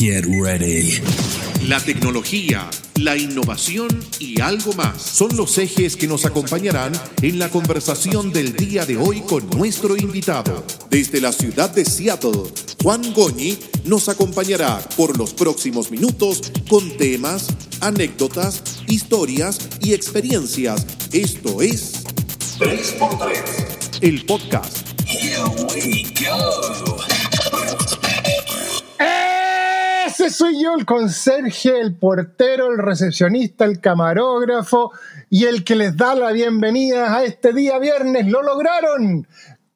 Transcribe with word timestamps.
Get 0.00 0.24
ready. 0.24 0.98
La 1.68 1.78
tecnología, 1.78 2.70
la 2.96 3.18
innovación 3.18 3.86
y 4.18 4.40
algo 4.40 4.72
más 4.72 5.02
son 5.02 5.36
los 5.36 5.58
ejes 5.58 5.94
que 5.94 6.06
nos 6.06 6.24
acompañarán 6.24 6.92
en 7.20 7.38
la 7.38 7.50
conversación 7.50 8.32
del 8.32 8.54
día 8.56 8.86
de 8.86 8.96
hoy 8.96 9.20
con 9.20 9.46
nuestro 9.50 9.98
invitado. 9.98 10.64
Desde 10.88 11.20
la 11.20 11.32
ciudad 11.32 11.68
de 11.68 11.84
Seattle, 11.84 12.44
Juan 12.82 13.12
Goñi 13.12 13.58
nos 13.84 14.08
acompañará 14.08 14.78
por 14.96 15.18
los 15.18 15.34
próximos 15.34 15.90
minutos 15.90 16.50
con 16.70 16.96
temas, 16.96 17.48
anécdotas, 17.82 18.62
historias 18.86 19.58
y 19.82 19.92
experiencias. 19.92 20.86
Esto 21.12 21.60
es 21.60 22.04
3x3, 22.58 23.98
el 24.00 24.24
podcast. 24.24 24.78
Here 25.06 25.44
we 25.74 26.04
go. 26.24 27.09
Ese 30.20 30.28
soy 30.28 30.62
yo, 30.62 30.74
el 30.74 30.84
conserje, 30.84 31.80
el 31.80 31.94
portero, 31.94 32.70
el 32.70 32.76
recepcionista, 32.76 33.64
el 33.64 33.80
camarógrafo 33.80 34.92
y 35.30 35.46
el 35.46 35.64
que 35.64 35.74
les 35.74 35.96
da 35.96 36.14
la 36.14 36.30
bienvenida 36.32 37.16
a 37.16 37.24
este 37.24 37.54
día 37.54 37.78
viernes. 37.78 38.26
¡Lo 38.26 38.42
lograron! 38.42 39.26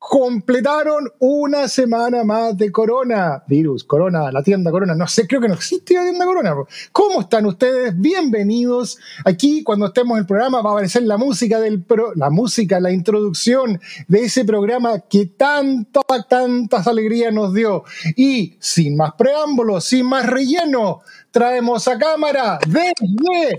Completaron 0.06 1.10
una 1.18 1.66
semana 1.66 2.24
más 2.24 2.56
de 2.58 2.70
Corona. 2.70 3.42
Virus, 3.48 3.84
Corona, 3.84 4.30
la 4.30 4.42
tienda 4.42 4.70
Corona. 4.70 4.94
No 4.94 5.08
sé, 5.08 5.26
creo 5.26 5.40
que 5.40 5.48
no 5.48 5.54
existe 5.54 5.94
la 5.94 6.02
tienda 6.02 6.26
Corona. 6.26 6.54
¿Cómo 6.92 7.22
están 7.22 7.46
ustedes? 7.46 7.98
Bienvenidos. 7.98 8.98
Aquí, 9.24 9.62
cuando 9.64 9.86
estemos 9.86 10.16
en 10.16 10.20
el 10.20 10.26
programa, 10.26 10.60
va 10.60 10.70
a 10.70 10.72
aparecer 10.74 11.04
la 11.04 11.16
música 11.16 11.58
del 11.58 11.82
pro, 11.82 12.12
la 12.16 12.28
música, 12.28 12.80
la 12.80 12.92
introducción 12.92 13.80
de 14.06 14.24
ese 14.24 14.44
programa 14.44 15.00
que 15.00 15.24
tanta, 15.24 16.02
tantas 16.28 16.86
alegrías 16.86 17.32
nos 17.32 17.54
dio. 17.54 17.84
Y 18.14 18.56
sin 18.60 18.98
más 18.98 19.14
preámbulos, 19.14 19.86
sin 19.86 20.04
más 20.04 20.26
relleno, 20.26 21.00
traemos 21.30 21.88
a 21.88 21.98
cámara 21.98 22.58
desde 22.68 23.58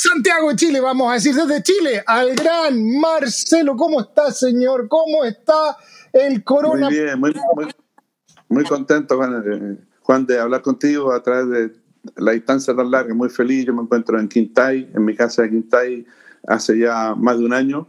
Santiago 0.00 0.50
de 0.50 0.54
Chile, 0.54 0.80
vamos 0.80 1.10
a 1.10 1.14
decir 1.14 1.34
desde 1.34 1.60
Chile, 1.60 2.04
al 2.06 2.32
gran 2.36 3.00
Marcelo. 3.00 3.74
¿Cómo 3.74 4.00
está, 4.00 4.30
señor? 4.30 4.86
¿Cómo 4.86 5.24
está 5.24 5.76
el 6.12 6.44
corona? 6.44 6.88
Muy 6.88 7.00
bien, 7.00 7.18
muy, 7.18 7.34
muy, 7.56 7.66
muy 8.48 8.64
contento, 8.64 9.16
Juan, 9.16 9.42
eh, 9.44 9.76
Juan, 10.02 10.24
de 10.24 10.38
hablar 10.38 10.62
contigo 10.62 11.12
a 11.12 11.20
través 11.20 11.48
de 11.48 11.80
la 12.14 12.30
distancia 12.30 12.76
tan 12.76 12.88
larga. 12.92 13.12
Muy 13.12 13.28
feliz. 13.28 13.66
Yo 13.66 13.74
me 13.74 13.82
encuentro 13.82 14.20
en 14.20 14.28
Quintay, 14.28 14.88
en 14.94 15.04
mi 15.04 15.16
casa 15.16 15.42
de 15.42 15.50
Quintay, 15.50 16.06
hace 16.46 16.78
ya 16.78 17.16
más 17.16 17.36
de 17.36 17.44
un 17.44 17.52
año. 17.52 17.88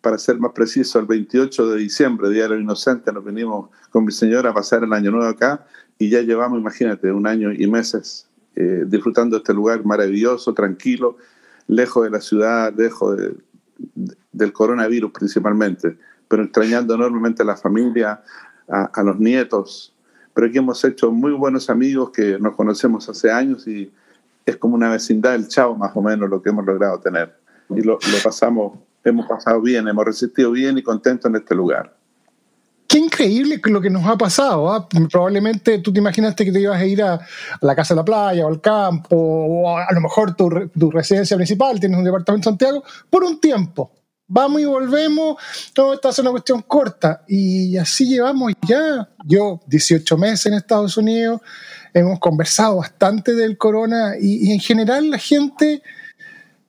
Para 0.00 0.18
ser 0.18 0.40
más 0.40 0.50
preciso, 0.50 0.98
el 0.98 1.06
28 1.06 1.68
de 1.68 1.78
diciembre, 1.78 2.30
Día 2.30 2.42
de 2.42 2.48
los 2.48 2.60
Inocentes, 2.62 3.14
nos 3.14 3.24
venimos 3.24 3.70
con 3.90 4.04
mi 4.04 4.10
señora 4.10 4.50
a 4.50 4.54
pasar 4.54 4.82
el 4.82 4.92
año 4.92 5.12
nuevo 5.12 5.28
acá 5.28 5.66
y 5.98 6.10
ya 6.10 6.20
llevamos, 6.20 6.58
imagínate, 6.58 7.12
un 7.12 7.28
año 7.28 7.52
y 7.52 7.68
meses 7.68 8.26
eh, 8.54 8.84
disfrutando 8.86 9.36
de 9.36 9.38
este 9.40 9.54
lugar 9.54 9.84
maravilloso, 9.84 10.52
tranquilo, 10.54 11.16
lejos 11.68 12.04
de 12.04 12.10
la 12.10 12.20
ciudad, 12.20 12.72
lejos 12.76 13.16
de, 13.16 13.34
de, 13.94 14.14
del 14.32 14.52
coronavirus 14.52 15.12
principalmente, 15.12 15.96
pero 16.28 16.44
extrañando 16.44 16.94
enormemente 16.94 17.42
a 17.42 17.46
la 17.46 17.56
familia, 17.56 18.22
a, 18.68 18.84
a, 18.84 19.02
los 19.02 19.18
nietos. 19.18 19.94
Pero 20.34 20.46
aquí 20.46 20.58
hemos 20.58 20.84
hecho 20.84 21.10
muy 21.10 21.32
buenos 21.32 21.70
amigos 21.70 22.10
que 22.10 22.38
nos 22.38 22.54
conocemos 22.54 23.08
hace 23.08 23.30
años 23.30 23.66
y 23.66 23.90
es 24.44 24.56
como 24.56 24.74
una 24.74 24.90
vecindad 24.90 25.32
del 25.32 25.48
Chavo 25.48 25.76
más 25.76 25.92
o 25.94 26.02
menos 26.02 26.28
lo 26.28 26.42
que 26.42 26.50
hemos 26.50 26.64
logrado 26.64 26.98
tener. 27.00 27.34
Y 27.70 27.82
lo, 27.82 27.94
lo 27.94 28.18
pasamos, 28.22 28.78
hemos 29.04 29.26
pasado 29.26 29.60
bien, 29.60 29.88
hemos 29.88 30.04
resistido 30.04 30.50
bien 30.50 30.76
y 30.78 30.82
contentos 30.82 31.28
en 31.30 31.36
este 31.36 31.54
lugar 31.54 32.01
qué 32.92 32.98
increíble 32.98 33.58
lo 33.64 33.80
que 33.80 33.88
nos 33.88 34.06
ha 34.06 34.18
pasado. 34.18 34.76
¿eh? 34.76 35.06
Probablemente 35.10 35.78
tú 35.78 35.90
te 35.92 36.00
imaginaste 36.00 36.44
que 36.44 36.52
te 36.52 36.60
ibas 36.60 36.78
a 36.78 36.84
ir 36.84 37.02
a, 37.02 37.18
la 37.62 37.74
casa 37.74 37.94
de 37.94 38.00
la 38.00 38.04
playa 38.04 38.44
o 38.44 38.48
al 38.48 38.60
campo, 38.60 39.16
o 39.16 39.78
a, 39.78 39.86
lo 39.92 40.00
mejor 40.02 40.36
tu, 40.36 40.50
tu, 40.78 40.90
residencia 40.90 41.34
principal, 41.36 41.80
tienes 41.80 41.98
un 41.98 42.04
departamento 42.04 42.50
en 42.50 42.52
Santiago, 42.52 42.84
por 43.08 43.24
un 43.24 43.40
tiempo. 43.40 43.90
Vamos 44.28 44.60
y 44.60 44.66
volvemos, 44.66 45.36
todo 45.72 45.94
esto 45.94 46.10
es 46.10 46.18
una 46.18 46.30
cuestión 46.32 46.62
corta. 46.62 47.24
Y 47.26 47.78
así 47.78 48.06
llevamos 48.06 48.52
ya, 48.66 49.08
yo 49.24 49.60
18 49.66 50.18
meses 50.18 50.46
en 50.46 50.54
Estados 50.54 50.96
Unidos, 50.98 51.40
hemos 51.94 52.18
conversado 52.18 52.76
bastante 52.76 53.34
del 53.34 53.56
corona 53.56 54.14
y 54.20 54.52
en 54.52 54.60
general 54.60 55.10
la 55.10 55.18
gente 55.18 55.82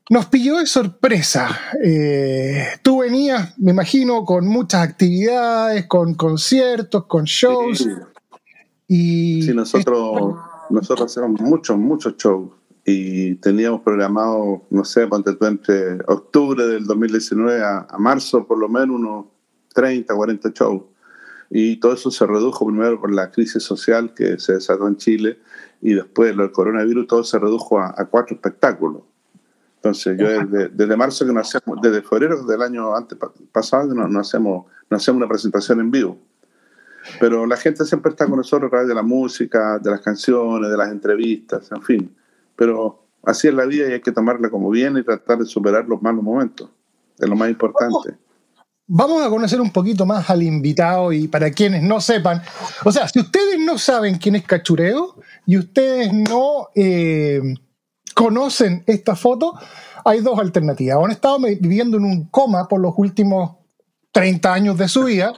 nos 0.10 0.26
pilló 0.28 0.58
de 0.58 0.66
sorpresa. 0.66 1.60
Eh, 1.84 2.68
tú 2.82 3.00
venías, 3.00 3.58
me 3.58 3.72
imagino, 3.72 4.26
con 4.26 4.48
muchas 4.48 4.82
actividades, 4.88 5.88
con 5.88 6.16
conciertos, 6.16 7.06
con 7.06 7.26
shows. 7.26 7.80
Sí, 7.80 7.90
y 8.88 9.42
sí 9.44 9.54
nosotros, 9.54 10.36
nosotros 10.70 11.12
hacemos 11.12 11.40
muchos, 11.42 11.78
muchos 11.78 12.18
shows. 12.18 12.52
Y 12.86 13.36
teníamos 13.36 13.82
programado, 13.82 14.64
no 14.70 14.84
sé, 14.84 15.08
entre 15.42 16.00
octubre 16.06 16.68
del 16.68 16.86
2019 16.86 17.64
a, 17.64 17.88
a 17.90 17.98
marzo, 17.98 18.46
por 18.46 18.58
lo 18.58 18.68
menos 18.68 18.98
unos 18.98 19.26
30, 19.74 20.14
40 20.14 20.50
shows. 20.54 20.84
Y 21.50 21.78
todo 21.78 21.94
eso 21.94 22.12
se 22.12 22.26
redujo 22.26 22.66
primero 22.66 23.00
por 23.00 23.14
la 23.14 23.32
crisis 23.32 23.64
social 23.64 24.14
que 24.14 24.38
se 24.38 24.54
desató 24.54 24.88
en 24.88 24.98
Chile 24.98 25.40
y 25.82 25.94
después 25.94 26.36
lo 26.36 26.44
del 26.44 26.52
coronavirus, 26.52 27.08
todo 27.08 27.24
se 27.24 27.40
redujo 27.40 27.80
a, 27.80 27.94
a 27.96 28.06
cuatro 28.06 28.36
espectáculos. 28.36 29.04
Entonces, 29.84 30.18
yo 30.18 30.30
desde, 30.30 30.70
desde, 30.70 30.96
marzo 30.96 31.26
que 31.26 31.34
no 31.34 31.42
hacemos, 31.42 31.78
desde 31.82 32.02
febrero 32.02 32.42
del 32.46 32.62
año 32.62 32.96
antes 32.96 33.18
pasado 33.52 33.94
no, 33.94 34.08
no, 34.08 34.22
hacemos, 34.22 34.66
no 34.90 34.96
hacemos 34.96 35.18
una 35.18 35.28
presentación 35.28 35.82
en 35.82 35.92
vivo. 35.92 36.18
Pero 37.20 37.46
la 37.46 37.58
gente 37.58 37.84
siempre 37.84 38.12
está 38.12 38.26
con 38.26 38.38
nosotros 38.38 38.68
a 38.68 38.70
través 38.70 38.88
de 38.88 38.96
la 38.96 39.02
música, 39.02 39.78
de 39.80 39.92
las 39.92 40.00
canciones, 40.00 40.72
de 40.72 40.78
las 40.78 40.90
entrevistas, 40.90 41.70
en 41.70 41.82
fin. 41.82 42.16
Pero 42.56 43.04
así 43.24 43.50
es 43.50 43.54
la 43.54 43.66
vida 43.66 43.90
y 43.90 43.92
hay 43.92 44.02
que 44.02 44.14
tomarla 44.14 44.50
como 44.50 44.70
bien 44.70 44.96
y 44.96 45.04
tratar 45.04 45.40
de 45.40 45.46
superar 45.46 45.86
los 45.86 46.02
malos 46.02 46.24
momentos. 46.24 46.70
Es 47.20 47.28
lo 47.28 47.36
más 47.36 47.50
importante. 47.50 48.18
Vamos 48.88 49.22
a 49.22 49.30
conocer 49.30 49.60
un 49.60 49.74
poquito 49.74 50.06
más 50.06 50.30
al 50.30 50.44
invitado 50.44 51.12
y 51.12 51.28
para 51.28 51.52
quienes 51.52 51.84
no 51.84 52.00
sepan, 52.00 52.42
o 52.86 52.92
sea, 52.94 53.10
si 53.10 53.20
ustedes 53.20 53.60
no 53.60 53.78
saben 53.78 54.18
quién 54.18 54.36
es 54.38 54.44
Cachureo 54.44 55.18
y 55.46 55.58
ustedes 55.58 56.14
no... 56.14 56.70
Eh, 56.74 57.42
conocen 58.14 58.84
esta 58.88 59.16
foto, 59.16 59.54
hay 60.06 60.22
dos 60.22 60.40
alternativas. 60.40 60.98
O 60.98 61.06
han 61.06 61.12
estado 61.12 61.38
viviendo 61.40 61.98
en 61.98 62.06
un 62.06 62.26
coma 62.28 62.68
por 62.68 62.80
los 62.82 62.94
últimos 62.98 63.58
30 64.12 64.54
años 64.54 64.78
de 64.78 64.88
su 64.88 65.04
vida, 65.06 65.34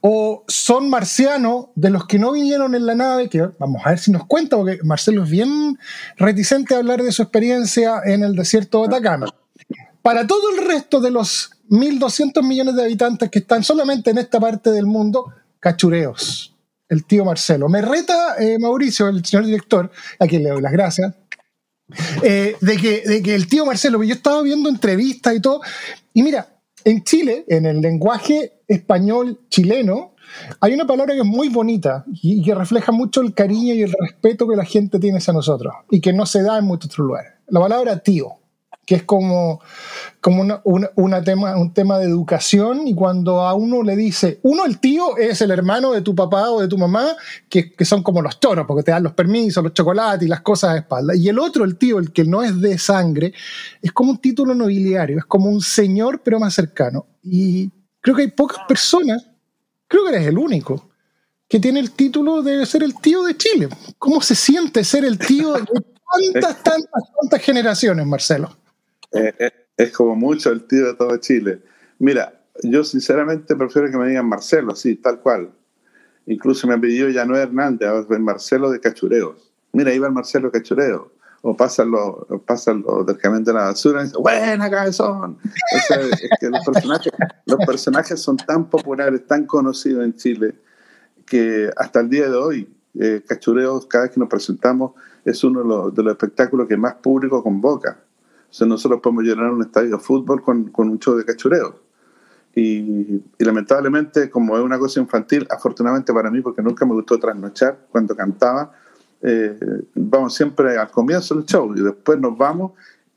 o 0.00 0.44
son 0.46 0.90
marcianos 0.90 1.66
de 1.74 1.90
los 1.90 2.06
que 2.06 2.18
no 2.18 2.32
vinieron 2.32 2.74
en 2.74 2.84
la 2.84 2.94
nave, 2.94 3.28
que 3.28 3.48
vamos 3.58 3.82
a 3.84 3.90
ver 3.90 3.98
si 3.98 4.10
nos 4.10 4.26
cuenta, 4.26 4.56
porque 4.56 4.78
Marcelo 4.84 5.24
es 5.24 5.30
bien 5.30 5.78
reticente 6.16 6.74
a 6.74 6.78
hablar 6.78 7.02
de 7.02 7.10
su 7.10 7.22
experiencia 7.22 8.02
en 8.04 8.22
el 8.22 8.36
desierto 8.36 8.80
de 8.82 8.88
Atacama. 8.88 9.26
Para 10.02 10.26
todo 10.26 10.50
el 10.54 10.66
resto 10.66 11.00
de 11.00 11.10
los 11.10 11.52
1.200 11.70 12.42
millones 12.46 12.76
de 12.76 12.82
habitantes 12.82 13.30
que 13.30 13.38
están 13.38 13.64
solamente 13.64 14.10
en 14.10 14.18
esta 14.18 14.38
parte 14.38 14.70
del 14.70 14.84
mundo, 14.84 15.32
cachureos. 15.58 16.54
El 16.88 17.06
tío 17.06 17.24
Marcelo. 17.24 17.70
Me 17.70 17.80
reta 17.80 18.36
eh, 18.38 18.58
Mauricio, 18.58 19.08
el 19.08 19.24
señor 19.24 19.46
director, 19.46 19.90
a 20.18 20.26
quien 20.26 20.42
le 20.42 20.50
doy 20.50 20.60
las 20.60 20.72
gracias, 20.72 21.14
eh, 22.22 22.56
de, 22.60 22.76
que, 22.76 23.02
de 23.06 23.22
que 23.22 23.34
el 23.34 23.46
tío 23.48 23.66
Marcelo, 23.66 24.02
yo 24.02 24.14
estaba 24.14 24.42
viendo 24.42 24.68
entrevistas 24.68 25.34
y 25.34 25.40
todo, 25.40 25.60
y 26.12 26.22
mira, 26.22 26.48
en 26.84 27.04
Chile, 27.04 27.44
en 27.48 27.66
el 27.66 27.80
lenguaje 27.80 28.60
español 28.66 29.40
chileno, 29.48 30.14
hay 30.60 30.74
una 30.74 30.86
palabra 30.86 31.14
que 31.14 31.20
es 31.20 31.26
muy 31.26 31.48
bonita 31.48 32.04
y 32.22 32.42
que 32.42 32.54
refleja 32.54 32.92
mucho 32.92 33.20
el 33.20 33.34
cariño 33.34 33.74
y 33.74 33.82
el 33.82 33.92
respeto 33.92 34.48
que 34.48 34.56
la 34.56 34.64
gente 34.64 34.98
tiene 34.98 35.18
hacia 35.18 35.32
nosotros 35.32 35.74
y 35.90 36.00
que 36.00 36.12
no 36.12 36.26
se 36.26 36.42
da 36.42 36.58
en 36.58 36.64
muchos 36.64 36.90
otros 36.90 37.06
lugares. 37.06 37.32
La 37.48 37.60
palabra 37.60 37.98
tío 37.98 38.41
que 38.84 38.96
es 38.96 39.04
como, 39.04 39.60
como 40.20 40.40
una, 40.40 40.60
una, 40.64 40.90
una, 40.96 41.22
tema, 41.22 41.56
un 41.56 41.72
tema 41.72 41.98
de 41.98 42.06
educación 42.06 42.88
y 42.88 42.94
cuando 42.94 43.40
a 43.42 43.54
uno 43.54 43.82
le 43.82 43.94
dice, 43.94 44.40
uno 44.42 44.64
el 44.64 44.80
tío 44.80 45.16
es 45.16 45.40
el 45.40 45.52
hermano 45.52 45.92
de 45.92 46.02
tu 46.02 46.16
papá 46.16 46.50
o 46.50 46.60
de 46.60 46.66
tu 46.66 46.76
mamá, 46.76 47.14
que, 47.48 47.72
que 47.72 47.84
son 47.84 48.02
como 48.02 48.20
los 48.22 48.40
toros, 48.40 48.66
porque 48.66 48.82
te 48.82 48.90
dan 48.90 49.04
los 49.04 49.12
permisos, 49.12 49.62
los 49.62 49.72
chocolates 49.72 50.26
y 50.26 50.28
las 50.28 50.40
cosas 50.40 50.72
de 50.72 50.80
espalda, 50.80 51.14
y 51.14 51.28
el 51.28 51.38
otro, 51.38 51.64
el 51.64 51.76
tío, 51.76 51.98
el 51.98 52.12
que 52.12 52.24
no 52.24 52.42
es 52.42 52.60
de 52.60 52.76
sangre, 52.76 53.32
es 53.80 53.92
como 53.92 54.10
un 54.10 54.18
título 54.18 54.54
nobiliario, 54.54 55.18
es 55.18 55.26
como 55.26 55.48
un 55.48 55.60
señor 55.60 56.20
pero 56.24 56.40
más 56.40 56.54
cercano. 56.54 57.06
Y 57.22 57.70
creo 58.00 58.16
que 58.16 58.22
hay 58.22 58.30
pocas 58.32 58.64
personas, 58.66 59.28
creo 59.86 60.04
que 60.04 60.16
eres 60.16 60.26
el 60.26 60.38
único, 60.38 60.90
que 61.48 61.60
tiene 61.60 61.78
el 61.78 61.92
título 61.92 62.42
de 62.42 62.66
ser 62.66 62.82
el 62.82 62.96
tío 62.96 63.22
de 63.22 63.36
Chile. 63.36 63.68
¿Cómo 63.98 64.20
se 64.22 64.34
siente 64.34 64.82
ser 64.82 65.04
el 65.04 65.18
tío 65.18 65.52
de 65.52 65.60
tantas, 66.34 66.62
tantas, 66.64 67.02
tantas 67.20 67.42
generaciones, 67.42 68.06
Marcelo? 68.06 68.61
Eh, 69.12 69.50
es 69.76 69.92
como 69.92 70.14
mucho 70.16 70.50
el 70.50 70.64
tío 70.64 70.86
de 70.86 70.94
todo 70.94 71.16
Chile. 71.18 71.62
Mira, 71.98 72.40
yo 72.62 72.84
sinceramente 72.84 73.56
prefiero 73.56 73.90
que 73.90 73.96
me 73.96 74.08
digan 74.08 74.26
Marcelo, 74.26 74.72
así, 74.72 74.96
tal 74.96 75.20
cual. 75.20 75.50
Incluso 76.26 76.66
me 76.66 76.78
pidió 76.78 77.08
ya 77.08 77.24
no 77.24 77.36
Hernández, 77.36 77.88
ahora 77.88 78.06
es 78.08 78.20
Marcelo 78.20 78.70
de 78.70 78.80
Cachureos. 78.80 79.52
Mira, 79.72 79.92
iba 79.92 80.06
el 80.06 80.12
Marcelo 80.12 80.50
de 80.50 80.58
Cachureos. 80.60 81.08
O 81.44 81.56
pasan 81.56 81.90
los, 81.90 82.24
pasan 82.46 82.84
los 82.86 83.04
del 83.04 83.18
camión 83.18 83.42
de 83.42 83.52
la 83.52 83.64
basura 83.64 84.02
y 84.02 84.04
dicen, 84.04 84.22
¡buena 84.22 84.70
cabezón! 84.70 85.38
O 85.42 85.78
sea, 85.88 86.00
es 86.00 86.30
que 86.38 86.48
los 86.48 86.64
personajes, 86.64 87.12
los 87.46 87.66
personajes 87.66 88.20
son 88.20 88.36
tan 88.36 88.70
populares, 88.70 89.26
tan 89.26 89.44
conocidos 89.46 90.04
en 90.04 90.14
Chile, 90.14 90.54
que 91.26 91.68
hasta 91.76 91.98
el 91.98 92.08
día 92.08 92.28
de 92.28 92.36
hoy 92.36 92.72
eh, 92.94 93.22
Cachureos, 93.26 93.86
cada 93.86 94.04
vez 94.04 94.12
que 94.12 94.20
nos 94.20 94.28
presentamos, 94.28 94.92
es 95.24 95.42
uno 95.42 95.62
de 95.62 95.68
los, 95.68 95.94
de 95.94 96.02
los 96.04 96.12
espectáculos 96.12 96.68
que 96.68 96.76
más 96.76 96.94
público 96.94 97.42
convoca. 97.42 97.98
O 98.52 98.54
sea, 98.54 98.66
nosotros 98.66 99.00
podemos 99.00 99.24
llenar 99.24 99.50
un 99.50 99.62
estadio 99.62 99.96
de 99.96 99.98
fútbol 99.98 100.42
con, 100.42 100.64
con 100.64 100.90
un 100.90 100.98
show 100.98 101.16
de 101.16 101.24
cachureos. 101.24 101.72
Y, 102.54 103.22
y, 103.38 103.44
lamentablemente, 103.44 104.28
como 104.28 104.58
es 104.58 104.62
una 104.62 104.78
cosa 104.78 105.00
infantil, 105.00 105.46
afortunadamente 105.48 106.12
para 106.12 106.30
mí, 106.30 106.42
porque 106.42 106.60
nunca 106.60 106.84
me 106.84 106.92
gustó 106.92 107.18
trasnochar 107.18 107.86
cuando 107.90 108.14
cantaba, 108.14 108.72
eh, 109.22 109.58
vamos 109.94 110.34
siempre 110.34 110.76
al 110.76 110.90
comienzo 110.90 111.34
del 111.34 111.46
show 111.46 111.74
y 111.74 111.80
después 111.80 112.20
nos 112.20 112.36
vamos 112.36 112.72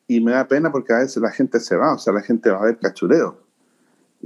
y 0.07 0.21
me 0.21 0.31
da 0.31 0.47
pena 0.47 0.71
porque 0.71 0.93
a 0.93 0.99
veces 0.99 1.17
la 1.17 1.31
gente 1.31 1.59
se 1.59 1.75
va, 1.75 1.95
o 1.95 1.97
sea, 1.97 2.13
la 2.13 2.21
gente 2.21 2.49
va 2.49 2.59
a 2.59 2.65
ver 2.65 2.77
cachureo 2.77 3.44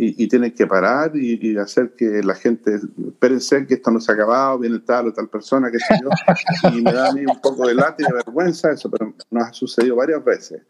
y, 0.01 0.23
y 0.23 0.27
tienen 0.29 0.53
que 0.53 0.65
parar 0.65 1.11
y, 1.13 1.37
y, 1.45 1.57
hacer 1.57 1.91
que 1.91 2.23
la 2.23 2.33
gente, 2.33 2.79
espérense 3.05 3.67
que 3.67 3.73
esto 3.73 3.91
no 3.91 3.99
se 3.99 4.13
ha 4.13 4.15
acabado, 4.15 4.57
viene 4.57 4.79
tal 4.79 5.09
o 5.09 5.13
tal 5.13 5.27
persona, 5.27 5.69
que 5.69 5.77
sé 5.77 5.99
yo, 6.01 6.09
y 6.71 6.81
me 6.81 6.93
da 6.93 7.09
a 7.09 7.11
mí 7.11 7.25
un 7.25 7.41
poco 7.41 7.67
de 7.67 7.75
lata 7.75 7.95
y 7.99 8.05
de 8.05 8.13
vergüenza 8.13 8.71
eso, 8.71 8.89
pero 8.89 9.13
nos 9.29 9.47
ha 9.49 9.51
sucedido 9.51 9.97
varias 9.97 10.23
veces. 10.23 10.61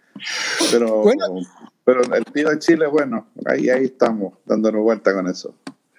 Pero, 0.71 1.03
bueno. 1.03 1.25
pero 1.85 2.01
el 2.11 2.25
tío 2.25 2.49
de 2.49 2.57
Chile, 2.57 2.87
bueno, 2.87 3.27
ahí, 3.45 3.69
ahí 3.69 3.85
estamos 3.85 4.33
dándonos 4.47 4.81
vuelta 4.81 5.13
con 5.13 5.27
eso. 5.27 5.53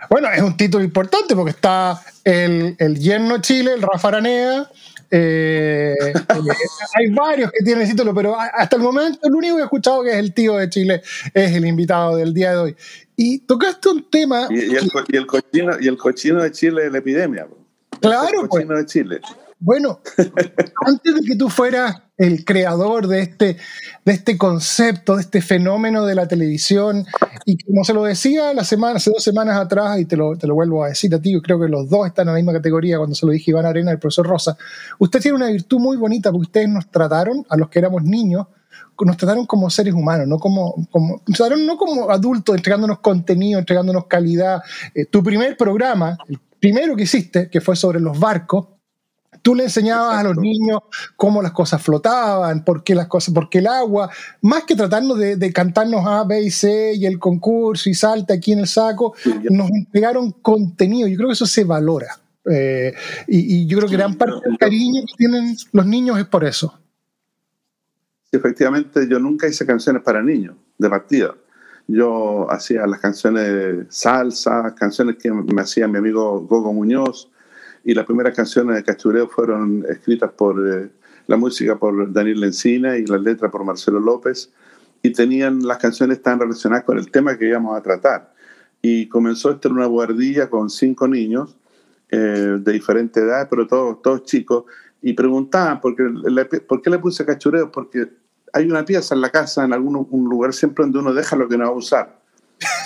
Bueno, 0.09 0.29
es 0.33 0.43
un 0.43 0.57
título 0.57 0.83
importante 0.83 1.37
porque 1.37 1.51
está 1.53 2.03
el, 2.25 2.75
el 2.81 2.99
yerno 2.99 3.41
Chile, 3.41 3.75
el 3.75 3.83
Rafa 3.83 4.09
Aranea, 4.09 4.69
eh, 5.11 5.95
hay 6.95 7.11
varios 7.11 7.51
que 7.51 7.65
tienen 7.65 7.83
el 7.83 7.91
título, 7.91 8.15
pero 8.15 8.39
hasta 8.39 8.77
el 8.77 8.83
momento 8.83 9.19
el 9.25 9.35
único 9.35 9.57
que 9.57 9.63
he 9.63 9.65
escuchado 9.65 10.03
que 10.03 10.11
es 10.11 10.17
el 10.17 10.33
tío 10.33 10.57
de 10.57 10.69
Chile 10.69 11.03
es 11.35 11.53
el 11.53 11.67
invitado 11.67 12.17
del 12.17 12.33
día 12.33 12.53
de 12.53 12.57
hoy. 12.59 12.77
Y 13.17 13.41
tocaste 13.41 13.89
un 13.89 14.09
tema. 14.09 14.47
Y, 14.51 14.55
y, 14.55 14.77
el, 14.77 14.91
y 15.09 15.17
el, 15.17 15.27
cochino, 15.27 15.73
y 15.81 15.89
el 15.89 15.97
cochino 15.97 16.43
de 16.43 16.53
Chile 16.53 16.87
es 16.87 16.93
la 16.93 16.99
epidemia. 16.99 17.47
Claro, 18.01 18.43
el 18.43 18.49
cochino 18.49 18.75
pues. 18.75 18.79
de 18.81 18.87
Chile. 18.87 19.21
Bueno, 19.61 20.01
antes 20.87 21.15
de 21.15 21.21
que 21.21 21.37
tú 21.37 21.51
fueras 21.51 22.03
el 22.17 22.45
creador 22.47 23.07
de 23.07 23.21
este, 23.21 23.57
de 24.05 24.13
este 24.13 24.39
concepto, 24.39 25.17
de 25.17 25.23
este 25.23 25.43
fenómeno 25.43 26.07
de 26.07 26.15
la 26.15 26.27
televisión, 26.27 27.07
y 27.45 27.59
como 27.59 27.85
se 27.85 27.93
lo 27.93 28.05
decía 28.05 28.55
la 28.55 28.65
semana, 28.65 28.97
hace 28.97 29.11
dos 29.11 29.23
semanas 29.23 29.59
atrás, 29.59 30.01
y 30.01 30.07
te 30.07 30.17
lo, 30.17 30.35
te 30.37 30.47
lo 30.47 30.55
vuelvo 30.55 30.83
a 30.83 30.89
decir 30.89 31.15
a 31.15 31.21
ti, 31.21 31.33
yo 31.33 31.43
creo 31.43 31.61
que 31.61 31.69
los 31.69 31.91
dos 31.91 32.07
están 32.07 32.29
en 32.29 32.35
la 32.35 32.39
misma 32.39 32.55
categoría 32.55 32.97
cuando 32.97 33.15
se 33.15 33.27
lo 33.27 33.33
dije 33.33 33.51
Iván 33.51 33.67
Arena, 33.67 33.91
el 33.91 33.99
profesor 33.99 34.27
Rosa, 34.27 34.57
usted 34.99 35.21
tiene 35.21 35.37
una 35.37 35.49
virtud 35.49 35.79
muy 35.79 35.99
bonita 35.99 36.31
porque 36.31 36.47
ustedes 36.47 36.69
nos 36.69 36.91
trataron, 36.91 37.45
a 37.49 37.57
los 37.57 37.69
que 37.69 37.79
éramos 37.79 38.03
niños, 38.03 38.47
nos 39.05 39.17
trataron 39.17 39.47
como 39.47 39.69
seres 39.71 39.95
humanos, 39.95 40.27
no 40.27 40.39
como, 40.39 40.87
como, 40.91 41.23
nos 41.27 41.37
trataron 41.37 41.67
no 41.67 41.77
como 41.77 42.11
adultos, 42.11 42.57
entregándonos 42.57 43.01
contenido, 43.01 43.59
entregándonos 43.59 44.07
calidad. 44.07 44.63
Eh, 44.95 45.07
tu 45.07 45.23
primer 45.23 45.57
programa, 45.57 46.17
el 46.29 46.39
primero 46.59 46.97
que 46.97 47.05
hiciste, 47.05 47.49
que 47.49 47.61
fue 47.61 47.77
sobre 47.77 48.01
los 48.01 48.19
barcos, 48.19 48.67
Tú 49.51 49.57
le 49.57 49.65
enseñabas 49.65 50.21
Exacto. 50.21 50.31
a 50.31 50.33
los 50.33 50.43
niños 50.45 50.79
cómo 51.17 51.43
las 51.43 51.51
cosas 51.51 51.83
flotaban, 51.83 52.65
por 52.65 52.85
qué 52.85 52.95
las 52.95 53.09
cosas, 53.09 53.35
por 53.35 53.51
qué 53.51 53.59
el 53.59 53.67
agua, 53.67 54.09
más 54.43 54.63
que 54.63 54.77
tratarnos 54.77 55.19
de, 55.19 55.35
de 55.35 55.53
cantarnos 55.53 56.07
A, 56.07 56.23
B 56.23 56.41
y 56.41 56.53
C 56.53 56.95
y 56.95 57.05
el 57.05 57.19
concurso 57.19 57.91
y 57.91 57.95
salta 57.95 58.35
aquí 58.35 58.53
en 58.53 58.61
el 58.61 58.69
saco, 58.69 59.13
sí, 59.17 59.35
nos 59.51 59.69
entregaron 59.73 60.31
contenido. 60.31 61.09
Yo 61.09 61.17
creo 61.17 61.31
que 61.31 61.33
eso 61.33 61.47
se 61.47 61.65
valora. 61.65 62.17
Eh, 62.49 62.95
y, 63.27 63.57
y, 63.57 63.67
yo 63.67 63.79
creo 63.79 63.91
que 63.91 63.97
gran 63.97 64.15
parte 64.15 64.49
del 64.49 64.57
cariño 64.57 65.03
que 65.05 65.17
tienen 65.17 65.57
los 65.73 65.85
niños 65.85 66.17
es 66.21 66.27
por 66.27 66.45
eso. 66.45 66.79
Sí, 68.31 68.37
efectivamente, 68.37 69.09
yo 69.09 69.19
nunca 69.19 69.49
hice 69.49 69.67
canciones 69.67 70.05
para 70.05 70.23
niños, 70.23 70.55
de 70.79 70.89
partida. 70.89 71.35
Yo 71.89 72.49
hacía 72.53 72.87
las 72.87 73.01
canciones 73.01 73.87
salsa, 73.89 74.77
canciones 74.77 75.17
que 75.17 75.33
me 75.33 75.61
hacía 75.61 75.89
mi 75.89 75.99
amigo 75.99 76.41
Gogo 76.43 76.73
Muñoz, 76.73 77.30
y 77.85 77.95
las 77.95 78.05
primeras 78.05 78.35
canciones 78.35 78.77
de 78.77 78.85
Cachureo 78.85 79.29
fueron 79.29 79.85
escritas 79.89 80.31
por 80.33 80.57
eh, 80.69 80.91
la 81.27 81.37
música 81.37 81.79
por 81.79 82.13
Daniel 82.13 82.41
Lencina 82.41 82.97
y 82.97 83.07
las 83.07 83.21
letras 83.21 83.51
por 83.51 83.65
Marcelo 83.65 84.01
López 84.01 84.51
y 85.03 85.13
tenían 85.13 85.67
las 85.67 85.79
canciones 85.79 86.23
tan 86.23 86.39
relacionadas 86.39 86.85
con 86.85 86.99
el 86.99 87.11
tema 87.11 87.39
que 87.39 87.49
íbamos 87.49 87.77
a 87.77 87.83
tratar. 87.83 88.35
Y 88.83 89.09
comenzó 89.09 89.51
esto 89.51 89.69
en 89.69 89.75
una 89.75 89.87
guardilla 89.87 90.51
con 90.51 90.71
cinco 90.71 91.09
niños 91.09 91.57
eh, 92.11 92.59
de 92.61 92.73
diferente 92.73 93.21
edad, 93.21 93.49
pero 93.49 93.67
todos, 93.67 94.03
todos 94.03 94.25
chicos, 94.25 94.65
y 95.03 95.13
preguntaban 95.13 95.81
por 95.81 95.97
qué, 95.97 96.03
le, 96.03 96.45
por 96.45 96.83
qué 96.83 96.91
le 96.91 96.99
puse 96.99 97.25
Cachureo, 97.25 97.71
porque 97.71 98.11
hay 98.53 98.67
una 98.67 98.85
pieza 98.85 99.15
en 99.15 99.21
la 99.21 99.31
casa, 99.31 99.65
en 99.65 99.73
algún 99.73 100.07
un 100.11 100.29
lugar 100.29 100.53
siempre 100.53 100.85
donde 100.85 100.99
uno 100.99 101.15
deja 101.15 101.37
lo 101.37 101.49
que 101.49 101.57
no 101.57 101.65
va 101.65 101.71
a 101.71 101.75
usar. 101.75 102.20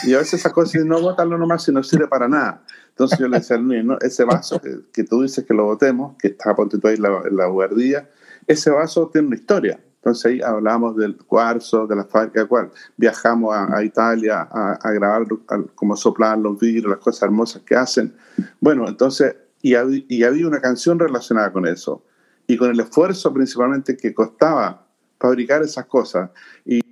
Y 0.05 0.15
a 0.15 0.19
veces 0.19 0.41
esas 0.41 0.53
cosas 0.53 0.85
no 0.85 1.00
botarlo 1.00 1.37
nomás 1.38 1.65
si 1.65 1.73
no 1.73 1.82
sirve 1.82 2.06
para 2.06 2.29
nada. 2.29 2.62
Entonces 2.91 3.19
yo 3.19 3.29
le 3.29 3.38
decía 3.38 3.59
niño, 3.59 3.99
ese 4.00 4.25
vaso 4.25 4.61
que, 4.93 5.05
tú 5.05 5.23
dices 5.23 5.44
que 5.44 5.55
lo 5.55 5.65
botemos, 5.65 6.17
que 6.19 6.29
está 6.29 6.55
ponte 6.55 6.79
ahí 6.85 6.94
en 6.94 7.03
la, 7.03 7.23
en 7.29 7.37
la 7.37 7.47
guardilla, 7.47 8.09
ese 8.47 8.71
vaso 8.71 9.09
tiene 9.12 9.29
una 9.29 9.37
historia. 9.37 9.81
Entonces 10.05 10.26
ahí 10.26 10.41
hablamos 10.43 10.97
del 10.97 11.17
cuarzo, 11.17 11.87
de 11.87 11.97
la 11.97 12.05
fábrica 12.05 12.47
cual. 12.47 12.71
Viajamos 12.97 13.55
a, 13.56 13.82
Italia 13.82 14.43
a, 14.43 14.93
grabar 14.93 15.23
a, 15.49 15.62
cómo 15.75 15.97
soplan 15.97 16.43
los 16.43 16.61
vidrios, 16.61 16.91
las 16.91 16.99
cosas 16.99 17.23
hermosas 17.23 17.62
que 17.62 17.75
hacen. 17.75 18.15
Bueno, 18.61 18.87
entonces, 18.87 19.35
y, 19.62 19.75
hab, 19.75 19.88
y 19.91 20.23
había 20.25 20.47
una 20.47 20.61
canción 20.61 20.99
relacionada 20.99 21.50
con 21.53 21.67
eso. 21.67 22.05
Y 22.47 22.59
con 22.59 22.70
el 22.70 22.79
esfuerzo 22.81 23.32
principalmente 23.32 23.97
que 23.97 24.12
costaba 24.12 24.87
fabricar 25.19 25.62
esas 25.62 25.87
cosas. 25.87 26.29
Y, 26.67 26.84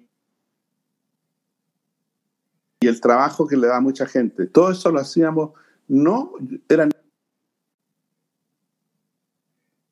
y 2.83 2.89
el 2.89 3.01
trabajo 3.01 3.47
que 3.47 3.57
le 3.57 3.69
da 3.69 3.81
mucha 3.81 4.07
gente. 4.07 4.47
Todo 4.47 4.73
eso 4.73 4.91
lo 4.91 5.01
hacíamos, 5.01 5.51
no 5.89 6.33
eran. 6.69 6.91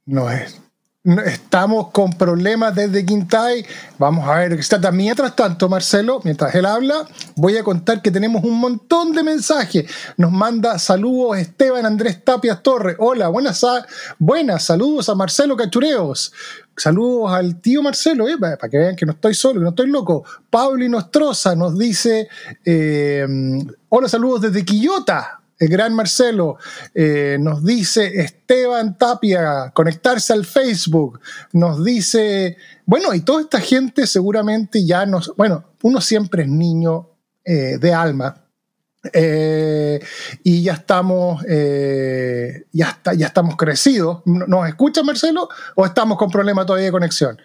No 0.06 0.30
es. 0.30 0.60
Estamos 1.02 1.92
con 1.92 2.12
problemas 2.12 2.74
desde 2.74 3.06
Quintay. 3.06 3.64
Vamos 3.98 4.28
a 4.28 4.34
ver. 4.40 4.58
Mientras 4.92 5.34
tanto, 5.34 5.66
Marcelo, 5.66 6.20
mientras 6.24 6.54
él 6.54 6.66
habla, 6.66 7.08
voy 7.36 7.56
a 7.56 7.64
contar 7.64 8.02
que 8.02 8.10
tenemos 8.10 8.44
un 8.44 8.60
montón 8.60 9.12
de 9.12 9.22
mensajes. 9.22 9.90
Nos 10.18 10.30
manda 10.30 10.78
saludos 10.78 11.38
Esteban 11.38 11.86
Andrés 11.86 12.22
Tapias 12.22 12.62
Torres. 12.62 12.96
Hola, 12.98 13.28
buenas, 13.28 13.64
buenas. 14.18 14.62
Saludos 14.62 15.08
a 15.08 15.14
Marcelo 15.14 15.56
Cachureos. 15.56 16.34
Saludos 16.80 17.32
al 17.32 17.60
tío 17.60 17.82
Marcelo, 17.82 18.26
eh, 18.26 18.38
para 18.38 18.70
que 18.70 18.78
vean 18.78 18.96
que 18.96 19.04
no 19.04 19.12
estoy 19.12 19.34
solo, 19.34 19.60
que 19.60 19.64
no 19.64 19.68
estoy 19.70 19.88
loco. 19.88 20.24
Pablo 20.48 20.88
Nostroza 20.88 21.54
nos 21.54 21.78
dice: 21.78 22.28
eh, 22.64 23.26
Hola, 23.90 24.08
saludos 24.08 24.40
desde 24.40 24.64
Quillota 24.64 25.40
el 25.60 25.68
gran 25.68 25.94
Marcelo, 25.94 26.56
eh, 26.94 27.36
nos 27.38 27.62
dice 27.62 28.22
Esteban 28.22 28.96
Tapia, 28.96 29.70
conectarse 29.74 30.32
al 30.32 30.46
Facebook, 30.46 31.20
nos 31.52 31.84
dice, 31.84 32.56
bueno, 32.86 33.12
y 33.12 33.20
toda 33.20 33.42
esta 33.42 33.60
gente 33.60 34.06
seguramente 34.06 34.84
ya 34.86 35.04
nos, 35.04 35.36
bueno, 35.36 35.64
uno 35.82 36.00
siempre 36.00 36.44
es 36.44 36.48
niño 36.48 37.10
eh, 37.44 37.76
de 37.78 37.92
alma. 37.92 38.42
Eh, 39.12 39.98
y 40.44 40.62
ya 40.62 40.74
estamos 40.74 41.42
eh, 41.48 42.66
ya, 42.72 42.90
está, 42.90 43.14
ya 43.14 43.28
estamos 43.28 43.56
crecidos. 43.56 44.22
¿nos 44.26 44.68
escucha 44.68 45.02
Marcelo 45.02 45.48
o 45.74 45.86
estamos 45.86 46.18
con 46.18 46.30
problema 46.30 46.66
todavía 46.66 46.86
de 46.86 46.92
conexión? 46.92 47.38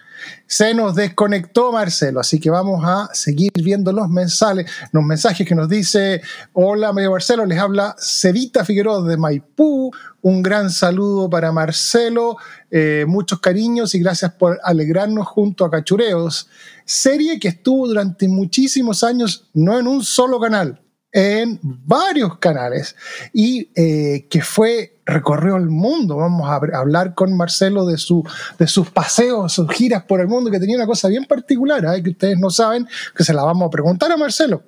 se 0.48 0.74
nos 0.74 0.96
desconectó 0.96 1.72
Marcelo, 1.72 2.20
así 2.20 2.40
que 2.40 2.50
vamos 2.50 2.84
a 2.86 3.10
seguir 3.14 3.52
viendo 3.56 3.92
los 3.92 4.10
mensajes, 4.10 4.70
los 4.92 5.04
mensajes 5.04 5.48
que 5.48 5.56
nos 5.56 5.70
dice, 5.70 6.22
hola 6.54 6.94
medio 6.94 7.12
Marcelo, 7.12 7.46
les 7.46 7.60
habla 7.60 7.96
Cevita 8.00 8.64
Figueroa 8.66 9.08
de 9.08 9.18
Maipú, 9.18 9.92
un 10.22 10.42
gran 10.42 10.70
saludo 10.70 11.30
para 11.30 11.52
Marcelo, 11.52 12.38
eh, 12.72 13.06
muchos 13.08 13.40
cariños 13.40 13.96
y 13.96 14.00
gracias 14.00 14.34
por 14.34 14.60
alegrarnos 14.64 15.28
junto 15.28 15.66
a 15.66 15.72
Cachureos, 15.72 16.50
serie 16.86 17.40
que 17.40 17.50
estuvo 17.50 17.88
durante 17.88 18.28
muchísimos 18.28 19.04
años, 19.04 19.48
no 19.54 19.80
en 19.80 19.88
un 19.88 20.04
solo 20.04 20.40
canal, 20.40 20.82
en 21.16 21.62
varios 21.62 22.40
canales 22.40 22.94
y 23.32 23.72
eh, 23.74 24.28
que 24.30 24.42
fue 24.42 25.00
recorrió 25.06 25.56
el 25.56 25.70
mundo. 25.70 26.18
Vamos 26.18 26.50
a 26.50 26.56
hablar 26.78 27.16
con 27.16 27.38
Marcelo 27.38 27.86
de, 27.86 27.98
su, 27.98 28.22
de 28.60 28.68
sus 28.68 28.90
paseos, 28.90 29.54
sus 29.54 29.72
giras 29.72 30.04
por 30.04 30.20
el 30.20 30.28
mundo, 30.28 30.52
que 30.52 30.60
tenía 30.60 30.76
una 30.76 30.86
cosa 30.86 31.08
bien 31.08 31.24
particular, 31.24 31.86
¿eh? 31.86 32.04
que 32.04 32.10
ustedes 32.10 32.38
no 32.38 32.50
saben, 32.50 32.86
que 33.16 33.24
se 33.24 33.34
la 33.34 33.44
vamos 33.44 33.66
a 33.66 33.70
preguntar 33.70 34.12
a 34.12 34.18
Marcelo. 34.18 34.64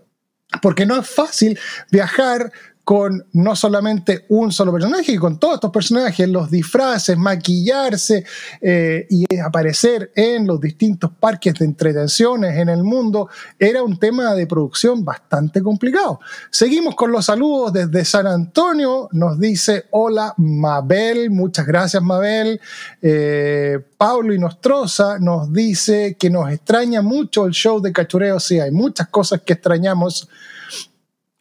Porque 0.61 0.85
no 0.85 0.97
es 0.97 1.09
fácil 1.09 1.59
viajar 1.91 2.49
con 2.87 3.21
no 3.33 3.53
solamente 3.53 4.23
un 4.29 4.49
solo 4.53 4.71
personaje, 4.71 5.19
con 5.19 5.37
todos 5.37 5.55
estos 5.55 5.71
personajes, 5.71 6.29
los 6.29 6.49
disfraces, 6.49 7.17
maquillarse 7.17 8.23
eh, 8.61 9.05
y 9.09 9.25
aparecer 9.39 10.13
en 10.15 10.47
los 10.47 10.61
distintos 10.61 11.11
parques 11.19 11.55
de 11.55 11.65
entretenciones 11.65 12.55
en 12.55 12.69
el 12.69 12.85
mundo, 12.85 13.27
era 13.59 13.83
un 13.83 13.99
tema 13.99 14.33
de 14.35 14.47
producción 14.47 15.03
bastante 15.03 15.61
complicado. 15.61 16.21
Seguimos 16.49 16.95
con 16.95 17.11
los 17.11 17.25
saludos 17.25 17.73
desde 17.73 18.05
San 18.05 18.25
Antonio, 18.25 19.09
nos 19.11 19.37
dice 19.37 19.87
hola 19.91 20.33
Mabel, 20.37 21.29
muchas 21.29 21.67
gracias 21.67 22.01
Mabel. 22.01 22.61
Eh, 23.01 23.79
Pablo 23.97 24.33
y 24.33 24.39
Nostroza 24.39 25.19
nos 25.19 25.51
dice 25.51 26.15
que 26.17 26.29
nos 26.29 26.49
extraña 26.49 27.01
mucho 27.01 27.47
el 27.47 27.51
show 27.51 27.81
de 27.81 27.91
Cachureo, 27.91 28.39
sí, 28.39 28.61
hay 28.61 28.71
muchas 28.71 29.09
cosas 29.09 29.41
que 29.41 29.51
extrañamos 29.51 30.29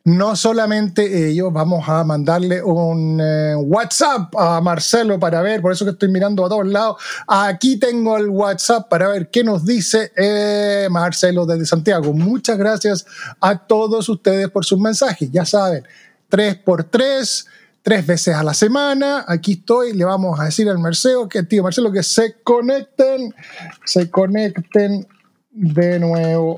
no 0.06 0.36
solamente 0.36 1.28
ellos, 1.28 1.52
vamos 1.52 1.88
a 1.88 2.04
mandarle 2.04 2.62
un 2.62 3.20
eh, 3.20 3.56
WhatsApp 3.56 4.32
a 4.38 4.60
Marcelo 4.60 5.18
para 5.18 5.42
ver, 5.42 5.60
por 5.60 5.72
eso 5.72 5.84
que 5.84 5.90
estoy 5.90 6.10
mirando 6.10 6.46
a 6.46 6.48
todos 6.48 6.64
lados. 6.64 7.02
Aquí 7.26 7.76
tengo 7.76 8.16
el 8.16 8.28
WhatsApp 8.28 8.88
para 8.88 9.08
ver 9.08 9.30
qué 9.30 9.42
nos 9.42 9.66
dice 9.66 10.12
eh, 10.16 10.86
Marcelo 10.92 11.44
desde 11.44 11.66
Santiago. 11.66 12.12
Muchas 12.12 12.56
gracias 12.56 13.04
a 13.40 13.58
todos 13.58 14.08
ustedes 14.08 14.48
por 14.48 14.64
sus 14.64 14.78
mensajes. 14.78 15.28
Ya 15.32 15.44
saben, 15.44 15.82
tres 16.28 16.54
por 16.54 16.84
tres, 16.84 17.48
tres 17.82 18.06
veces 18.06 18.36
a 18.36 18.44
la 18.44 18.54
semana. 18.54 19.24
Aquí 19.26 19.54
estoy, 19.54 19.92
le 19.92 20.04
vamos 20.04 20.38
a 20.38 20.44
decir 20.44 20.68
al 20.68 20.78
Marcelo 20.78 21.28
que, 21.28 21.42
tío 21.42 21.64
Marcelo, 21.64 21.90
que 21.90 22.04
se 22.04 22.36
conecten, 22.44 23.34
se 23.84 24.08
conecten 24.08 25.08
de 25.50 25.98
nuevo 25.98 26.54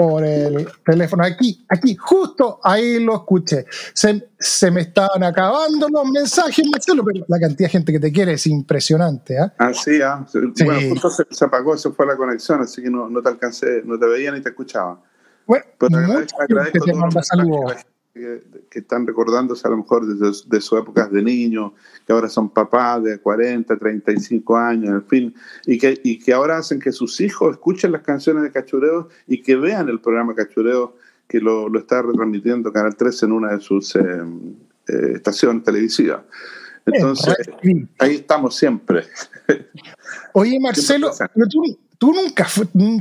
por 0.00 0.24
el 0.24 0.66
teléfono. 0.82 1.22
Aquí, 1.22 1.62
aquí, 1.68 1.94
justo 1.94 2.58
ahí 2.62 2.98
lo 3.04 3.16
escuché. 3.16 3.66
Se, 3.92 4.30
se 4.38 4.70
me 4.70 4.80
estaban 4.80 5.22
acabando 5.22 5.88
los 5.90 6.08
mensajes, 6.08 6.66
Marcelo, 6.72 7.04
pero 7.04 7.22
la 7.28 7.38
cantidad 7.38 7.68
de 7.68 7.72
gente 7.72 7.92
que 7.92 8.00
te 8.00 8.10
quiere 8.10 8.32
es 8.32 8.46
impresionante. 8.46 9.34
¿eh? 9.34 9.52
Ah, 9.58 9.74
sí, 9.74 10.00
ah. 10.00 10.24
bueno, 10.64 10.88
justo 10.88 11.10
se, 11.10 11.26
se, 11.28 11.44
apagó, 11.44 11.76
se 11.76 11.90
fue 11.90 12.06
la 12.06 12.16
conexión, 12.16 12.62
así 12.62 12.82
que 12.82 12.88
no, 12.88 13.10
no, 13.10 13.20
te 13.20 13.28
alcancé, 13.28 13.82
no 13.84 13.98
te 13.98 14.06
veía 14.06 14.32
ni 14.32 14.40
te 14.40 14.48
escuchaba. 14.48 14.98
Bueno, 15.46 15.66
pero 15.76 15.98
agradezco, 15.98 16.40
agradezco 16.40 16.84
te 16.86 16.94
manda 16.94 17.22
saludos. 17.22 17.74
Que, 18.12 18.42
que, 18.68 18.80
están 18.80 19.06
recordándose 19.06 19.66
a 19.68 19.70
lo 19.70 19.76
mejor 19.76 20.04
de, 20.04 20.14
de 20.16 20.60
sus 20.60 20.78
épocas 20.80 21.12
de 21.12 21.22
niño, 21.22 21.74
que 22.04 22.12
ahora 22.12 22.28
son 22.28 22.50
papás 22.50 23.04
de 23.04 23.18
40, 23.18 23.78
35 23.78 24.56
años, 24.56 24.90
en 24.90 25.06
fin, 25.06 25.34
y 25.64 25.78
que, 25.78 26.00
y 26.02 26.18
que 26.18 26.32
ahora 26.32 26.58
hacen 26.58 26.80
que 26.80 26.90
sus 26.90 27.20
hijos 27.20 27.52
escuchen 27.52 27.92
las 27.92 28.02
canciones 28.02 28.42
de 28.42 28.50
Cachureo 28.50 29.08
y 29.28 29.42
que 29.42 29.54
vean 29.54 29.88
el 29.88 30.00
programa 30.00 30.34
Cachureo 30.34 30.96
que 31.28 31.38
lo, 31.38 31.68
lo 31.68 31.78
está 31.78 32.02
retransmitiendo 32.02 32.72
Canal 32.72 32.96
13 32.96 33.26
en 33.26 33.32
una 33.32 33.52
de 33.52 33.60
sus 33.60 33.94
eh, 33.94 34.00
eh, 34.88 35.12
estaciones 35.14 35.62
televisivas. 35.62 36.22
Entonces, 36.84 37.36
ahí 37.98 38.16
estamos 38.16 38.56
siempre. 38.56 39.04
Oye, 40.32 40.58
Marcelo, 40.58 41.12
pero 41.32 41.46
tú, 41.48 41.78
tú 42.00 42.14
nunca 42.14 42.46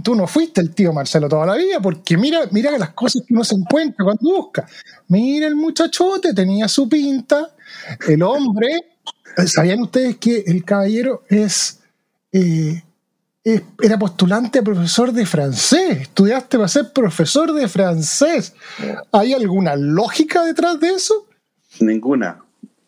tú 0.04 0.14
no 0.14 0.28
fuiste 0.28 0.60
el 0.60 0.76
tío 0.76 0.92
Marcelo 0.92 1.30
toda 1.30 1.46
la 1.46 1.56
vida, 1.56 1.80
porque 1.82 2.18
mira, 2.18 2.42
mira 2.52 2.78
las 2.78 2.90
cosas 2.90 3.24
que 3.26 3.34
uno 3.34 3.46
se 3.46 3.56
encuentra 3.56 4.04
cuando 4.04 4.30
busca. 4.30 4.68
Mira 5.08 5.48
el 5.48 5.56
muchachote, 5.56 6.34
tenía 6.34 6.68
su 6.68 6.90
pinta, 6.90 7.50
el 8.06 8.22
hombre. 8.22 8.68
¿Sabían 9.46 9.82
ustedes 9.84 10.18
que 10.18 10.44
el 10.46 10.66
caballero 10.66 11.24
es, 11.30 11.80
eh, 12.34 12.84
era 13.82 13.98
postulante 13.98 14.60
a 14.60 14.64
profesor 14.64 15.14
de 15.14 15.26
francés? 15.26 16.02
Estudiaste 16.02 16.58
para 16.58 16.68
ser 16.68 16.92
profesor 16.92 17.54
de 17.54 17.70
francés. 17.70 18.54
¿Hay 19.14 19.32
alguna 19.32 19.78
lógica 19.78 20.44
detrás 20.44 20.78
de 20.78 20.90
eso? 20.90 21.26
Ninguna. 21.80 22.44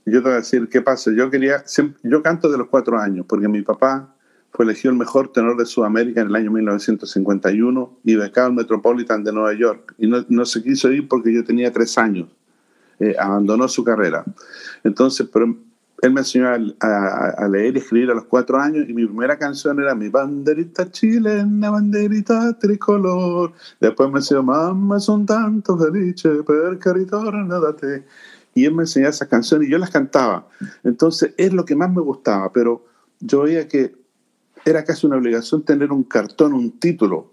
Yo 0.05 0.19
te 0.19 0.23
voy 0.23 0.33
a 0.33 0.35
decir 0.37 0.67
qué 0.67 0.81
pasa. 0.81 1.09
Yo 1.15 1.31
quería, 1.31 1.63
yo 2.03 2.21
canto 2.21 2.51
de 2.51 2.57
los 2.57 2.67
cuatro 2.67 2.99
años, 2.99 3.25
porque 3.29 3.47
mi 3.47 3.61
papá 3.61 4.13
fue 4.51 4.65
elegido 4.65 4.91
el 4.91 4.97
mejor 4.97 5.31
tenor 5.31 5.57
de 5.57 5.65
Sudamérica 5.65 6.21
en 6.21 6.27
el 6.27 6.35
año 6.35 6.51
1951 6.51 7.99
y 8.03 8.15
becado 8.15 8.47
al 8.47 8.53
Metropolitan 8.53 9.23
de 9.23 9.31
Nueva 9.31 9.53
York. 9.53 9.95
Y 9.97 10.07
no, 10.07 10.25
no, 10.27 10.45
se 10.45 10.61
quiso 10.61 10.91
ir 10.91 11.07
porque 11.07 11.33
yo 11.33 11.43
tenía 11.43 11.71
tres 11.71 11.97
años. 11.97 12.27
Eh, 12.99 13.15
abandonó 13.17 13.67
su 13.67 13.83
carrera. 13.83 14.23
Entonces, 14.83 15.27
pero 15.31 15.57
él 16.01 16.11
me 16.11 16.21
enseñó 16.21 16.49
a, 16.49 17.47
leer 17.47 17.75
y 17.75 17.79
escribir 17.79 18.11
a 18.11 18.15
los 18.15 18.25
cuatro 18.25 18.59
años 18.59 18.89
y 18.89 18.93
mi 18.93 19.05
primera 19.05 19.37
canción 19.37 19.79
era 19.79 19.93
Mi 19.93 20.09
banderita 20.09 20.91
chilena, 20.91 21.69
banderita 21.69 22.57
tricolor. 22.57 23.53
Después 23.79 24.11
me 24.11 24.19
enseñó 24.19 24.43
Mamá 24.43 24.99
son 24.99 25.25
tanto 25.25 25.77
felice 25.77 26.43
perché 26.43 26.93
ritornate. 26.93 28.03
Y 28.53 28.65
él 28.65 28.73
me 28.73 28.83
enseñó 28.83 29.07
esas 29.07 29.27
canciones 29.27 29.67
y 29.67 29.71
yo 29.71 29.77
las 29.77 29.91
cantaba. 29.91 30.47
Entonces, 30.83 31.33
es 31.37 31.53
lo 31.53 31.63
que 31.63 31.75
más 31.75 31.91
me 31.91 32.01
gustaba, 32.01 32.51
pero 32.51 32.85
yo 33.19 33.43
veía 33.43 33.67
que 33.67 34.00
era 34.65 34.83
casi 34.83 35.07
una 35.07 35.17
obligación 35.17 35.63
tener 35.63 35.91
un 35.91 36.03
cartón, 36.03 36.53
un 36.53 36.79
título, 36.79 37.31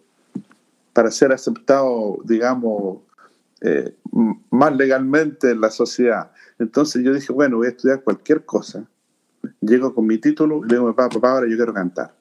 para 0.92 1.11
ser 1.11 1.32
aceptado, 1.32 2.18
digamos, 2.25 2.99
eh, 3.61 3.94
más 4.50 4.76
legalmente 4.76 5.50
en 5.50 5.61
la 5.61 5.70
sociedad. 5.70 6.32
Entonces 6.58 7.04
yo 7.04 7.12
dije, 7.12 7.32
bueno, 7.32 7.58
voy 7.58 7.66
a 7.66 7.70
estudiar 7.70 8.02
cualquier 8.02 8.44
cosa. 8.44 8.85
Llego 9.61 9.94
con 9.94 10.06
mi 10.06 10.18
título 10.18 10.64
le 10.64 10.75
digo, 10.75 10.94
papá, 10.94 11.08
papá, 11.08 11.32
ahora 11.32 11.49
yo 11.49 11.56
quiero 11.56 11.73
cantar. 11.73 12.14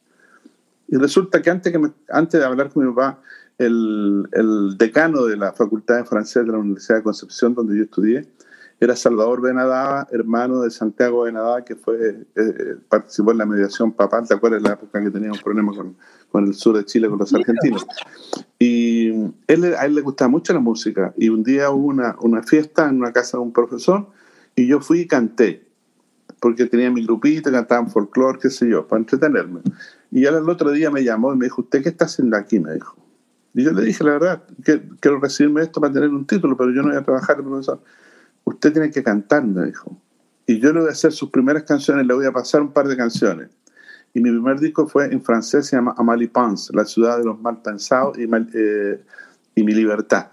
Y 0.88 0.96
resulta 0.98 1.42
que 1.42 1.50
antes, 1.50 1.74
que 1.74 1.80
antes 2.10 2.40
de 2.40 2.46
hablar 2.46 2.70
con 2.70 2.86
mi 2.86 2.94
papá, 2.94 3.20
el, 3.58 4.28
el, 4.32 4.78
decano 4.78 5.26
de 5.26 5.38
la 5.38 5.52
Facultad 5.54 5.98
de 5.98 6.06
Francés 6.06 6.46
de 6.46 6.52
la 6.52 6.60
Universidad 6.60 6.98
de 6.98 7.04
Concepción, 7.04 7.56
donde 7.56 7.76
yo 7.76 7.84
estudié, 7.84 8.28
era 8.80 8.96
Salvador 8.96 9.42
Benadá, 9.42 10.08
hermano 10.12 10.62
de 10.62 10.70
Santiago 10.70 11.24
Benadá, 11.24 11.66
que 11.66 11.76
fue, 11.76 12.28
eh, 12.36 12.76
participó 12.88 13.32
en 13.32 13.40
la 13.40 13.46
mediación 13.46 13.92
papal, 13.92 14.28
¿te 14.28 14.36
acuerdas 14.36 14.62
de 14.62 14.70
la 14.70 14.76
época 14.76 15.04
que 15.04 15.10
teníamos 15.10 15.42
problemas 15.42 15.76
con, 15.76 15.96
con 16.32 16.46
el 16.46 16.54
sur 16.54 16.78
de 16.78 16.86
Chile, 16.86 17.10
con 17.10 17.18
los 17.18 17.34
argentinos? 17.34 17.88
Y 18.60 19.10
él, 19.48 19.76
a 19.76 19.86
él 19.86 19.96
le 19.96 20.02
gustaba 20.02 20.30
mucho 20.30 20.54
la 20.54 20.60
música, 20.60 21.12
y 21.18 21.30
un 21.30 21.44
día 21.44 21.72
hubo 21.72 21.88
una, 21.88 22.16
una 22.22 22.44
fiesta 22.44 22.88
en 22.88 22.98
una 22.98 23.12
casa 23.12 23.38
de 23.38 23.44
un 23.44 23.52
profesor, 23.52 24.10
y 24.56 24.68
yo 24.68 24.80
fui 24.80 25.02
y 25.02 25.08
canté, 25.08 25.68
porque 26.40 26.68
tenía 26.68 26.92
mi 26.92 27.04
grupito, 27.04 27.52
cantaban 27.52 27.90
folclore, 27.90 28.38
qué 28.40 28.52
sé 28.52 28.70
yo, 28.70 28.88
para 28.88 29.00
entretenerme. 29.00 29.62
Y 30.12 30.26
él 30.26 30.36
el 30.36 30.48
otro 30.48 30.72
día 30.72 30.92
me 30.92 31.04
llamó 31.04 31.34
y 31.34 31.38
me 31.38 31.46
dijo, 31.46 31.64
¿usted 31.64 31.82
qué 31.82 31.90
está 31.90 32.06
haciendo 32.06 32.38
aquí? 32.38 32.60
Me 32.60 32.74
dijo. 32.74 32.96
Y 33.56 33.64
yo 33.64 33.72
le 33.72 33.82
dije, 33.82 34.04
la 34.04 34.12
verdad, 34.12 34.44
que 34.64 34.84
quiero 35.00 35.20
recibirme 35.20 35.64
esto 35.64 35.82
para 35.82 35.92
tener 35.92 36.10
un 36.10 36.28
título, 36.28 36.56
pero 36.56 36.72
yo 36.72 36.84
no 36.84 36.90
voy 36.90 36.98
a 36.98 37.02
trabajar 37.02 37.38
de 37.38 37.44
profesor 37.44 37.82
usted 38.48 38.72
tiene 38.72 38.90
que 38.90 39.04
cantar, 39.04 39.46
me 39.46 39.66
dijo. 39.66 40.00
Y 40.46 40.60
yo 40.60 40.72
le 40.72 40.80
voy 40.80 40.90
a 40.90 40.94
hacer 40.94 41.12
sus 41.12 41.30
primeras 41.30 41.64
canciones, 41.64 42.08
le 42.08 42.14
voy 42.14 42.26
a 42.26 42.32
pasar 42.32 42.62
un 42.62 42.72
par 42.72 42.88
de 42.88 42.96
canciones. 42.96 43.50
Y 44.14 44.22
mi 44.22 44.32
primer 44.32 44.60
disco 44.60 44.88
fue 44.88 45.12
en 45.12 45.22
francés, 45.22 45.68
se 45.68 45.76
llama 45.76 45.94
Amalie 45.98 46.30
Pans, 46.30 46.72
La 46.74 46.86
ciudad 46.86 47.18
de 47.18 47.26
los 47.26 47.40
mal 47.42 47.62
pensados 47.62 48.18
y, 48.18 48.24
eh, 48.54 49.04
y 49.56 49.64
Mi 49.64 49.74
libertad. 49.74 50.28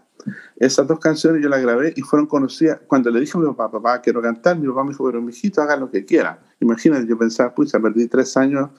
Esas 0.57 0.87
dos 0.87 1.01
canciones 1.01 1.43
yo 1.43 1.49
las 1.49 1.61
grabé 1.61 1.93
y 1.97 2.03
fueron 2.03 2.27
conocidas. 2.27 2.79
Cuando 2.87 3.11
le 3.11 3.21
dije 3.21 3.37
a 3.37 3.41
mi 3.41 3.47
papá, 3.49 3.73
papá, 3.73 4.01
quiero 4.01 4.23
cantar, 4.23 4.57
mi 4.59 4.69
papá 4.69 4.85
me 4.85 4.91
dijo, 4.91 5.05
pero 5.05 5.21
mijito, 5.21 5.61
haga 5.61 5.77
lo 5.77 5.91
que 5.91 6.05
quiera. 6.05 6.39
Imagínate, 6.61 7.07
yo 7.07 7.19
pensaba, 7.19 7.53
pucha, 7.53 7.81
perdí 7.81 8.07
tres 8.07 8.37
años 8.37 8.71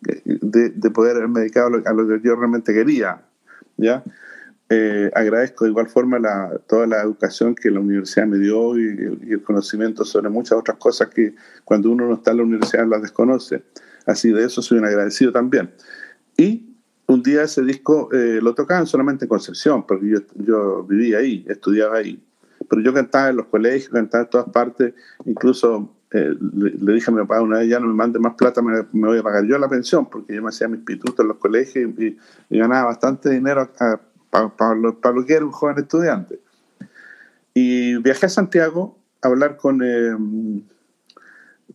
de, 0.00 0.70
de 0.70 0.90
poder 0.90 1.16
haberme 1.16 1.40
dedicado 1.40 1.66
a 1.66 1.70
lo, 1.70 1.82
a 1.86 1.92
lo 1.92 2.08
que 2.08 2.26
yo 2.26 2.34
realmente 2.34 2.72
quería. 2.72 3.22
¿ya? 3.76 4.02
Eh, 4.74 5.10
agradezco 5.14 5.64
de 5.64 5.70
igual 5.70 5.86
forma 5.86 6.18
la, 6.18 6.58
toda 6.66 6.86
la 6.86 7.02
educación 7.02 7.54
que 7.54 7.70
la 7.70 7.80
universidad 7.80 8.26
me 8.26 8.38
dio 8.38 8.78
y, 8.78 9.18
y, 9.22 9.32
el 9.32 9.42
conocimiento 9.42 10.02
sobre 10.02 10.30
muchas 10.30 10.58
otras 10.58 10.78
cosas 10.78 11.10
que 11.10 11.34
cuando 11.62 11.90
uno 11.90 12.08
no 12.08 12.14
está 12.14 12.30
en 12.30 12.38
la 12.38 12.42
universidad 12.44 12.86
las 12.86 13.02
desconoce. 13.02 13.64
Así 14.06 14.32
de 14.32 14.46
eso 14.46 14.62
soy 14.62 14.78
un 14.78 14.86
agradecido 14.86 15.30
también. 15.30 15.74
Y 16.38 16.74
un 17.06 17.22
día 17.22 17.42
ese 17.42 17.60
disco 17.60 18.08
eh, 18.14 18.38
lo 18.40 18.54
tocaban 18.54 18.86
solamente 18.86 19.26
en 19.26 19.28
Concepción, 19.28 19.86
porque 19.86 20.08
yo, 20.08 20.18
yo 20.36 20.84
vivía 20.84 21.18
ahí, 21.18 21.44
estudiaba 21.50 21.98
ahí. 21.98 22.24
Pero 22.66 22.80
yo 22.80 22.94
cantaba 22.94 23.28
en 23.28 23.36
los 23.36 23.48
colegios, 23.48 23.90
cantaba 23.90 24.24
en 24.24 24.30
todas 24.30 24.48
partes, 24.48 24.94
incluso 25.26 25.94
eh, 26.12 26.34
le, 26.54 26.70
le, 26.70 26.92
dije 26.94 27.10
a 27.10 27.14
mi 27.14 27.20
papá 27.20 27.42
una 27.42 27.58
vez, 27.58 27.68
ya 27.68 27.78
no 27.78 27.88
me 27.88 27.94
mande 27.94 28.18
más 28.18 28.36
plata, 28.36 28.62
me, 28.62 28.86
me, 28.92 29.08
voy 29.08 29.18
a 29.18 29.22
pagar 29.22 29.44
yo 29.44 29.58
la 29.58 29.68
pensión, 29.68 30.08
porque 30.08 30.34
yo 30.34 30.40
me 30.40 30.48
hacía 30.48 30.66
mis 30.66 30.80
pitutos 30.80 31.20
en 31.20 31.28
los 31.28 31.36
colegios 31.36 31.90
y, 31.98 32.16
y 32.48 32.58
ganaba 32.58 32.86
bastante 32.86 33.28
dinero 33.28 33.68
a, 33.78 34.00
para, 34.32 34.48
para, 34.48 34.74
lo, 34.74 34.98
para, 34.98 35.14
lo, 35.14 35.26
que 35.26 35.34
era 35.34 35.44
un 35.44 35.52
joven 35.52 35.78
estudiante. 35.78 36.40
Y 37.52 37.98
viajé 37.98 38.26
a 38.26 38.30
Santiago 38.30 38.98
a 39.20 39.28
hablar 39.28 39.58
con, 39.58 39.82
eh, 39.84 40.16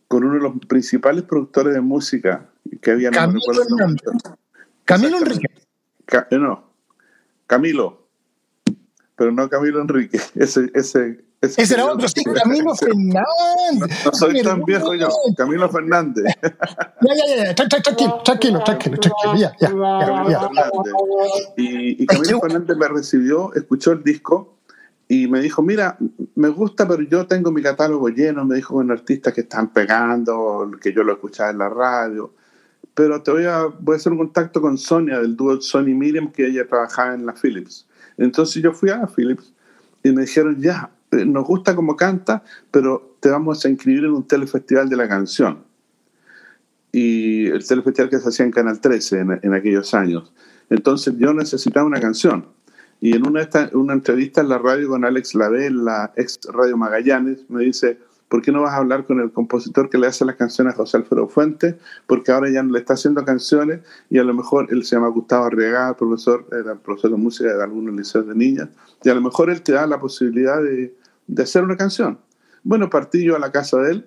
con 0.08 0.24
uno 0.24 0.34
de 0.34 0.40
los 0.40 0.54
principales 0.68 1.24
productores 1.24 1.76
de 1.76 1.82
música 1.82 2.50
que 2.82 2.92
había... 2.92 3.12
Camilo, 3.12 3.40
no 3.70 3.96
Camilo 4.86 5.18
Enrique. 5.20 5.48
Ca, 6.06 6.28
no, 6.32 6.72
Camilo, 7.46 8.08
pero 9.16 9.32
no 9.32 9.48
Camilo 9.50 9.80
Enrique, 9.80 10.20
ese, 10.36 10.72
ese, 10.74 11.24
ese, 11.42 11.62
ese 11.62 11.74
era 11.76 11.86
otro, 11.86 12.08
sí, 12.08 12.24
Camilo 12.24 12.74
Fernández. 12.76 13.14
No, 13.14 13.88
no 14.06 14.12
soy 14.14 14.42
tan 14.42 14.64
viejo 14.64 14.96
yo, 14.96 15.10
Camilo 15.36 15.70
Fernández. 15.70 16.26
Ya, 17.02 17.14
ya, 17.16 17.46
ya, 17.46 17.56
tranquilo, 17.56 18.22
tranquilo, 18.24 18.64
tranquilo, 18.64 18.98
tranquilo, 18.98 19.36
ya, 19.36 19.52
ya. 19.60 19.70
ya, 19.70 20.30
ya. 20.30 20.50
Y, 21.58 22.04
y 22.04 22.06
Camilo 22.08 22.40
Fernández 22.40 22.78
me 22.78 22.88
recibió, 22.88 23.54
escuchó 23.54 23.92
el 23.92 24.04
disco 24.04 24.58
y 25.08 25.28
me 25.28 25.40
dijo, 25.40 25.62
mira, 25.62 25.98
me 26.36 26.50
gusta, 26.50 26.88
pero 26.88 27.02
yo 27.04 27.28
tengo 27.28 27.52
mi 27.52 27.62
catálogo 27.62 28.10
lleno, 28.10 28.44
me 28.44 28.56
dijo 28.56 28.74
con 28.74 28.92
artistas 28.92 29.34
que 29.34 29.42
están 29.42 29.72
pegando, 29.72 30.70
que 30.82 30.92
yo 30.92 31.04
lo 31.04 31.14
escuchaba 31.14 31.52
en 31.52 31.60
la 31.60 31.70
radio, 31.70 32.34
pero 32.94 33.22
te 33.22 33.32
voy 33.32 33.46
a, 33.46 33.66
voy 33.80 33.94
a 33.94 33.98
hacer 33.98 34.12
un 34.12 34.18
contacto 34.18 34.60
con 34.60 34.78
Sonia, 34.78 35.20
del 35.20 35.38
dúo 35.38 35.62
Sony 35.62 35.94
Miriam, 35.94 36.32
que 36.32 36.48
ella 36.48 36.68
trabajaba 36.68 37.14
en 37.14 37.26
la 37.26 37.34
Philips. 37.34 37.86
Entonces 38.18 38.62
yo 38.62 38.74
fui 38.74 38.90
a 38.90 38.98
la 38.98 39.08
Philips 39.08 39.54
y 40.04 40.12
me 40.12 40.24
dijeron, 40.24 40.60
ya, 40.60 40.90
nos 41.12 41.46
gusta 41.46 41.76
como 41.76 41.96
canta, 41.96 42.44
pero 42.72 43.18
te 43.20 43.30
vamos 43.30 43.66
a 43.66 43.70
inscribir 43.70 44.06
en 44.06 44.12
un 44.12 44.28
telefestival 44.28 44.90
de 44.90 44.98
la 44.98 45.08
canción. 45.08 45.64
Y 46.92 47.48
el 47.48 47.66
telefestival 47.66 48.10
que 48.10 48.20
se 48.20 48.30
hacía 48.30 48.46
en 48.46 48.52
Canal 48.52 48.80
13 48.80 49.20
en, 49.42 49.54
aquellos 49.54 49.94
años. 49.94 50.34
Entonces 50.70 51.16
yo 51.18 51.34
necesitaba 51.34 51.86
una 51.86 52.00
canción. 52.00 52.48
Y 53.00 53.16
en 53.16 53.28
una, 53.28 53.48
una 53.74 53.94
entrevista 53.94 54.42
en 54.42 54.50
la 54.50 54.58
radio 54.58 54.90
con 54.90 55.06
Alex 55.06 55.36
Lave, 55.36 55.68
en 55.68 55.86
la 55.86 56.12
ex 56.16 56.40
Radio 56.52 56.78
Magallanes, 56.78 57.46
me 57.50 57.64
dice, 57.64 58.00
¿por 58.30 58.42
qué 58.42 58.52
no 58.52 58.62
vas 58.62 58.74
a 58.74 58.78
hablar 58.78 59.06
con 59.06 59.20
el 59.20 59.32
compositor 59.32 59.90
que 59.90 59.98
le 59.98 60.08
hace 60.08 60.26
las 60.26 60.36
canciones 60.36 60.74
a 60.74 60.78
José 60.78 60.98
Alfredo 60.98 61.28
Fuentes? 61.28 61.76
Porque 62.06 62.32
ahora 62.32 62.50
ya 62.50 62.64
no 62.64 62.74
le 62.74 62.80
está 62.80 62.94
haciendo 62.94 63.24
canciones 63.24 63.82
y 64.10 64.18
a 64.20 64.24
lo 64.24 64.34
mejor 64.34 64.68
él 64.70 64.84
se 64.84 64.96
llama 64.96 65.08
Gustavo 65.10 65.46
Arriaga, 65.46 65.96
profesor, 65.96 66.46
era 66.52 66.76
profesor 66.76 67.12
de 67.12 67.18
música 67.18 67.56
de 67.56 67.64
algunos 67.64 67.96
liceos 67.96 68.28
de 68.28 68.36
niñas, 68.36 68.70
y 69.04 69.10
a 69.10 69.16
lo 69.16 69.22
mejor 69.22 69.50
él 69.50 69.62
te 69.62 69.74
da 69.74 69.88
la 69.88 70.00
posibilidad 70.00 70.62
de, 70.62 70.96
de 71.28 71.44
hacer 71.44 71.64
una 71.64 71.78
canción. 71.78 72.20
Bueno, 72.64 72.90
partí 72.90 73.24
yo 73.24 73.36
a 73.36 73.40
la 73.40 73.52
casa 73.52 73.78
de 73.78 73.92
él, 73.92 74.06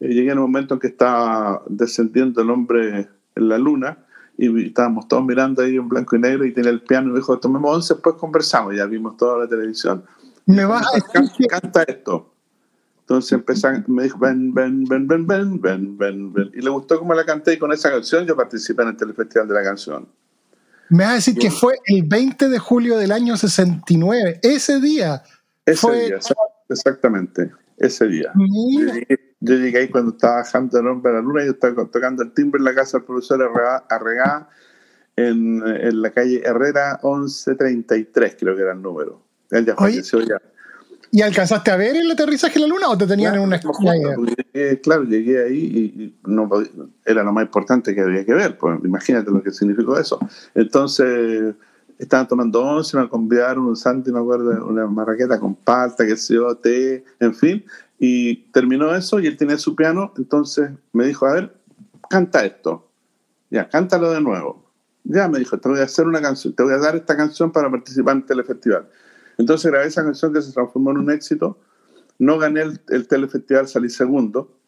eh, 0.00 0.08
llegué 0.08 0.30
en 0.30 0.38
un 0.38 0.44
momento 0.44 0.74
en 0.74 0.80
que 0.80 0.86
estaba 0.86 1.62
descendiendo 1.68 2.40
el 2.40 2.50
hombre 2.50 3.08
en 3.34 3.48
la 3.48 3.58
luna 3.58 3.98
y 4.36 4.66
estábamos 4.66 5.08
todos 5.08 5.24
mirando 5.24 5.62
ahí 5.62 5.76
en 5.76 5.88
blanco 5.88 6.14
y 6.14 6.20
negro 6.20 6.44
y 6.44 6.52
tenía 6.52 6.70
el 6.70 6.80
piano 6.80 7.08
y 7.08 7.12
me 7.12 7.18
dijo, 7.18 7.38
tomemos 7.38 7.74
once, 7.74 7.94
después 7.94 8.14
conversamos, 8.16 8.74
ya 8.76 8.86
vimos 8.86 9.16
toda 9.16 9.38
la 9.38 9.48
televisión. 9.48 10.04
Me 10.46 10.64
vas 10.64 10.86
a 10.86 10.94
decir 10.94 11.46
canta 11.48 11.82
esto. 11.82 12.32
Entonces 13.08 13.32
empezó, 13.32 13.68
me 13.86 14.02
dijo, 14.02 14.18
ven, 14.18 14.52
ven, 14.52 14.84
ven, 14.84 15.08
ven, 15.08 15.26
ven, 15.26 15.58
ven, 15.62 15.96
ven, 15.96 16.30
ven. 16.30 16.50
Y 16.52 16.60
le 16.60 16.68
gustó 16.68 16.98
cómo 16.98 17.14
la 17.14 17.24
canté 17.24 17.54
y 17.54 17.58
con 17.58 17.72
esa 17.72 17.90
canción 17.90 18.26
yo 18.26 18.36
participé 18.36 18.82
en 18.82 18.88
el 18.88 18.96
Telefestival 18.98 19.48
de 19.48 19.54
la 19.54 19.62
Canción. 19.62 20.06
Me 20.90 21.04
vas 21.04 21.12
a 21.12 21.14
decir 21.14 21.38
que 21.38 21.50
fue 21.50 21.78
el 21.86 22.02
20 22.02 22.50
de 22.50 22.58
julio 22.58 22.98
del 22.98 23.12
año 23.12 23.34
69. 23.38 24.40
Ese 24.42 24.78
día. 24.78 25.22
Ese 25.64 25.78
fue... 25.78 26.04
día, 26.04 26.18
exactamente. 26.68 27.50
Ese 27.78 28.08
día. 28.08 28.30
Yo 28.34 28.92
llegué, 28.92 29.20
yo 29.40 29.54
llegué, 29.54 29.78
ahí 29.78 29.88
cuando 29.88 30.10
estaba 30.10 30.36
bajando 30.36 30.78
el 30.78 30.86
hombre 30.86 31.12
a 31.12 31.14
la 31.14 31.22
luna 31.22 31.44
y 31.44 31.46
yo 31.46 31.52
estaba 31.52 31.86
tocando 31.86 32.22
el 32.22 32.32
timbre 32.32 32.58
en 32.58 32.64
la 32.66 32.74
casa 32.74 32.98
del 32.98 33.06
profesor 33.06 33.40
Arregá 33.88 34.50
en, 35.16 35.66
en 35.66 36.02
la 36.02 36.10
calle 36.10 36.42
Herrera 36.44 37.00
1133, 37.02 38.36
creo 38.38 38.54
que 38.54 38.60
era 38.60 38.72
el 38.72 38.82
número. 38.82 39.22
Él 39.50 39.64
ya 39.64 39.74
falleció 39.76 40.20
ya. 40.20 40.38
¿Y 41.10 41.22
alcanzaste 41.22 41.70
a 41.70 41.76
ver 41.76 41.96
el 41.96 42.10
aterrizaje 42.10 42.56
en 42.56 42.62
la 42.62 42.68
luna 42.68 42.88
o 42.88 42.98
te 42.98 43.06
tenían 43.06 43.32
claro, 43.32 43.42
en 43.42 43.48
una 43.48 44.36
llegué, 44.52 44.80
Claro, 44.80 45.04
llegué 45.04 45.42
ahí 45.42 45.58
y 45.58 46.18
no, 46.28 46.50
era 47.04 47.22
lo 47.22 47.32
más 47.32 47.44
importante 47.44 47.94
que 47.94 48.00
había 48.02 48.24
que 48.24 48.34
ver, 48.34 48.58
pues 48.58 48.78
imagínate 48.84 49.30
lo 49.30 49.42
que 49.42 49.50
significó 49.50 49.98
eso. 49.98 50.18
Entonces, 50.54 51.54
estaban 51.98 52.28
tomando 52.28 52.62
once, 52.62 52.96
me 52.96 53.08
convidaron 53.08 53.64
un 53.64 53.76
santi, 53.76 54.12
me 54.12 54.18
acuerdo, 54.18 54.66
una 54.66 54.86
marraqueta 54.86 55.40
con 55.40 55.54
palta, 55.54 56.06
que 56.06 56.16
se 56.16 56.34
yo, 56.34 56.54
té, 56.56 57.04
en 57.20 57.34
fin, 57.34 57.64
y 57.98 58.36
terminó 58.52 58.94
eso 58.94 59.18
y 59.18 59.26
él 59.26 59.36
tenía 59.36 59.58
su 59.58 59.74
piano, 59.74 60.12
entonces 60.16 60.70
me 60.92 61.06
dijo, 61.06 61.26
a 61.26 61.32
ver, 61.32 61.54
canta 62.08 62.44
esto, 62.44 62.88
ya, 63.50 63.68
cántalo 63.68 64.10
de 64.10 64.20
nuevo. 64.20 64.64
Ya 65.04 65.26
me 65.26 65.38
dijo, 65.38 65.58
te 65.58 65.70
voy 65.70 65.80
a 65.80 65.84
hacer 65.84 66.06
una 66.06 66.20
canción, 66.20 66.54
te 66.54 66.62
voy 66.62 66.74
a 66.74 66.78
dar 66.78 66.94
esta 66.94 67.16
canción 67.16 67.50
para 67.50 67.70
participar 67.70 68.16
en 68.16 68.20
el 68.20 68.26
telefestival. 68.26 68.88
Entonces 69.38 69.70
grabé 69.70 69.86
esa 69.86 70.02
canción 70.02 70.32
que 70.32 70.42
se 70.42 70.52
transformó 70.52 70.90
en 70.90 70.98
un 70.98 71.10
éxito. 71.10 71.58
No 72.18 72.38
gané 72.38 72.62
el, 72.62 72.80
el, 72.88 73.06
telefestival, 73.06 73.68
salí 73.68 73.88
segundo. 73.88 74.58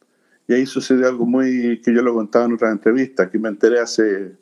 Y 0.47 0.55
ahí 0.55 0.65
sucedió 0.65 1.09
algo 1.09 1.27
muy 1.27 1.81
que 1.83 1.93
yo 1.93 2.03
lo 2.03 2.15
contaba 2.15 2.45
en 2.47 2.55
otra 2.55 2.71
entrevista, 2.71 3.29
que 3.29 3.39
me 3.39 3.49
enteré 3.49 3.81
hace, 3.81 4.37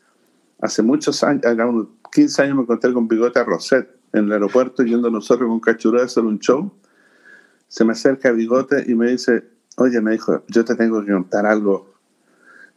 hace 0.61 0.83
muchos 0.83 1.23
años, 1.25 1.43
unos 1.45 1.89
15 2.13 2.43
años 2.43 2.57
me 2.57 2.63
encontré 2.63 2.93
con 2.93 3.09
Bigote 3.09 3.43
Roset 3.43 3.89
en 4.13 4.25
el 4.25 4.33
aeropuerto 4.33 4.83
yendo 4.83 5.11
nosotros 5.11 5.49
con 5.49 5.61
Cachuró 5.61 6.01
a 6.01 6.05
hacer 6.05 6.25
un 6.25 6.39
show. 6.39 6.73
Se 7.69 7.85
me 7.85 7.93
acerca 7.93 8.31
Bigote 8.33 8.85
y 8.87 8.95
me 8.95 9.11
dice, 9.11 9.45
oye, 9.77 10.01
me 10.01 10.13
dijo, 10.13 10.45
yo 10.49 10.65
te 10.65 10.75
tengo 10.75 11.05
que 11.05 11.13
contar 11.13 11.47
algo. 11.47 11.95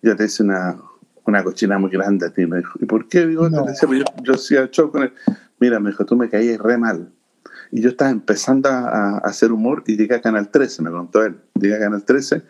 Yo 0.01 0.15
te 0.15 0.25
hice 0.25 0.43
una, 0.43 0.77
una 1.25 1.43
cochina 1.43 1.77
muy 1.77 1.91
grande 1.91 2.27
a 2.27 2.33
ti, 2.33 2.45
me 2.45 2.57
dijo. 2.57 2.77
¿Y 2.81 2.85
por 2.85 3.07
qué 3.07 3.25
Bigote? 3.25 3.55
No. 3.55 3.65
Decía, 3.65 3.87
yo, 3.89 4.05
yo 4.23 4.33
hacía 4.33 4.69
show 4.69 4.91
con 4.91 5.03
él. 5.03 5.13
Mira, 5.59 5.79
me 5.79 5.91
dijo, 5.91 6.05
tú 6.05 6.15
me 6.15 6.29
caías 6.29 6.59
re 6.59 6.77
mal. 6.77 7.11
Y 7.71 7.81
yo 7.81 7.89
estaba 7.89 8.11
empezando 8.11 8.69
a, 8.69 8.87
a, 8.87 9.17
hacer 9.19 9.51
humor 9.51 9.83
y 9.87 9.95
llegué 9.95 10.15
a 10.15 10.21
Canal 10.21 10.49
13, 10.49 10.81
me 10.81 10.91
contó 10.91 11.23
él. 11.23 11.37
Llegué 11.55 11.75
a 11.75 11.79
Canal 11.79 12.03
13 12.03 12.43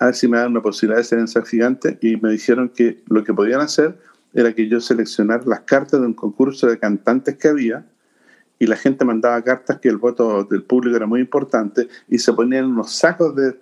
a 0.00 0.06
ver 0.06 0.14
si 0.14 0.26
me 0.26 0.38
daban 0.38 0.52
una 0.52 0.62
posibilidad 0.62 0.98
de 0.98 1.04
ser 1.04 1.18
en 1.18 1.28
ser 1.28 1.44
gigante 1.44 1.98
y 2.00 2.16
me 2.16 2.30
dijeron 2.30 2.70
que 2.70 3.02
lo 3.08 3.22
que 3.22 3.34
podían 3.34 3.60
hacer 3.60 3.98
era 4.32 4.54
que 4.54 4.66
yo 4.66 4.80
seleccionara 4.80 5.44
las 5.44 5.60
cartas 5.60 6.00
de 6.00 6.06
un 6.06 6.14
concurso 6.14 6.66
de 6.66 6.78
cantantes 6.78 7.36
que 7.36 7.48
había 7.48 7.84
y 8.58 8.66
la 8.66 8.76
gente 8.76 9.04
mandaba 9.04 9.42
cartas 9.42 9.78
que 9.78 9.88
el 9.88 9.98
voto 9.98 10.44
del 10.44 10.62
público 10.62 10.96
era 10.96 11.06
muy 11.06 11.20
importante 11.20 11.88
y 12.08 12.18
se 12.18 12.32
ponían 12.32 12.66
unos 12.66 12.92
sacos 12.92 13.34
de 13.36 13.58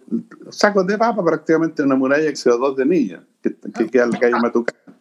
sacos 0.51 0.87
de 0.87 0.97
papa 0.97 1.25
prácticamente 1.25 1.83
en 1.83 1.87
una 1.87 1.97
muralla 1.97 2.31
que 2.31 2.37
se 2.37 2.51
dos 2.51 2.77
de 2.77 2.87
niñas 2.87 3.21
que, 3.43 3.57
que 3.77 3.89
queda 3.89 4.05
en 4.05 4.11
la 4.13 4.19
calle 4.21 4.35
Matucana. 4.41 4.98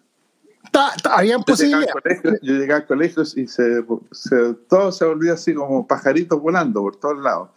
Habían 1.12 1.44
colegio, 1.44 2.32
yo 2.42 2.54
llegué 2.54 2.74
al 2.74 2.86
colegio 2.86 3.24
y 3.24 3.48
se, 3.48 3.84
se, 4.12 4.54
todo 4.68 4.92
se 4.92 5.06
volvía 5.06 5.34
así 5.34 5.54
como 5.54 5.88
pajaritos 5.88 6.42
volando 6.42 6.82
por 6.82 6.96
todos 6.96 7.20
lados. 7.20 7.50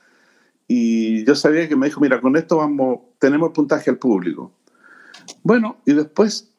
Y 0.68 1.24
yo 1.24 1.34
sabía 1.34 1.68
que 1.68 1.76
me 1.76 1.86
dijo, 1.86 2.00
mira, 2.00 2.20
con 2.20 2.36
esto 2.36 2.58
vamos, 2.58 3.00
tenemos 3.18 3.48
el 3.48 3.52
puntaje 3.52 3.90
al 3.90 3.98
público. 3.98 4.52
Bueno, 5.42 5.78
y 5.84 5.94
después, 5.94 6.52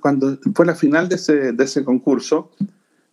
cuando 0.00 0.38
fue 0.54 0.66
la 0.66 0.74
final 0.74 1.08
de 1.08 1.16
ese, 1.16 1.52
de 1.52 1.64
ese 1.64 1.84
concurso, 1.84 2.52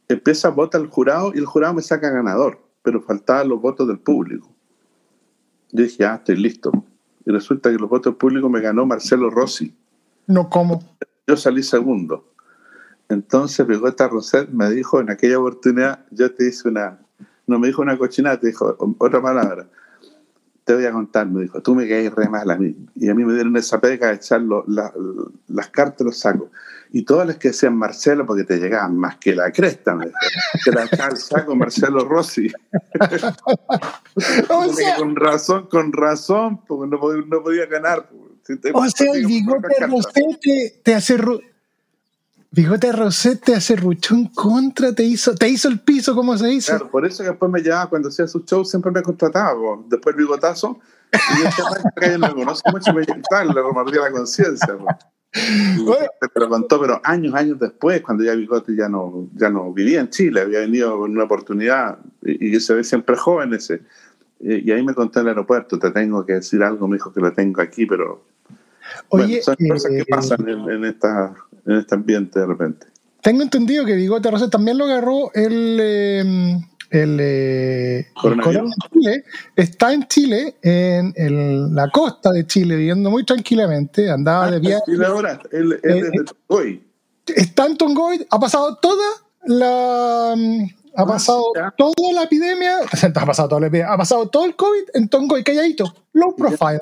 empieza 0.07 0.49
a 0.49 0.51
votar 0.51 0.81
el 0.81 0.87
jurado 0.87 1.31
y 1.33 1.39
el 1.39 1.45
jurado 1.45 1.73
me 1.73 1.81
saca 1.81 2.09
ganador, 2.09 2.59
pero 2.83 3.01
faltaban 3.01 3.49
los 3.49 3.61
votos 3.61 3.87
del 3.87 3.99
público. 3.99 4.47
Yo 5.71 5.83
dije, 5.83 6.05
ah, 6.05 6.15
estoy 6.15 6.35
listo. 6.35 6.71
Y 7.25 7.31
resulta 7.31 7.71
que 7.71 7.77
los 7.77 7.89
votos 7.89 8.13
del 8.13 8.17
público 8.17 8.47
me 8.47 8.61
ganó 8.61 8.85
Marcelo 8.85 9.29
Rossi. 9.29 9.75
No, 10.27 10.49
¿cómo? 10.49 10.83
Yo 11.25 11.35
salí 11.35 11.63
segundo. 11.63 12.32
Entonces 13.09 13.65
Bigota 13.67 14.07
Roset 14.07 14.49
me 14.49 14.69
dijo 14.69 14.99
en 14.99 15.09
aquella 15.09 15.39
oportunidad, 15.39 16.05
yo 16.11 16.33
te 16.33 16.47
hice 16.47 16.69
una, 16.69 16.99
no 17.47 17.59
me 17.59 17.67
dijo 17.67 17.81
una 17.81 17.97
cochinada, 17.97 18.39
te 18.39 18.47
dijo 18.47 18.75
otra 18.97 19.21
palabra. 19.21 19.67
Te 20.63 20.73
voy 20.73 20.85
a 20.85 20.93
contar, 20.93 21.27
me 21.27 21.41
dijo, 21.41 21.61
tú 21.61 21.75
me 21.75 21.87
caes 21.89 22.13
re 22.13 22.29
mal 22.29 22.49
a 22.49 22.55
mí. 22.55 22.73
Y 22.95 23.09
a 23.09 23.13
mí 23.13 23.25
me 23.25 23.33
dieron 23.33 23.57
esa 23.57 23.81
pega 23.81 24.07
de 24.07 24.13
echar 24.13 24.41
lo, 24.41 24.63
la, 24.65 24.93
las 25.49 25.67
cartas, 25.67 26.05
los 26.05 26.17
sacos. 26.17 26.49
Y 26.95 27.03
todas 27.03 27.27
las 27.27 27.37
que 27.37 27.49
decían 27.49 27.75
Marcelo, 27.75 28.25
porque 28.25 28.45
te 28.45 28.57
llegaban 28.57 28.97
más 28.97 29.17
que 29.17 29.35
la 29.35 29.51
cresta, 29.51 29.93
me 29.93 30.05
dijo. 30.05 30.17
Que 30.63 30.71
la 30.71 30.85
echaba 30.85 31.09
el 31.09 31.17
saco 31.17 31.53
Marcelo 31.53 32.05
Rossi. 32.05 32.49
o 34.49 34.73
sea, 34.73 34.95
con 34.95 35.15
razón, 35.17 35.67
con 35.67 35.91
razón, 35.91 36.61
porque 36.65 36.89
no, 36.89 36.99
podía, 36.99 37.23
no 37.27 37.43
podía 37.43 37.65
ganar. 37.65 38.09
Si 38.43 38.57
te, 38.57 38.71
o 38.73 38.87
sea, 38.89 39.11
el 39.11 39.25
bigote 39.25 39.67
te, 40.39 40.79
te 40.83 40.95
hace 40.95 41.17
Bigote 42.55 42.91
Roset 42.91 43.43
te 43.43 43.55
acerruchó 43.55 44.13
en 44.13 44.27
contra, 44.27 44.93
te 44.93 45.03
hizo, 45.03 45.33
te 45.33 45.49
hizo 45.49 45.67
el 45.69 45.79
piso 45.79 46.13
como 46.13 46.37
se 46.37 46.53
hizo. 46.53 46.73
Claro, 46.73 46.91
por 46.91 47.03
eso 47.03 47.23
que 47.23 47.29
después 47.29 47.51
me 47.51 47.63
llamaba 47.63 47.89
cuando 47.89 48.09
hacía 48.09 48.27
sus 48.27 48.45
shows, 48.45 48.69
siempre 48.69 48.91
me 48.91 49.01
contrataba. 49.01 49.59
Después 49.87 50.13
el 50.13 50.21
bigotazo, 50.21 50.79
y 51.11 51.41
yo 51.41 51.65
que 51.99 52.11
yo 52.11 52.17
no 52.19 52.27
me 52.27 52.33
conozco 52.35 52.69
mucho, 52.69 52.93
me 52.93 53.07
tal, 53.27 53.47
le 53.47 53.55
remordía 53.55 54.01
la 54.01 54.11
conciencia. 54.11 54.71
Bueno. 54.71 54.95
Te 55.31 56.29
lo 56.39 56.47
contó, 56.47 56.79
pero 56.79 57.01
años, 57.03 57.33
años 57.33 57.57
después, 57.57 58.03
cuando 58.03 58.23
ya 58.23 58.35
Bigote 58.35 58.75
ya 58.75 58.87
no, 58.87 59.29
ya 59.33 59.49
no 59.49 59.73
vivía 59.73 60.01
en 60.01 60.11
Chile, 60.11 60.41
había 60.41 60.59
venido 60.59 60.99
con 60.99 61.09
una 61.09 61.23
oportunidad 61.23 61.97
y, 62.21 62.55
y 62.55 62.59
se 62.59 62.75
ve 62.75 62.83
siempre 62.83 63.17
joven 63.17 63.51
ese. 63.55 63.81
Y, 64.39 64.69
y, 64.69 64.71
ahí 64.71 64.83
me 64.83 64.93
contó 64.93 65.21
en 65.21 65.25
el 65.25 65.29
aeropuerto, 65.29 65.79
te 65.79 65.89
tengo 65.89 66.23
que 66.23 66.33
decir 66.33 66.61
algo, 66.61 66.87
me 66.87 66.97
dijo 66.97 67.11
que 67.11 67.19
lo 67.19 67.33
tengo 67.33 67.63
aquí, 67.63 67.87
pero 67.87 68.25
Oye, 69.09 69.25
bueno, 69.25 69.43
son 69.43 69.55
cosas 69.69 69.91
que 69.91 70.05
pasan 70.05 70.49
en, 70.49 70.69
en, 70.69 70.85
esta, 70.85 71.33
en 71.65 71.77
este 71.77 71.95
ambiente 71.95 72.39
de 72.39 72.45
repente. 72.45 72.87
Tengo 73.21 73.41
entendido 73.41 73.85
que 73.85 73.95
Bigote 73.95 74.29
Rosa 74.29 74.49
también 74.49 74.77
lo 74.77 74.83
agarró 74.83 75.31
el, 75.33 75.77
eh, 75.81 76.59
el, 76.89 77.17
eh, 77.21 78.07
el 78.23 78.41
Chile. 78.91 79.23
Está 79.55 79.93
en 79.93 80.03
Chile, 80.07 80.55
en, 80.61 81.13
en, 81.15 81.73
la 81.73 81.89
costa 81.89 82.31
de 82.31 82.45
Chile, 82.45 82.75
viviendo 82.75 83.09
muy 83.09 83.25
tranquilamente. 83.25 84.11
Andaba 84.11 84.45
ah, 84.45 84.51
de 84.51 84.59
viaje. 84.59 84.83
Chile 84.85 85.05
ahora, 85.05 85.39
él, 85.51 85.79
él 85.83 85.91
eh, 85.91 85.99
es 85.99 86.11
de 86.11 86.25
Tongoy. 86.25 86.83
Está 87.27 87.65
en 87.65 87.77
Tongoy, 87.77 88.27
ha 88.29 88.39
pasado 88.39 88.75
toda 88.75 89.05
la. 89.45 90.35
Ha 90.95 91.05
pasado 91.07 91.45
ah, 91.59 91.73
toda 91.75 92.13
la 92.13 92.23
epidemia, 92.23 92.79
ha 93.15 93.25
pasado 93.25 93.49
toda 93.49 93.61
la 93.61 93.67
epidemia, 93.67 93.93
ha 93.93 93.97
pasado 93.97 94.27
todo 94.27 94.45
el 94.45 94.55
COVID 94.55 94.83
en 94.93 95.09
Tongoy, 95.09 95.43
calladito, 95.43 95.91
low 96.11 96.35
profile. 96.35 96.81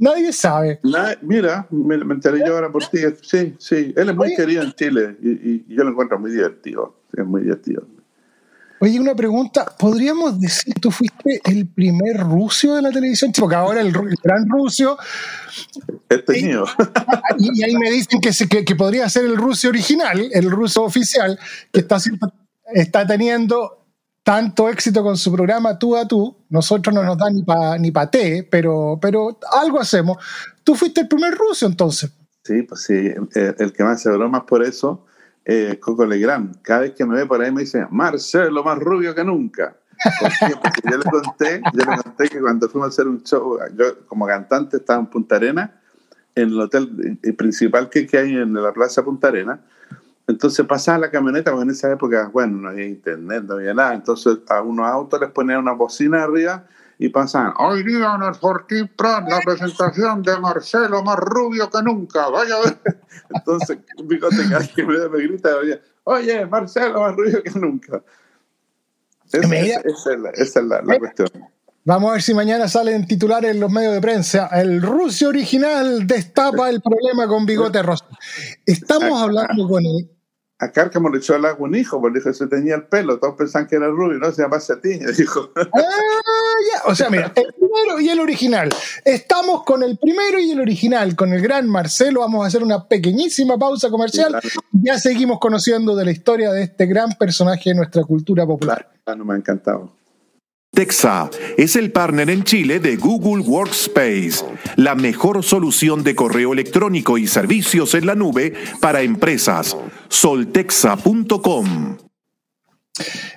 Nadie 0.00 0.32
sabe. 0.32 0.80
Mira, 1.20 1.66
me, 1.70 1.98
me, 1.98 2.14
enteré 2.14 2.38
yo 2.38 2.54
ahora 2.54 2.72
por 2.72 2.86
ti. 2.86 3.00
Sí, 3.20 3.54
sí. 3.58 3.92
Él 3.94 4.08
es 4.08 4.16
muy 4.16 4.28
Oye, 4.28 4.36
querido 4.36 4.62
en 4.62 4.72
Chile 4.72 5.16
y, 5.20 5.28
y, 5.28 5.64
y, 5.68 5.74
yo 5.74 5.84
lo 5.84 5.90
encuentro 5.90 6.18
muy 6.18 6.30
divertido. 6.30 7.02
Es 7.12 7.26
muy 7.26 7.42
divertido. 7.42 7.86
Oye, 8.80 8.98
una 8.98 9.14
pregunta. 9.14 9.66
¿Podríamos 9.78 10.40
decir 10.40 10.72
tú 10.80 10.90
fuiste 10.90 11.42
el 11.44 11.68
primer 11.68 12.16
ruso 12.16 12.76
de 12.76 12.82
la 12.82 12.90
televisión? 12.90 13.30
Porque 13.38 13.54
ahora 13.54 13.82
el, 13.82 13.88
el 13.88 14.16
gran 14.22 14.48
ruso. 14.48 14.96
Este 16.08 16.42
mío. 16.44 16.64
Y, 17.36 17.60
y, 17.60 17.64
ahí 17.64 17.76
me 17.76 17.90
dicen 17.90 18.22
que, 18.22 18.32
se, 18.32 18.48
que, 18.48 18.64
que, 18.64 18.74
podría 18.74 19.06
ser 19.10 19.26
el 19.26 19.36
ruso 19.36 19.68
original, 19.68 20.30
el 20.32 20.50
ruso 20.50 20.82
oficial, 20.82 21.38
que 21.70 21.80
está, 21.80 21.98
está 22.72 23.06
teniendo 23.06 23.79
tanto 24.30 24.68
éxito 24.68 25.02
con 25.02 25.16
su 25.16 25.32
programa 25.32 25.76
tú 25.76 25.96
a 25.96 26.06
tú, 26.06 26.36
nosotros 26.50 26.94
no 26.94 27.02
nos 27.02 27.18
da 27.18 27.28
ni 27.30 27.42
para 27.42 27.76
ni 27.78 27.90
pa 27.90 28.08
té, 28.08 28.46
pero, 28.48 28.96
pero 29.02 29.40
algo 29.60 29.80
hacemos. 29.80 30.18
Tú 30.62 30.76
fuiste 30.76 31.00
el 31.00 31.08
primer 31.08 31.34
ruso 31.34 31.66
entonces. 31.66 32.12
Sí, 32.44 32.62
pues 32.62 32.82
sí, 32.82 32.94
el, 32.94 33.28
el 33.58 33.72
que 33.72 33.82
más 33.82 34.00
se 34.00 34.08
bromas 34.08 34.44
por 34.44 34.62
eso 34.62 35.04
eh, 35.44 35.80
Coco 35.80 36.06
Legrand. 36.06 36.62
Cada 36.62 36.82
vez 36.82 36.92
que 36.92 37.04
me 37.04 37.16
ve 37.16 37.26
por 37.26 37.42
ahí 37.42 37.50
me 37.50 37.62
dice, 37.62 37.84
Marcelo, 37.90 38.62
más 38.62 38.78
rubio 38.78 39.16
que 39.16 39.24
nunca. 39.24 39.76
Porque 40.62 40.80
yo 40.88 40.98
le 40.98 41.10
conté, 41.10 41.60
yo 41.72 41.90
le 41.90 41.96
conté 42.00 42.28
que 42.28 42.40
cuando 42.40 42.68
fuimos 42.68 42.86
a 42.86 42.90
hacer 42.90 43.08
un 43.08 43.24
show, 43.24 43.58
yo 43.76 44.06
como 44.06 44.28
cantante 44.28 44.76
estaba 44.76 45.00
en 45.00 45.06
Punta 45.06 45.34
Arena, 45.34 45.80
en 46.36 46.50
el 46.50 46.60
hotel 46.60 47.18
principal 47.36 47.90
que, 47.90 48.06
que 48.06 48.16
hay 48.16 48.36
en 48.36 48.54
la 48.54 48.72
Plaza 48.72 49.02
Punta 49.02 49.26
Arena. 49.26 49.60
Entonces 50.30 50.64
pasaba 50.66 50.98
la 50.98 51.10
camioneta, 51.10 51.50
porque 51.50 51.64
en 51.64 51.70
esa 51.70 51.90
época, 51.90 52.30
bueno, 52.32 52.58
no 52.58 52.68
había 52.68 52.86
internet, 52.86 53.44
no 53.46 53.54
había 53.54 53.74
nada. 53.74 53.94
Entonces 53.94 54.38
a 54.48 54.62
unos 54.62 54.86
autos 54.86 55.20
les 55.20 55.30
ponían 55.30 55.58
una 55.58 55.72
bocina 55.72 56.22
arriba 56.22 56.64
y 56.98 57.08
pasaban, 57.08 57.54
hoy 57.58 57.82
día 57.82 58.14
en 58.14 58.22
el 58.22 58.34
Fortín 58.34 58.90
Prat, 58.94 59.26
la 59.28 59.40
presentación 59.40 60.22
de 60.22 60.38
Marcelo 60.38 61.02
más 61.02 61.16
rubio 61.16 61.70
que 61.70 61.82
nunca, 61.82 62.28
vaya 62.28 62.56
a 62.56 62.60
ver. 62.60 62.78
Entonces, 63.34 63.78
fíjate 64.08 64.36
que 64.74 64.84
me, 64.84 65.08
me 65.08 65.18
grita, 65.22 65.50
oye, 66.04 66.46
Marcelo 66.46 67.00
más 67.00 67.16
rubio 67.16 67.42
que 67.42 67.58
nunca. 67.58 68.02
Esa, 69.32 69.56
es, 70.34 70.56
la, 70.56 70.82
cuestión. 70.98 71.28
Vamos 71.84 72.10
a 72.10 72.12
ver 72.14 72.22
si 72.22 72.34
mañana 72.34 72.68
salen 72.68 73.06
titulares 73.06 73.52
en 73.52 73.60
los 73.60 73.70
medios 73.70 73.94
de 73.94 74.00
prensa. 74.00 74.48
El 74.48 74.82
ruso 74.82 75.28
original 75.28 76.06
destapa 76.06 76.68
el 76.68 76.82
problema 76.82 77.26
con 77.26 77.46
bigote 77.46 77.82
rosa. 77.82 78.06
Estamos 78.66 79.22
hablando 79.22 79.68
con 79.68 79.84
él. 79.86 80.10
A 80.60 80.70
Cárcamo 80.70 81.08
le 81.08 81.18
echó 81.18 81.34
al 81.34 81.46
agua 81.46 81.66
un 81.66 81.74
hijo, 81.74 81.98
porque 82.00 82.18
dijo 82.18 82.34
se 82.34 82.46
tenía 82.46 82.74
el 82.74 82.84
pelo. 82.84 83.18
Todos 83.18 83.34
pensaban 83.34 83.66
que 83.66 83.76
era 83.76 83.88
rubio, 83.88 84.18
no 84.18 84.30
se 84.30 84.42
llama 84.42 84.58
a 84.58 84.80
ti. 84.80 84.98
Dijo. 85.16 85.50
Ah, 85.72 86.82
o 86.86 86.94
sea, 86.94 87.08
mira, 87.08 87.32
el 87.34 87.52
primero 87.54 88.00
y 88.00 88.10
el 88.10 88.20
original. 88.20 88.68
Estamos 89.04 89.64
con 89.64 89.82
el 89.82 89.98
primero 89.98 90.38
y 90.38 90.50
el 90.50 90.60
original, 90.60 91.16
con 91.16 91.32
el 91.32 91.40
gran 91.40 91.68
Marcelo. 91.68 92.20
Vamos 92.20 92.44
a 92.44 92.48
hacer 92.48 92.62
una 92.62 92.86
pequeñísima 92.86 93.58
pausa 93.58 93.88
comercial. 93.88 94.38
Ya 94.72 94.98
seguimos 94.98 95.38
conociendo 95.38 95.96
de 95.96 96.04
la 96.04 96.10
historia 96.10 96.52
de 96.52 96.64
este 96.64 96.86
gran 96.86 97.12
personaje 97.12 97.70
de 97.70 97.76
nuestra 97.76 98.02
cultura 98.04 98.46
popular. 98.46 98.90
no 99.16 99.24
me 99.24 99.34
ha 99.34 99.36
encantado. 99.38 99.99
Texa 100.72 101.28
es 101.56 101.74
el 101.74 101.90
partner 101.90 102.30
en 102.30 102.44
Chile 102.44 102.78
de 102.78 102.96
Google 102.96 103.42
Workspace, 103.42 104.44
la 104.76 104.94
mejor 104.94 105.42
solución 105.42 106.04
de 106.04 106.14
correo 106.14 106.52
electrónico 106.52 107.18
y 107.18 107.26
servicios 107.26 107.94
en 107.94 108.06
la 108.06 108.14
nube 108.14 108.54
para 108.80 109.02
empresas. 109.02 109.76
Soltexa.com. 110.08 111.98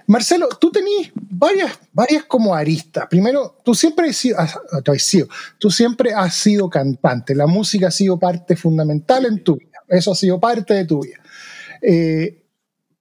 Marcelo, 0.06 0.48
tú 0.60 0.72
tenías 0.72 1.12
varias, 1.16 1.80
varias 1.92 2.26
como 2.26 2.54
aristas. 2.54 3.08
Primero, 3.10 3.58
tú 3.64 3.74
siempre 3.74 4.10
has 4.10 4.60
sido, 5.00 5.28
tú 5.58 5.72
siempre 5.72 6.14
has 6.14 6.36
sido 6.36 6.70
cantante. 6.70 7.34
La 7.34 7.48
música 7.48 7.88
ha 7.88 7.92
sido 7.92 8.20
parte 8.20 8.56
fundamental 8.56 9.26
en 9.26 9.44
tu 9.44 9.56
vida. 9.56 9.80
Eso 9.88 10.12
ha 10.12 10.16
sido 10.16 10.40
parte 10.40 10.76
de 10.76 10.86
tu 10.86 11.02
vida. 11.02 11.18
Eh, 11.82 12.43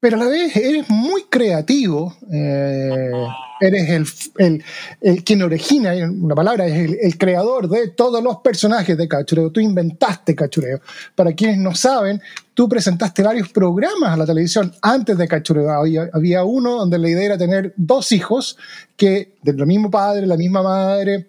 pero 0.03 0.17
a 0.17 0.25
la 0.25 0.29
vez 0.29 0.57
eres 0.57 0.91
muy 0.91 1.27
creativo, 1.31 2.17
eh, 2.29 3.13
eres 3.61 3.89
el, 3.89 4.07
el, 4.39 4.65
el, 5.01 5.23
quien 5.23 5.43
origina, 5.43 5.93
una 5.95 6.35
palabra, 6.35 6.67
es 6.67 6.75
el, 6.75 6.99
el, 7.01 7.17
creador 7.17 7.69
de 7.69 7.91
todos 7.91 8.21
los 8.21 8.39
personajes 8.39 8.99
de 8.99 9.07
Cachureo. 9.07 9.53
Tú 9.53 9.61
inventaste 9.61 10.35
Cachureo. 10.35 10.81
Para 11.15 11.33
quienes 11.35 11.59
no 11.59 11.73
saben, 11.77 12.21
tú 12.53 12.69
presentaste 12.69 13.23
varios 13.23 13.51
programas 13.51 14.11
a 14.11 14.17
la 14.17 14.27
televisión 14.27 14.75
antes 14.83 15.17
de 15.17 15.29
Cachureo. 15.29 15.71
Había, 15.71 16.11
había 16.13 16.43
uno 16.43 16.79
donde 16.79 16.99
la 16.99 17.09
idea 17.09 17.27
era 17.27 17.39
tener 17.39 17.73
dos 17.77 18.11
hijos 18.11 18.59
que, 18.97 19.37
del 19.43 19.65
mismo 19.67 19.89
padre, 19.89 20.27
la 20.27 20.37
misma 20.37 20.65
madre, 20.65 21.29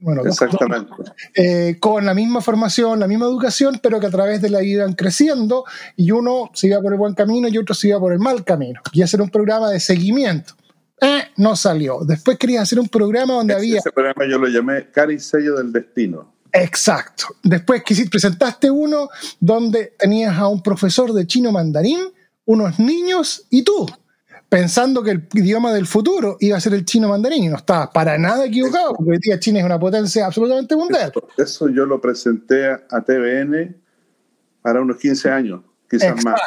bueno, 0.00 0.22
Exactamente. 0.24 0.92
Eh, 1.34 1.76
con 1.80 2.04
la 2.04 2.14
misma 2.14 2.40
formación, 2.40 3.00
la 3.00 3.08
misma 3.08 3.26
educación, 3.26 3.80
pero 3.82 3.98
que 3.98 4.06
a 4.06 4.10
través 4.10 4.42
de 4.42 4.50
la 4.50 4.62
iban 4.62 4.94
creciendo 4.94 5.64
y 5.96 6.10
uno 6.10 6.50
se 6.54 6.68
iba 6.68 6.80
por 6.80 6.92
el 6.92 6.98
buen 6.98 7.14
camino 7.14 7.48
y 7.48 7.58
otro 7.58 7.74
se 7.74 7.88
iba 7.88 7.98
por 7.98 8.12
el 8.12 8.18
mal 8.18 8.44
camino. 8.44 8.80
Y 8.92 9.02
hacer 9.02 9.22
un 9.22 9.30
programa 9.30 9.70
de 9.70 9.80
seguimiento. 9.80 10.54
Eh, 11.00 11.24
no 11.36 11.56
salió. 11.56 12.00
Después 12.04 12.38
quería 12.38 12.62
hacer 12.62 12.78
un 12.78 12.88
programa 12.88 13.34
donde 13.34 13.54
había... 13.54 13.78
Ese 13.78 13.92
programa 13.92 14.24
yo 14.28 14.38
lo 14.38 14.48
llamé 14.48 14.90
Cari 14.90 15.18
Sello 15.18 15.56
del 15.56 15.72
Destino. 15.72 16.34
Exacto. 16.52 17.26
Después 17.42 17.82
presentaste 18.10 18.70
uno 18.70 19.08
donde 19.40 19.94
tenías 19.98 20.36
a 20.38 20.48
un 20.48 20.62
profesor 20.62 21.12
de 21.12 21.26
chino 21.26 21.52
mandarín, 21.52 22.00
unos 22.44 22.78
niños 22.78 23.46
y 23.50 23.62
tú 23.62 23.86
pensando 24.48 25.02
que 25.02 25.10
el 25.10 25.28
idioma 25.34 25.72
del 25.72 25.86
futuro 25.86 26.36
iba 26.40 26.56
a 26.56 26.60
ser 26.60 26.74
el 26.74 26.84
chino 26.84 27.08
mandarín 27.08 27.44
y 27.44 27.48
no 27.48 27.56
estaba 27.56 27.90
para 27.90 28.16
nada 28.18 28.46
equivocado, 28.46 28.94
porque 28.94 29.12
hoy 29.12 29.18
día 29.20 29.38
China 29.38 29.60
es 29.60 29.64
una 29.64 29.78
potencia 29.78 30.26
absolutamente 30.26 30.76
mundial. 30.76 31.12
Eso, 31.36 31.68
yo 31.68 31.86
lo 31.86 32.00
presenté 32.00 32.66
a 32.66 33.00
TVN 33.04 33.76
para 34.62 34.80
unos 34.80 34.96
15 34.96 35.30
años, 35.30 35.60
quizás 35.90 36.24
más. 36.24 36.40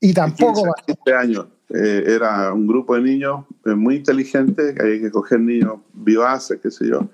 Y 0.00 0.12
tampoco 0.12 0.62
15, 0.86 1.00
15 1.04 1.16
años. 1.16 1.46
Eh, 1.74 2.04
era 2.06 2.52
un 2.52 2.66
grupo 2.66 2.94
de 2.96 3.02
niños 3.02 3.46
eh, 3.64 3.70
muy 3.70 3.96
inteligentes, 3.96 4.74
que 4.74 4.82
había 4.82 5.00
que 5.00 5.10
coger 5.10 5.40
niños 5.40 5.80
vivaces, 5.92 6.60
qué 6.62 6.70
sé 6.70 6.86
yo. 6.88 7.08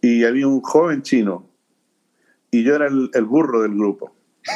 Y 0.00 0.24
había 0.24 0.46
un 0.46 0.60
joven 0.60 1.02
chino, 1.02 1.48
y 2.50 2.64
yo 2.64 2.74
era 2.74 2.86
el, 2.86 3.10
el 3.14 3.24
burro 3.24 3.62
del 3.62 3.74
grupo. 3.74 4.14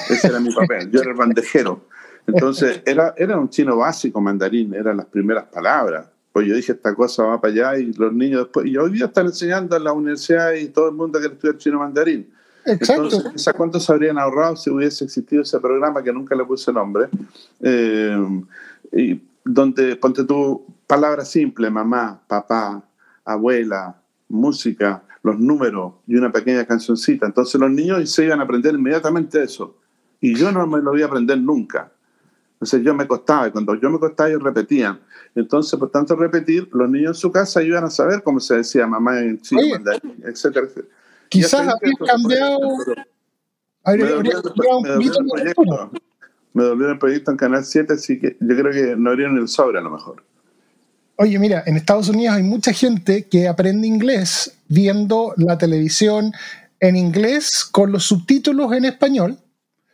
Ese 0.09 0.29
era 0.29 0.41
mi 0.41 0.53
papel, 0.53 0.91
yo 0.91 1.01
era 1.01 1.11
el 1.11 1.17
bandejero. 1.17 1.87
Entonces, 2.27 2.83
era, 2.87 3.15
era 3.17 3.39
un 3.39 3.49
chino 3.49 3.77
básico 3.77 4.21
mandarín, 4.21 4.75
eran 4.75 4.97
las 4.97 5.07
primeras 5.07 5.45
palabras. 5.45 6.07
Pues 6.33 6.47
yo 6.47 6.55
dije, 6.55 6.73
esta 6.73 6.95
cosa 6.95 7.25
va 7.25 7.41
para 7.41 7.53
allá 7.53 7.79
y 7.79 7.93
los 7.93 8.13
niños 8.13 8.45
después, 8.45 8.67
y 8.67 8.77
hoy 8.77 8.93
día 8.93 9.07
están 9.07 9.27
enseñando 9.27 9.77
en 9.77 9.85
la 9.85 9.93
universidad 9.93 10.53
y 10.53 10.69
todo 10.69 10.89
el 10.89 10.95
mundo 10.95 11.19
quiere 11.19 11.35
estudiar 11.35 11.59
chino 11.59 11.79
mandarín. 11.79 12.33
Exacto. 12.65 13.05
Entonces, 13.17 13.55
¿cuánto 13.55 13.81
se 13.81 13.93
habrían 13.93 14.19
ahorrado 14.19 14.57
si 14.57 14.71
hubiese 14.71 15.05
existido 15.05 15.43
ese 15.43 15.59
programa 15.61 16.03
que 16.03 16.13
nunca 16.13 16.35
le 16.35 16.45
puse 16.45 16.73
nombre? 16.73 17.09
Eh, 17.61 18.43
y 18.93 19.21
donde, 19.45 19.97
ponte 19.97 20.25
tú, 20.25 20.65
palabras 20.87 21.31
simples, 21.31 21.71
mamá, 21.71 22.23
papá, 22.27 22.83
abuela, 23.25 23.97
música, 24.29 25.03
los 25.23 25.39
números 25.39 25.95
y 26.07 26.17
una 26.17 26.33
pequeña 26.33 26.65
cancioncita. 26.65 27.27
Entonces 27.27 27.61
los 27.61 27.71
niños 27.71 28.11
se 28.11 28.25
iban 28.25 28.41
a 28.41 28.45
aprender 28.45 28.75
inmediatamente 28.75 29.43
eso. 29.43 29.77
Y 30.21 30.35
yo 30.35 30.53
no 30.53 30.67
me 30.67 30.81
lo 30.81 30.93
voy 30.93 31.03
a 31.03 31.07
aprender 31.07 31.39
nunca. 31.39 31.92
Entonces 32.63 32.85
yo 32.85 32.95
me 32.95 33.09
costaba, 33.09 33.49
y 33.49 33.51
cuando 33.51 33.75
yo 33.75 33.91
me 33.91 33.99
costaba 33.99 34.29
ellos 34.29 34.41
repetían. 34.41 35.01
Entonces, 35.35 35.77
por 35.81 35.91
tanto, 35.91 36.15
repetir, 36.15 36.69
los 36.73 36.89
niños 36.89 37.17
en 37.17 37.21
su 37.21 37.33
casa 37.33 37.61
iban 37.61 37.83
a 37.83 37.91
saber 37.91 38.23
cómo 38.23 38.39
se 38.39 38.59
decía 38.59 38.87
mamá 38.87 39.19
en 39.19 39.41
chino, 39.41 39.63
etcétera, 40.25 40.69
etcétera. 40.69 40.87
Quizás 41.29 41.67
habían 41.67 41.97
cambiado... 42.07 42.61
Me 46.55 46.63
dolió 46.63 46.91
el 46.91 46.99
proyecto 47.01 47.33
en 47.33 47.37
Canal 47.37 47.65
7, 47.65 47.95
así 47.95 48.21
que 48.21 48.37
yo 48.39 48.57
creo 48.57 48.71
que 48.71 48.95
no 48.95 49.11
abrieron 49.11 49.39
el 49.39 49.49
sobre 49.49 49.81
a 49.81 49.83
lo 49.83 49.91
mejor. 49.91 50.23
Oye, 51.17 51.37
mira, 51.41 51.65
en 51.67 51.77
Estados 51.77 52.11
Unidos 52.11 52.37
hay 52.37 52.45
mucha 52.45 52.73
gente 52.73 53.25
que 53.25 53.49
aprende 53.49 53.89
inglés 53.89 54.57
viendo 54.69 55.35
la 55.37 55.59
televisión 55.59 56.31
en 56.79 56.95
inglés 56.95 57.65
con 57.65 57.91
los 57.91 58.05
subtítulos 58.05 58.73
en 58.73 58.85
español 58.85 59.42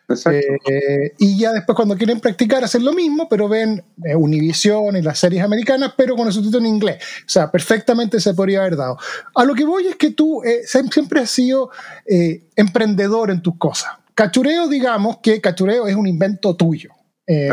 eh, 0.09 1.13
y 1.19 1.39
ya 1.39 1.53
después 1.53 1.77
cuando 1.77 1.97
quieren 1.97 2.19
practicar 2.21 2.65
hacen 2.65 2.85
lo 2.85 2.93
mismo, 2.93 3.29
pero 3.29 3.49
ven 3.49 3.83
eh, 4.05 4.15
Univision 4.15 4.97
y 4.97 5.03
las 5.03 5.19
series 5.19 5.43
americanas, 5.43 5.93
pero 5.97 6.17
con 6.17 6.27
el 6.27 6.33
subtítulo 6.33 6.61
en 6.61 6.75
inglés. 6.75 7.03
O 7.27 7.29
sea, 7.29 7.51
perfectamente 7.51 8.19
se 8.19 8.33
podría 8.33 8.61
haber 8.61 8.77
dado. 8.77 8.97
A 9.35 9.45
lo 9.45 9.55
que 9.55 9.65
voy 9.65 9.87
es 9.87 9.97
que 9.97 10.11
tú 10.11 10.43
eh, 10.43 10.63
siempre 10.65 11.21
has 11.21 11.31
sido 11.31 11.71
emprendedor 12.57 13.31
en 13.31 13.43
tus 13.43 13.57
cosas. 13.59 13.91
Cachureo, 14.15 14.67
digamos 14.67 15.19
que 15.19 15.41
cachureo 15.41 15.87
es 15.87 15.95
un 15.95 16.07
invento 16.07 16.57
tuyo. 16.57 16.91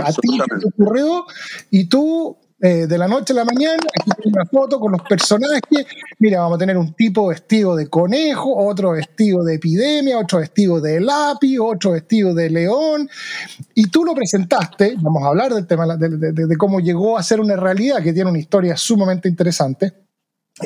a 0.01 0.11
ti 0.13 0.39
te 0.59 0.67
ocurrió 0.67 1.25
y 1.69 1.85
tú 1.85 2.37
eh, 2.61 2.87
de 2.87 2.97
la 2.97 3.07
noche 3.07 3.33
a 3.33 3.35
la 3.35 3.43
mañana, 3.45 3.83
aquí 3.99 4.11
tengo 4.11 4.37
una 4.37 4.45
foto 4.45 4.79
con 4.79 4.93
los 4.93 5.01
personajes. 5.01 5.85
Mira, 6.19 6.39
vamos 6.39 6.55
a 6.55 6.59
tener 6.59 6.77
un 6.77 6.93
tipo 6.93 7.27
vestido 7.27 7.75
de 7.75 7.89
conejo, 7.89 8.55
otro 8.55 8.91
vestido 8.91 9.43
de 9.43 9.55
epidemia, 9.55 10.17
otro 10.17 10.39
vestido 10.39 10.79
de 10.79 11.01
lápiz, 11.01 11.59
otro 11.59 11.91
vestido 11.91 12.33
de 12.33 12.49
león. 12.49 13.09
Y 13.73 13.89
tú 13.89 14.05
lo 14.05 14.13
presentaste, 14.13 14.95
vamos 15.01 15.23
a 15.23 15.27
hablar 15.27 15.53
del 15.53 15.67
tema 15.67 15.97
de, 15.97 16.57
cómo 16.57 16.79
llegó 16.79 17.17
a 17.17 17.23
ser 17.23 17.41
una 17.41 17.57
realidad 17.57 18.01
que 18.01 18.13
tiene 18.13 18.29
una 18.29 18.39
historia 18.39 18.77
sumamente 18.77 19.27
interesante. 19.27 19.93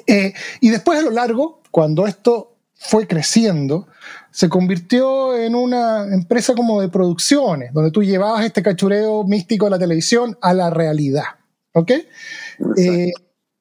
Eh, 0.06 0.32
y 0.62 0.70
después 0.70 1.00
a 1.00 1.02
lo 1.02 1.10
largo, 1.10 1.64
cuando 1.72 2.06
esto 2.06 2.58
fue 2.76 3.08
creciendo, 3.08 3.88
se 4.30 4.48
convirtió 4.48 5.36
en 5.36 5.56
una 5.56 6.06
empresa 6.14 6.54
como 6.54 6.82
de 6.82 6.90
producciones, 6.90 7.74
donde 7.74 7.90
tú 7.90 8.04
llevabas 8.04 8.46
este 8.46 8.62
cachureo 8.62 9.24
místico 9.24 9.66
de 9.66 9.72
la 9.72 9.80
televisión 9.80 10.38
a 10.40 10.54
la 10.54 10.70
realidad. 10.70 11.39
¿Ok? 11.74 11.92
Eh, 12.78 13.12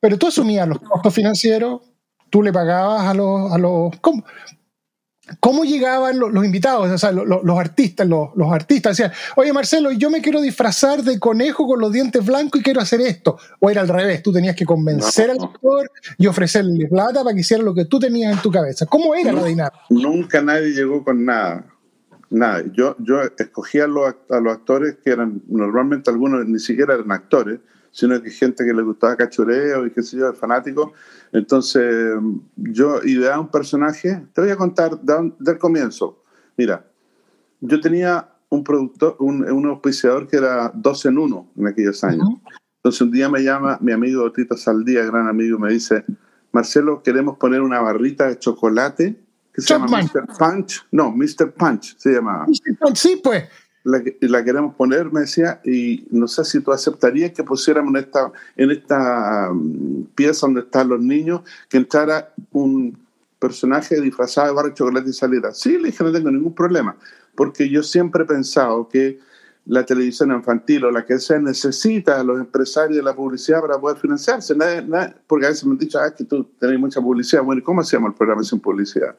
pero 0.01 0.19
tú 0.19 0.29
asumías 0.29 0.69
los 0.69 0.81
costos 0.81 1.13
financieros, 1.13 1.83
tú 2.31 2.43
le 2.43 2.53
pagabas 2.53 3.07
a 3.07 3.15
los... 3.15 3.53
A 3.53 3.59
los 3.59 3.99
¿cómo? 4.01 4.25
¿Cómo 5.41 5.65
llegaban 5.65 6.19
los, 6.19 6.45
invitados, 6.45 6.91
o 6.91 6.99
sea, 6.99 7.13
los, 7.13 7.59
artistas, 7.59 8.09
los, 8.09 8.31
artistas 8.51 8.97
decían, 8.97 9.13
oye 9.37 9.53
Marcelo, 9.53 9.93
yo 9.93 10.09
me 10.09 10.23
quiero 10.23 10.41
disfrazar 10.41 11.03
de 11.03 11.19
conejo 11.19 11.67
con 11.67 11.81
los 11.81 11.93
dientes 11.93 12.25
blancos 12.25 12.61
y 12.61 12.65
quiero 12.65 12.81
hacer 12.81 13.03
esto? 13.03 13.39
O 13.61 13.69
era 13.69 13.83
al 13.83 13.89
revés, 13.89 14.23
tú 14.23 14.33
tenías 14.33 14.57
que 14.57 14.65
convencer 14.65 15.31
al 15.31 15.43
actor 15.43 15.91
y 16.17 16.27
ofrecerle 16.27 16.87
plata 16.89 17.23
para 17.23 17.35
que 17.35 17.41
hiciera 17.41 17.63
lo 17.63 17.75
que 17.75 17.85
tú 17.85 17.99
tenías 17.99 18.33
en 18.33 18.43
tu 18.43 18.51
cabeza. 18.51 18.87
¿Cómo 18.87 19.15
era 19.15 19.33
la 19.33 19.45
dinámica? 19.45 19.79
Nunca 19.91 20.41
nadie 20.41 20.71
llegó 20.71 21.05
con 21.05 21.27
nada. 21.27 21.67
nada, 22.31 22.65
yo, 22.73 22.97
yo 22.99 23.21
escogía 23.37 23.85
a 23.85 23.89
los, 23.89 24.15
a 24.31 24.41
los 24.41 24.55
actores 24.55 24.97
que 25.05 25.11
eran, 25.11 25.43
normalmente 25.49 26.11
algunos 26.11 26.47
ni 26.47 26.59
siquiera 26.59 26.95
eran 26.95 27.13
actores, 27.13 27.61
sino 27.91 28.21
que 28.23 28.31
gente 28.31 28.65
que 28.65 28.73
le 28.73 28.83
gustaba 28.83 29.17
cachureo 29.17 29.87
y 29.87 29.91
qué 29.91 30.03
sé 30.03 30.19
yo, 30.19 30.33
fanático. 30.33 30.93
Entonces, 31.33 32.15
yo 32.57 33.03
ideaba 33.05 33.41
un 33.41 33.51
personaje, 33.51 34.27
te 34.33 34.41
voy 34.41 34.51
a 34.51 34.57
contar 34.57 35.01
del 35.01 35.59
comienzo. 35.59 36.23
Mira, 36.57 36.85
yo 37.61 37.81
tenía 37.81 38.29
un 38.51 38.65
productor, 38.65 39.17
un, 39.19 39.51
un 39.51 39.67
auspiciador 39.67 40.27
que 40.27 40.37
era 40.37 40.71
dos 40.75 41.05
en 41.07 41.19
uno 41.19 41.51
en 41.57 41.67
aquellos 41.67 42.03
años. 42.05 42.29
Entonces 42.77 43.01
un 43.03 43.11
día 43.11 43.29
me 43.29 43.43
llama 43.43 43.79
mi 43.81 43.93
amigo 43.93 44.31
Tito 44.33 44.57
Saldía, 44.57 45.05
gran 45.05 45.29
amigo, 45.29 45.59
me 45.59 45.73
dice, 45.73 46.05
Marcelo, 46.53 47.03
queremos 47.03 47.37
poner 47.37 47.61
una 47.61 47.81
barrita 47.81 48.29
de 48.29 48.39
chocolate 48.39 49.21
que 49.53 49.61
se 49.61 49.75
llama 49.75 50.01
Mr. 50.01 50.27
Punch. 50.39 50.87
No, 50.93 51.11
Mr. 51.11 51.53
Punch 51.53 51.97
se 51.99 52.13
llamaba. 52.13 52.47
Mr. 52.47 52.79
Punch, 52.79 52.97
sí, 52.97 53.21
pues. 53.23 53.45
La, 53.85 54.45
queremos 54.45 54.75
poner, 54.75 55.11
me 55.13 55.21
decía, 55.21 55.61
y 55.65 56.07
no 56.11 56.29
sé 56.29 56.45
si 56.45 56.61
tú 56.61 56.73
aceptarías 56.73 57.33
que 57.33 57.43
pusiéramos 57.43 57.91
en 57.95 57.97
esta, 57.97 58.33
en 58.57 58.71
esta 58.71 59.51
um, 59.51 60.05
pieza 60.15 60.47
donde 60.47 60.61
están 60.61 60.89
los 60.89 61.01
niños, 61.01 61.43
que 61.69 61.79
entrara 61.79 62.35
un 62.53 62.99
personaje 63.39 64.01
disfrazado 64.01 64.49
de 64.49 64.53
barra 64.53 64.69
de 64.69 64.75
chocolate 64.75 65.11
y 65.11 65.13
saliera. 65.13 65.55
Sí, 65.55 65.79
le 65.79 65.89
dije, 65.89 66.05
no 66.05 66.13
tengo 66.13 66.31
ningún 66.31 66.55
problema, 66.55 66.97
porque 67.35 67.69
yo 67.69 67.83
siempre 67.83 68.25
he 68.25 68.27
pensado 68.27 68.89
que 68.89 69.21
la 69.69 69.85
televisión 69.85 70.33
infantil 70.33 70.87
o 70.87 70.91
la 70.91 71.05
que 71.05 71.19
sea 71.19 71.39
necesita 71.39 72.19
a 72.19 72.25
los 72.25 72.41
empresarios 72.41 72.97
de 72.97 73.03
la 73.03 73.15
publicidad 73.15 73.61
para 73.61 73.79
poder 73.79 73.99
financiarse. 73.99 74.55
porque 75.27 75.47
a 75.47 75.51
veces 75.51 75.65
me 75.67 75.73
han 75.73 75.79
dicho, 75.79 75.99
ah, 75.99 76.15
que 76.15 76.25
tú 76.25 76.45
tenés 76.59 76.81
mucha 76.81 77.03
publicidad. 77.03 77.43
Bueno, 77.43 77.63
¿cómo 77.63 77.83
hacemos 77.83 78.09
el 78.09 78.15
programa 78.15 78.43
sin 78.43 78.61
publicidad? 78.61 79.15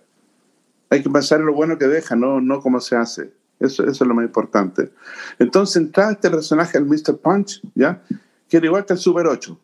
Hay 0.90 1.04
que 1.04 1.10
pensar 1.10 1.40
en 1.40 1.46
lo 1.46 1.54
bueno 1.54 1.78
que 1.78 1.88
deja, 1.88 2.16
no, 2.16 2.42
no 2.42 2.62
cómo 2.62 2.80
se 2.80 2.96
hace. 2.96 3.32
Eso, 3.60 3.86
es 3.86 4.00
lo 4.02 4.14
más 4.14 4.26
importante. 4.26 4.92
Entonces 5.38 5.78
entra 5.78 6.12
este 6.12 6.30
personaje, 6.30 6.78
el 6.78 6.86
Mr. 6.86 7.18
Punch, 7.18 7.62
¿ya? 7.76 8.02
que 8.48 8.58
era 8.58 8.66
igual 8.66 8.86
que 8.86 8.94
el 8.94 9.00
Super 9.00 9.28
8. 9.28 9.60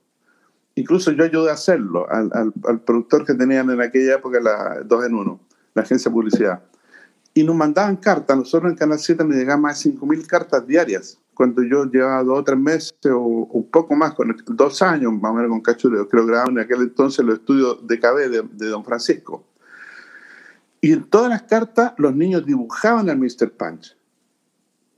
Incluso 0.75 1.12
yo 1.12 1.23
ayudé 1.23 1.49
a 1.49 1.53
hacerlo 1.53 2.05
al, 2.10 2.29
al, 2.34 2.81
productor 2.81 3.25
que 3.25 3.34
tenían 3.34 3.69
en 3.69 3.81
aquella 3.81 4.15
época, 4.15 4.39
la 4.41 4.81
2 4.84 5.05
en 5.05 5.15
1, 5.15 5.39
la 5.73 5.81
agencia 5.81 6.10
de 6.10 6.13
publicidad 6.13 6.62
y 7.36 7.43
nos 7.43 7.55
mandaban 7.55 7.97
cartas. 7.97 8.36
Nosotros 8.36 8.71
en 8.71 8.77
Canal 8.77 8.97
7 8.97 9.23
me 9.25 9.36
llegaban 9.36 9.62
más 9.62 9.84
de 9.84 9.91
5.000 9.91 10.25
cartas 10.25 10.65
diarias. 10.65 11.19
Cuando 11.34 11.62
yo 11.63 11.84
llevaba 11.84 12.23
dos 12.23 12.39
o 12.39 12.43
tres 12.45 12.58
meses 12.58 12.95
o 13.12 13.19
un 13.19 13.69
poco 13.69 13.93
más, 13.93 14.13
con 14.13 14.34
dos 14.47 14.81
años 14.81 15.12
más 15.12 15.31
o 15.31 15.36
menos 15.36 15.49
con 15.49 15.60
Cachureo, 15.60 16.08
que 16.08 16.15
lo 16.15 16.25
grababa 16.25 16.49
en 16.49 16.60
aquel 16.60 16.81
entonces 16.81 17.25
los 17.25 17.39
estudios 17.39 17.86
de 17.86 17.99
KB 17.99 18.47
de 18.53 18.67
Don 18.67 18.86
Francisco. 18.86 19.45
Y 20.86 20.91
en 20.91 21.04
todas 21.06 21.30
las 21.30 21.41
cartas 21.41 21.93
los 21.98 22.15
niños 22.15 22.45
dibujaban 22.45 23.10
al 23.10 23.17
Mr. 23.17 23.50
Punch 23.58 23.98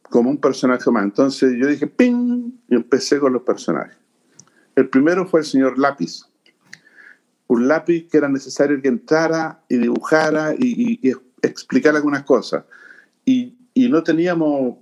como 0.10 0.30
un 0.30 0.38
personaje 0.38 0.92
más. 0.92 1.06
Entonces 1.06 1.54
yo 1.58 1.66
dije, 1.66 1.88
¡ping! 1.88 2.52
Y 2.68 2.76
empecé 2.76 3.20
con 3.20 3.32
los 3.32 3.44
personajes. 3.44 3.96
El 4.76 4.90
primero 4.90 5.26
fue 5.26 5.40
el 5.40 5.46
señor 5.46 5.80
Lápiz. 5.80 6.26
Un 7.48 7.70
lápiz 7.70 8.10
que 8.10 8.18
era 8.18 8.28
necesario 8.28 8.82
que 8.82 8.90
entrara 8.90 9.64
y 9.70 9.78
dibujara 9.78 10.56
y, 10.56 11.00
y, 11.02 11.10
y 11.10 11.14
explicar 11.42 11.96
algunas 11.96 12.24
cosas. 12.24 12.66
Y, 13.24 13.56
y 13.74 13.88
no 13.88 14.04
teníamos 14.04 14.76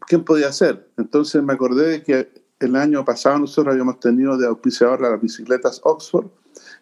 quién 0.00 0.24
podía 0.24 0.48
hacer. 0.48 0.90
Entonces 0.98 1.42
me 1.42 1.54
acordé 1.54 1.88
de 1.88 2.02
que 2.02 2.44
el 2.60 2.76
año 2.76 3.02
pasado 3.02 3.38
nosotros 3.38 3.72
habíamos 3.72 3.98
tenido 3.98 4.36
de 4.36 4.46
auspiciador 4.46 5.00
las 5.00 5.18
bicicletas 5.18 5.80
Oxford 5.84 6.26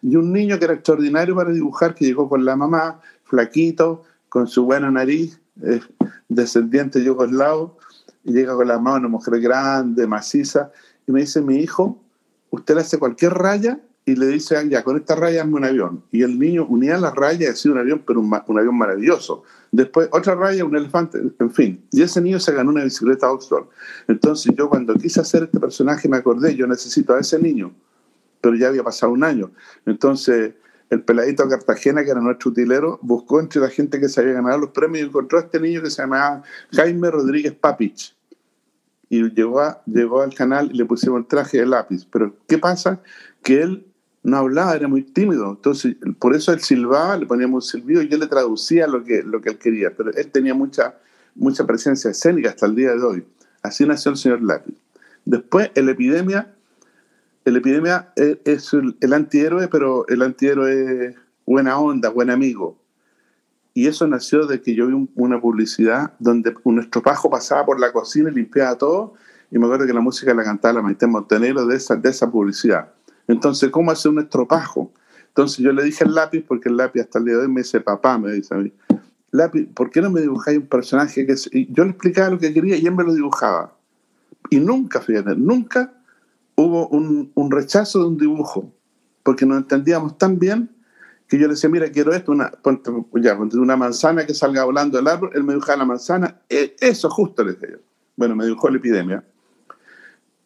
y 0.01 0.17
un 0.17 0.33
niño 0.33 0.59
que 0.59 0.65
era 0.65 0.73
extraordinario 0.73 1.33
para 1.33 1.51
dibujar, 1.51 1.95
que 1.95 2.03
llegó 2.03 2.27
con 2.27 2.43
la 2.43 2.57
mamá, 2.57 2.99
flaquito, 3.33 4.03
con 4.29 4.47
su 4.47 4.63
buena 4.63 4.91
nariz, 4.91 5.39
eh, 5.63 5.81
descendiente 6.29 7.03
yugoslavo, 7.03 7.79
y 8.23 8.31
llega 8.31 8.53
con 8.53 8.67
la 8.67 8.77
mamá, 8.77 8.97
una 8.97 9.07
mujer 9.07 9.39
grande, 9.41 10.05
maciza, 10.05 10.71
y 11.07 11.11
me 11.11 11.21
dice, 11.21 11.41
mi 11.41 11.55
hijo, 11.55 11.99
usted 12.51 12.75
le 12.75 12.81
hace 12.81 12.99
cualquier 12.99 13.33
raya 13.33 13.79
y 14.05 14.15
le 14.15 14.27
dice, 14.27 14.55
ya, 14.69 14.83
con 14.83 14.97
esta 14.97 15.15
raya 15.15 15.41
hazme 15.41 15.55
un 15.55 15.65
avión. 15.65 16.03
Y 16.11 16.21
el 16.21 16.37
niño 16.37 16.67
unía 16.67 16.95
las 16.97 17.15
rayas 17.15 17.41
y 17.41 17.45
hacía 17.47 17.71
un 17.71 17.79
avión, 17.79 18.03
pero 18.05 18.19
un, 18.19 18.31
un, 18.47 18.59
avión 18.59 18.77
maravilloso. 18.77 19.43
Después, 19.71 20.09
otra 20.11 20.35
raya, 20.35 20.63
un 20.63 20.75
elefante, 20.75 21.19
en 21.39 21.51
fin. 21.51 21.83
Y 21.91 22.03
ese 22.03 22.21
niño 22.21 22.39
se 22.39 22.53
ganó 22.53 22.69
una 22.69 22.83
bicicleta 22.83 23.31
Oxford. 23.31 23.65
Entonces 24.07 24.53
yo 24.55 24.69
cuando 24.69 24.93
quise 24.93 25.21
hacer 25.21 25.43
este 25.43 25.59
personaje 25.59 26.07
me 26.07 26.17
acordé, 26.17 26.55
yo 26.55 26.67
necesito 26.67 27.15
a 27.15 27.19
ese 27.19 27.39
niño. 27.39 27.73
Pero 28.41 28.55
ya 28.55 28.67
había 28.67 28.83
pasado 28.83 29.11
un 29.11 29.23
año. 29.23 29.51
Entonces 29.85 30.53
el 30.93 31.01
peladito 31.01 31.47
Cartagena, 31.47 32.03
que 32.03 32.11
era 32.11 32.21
nuestro 32.21 32.51
utilero, 32.51 32.99
buscó 33.01 33.39
entre 33.39 33.61
la 33.61 33.69
gente 33.69 33.99
que 33.99 34.09
se 34.09 34.21
había 34.21 34.33
ganado 34.33 34.59
los 34.59 34.69
premios 34.69 35.03
y 35.03 35.09
encontró 35.09 35.39
a 35.39 35.41
este 35.41 35.59
niño 35.59 35.81
que 35.81 35.89
se 35.89 36.01
llamaba 36.01 36.43
Jaime 36.71 37.11
Rodríguez 37.11 37.53
Papich. 37.53 38.15
Y 39.09 39.29
llegó, 39.31 39.59
a, 39.59 39.81
llegó 39.85 40.21
al 40.21 40.33
canal 40.33 40.69
y 40.71 40.77
le 40.77 40.85
pusimos 40.85 41.19
el 41.19 41.27
traje 41.27 41.59
de 41.59 41.65
lápiz. 41.65 42.07
Pero 42.11 42.35
¿qué 42.47 42.57
pasa? 42.57 43.01
Que 43.43 43.61
él 43.61 43.85
no 44.23 44.37
hablaba, 44.37 44.75
era 44.75 44.87
muy 44.87 45.03
tímido. 45.03 45.51
Entonces, 45.51 45.95
por 46.19 46.35
eso 46.35 46.51
él 46.51 46.61
silbaba, 46.61 47.17
le 47.17 47.25
poníamos 47.25 47.65
un 47.65 47.71
silbido 47.71 48.01
y 48.01 48.07
yo 48.07 48.17
le 48.17 48.27
traducía 48.27 48.87
lo 48.87 49.03
que, 49.03 49.21
lo 49.21 49.41
que 49.41 49.51
él 49.51 49.57
quería. 49.57 49.95
Pero 49.95 50.11
él 50.11 50.31
tenía 50.31 50.53
mucha, 50.53 50.95
mucha 51.35 51.65
presencia 51.65 52.09
escénica 52.11 52.49
hasta 52.49 52.65
el 52.65 52.75
día 52.75 52.95
de 52.95 53.03
hoy. 53.03 53.25
Así 53.61 53.85
nació 53.85 54.11
el 54.11 54.17
señor 54.17 54.41
Lápiz. 54.41 54.75
Después, 55.25 55.71
el 55.75 55.89
epidemia, 55.89 56.53
el 57.45 57.57
epidemia 57.57 58.13
es, 58.15 58.73
el, 58.73 58.95
el, 59.01 59.13
antihéroe, 59.13 59.67
pero 59.67 60.07
el 60.07 60.21
antihéroe 60.21 61.07
es 61.07 61.15
buena 61.45 61.77
onda, 61.77 62.09
buen 62.09 62.29
amigo. 62.29 62.77
Y 63.73 63.87
eso 63.87 64.07
nació 64.07 64.45
de 64.45 64.61
que 64.61 64.75
yo 64.75 64.87
vi 64.87 64.93
un, 64.93 65.09
una 65.15 65.41
publicidad 65.41 66.13
donde 66.19 66.53
nuestro 66.65 67.01
pajo 67.01 67.29
pasaba 67.29 67.65
por 67.65 67.79
la 67.79 67.91
cocina 67.91 68.29
y 68.29 68.35
limpiaba 68.35 68.77
todo. 68.77 69.15
Y 69.51 69.57
me 69.57 69.65
acuerdo 69.65 69.85
que 69.85 69.93
la 69.93 70.01
música 70.01 70.33
la 70.33 70.43
cantaba 70.43 70.75
la 70.75 70.81
Maite 70.81 71.07
Montenegro 71.07 71.65
de 71.65 71.75
esa, 71.75 71.95
de 71.95 72.09
esa 72.09 72.31
publicidad. 72.31 72.91
Entonces, 73.27 73.69
¿cómo 73.71 73.91
hacer 73.91 74.11
un 74.11 74.19
estropajo? 74.19 74.91
Entonces 75.27 75.59
yo 75.59 75.71
le 75.71 75.83
dije 75.83 76.03
al 76.03 76.13
lápiz, 76.13 76.43
porque 76.47 76.69
el 76.69 76.77
lápiz 76.77 77.01
hasta 77.01 77.19
el 77.19 77.25
día 77.25 77.35
de 77.35 77.41
hoy 77.41 77.47
me 77.47 77.61
dice, 77.61 77.81
papá, 77.81 78.17
me 78.17 78.31
dice 78.31 78.53
a 78.53 78.57
mí, 78.57 78.71
lápiz, 79.31 79.65
¿por 79.73 79.89
qué 79.89 80.01
no 80.01 80.11
me 80.11 80.21
dibujáis 80.21 80.59
un 80.59 80.67
personaje 80.67 81.25
que... 81.25 81.35
Y 81.51 81.73
yo 81.73 81.83
le 81.83 81.91
explicaba 81.91 82.29
lo 82.29 82.37
que 82.37 82.53
quería 82.53 82.77
y 82.77 82.85
él 82.85 82.95
me 82.95 83.03
lo 83.03 83.13
dibujaba. 83.13 83.75
Y 84.49 84.59
nunca, 84.59 85.01
fíjate, 85.01 85.35
nunca 85.35 85.91
hubo 86.63 86.87
un, 86.87 87.31
un 87.35 87.51
rechazo 87.51 87.99
de 87.99 88.05
un 88.05 88.17
dibujo, 88.17 88.73
porque 89.23 89.45
nos 89.45 89.57
entendíamos 89.57 90.17
tan 90.17 90.39
bien 90.39 90.69
que 91.27 91.37
yo 91.37 91.47
le 91.47 91.53
decía, 91.53 91.69
mira, 91.69 91.89
quiero 91.91 92.13
esto, 92.13 92.31
una, 92.31 92.51
ponte, 92.51 92.91
ya, 93.15 93.37
ponte 93.37 93.57
una 93.57 93.75
manzana 93.75 94.25
que 94.25 94.33
salga 94.33 94.63
volando 94.65 94.97
del 94.97 95.07
árbol, 95.07 95.31
él 95.33 95.43
me 95.43 95.53
dibujaba 95.53 95.77
la 95.79 95.85
manzana, 95.85 96.41
e, 96.49 96.75
eso 96.79 97.09
justo 97.09 97.43
le 97.43 97.53
yo. 97.53 97.77
Bueno, 98.15 98.35
me 98.35 98.45
dibujó 98.45 98.69
la 98.69 98.77
epidemia 98.77 99.23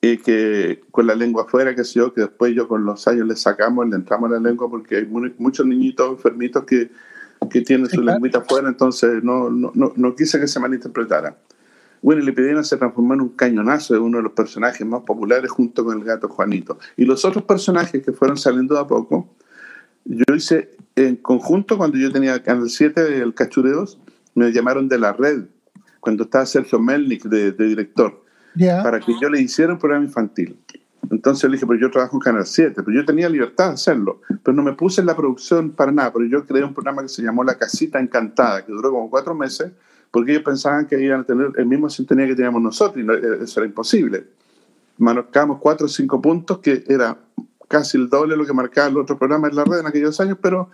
y 0.01 0.17
que 0.17 0.83
con 0.91 1.07
la 1.07 1.15
lengua 1.15 1.43
afuera, 1.43 1.75
que 1.75 1.83
sé 1.83 1.99
yo, 1.99 2.13
que 2.13 2.21
después 2.21 2.53
yo 2.55 2.67
con 2.67 2.85
los 2.85 3.07
años 3.07 3.27
le 3.27 3.35
sacamos, 3.35 3.87
le 3.89 3.95
entramos 3.95 4.29
la 4.29 4.39
lengua 4.39 4.69
porque 4.69 4.97
hay 4.97 5.05
muy, 5.05 5.33
muchos 5.37 5.65
niñitos 5.65 6.11
enfermitos 6.11 6.63
que, 6.65 6.91
que 7.49 7.61
tienen 7.61 7.89
su 7.89 8.01
lengüita 8.01 8.39
afuera, 8.39 8.69
entonces 8.69 9.23
no, 9.23 9.49
no, 9.49 9.71
no, 9.73 9.93
no, 9.95 10.15
quise 10.15 10.39
que 10.39 10.47
se 10.47 10.59
malinterpretara. 10.59 11.37
Bueno, 12.01 12.21
la 12.23 12.29
epidemia 12.31 12.63
se 12.63 12.77
transformó 12.77 13.13
en 13.13 13.21
un 13.21 13.29
cañonazo 13.29 13.93
de 13.93 13.99
uno 13.99 14.17
de 14.17 14.23
los 14.23 14.33
personajes 14.33 14.85
más 14.85 15.01
populares 15.01 15.49
junto 15.51 15.83
con 15.83 15.97
el 15.97 16.03
gato 16.03 16.29
Juanito. 16.29 16.77
Y 16.95 17.05
los 17.05 17.25
otros 17.25 17.43
personajes 17.43 18.03
que 18.03 18.11
fueron 18.13 18.37
saliendo 18.37 18.75
de 18.75 18.81
a 18.81 18.87
poco, 18.87 19.33
yo 20.05 20.23
hice 20.35 20.75
en 20.95 21.15
conjunto 21.17 21.77
cuando 21.77 21.97
yo 21.97 22.11
tenía 22.11 22.41
Canal 22.41 22.69
7 22.69 23.03
del 23.03 23.33
Cachureos, 23.33 23.99
me 24.35 24.51
llamaron 24.51 24.87
de 24.87 24.99
la 24.99 25.13
red, 25.13 25.45
cuando 25.99 26.23
estaba 26.23 26.45
Sergio 26.45 26.79
Melnik 26.79 27.23
de, 27.23 27.51
de 27.51 27.65
director 27.65 28.23
yeah. 28.55 28.83
para 28.83 28.99
que 28.99 29.13
yo 29.19 29.29
le 29.29 29.41
hiciera 29.41 29.73
un 29.73 29.79
programa 29.79 30.05
infantil. 30.05 30.57
Entonces 31.09 31.49
le 31.49 31.55
dije, 31.55 31.65
pero 31.65 31.79
yo 31.79 31.91
trabajo 31.91 32.17
en 32.17 32.21
Canal 32.21 32.45
7, 32.45 32.83
pero 32.83 32.91
yo 32.91 33.05
tenía 33.05 33.29
libertad 33.29 33.67
de 33.67 33.73
hacerlo, 33.75 34.21
pero 34.43 34.55
no 34.55 34.63
me 34.63 34.73
puse 34.73 35.01
en 35.01 35.07
la 35.07 35.15
producción 35.15 35.71
para 35.71 35.91
nada, 35.91 36.11
pero 36.11 36.25
yo 36.25 36.45
creé 36.45 36.63
un 36.63 36.73
programa 36.73 37.01
que 37.01 37.09
se 37.09 37.21
llamó 37.21 37.43
La 37.43 37.57
Casita 37.57 37.99
Encantada, 37.99 38.65
que 38.65 38.71
duró 38.71 38.91
como 38.91 39.09
cuatro 39.09 39.33
meses, 39.33 39.71
porque 40.11 40.31
ellos 40.31 40.43
pensaban 40.43 40.87
que 40.87 41.01
iban 41.01 41.21
a 41.21 41.23
tener 41.23 41.51
el 41.55 41.65
mismo 41.65 41.89
sintonía 41.89 42.27
que 42.27 42.35
teníamos 42.35 42.61
nosotros, 42.61 43.03
y 43.03 43.05
no, 43.05 43.13
eh, 43.13 43.43
eso 43.43 43.59
era 43.59 43.67
imposible. 43.67 44.27
Marcamos 44.97 45.59
cuatro 45.59 45.85
o 45.85 45.89
cinco 45.89 46.21
puntos, 46.21 46.59
que 46.59 46.83
era 46.87 47.17
casi 47.67 47.97
el 47.97 48.09
doble 48.09 48.33
de 48.33 48.37
lo 48.37 48.45
que 48.45 48.53
marcaba 48.53 48.87
el 48.87 48.97
otro 48.97 49.17
programa 49.17 49.47
en 49.47 49.55
la 49.55 49.65
red 49.65 49.79
en 49.79 49.87
aquellos 49.87 50.19
años, 50.19 50.37
pero 50.41 50.69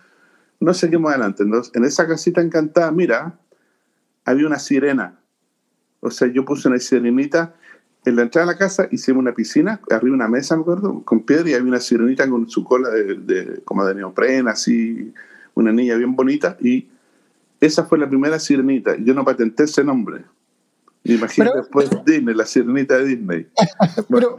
no 0.59 0.73
seguimos 0.73 1.11
adelante. 1.11 1.43
Entonces, 1.43 1.73
en 1.75 1.83
esa 1.83 2.07
casita 2.07 2.41
encantada, 2.41 2.91
mira, 2.91 3.37
había 4.25 4.47
una 4.47 4.59
sirena. 4.59 5.19
O 5.99 6.11
sea, 6.11 6.27
yo 6.27 6.45
puse 6.45 6.67
una 6.67 6.79
sirenita 6.79 7.55
en 8.05 8.15
la 8.17 8.23
entrada 8.23 8.47
de 8.47 8.53
la 8.53 8.57
casa 8.57 8.87
hicimos 8.91 9.21
una 9.21 9.33
piscina, 9.33 9.79
arriba 9.89 10.13
una 10.13 10.27
mesa, 10.27 10.55
me 10.55 10.63
acuerdo, 10.63 11.01
con 11.05 11.21
piedra 11.21 11.49
y 11.49 11.53
había 11.53 11.67
una 11.67 11.79
sirenita 11.79 12.29
con 12.29 12.49
su 12.49 12.63
cola 12.63 12.89
de, 12.89 13.15
de, 13.15 13.61
como 13.63 13.85
de 13.85 13.95
neoprena, 13.95 14.51
así, 14.51 15.13
una 15.53 15.71
niña 15.71 15.95
bien 15.95 16.15
bonita. 16.15 16.57
Y 16.59 16.89
esa 17.65 17.85
fue 17.85 17.97
la 17.97 18.09
primera 18.09 18.39
sirenita. 18.39 18.95
Yo 18.97 19.13
no 19.13 19.23
patenté 19.23 19.63
ese 19.63 19.83
nombre. 19.83 20.25
Imagínate 21.03 21.57
después 21.57 21.89
Disney, 22.05 22.33
la 22.33 22.45
sirenita 22.45 22.97
de 22.97 23.05
Disney. 23.05 23.47
Pero, 24.09 24.37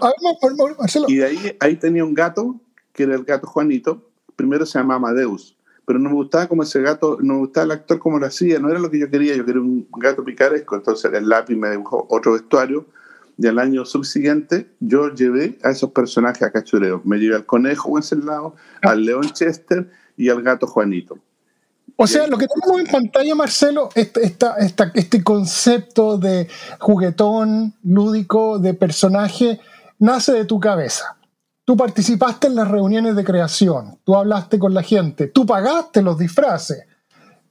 Marcelo. 0.79 1.07
Y 1.09 1.17
de 1.17 1.25
ahí, 1.25 1.57
ahí 1.61 1.77
tenía 1.77 2.05
un 2.05 2.15
gato, 2.15 2.61
que 2.93 3.05
era 3.05 3.15
el 3.15 3.25
gato 3.25 3.47
Juanito. 3.47 4.11
Primero 4.37 4.67
se 4.67 4.79
llamaba 4.79 4.97
Amadeus, 4.97 5.57
pero 5.87 5.99
no 5.99 6.09
me 6.09 6.17
gustaba 6.17 6.49
como 6.49 6.65
ese 6.65 6.81
gato, 6.81 7.19
no 7.21 7.35
me 7.35 7.39
gustaba 7.41 7.67
el 7.67 7.71
actor 7.71 8.01
como 8.01 8.19
lo 8.19 8.27
hacía, 8.27 8.59
no 8.59 8.69
era 8.69 8.81
lo 8.81 8.91
que 8.91 8.99
yo 8.99 9.09
quería, 9.09 9.37
yo 9.37 9.45
quería 9.45 9.61
un 9.61 9.87
gato 9.97 10.25
picaresco, 10.25 10.75
entonces 10.75 11.13
el 11.13 11.29
lápiz 11.29 11.55
me 11.55 11.71
dibujó 11.71 12.07
otro 12.11 12.33
vestuario 12.33 12.87
y 13.37 13.47
al 13.47 13.59
año 13.59 13.85
subsiguiente 13.85 14.71
yo 14.81 15.15
llevé 15.15 15.59
a 15.63 15.71
esos 15.71 15.93
personajes 15.93 16.43
a 16.43 16.51
cachureo. 16.51 17.01
Me 17.05 17.19
llevé 17.19 17.37
al 17.37 17.47
conejo 17.47 17.91
Wenceslao, 17.91 18.57
al 18.83 19.05
león 19.05 19.31
Chester 19.33 19.91
y 20.17 20.31
al 20.31 20.43
gato 20.43 20.67
Juanito. 20.67 21.19
O 21.97 22.07
sea, 22.07 22.27
lo 22.27 22.37
que 22.37 22.47
tenemos 22.49 22.81
en 22.81 22.93
pantalla, 22.93 23.35
Marcelo, 23.35 23.89
este, 23.95 24.25
esta, 24.25 24.57
esta, 24.57 24.91
este 24.95 25.23
concepto 25.23 26.19
de 26.19 26.49
juguetón, 26.81 27.75
lúdico, 27.85 28.59
de 28.59 28.75
personaje, 28.75 29.61
nace 29.99 30.33
de 30.33 30.45
tu 30.45 30.59
cabeza. 30.59 31.17
Tú 31.65 31.77
participaste 31.77 32.49
en 32.49 32.57
las 32.57 32.71
reuniones 32.71 33.17
de 33.17 33.25
creación, 33.25 33.99
tú 34.05 34.17
hablaste 34.17 34.59
con 34.59 34.75
la 34.75 34.83
gente, 34.83 35.29
tú 35.29 35.47
pagaste 35.47 36.03
los 36.03 36.19
disfraces, 36.19 36.85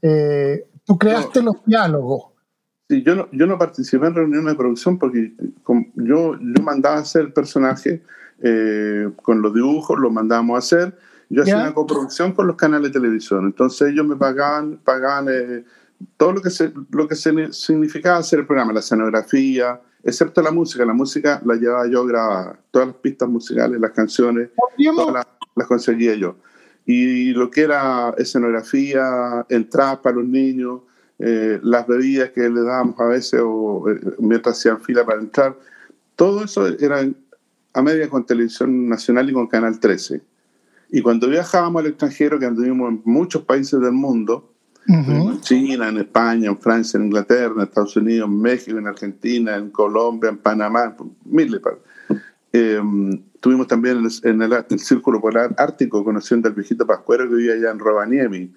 eh, 0.01 0.67
tú 0.85 0.97
creaste 0.97 1.41
los 1.41 1.55
diálogos. 1.65 2.25
Sí, 2.89 3.01
yo 3.01 3.15
no, 3.15 3.29
yo 3.31 3.47
no 3.47 3.57
participé 3.57 4.07
en 4.07 4.15
reuniones 4.15 4.53
de 4.53 4.57
producción 4.57 4.99
porque 4.99 5.33
yo, 5.95 6.37
yo 6.37 6.63
mandaba 6.63 6.97
a 6.97 6.99
hacer 6.99 7.21
el 7.21 7.33
personaje 7.33 8.03
eh, 8.43 9.09
con 9.21 9.41
los 9.41 9.53
dibujos, 9.53 9.97
lo 9.97 10.11
mandábamos 10.11 10.55
a 10.55 10.59
hacer. 10.59 10.97
Yo 11.29 11.43
hacía 11.43 11.57
una 11.57 11.73
coproducción 11.73 12.33
con 12.33 12.47
los 12.47 12.55
canales 12.55 12.91
de 12.91 12.99
televisión. 12.99 13.45
Entonces 13.45 13.89
ellos 13.89 14.05
me 14.05 14.15
pagaban, 14.15 14.79
pagaban 14.83 15.27
eh, 15.29 15.63
todo 16.17 16.33
lo 16.33 16.41
que, 16.41 16.49
se, 16.49 16.73
lo 16.91 17.07
que 17.07 17.15
se 17.15 17.51
significaba 17.53 18.17
hacer 18.17 18.39
el 18.39 18.45
programa, 18.45 18.73
la 18.73 18.79
escenografía, 18.79 19.81
excepto 20.03 20.41
la 20.41 20.51
música. 20.51 20.85
La 20.85 20.93
música 20.93 21.41
la 21.45 21.55
llevaba 21.55 21.87
yo 21.87 22.05
grabada. 22.05 22.59
Todas 22.71 22.89
las 22.89 22.97
pistas 22.97 23.29
musicales, 23.29 23.79
las 23.79 23.91
canciones, 23.91 24.49
todas 24.95 25.25
las, 25.55 25.67
conseguía 25.67 26.15
yo. 26.15 26.37
Y 26.85 27.31
lo 27.31 27.49
que 27.49 27.61
era 27.61 28.13
escenografía, 28.17 29.45
entradas 29.49 29.99
para 29.99 30.17
los 30.17 30.25
niños, 30.25 30.81
eh, 31.19 31.59
las 31.63 31.87
bebidas 31.87 32.31
que 32.31 32.49
le 32.49 32.61
dábamos 32.61 32.99
a 32.99 33.05
veces 33.05 33.39
o 33.43 33.89
eh, 33.89 33.99
mientras 34.19 34.57
hacían 34.57 34.81
fila 34.81 35.05
para 35.05 35.21
entrar, 35.21 35.57
todo 36.15 36.43
eso 36.43 36.67
era 36.67 37.07
a 37.73 37.81
media 37.81 38.09
con 38.09 38.25
Televisión 38.25 38.89
Nacional 38.89 39.29
y 39.29 39.33
con 39.33 39.47
Canal 39.47 39.79
13. 39.79 40.21
Y 40.95 41.01
cuando 41.01 41.27
viajábamos 41.27 41.79
al 41.79 41.87
extranjero, 41.87 42.37
que 42.37 42.45
anduvimos 42.45 42.87
en 42.87 43.01
muchos 43.03 43.41
países 43.41 43.81
del 43.81 43.93
mundo, 43.93 44.53
en 44.87 45.41
China, 45.41 45.89
en 45.89 45.97
España, 45.97 46.49
en 46.49 46.59
Francia, 46.59 46.99
en 46.99 47.05
Inglaterra, 47.05 47.51
en 47.55 47.61
Estados 47.63 47.97
Unidos, 47.97 48.29
en 48.29 48.39
México, 48.39 48.77
en 48.77 48.85
Argentina, 48.85 49.55
en 49.55 49.71
Colombia, 49.71 50.29
en 50.29 50.37
Panamá, 50.37 50.95
miles 51.25 51.59
eh, 52.51 52.79
tuvimos 53.39 53.65
también 53.65 54.07
en, 54.21 54.41
el, 54.43 54.79
Círculo 54.79 55.19
Polar 55.19 55.55
Ártico, 55.57 56.03
conociendo 56.03 56.47
al 56.47 56.53
viejito 56.53 56.85
Pascuero 56.85 57.27
que 57.27 57.37
vivía 57.37 57.53
allá 57.53 57.71
en 57.71 57.79
Rovaniemi. 57.79 58.53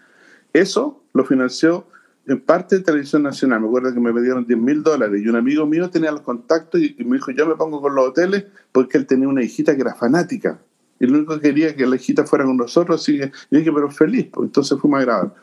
Eso 0.52 1.04
lo 1.14 1.24
financió 1.24 1.88
en 2.26 2.38
parte 2.42 2.76
de 2.76 2.82
Televisión 2.82 3.22
Nacional. 3.22 3.62
Me 3.62 3.68
acuerdo 3.68 3.94
que 3.94 4.00
me 4.00 4.12
pidieron 4.12 4.46
10 4.46 4.60
mil 4.60 4.82
dólares 4.82 5.22
y 5.24 5.26
un 5.26 5.36
amigo 5.36 5.64
mío 5.64 5.88
tenía 5.88 6.12
los 6.12 6.20
contactos 6.20 6.82
y, 6.82 7.02
me 7.02 7.16
dijo, 7.16 7.30
yo 7.30 7.46
me 7.46 7.54
pongo 7.54 7.80
con 7.80 7.94
los 7.94 8.08
hoteles 8.08 8.44
porque 8.72 8.98
él 8.98 9.06
tenía 9.06 9.26
una 9.26 9.42
hijita 9.42 9.74
que 9.74 9.80
era 9.80 9.94
fanática. 9.94 10.60
Y 10.98 11.06
lo 11.06 11.18
único 11.18 11.34
que 11.34 11.48
quería 11.48 11.76
que 11.76 11.86
la 11.86 11.96
hijita 11.96 12.24
fuera 12.24 12.44
con 12.44 12.56
nosotros. 12.56 13.04
Que 13.04 13.18
yo 13.50 13.58
dije, 13.58 13.72
pero 13.72 13.90
feliz. 13.90 14.28
Pues, 14.32 14.46
entonces 14.46 14.78
fuimos 14.80 15.00
a 15.00 15.04
grabar 15.04 15.34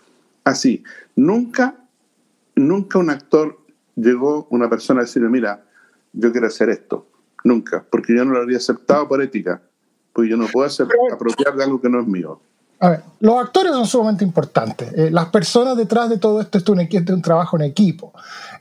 así. 0.43 0.83
Nunca, 1.15 1.75
nunca 2.55 2.99
un 2.99 3.09
actor 3.09 3.57
llegó, 3.95 4.47
una 4.49 4.69
persona 4.69 5.01
a 5.01 5.03
decirme, 5.03 5.29
mira, 5.29 5.63
yo 6.13 6.31
quiero 6.31 6.47
hacer 6.47 6.69
esto. 6.69 7.07
Nunca, 7.43 7.85
porque 7.89 8.15
yo 8.15 8.23
no 8.23 8.31
lo 8.31 8.39
habría 8.39 8.57
aceptado 8.57 9.07
por 9.07 9.21
ética, 9.21 9.61
porque 10.13 10.29
yo 10.29 10.37
no 10.37 10.47
puedo 10.47 10.65
hacer, 10.65 10.87
apropiar 11.11 11.55
de 11.55 11.63
algo 11.63 11.81
que 11.81 11.89
no 11.89 11.99
es 11.99 12.07
mío. 12.07 12.39
A 12.79 12.89
ver, 12.89 13.01
los 13.19 13.35
actores 13.41 13.73
son 13.73 13.85
sumamente 13.85 14.23
importantes. 14.23 14.91
Eh, 14.93 15.09
las 15.11 15.27
personas 15.27 15.75
detrás 15.75 16.09
de 16.09 16.17
todo 16.17 16.41
esto 16.41 16.57
es 16.57 16.67
un, 16.69 16.79
es 16.79 17.09
un 17.09 17.21
trabajo 17.21 17.57
en 17.57 17.63
equipo. 17.63 18.13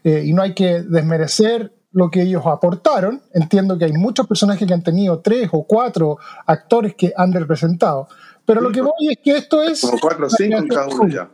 Eh, 0.03 0.25
y 0.27 0.33
no 0.33 0.43
hay 0.43 0.55
que 0.55 0.83
desmerecer 0.83 1.73
lo 1.93 2.11
que 2.11 2.23
ellos 2.23 2.43
aportaron. 2.47 3.23
Entiendo 3.33 3.79
que 3.79 3.85
hay 3.85 3.93
muchos 3.93 4.27
personajes 4.27 4.67
que 4.67 4.75
han 4.75 4.83
tenido 4.83 5.21
tres 5.21 5.49
o 5.53 5.65
cuatro 5.65 6.19
actores 6.47 6.95
que 6.95 7.13
han 7.17 7.33
representado. 7.33 8.09
Pero 8.45 8.61
lo 8.61 8.73
que 8.73 8.83
voy 8.83 9.11
es 9.11 9.19
que 9.23 9.37
esto 9.37 9.63
es. 9.63 9.81
Como 9.81 9.99
cuatro 10.01 10.27
o 10.27 10.31
cinco 10.31 10.59
en 10.59 10.69
cada 10.69 10.89
uno 10.89 11.09
ya. 11.09 11.31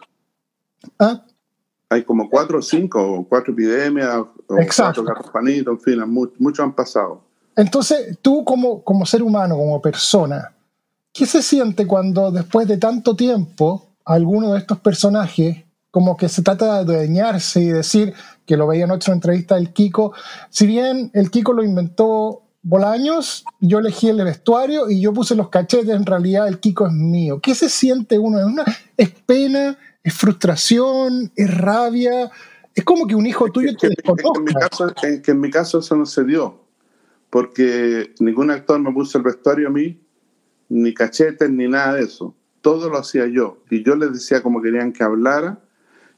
¿Ah? 0.98 1.24
Hay 1.90 2.04
como 2.04 2.28
cuatro 2.28 2.58
o 2.58 2.62
cinco, 2.62 3.24
cuatro 3.28 3.52
epidemias, 3.52 4.14
o 4.16 4.30
cuatro 4.76 5.04
garrafanitos, 5.04 5.74
en 5.74 5.80
fin, 5.80 6.30
muchos 6.38 6.60
han 6.62 6.74
pasado. 6.74 7.22
Entonces, 7.56 8.18
tú 8.20 8.44
como, 8.44 8.84
como 8.84 9.06
ser 9.06 9.22
humano, 9.22 9.56
como 9.56 9.80
persona, 9.80 10.54
¿qué 11.12 11.24
se 11.24 11.42
siente 11.42 11.86
cuando 11.86 12.30
después 12.30 12.68
de 12.68 12.76
tanto 12.76 13.16
tiempo 13.16 13.88
alguno 14.04 14.52
de 14.52 14.60
estos 14.60 14.78
personajes 14.80 15.64
como 15.90 16.16
que 16.16 16.28
se 16.28 16.42
trata 16.42 16.84
de 16.84 16.94
adueñarse 16.94 17.60
y 17.60 17.68
decir, 17.68 18.14
que 18.46 18.56
lo 18.56 18.66
veía 18.66 18.84
en 18.84 18.90
otra 18.90 19.14
entrevista 19.14 19.56
del 19.56 19.72
Kiko, 19.72 20.12
si 20.50 20.66
bien 20.66 21.10
el 21.14 21.30
Kiko 21.30 21.52
lo 21.52 21.62
inventó 21.62 22.42
Bolaños, 22.62 23.44
yo 23.60 23.78
elegí 23.78 24.08
el 24.08 24.22
vestuario 24.24 24.90
y 24.90 25.00
yo 25.00 25.12
puse 25.12 25.34
los 25.34 25.48
cachetes, 25.48 25.88
en 25.88 26.04
realidad 26.04 26.48
el 26.48 26.58
Kiko 26.58 26.86
es 26.86 26.92
mío. 26.92 27.40
¿Qué 27.40 27.54
se 27.54 27.68
siente 27.68 28.18
uno? 28.18 28.40
¿Es, 28.40 28.46
una, 28.46 28.64
es 28.96 29.10
pena? 29.10 29.78
es 30.08 30.14
frustración, 30.14 31.30
es 31.36 31.56
rabia. 31.56 32.30
Es 32.74 32.84
como 32.84 33.06
que 33.06 33.14
un 33.14 33.26
hijo 33.26 33.50
tuyo 33.50 33.76
te 33.76 33.88
desconozca. 33.88 34.38
En 34.38 34.44
mi, 34.44 34.54
caso, 34.54 34.94
que 35.22 35.30
en 35.30 35.40
mi 35.40 35.50
caso 35.50 35.78
eso 35.80 35.96
no 35.96 36.06
se 36.06 36.24
dio, 36.24 36.64
porque 37.30 38.14
ningún 38.20 38.50
actor 38.50 38.80
me 38.80 38.92
puso 38.92 39.18
el 39.18 39.24
vestuario 39.24 39.68
a 39.68 39.70
mí, 39.70 40.00
ni 40.68 40.94
cachetes, 40.94 41.50
ni 41.50 41.68
nada 41.68 41.94
de 41.94 42.04
eso. 42.04 42.34
Todo 42.60 42.88
lo 42.88 42.98
hacía 42.98 43.26
yo. 43.26 43.62
Y 43.70 43.84
yo 43.84 43.96
les 43.96 44.12
decía 44.12 44.42
como 44.42 44.62
querían 44.62 44.92
que 44.92 45.04
hablara 45.04 45.60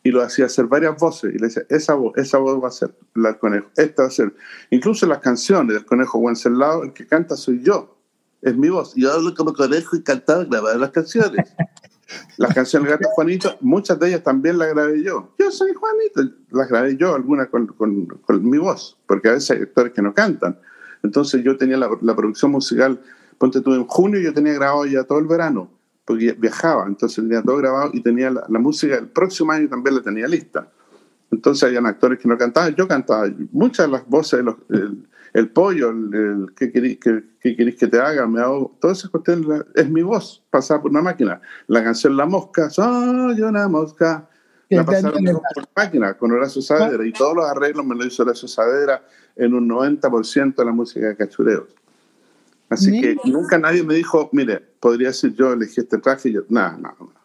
y 0.03 0.11
lo 0.11 0.23
hacía 0.23 0.47
hacer 0.47 0.67
varias 0.67 0.97
voces. 0.97 1.35
Y 1.35 1.39
le 1.39 1.47
decía, 1.47 1.63
esa 1.69 1.95
voz, 1.95 2.17
esa 2.17 2.39
voz 2.39 2.63
va 2.63 2.69
a 2.69 2.73
ser 2.73 2.95
la 3.15 3.31
del 3.31 3.39
conejo, 3.39 3.71
esta 3.77 4.03
va 4.03 4.09
a 4.09 4.11
ser. 4.11 4.35
Incluso 4.71 5.07
las 5.07 5.19
canciones 5.19 5.75
del 5.75 5.85
conejo 5.85 6.19
Wenceslao, 6.19 6.85
el 6.85 6.93
que 6.93 7.07
canta 7.07 7.37
soy 7.37 7.63
yo. 7.63 7.97
Es 8.43 8.57
mi 8.57 8.71
voz. 8.71 8.95
Yo 8.95 9.13
hablo 9.13 9.35
como 9.35 9.53
conejo 9.53 9.97
y 9.97 10.03
cantaba, 10.03 10.45
grababa 10.45 10.75
las 10.77 10.91
canciones. 10.91 11.55
Las 12.39 12.53
canciones 12.55 12.89
de 12.89 12.97
Gato 12.97 13.09
Juanito, 13.11 13.57
muchas 13.61 13.99
de 14.01 14.09
ellas 14.09 14.25
también 14.25 14.59
las 14.59 14.71
grabé 14.71 15.01
yo. 15.03 15.33
Yo 15.39 15.51
soy 15.53 15.73
Juanito, 15.75 16.35
las 16.51 16.69
grabé 16.69 16.97
yo, 16.97 17.15
algunas 17.15 17.49
con, 17.49 17.69
con, 17.69 18.51
mi 18.51 18.59
voz, 18.59 18.99
porque 19.07 19.29
a 19.29 19.33
veces 19.35 19.53
hay 19.53 19.63
actores 19.63 19.93
que 19.93 20.03
no 20.03 20.13
cantan. 20.13 20.59
Entonces 21.05 21.45
yo 21.45 21.57
tenía 21.57 21.77
la, 21.77 21.89
la, 22.01 22.17
producción 22.17 22.51
musical, 22.51 23.01
ponte 23.39 23.61
tú 23.61 23.75
en 23.75 23.87
junio, 23.87 24.21
yo 24.21 24.35
tenía 24.35 24.55
grabado 24.55 24.87
ya 24.87 25.05
todo 25.05 25.21
el 25.21 25.27
verano, 25.27 25.71
porque 26.11 26.33
viajaba, 26.33 26.87
entonces 26.89 27.23
tenía 27.23 27.41
todo 27.41 27.57
grabado 27.59 27.91
y 27.93 28.03
tenía 28.03 28.33
la, 28.33 28.59
música 28.59 28.97
el 28.97 29.07
próximo 29.07 29.53
año 29.53 29.69
también 29.69 29.95
la 29.95 30.03
tenía 30.03 30.27
lista. 30.27 30.69
Entonces 31.31 31.63
habían 31.63 31.87
actores 31.87 32.19
que 32.19 32.27
no 32.27 32.37
cantaban, 32.37 32.75
yo 32.75 32.89
cantaba 32.89 33.31
muchas 33.53 33.87
de 33.87 33.93
las 33.93 34.09
voces, 34.09 34.43
los, 34.43 34.57
el 35.33 35.51
pollo, 35.51 35.91
el, 35.91 36.49
¿qué, 36.57 36.73
queréis 36.73 36.99
que, 36.99 37.87
te 37.87 38.01
haga? 38.01 38.27
Me 38.27 38.41
hago, 38.41 38.77
todas 38.81 38.99
esas 38.99 39.11
cuestiones 39.13 39.63
es 39.77 39.89
mi 39.89 40.03
voz, 40.03 40.45
pasada 40.51 40.83
por 40.83 40.91
una 40.91 41.03
máquina. 41.03 41.41
La 41.69 41.85
canción 41.85 42.17
La 42.17 42.27
Mosca, 42.27 42.69
soy 42.71 43.41
una 43.41 43.69
mosca, 43.69 44.29
la 44.69 44.85
pasaron 44.85 45.25
por 45.25 45.69
máquina 45.77 46.15
con 46.15 46.33
Horacio 46.33 46.61
Saavedra 46.61 47.07
y 47.07 47.13
todos 47.13 47.37
los 47.37 47.49
arreglos 47.49 47.87
me 47.87 47.95
lo 47.95 48.05
hizo 48.05 48.25
Horacio 48.25 48.49
Saavedra 48.49 49.05
en 49.37 49.55
un 49.55 49.69
90% 49.69 50.57
de 50.57 50.65
la 50.65 50.73
música 50.73 51.07
de 51.07 51.17
cachureos. 51.17 51.69
Así 52.71 53.01
que 53.01 53.17
nunca 53.25 53.59
nadie 53.59 53.83
me 53.83 53.95
dijo, 53.95 54.31
mire, 54.33 54.61
podría 54.81 55.09
decir 55.09 55.35
yo 55.35 55.53
elegí 55.53 55.81
este 55.81 55.99
traje 55.99 56.33
yo, 56.33 56.43
nada, 56.49 56.79
nada, 56.79 56.95
nada. 56.99 57.21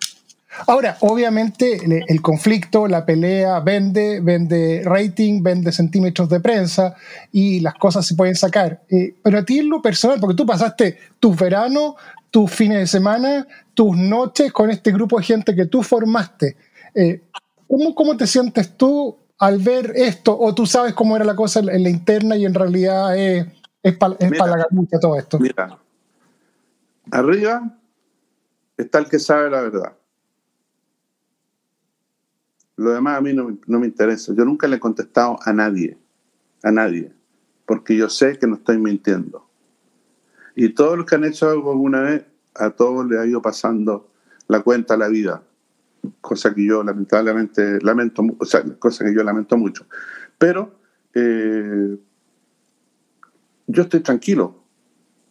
Ahora, 0.68 0.98
obviamente 1.02 1.82
el 2.08 2.22
conflicto, 2.22 2.88
la 2.88 3.06
pelea 3.06 3.60
vende, 3.60 4.22
vende 4.22 4.82
rating, 4.86 5.44
vende 5.44 5.72
centímetros 5.72 6.30
de 6.30 6.40
prensa 6.40 6.96
y 7.32 7.60
las 7.60 7.76
cosas 7.76 8.08
se 8.08 8.16
pueden 8.16 8.36
sacar. 8.36 8.82
Eh, 8.90 9.16
pero 9.22 9.40
a 9.40 9.46
ti 9.46 9.60
en 9.60 9.70
lo 9.70 9.82
personal, 9.82 10.20
porque 10.20 10.36
tú 10.36 10.46
pasaste 10.46 10.98
tus 11.20 11.36
veranos, 11.36 11.96
tus 12.32 12.50
fines 12.52 12.80
de 12.80 12.88
semana, 12.88 13.46
tus 13.74 13.98
noches 13.98 14.52
con 14.52 14.72
este 14.72 14.92
grupo 14.92 15.18
de 15.18 15.26
gente 15.26 15.56
que 15.56 15.66
tú 15.66 15.84
formaste. 15.84 16.56
Eh, 16.94 17.22
¿cómo, 17.68 18.18
te 18.18 18.26
sientes 18.26 18.78
tú 18.78 19.18
al 19.38 19.60
ver 19.60 19.92
esto? 19.96 20.38
¿O 20.38 20.56
tú 20.56 20.66
sabes 20.66 20.94
cómo 20.94 21.16
era 21.16 21.26
la 21.26 21.36
cosa 21.36 21.60
en 21.60 21.84
la 21.84 21.90
interna 21.90 22.38
y 22.38 22.46
en 22.46 22.54
realidad 22.54 23.18
es, 23.18 23.46
para 23.94 24.58
la 24.58 24.68
gamucha 24.70 25.00
todo 25.00 25.18
esto? 25.18 25.40
Mira, 25.40 25.78
arriba 27.12 27.78
está 28.78 29.00
el 29.00 29.10
que 29.10 29.20
sabe 29.20 29.50
la 29.50 29.62
verdad 29.62 29.94
lo 32.78 32.92
demás 32.92 33.18
a 33.18 33.22
mí 33.22 33.34
no, 33.34 33.80
me 33.80 33.88
interesa. 33.88 34.34
Yo 34.34 34.46
nunca 34.46 34.68
le 34.68 34.78
he 34.78 34.80
contestado 34.80 35.40
a 35.44 35.54
nadie, 35.54 35.98
a 36.64 36.72
nadie, 36.72 37.14
porque 37.66 37.96
yo 37.96 38.10
sé 38.10 38.38
que 38.38 38.48
no 38.48 38.56
estoy 38.56 38.78
mintiendo. 38.78 39.48
Y 40.56 40.70
todos 40.70 40.98
los 40.98 41.06
que 41.06 41.16
han 41.16 41.24
hecho 41.24 41.50
algo 41.50 41.72
alguna 41.72 42.02
vez, 42.02 42.26
a 42.54 42.70
todos 42.72 43.06
les 43.08 43.20
ha 43.20 43.26
ido 43.26 43.42
pasando 43.42 44.10
la 44.48 44.62
cuenta 44.62 44.94
a 44.94 44.98
la 44.98 45.08
vida, 45.08 45.44
cosa 46.22 46.54
que 46.54 46.66
yo 46.66 46.84
lamentablemente 46.84 47.80
lamento, 47.82 48.24
o 48.38 48.46
sea, 48.46 48.64
cosa 48.80 49.04
que 49.04 49.14
yo 49.14 49.24
lamento 49.24 49.58
mucho. 49.58 49.86
Pero 50.38 50.76
eh, 51.14 51.98
yo 53.68 53.84
estoy 53.84 54.00
tranquilo, 54.02 54.64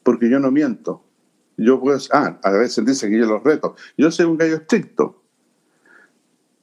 porque 0.02 0.28
yo 0.30 0.38
no 0.40 0.50
miento. 0.50 1.02
Yo 1.56 1.80
puedo, 1.80 1.98
ah, 2.12 2.38
a 2.42 2.50
veces 2.50 2.84
dice 2.84 3.08
que 3.08 3.18
yo 3.18 3.26
los 3.26 3.42
reto. 3.44 3.76
Yo 3.96 4.10
soy 4.10 4.26
un 4.26 4.36
gallo 4.36 4.56
estricto, 4.56 5.22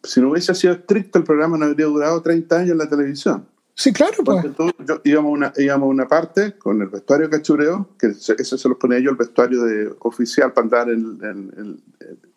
si 0.04 0.20
no 0.20 0.32
hubiese 0.32 0.54
sido 0.56 0.74
estricto, 0.74 1.20
el 1.20 1.24
programa 1.26 1.58
no 1.58 1.66
habría 1.66 1.86
durado 1.86 2.22
30 2.22 2.58
años 2.58 2.72
en 2.72 2.78
la 2.80 2.90
televisión. 2.90 3.48
Sí, 3.76 3.94
claro, 3.94 4.16
pues. 4.24 4.44
Tú- 4.56 4.72
yo- 4.86 5.00
íbamos, 5.04 5.30
a 5.30 5.34
una, 5.34 5.54
íbamos 5.58 5.90
una 5.90 6.08
parte 6.08 6.58
con 6.58 6.82
el 6.82 6.90
vestuario 6.90 7.30
cachureo, 7.30 7.90
que 7.98 8.14
se- 8.14 8.36
eso 8.38 8.58
se 8.58 8.68
los 8.68 8.78
ponía 8.78 9.00
yo 9.00 9.12
el 9.12 9.16
vestuario 9.16 9.64
de, 9.64 9.94
oficial 10.00 10.52
para 10.54 10.66
andar 10.66 10.90
en, 10.90 11.20
en- 11.24 11.54
en- 11.58 11.84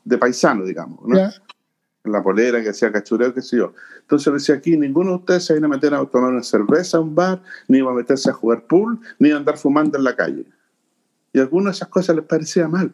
de 0.05 0.19
paisano, 0.19 0.65
digamos, 0.65 1.01
¿no? 1.09 1.17
En 2.05 2.13
la 2.13 2.23
polera 2.23 2.63
que 2.63 2.69
hacía 2.69 2.93
cachureo, 2.93 3.33
qué 3.33 3.41
sé 3.41 3.57
yo. 3.57 3.73
Entonces 4.03 4.31
decía 4.33 4.55
aquí, 4.57 4.77
ninguno 4.77 5.11
de 5.11 5.17
ustedes 5.17 5.45
se 5.47 5.55
viene 5.55 5.67
a 5.67 5.71
meter 5.71 5.95
a 5.95 6.05
tomar 6.05 6.33
una 6.33 6.43
cerveza 6.43 6.99
a 6.99 7.01
un 7.01 7.15
bar, 7.15 7.43
ni 7.67 7.81
va 7.81 7.93
a 7.93 7.95
meterse 7.95 8.29
a 8.29 8.35
jugar 8.35 8.67
pool, 8.67 8.99
ni 9.19 9.31
a 9.31 9.37
andar 9.37 9.57
fumando 9.57 9.97
en 9.97 10.05
la 10.05 10.15
calle. 10.15 10.45
Y 11.33 11.39
a 11.39 11.43
algunas 11.43 11.73
de 11.73 11.77
esas 11.79 11.89
cosas 11.89 12.15
les 12.15 12.25
parecía 12.27 12.69
mal. 12.69 12.93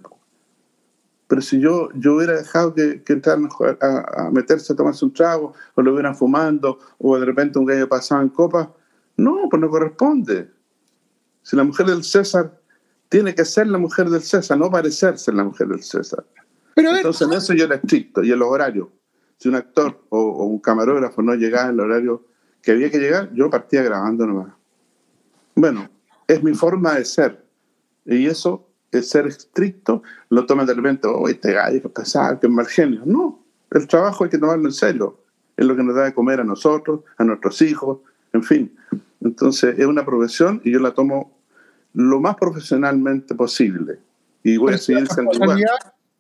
Pero 1.27 1.43
si 1.43 1.61
yo, 1.61 1.89
yo 1.95 2.17
hubiera 2.17 2.35
dejado 2.35 2.73
que, 2.75 3.03
que 3.03 3.13
entraran 3.13 3.47
a, 3.47 3.51
jugar- 3.51 3.79
a- 3.81 4.27
a 4.27 4.31
meterse 4.31 4.73
a 4.73 4.77
tomarse 4.77 5.05
un 5.05 5.13
trago, 5.13 5.55
o 5.75 5.83
lo 5.83 5.93
hubieran 5.93 6.15
fumando, 6.15 6.79
o 6.99 7.19
de 7.19 7.27
repente 7.27 7.59
un 7.59 7.67
gallo 7.67 7.89
pasaba 7.89 8.23
en 8.23 8.29
copa, 8.29 8.73
no, 9.17 9.49
pues 9.51 9.61
no 9.61 9.69
corresponde. 9.71 10.51
Si 11.43 11.57
la 11.57 11.65
mujer 11.65 11.87
del 11.87 12.05
César 12.05 12.59
tiene 13.09 13.35
que 13.35 13.45
ser 13.45 13.67
la 13.67 13.79
mujer 13.79 14.09
del 14.09 14.23
César, 14.23 14.57
no 14.57 14.71
parecerse 14.71 15.33
la 15.33 15.43
mujer 15.45 15.67
del 15.69 15.83
César. 15.83 16.25
Pero 16.77 16.91
Entonces 16.97 17.27
en 17.27 17.33
eso 17.35 17.53
yo 17.55 17.65
era 17.65 17.75
estricto. 17.75 18.23
Y 18.23 18.31
en 18.33 18.39
los 18.39 18.49
horarios, 18.49 18.89
si 19.41 19.49
un 19.49 19.55
actor 19.55 20.05
o, 20.11 20.19
o 20.19 20.45
un 20.45 20.59
camarógrafo 20.59 21.23
no 21.23 21.35
llegaba 21.35 21.71
en 21.71 21.75
el 21.75 21.81
horario 21.81 22.27
que 22.61 22.73
había 22.73 22.91
que 22.91 22.99
llegar, 22.99 23.33
yo 23.33 23.49
partía 23.49 23.83
grabando 23.83 24.27
nomás. 24.27 24.53
Bueno, 25.55 25.89
es 26.29 26.43
mi 26.43 26.53
forma 26.53 26.97
de 26.97 27.07
ser. 27.07 27.43
Y 28.05 28.27
eso, 28.27 28.69
es 28.93 29.09
ser 29.09 29.27
estricto, 29.27 30.03
lo 30.29 30.45
toman 30.45 30.67
de 30.67 30.75
repente, 30.75 31.09
oh, 31.09 31.27
este 31.27 31.53
gallo 31.55 31.91
pesado, 31.91 32.39
que 32.39 32.49
es 32.49 32.53
mal 32.53 32.67
genio. 32.67 33.01
No, 33.07 33.43
el 33.71 33.87
trabajo 33.87 34.25
hay 34.25 34.31
que 34.31 34.37
tomarlo 34.37 34.67
en 34.67 34.75
serio. 34.75 35.25
Es 35.57 35.65
lo 35.65 35.75
que 35.75 35.83
nos 35.83 35.95
da 35.95 36.05
de 36.05 36.13
comer 36.13 36.41
a 36.41 36.45
nosotros, 36.45 37.01
a 37.17 37.25
nuestros 37.25 37.63
hijos, 37.63 38.01
en 38.35 38.43
fin. 38.43 38.77
Entonces 39.23 39.79
es 39.79 39.87
una 39.87 40.05
profesión 40.05 40.61
y 40.65 40.73
yo 40.73 40.81
la 40.81 40.93
tomo 40.93 41.41
lo 41.95 42.21
más 42.21 42.37
profesionalmente 42.37 43.35
posible. 43.35 44.01
Y 44.43 44.59
voy 44.59 44.69
a 44.69 44.73
pero 44.73 44.79
si 44.79 44.93
seguir 44.93 45.09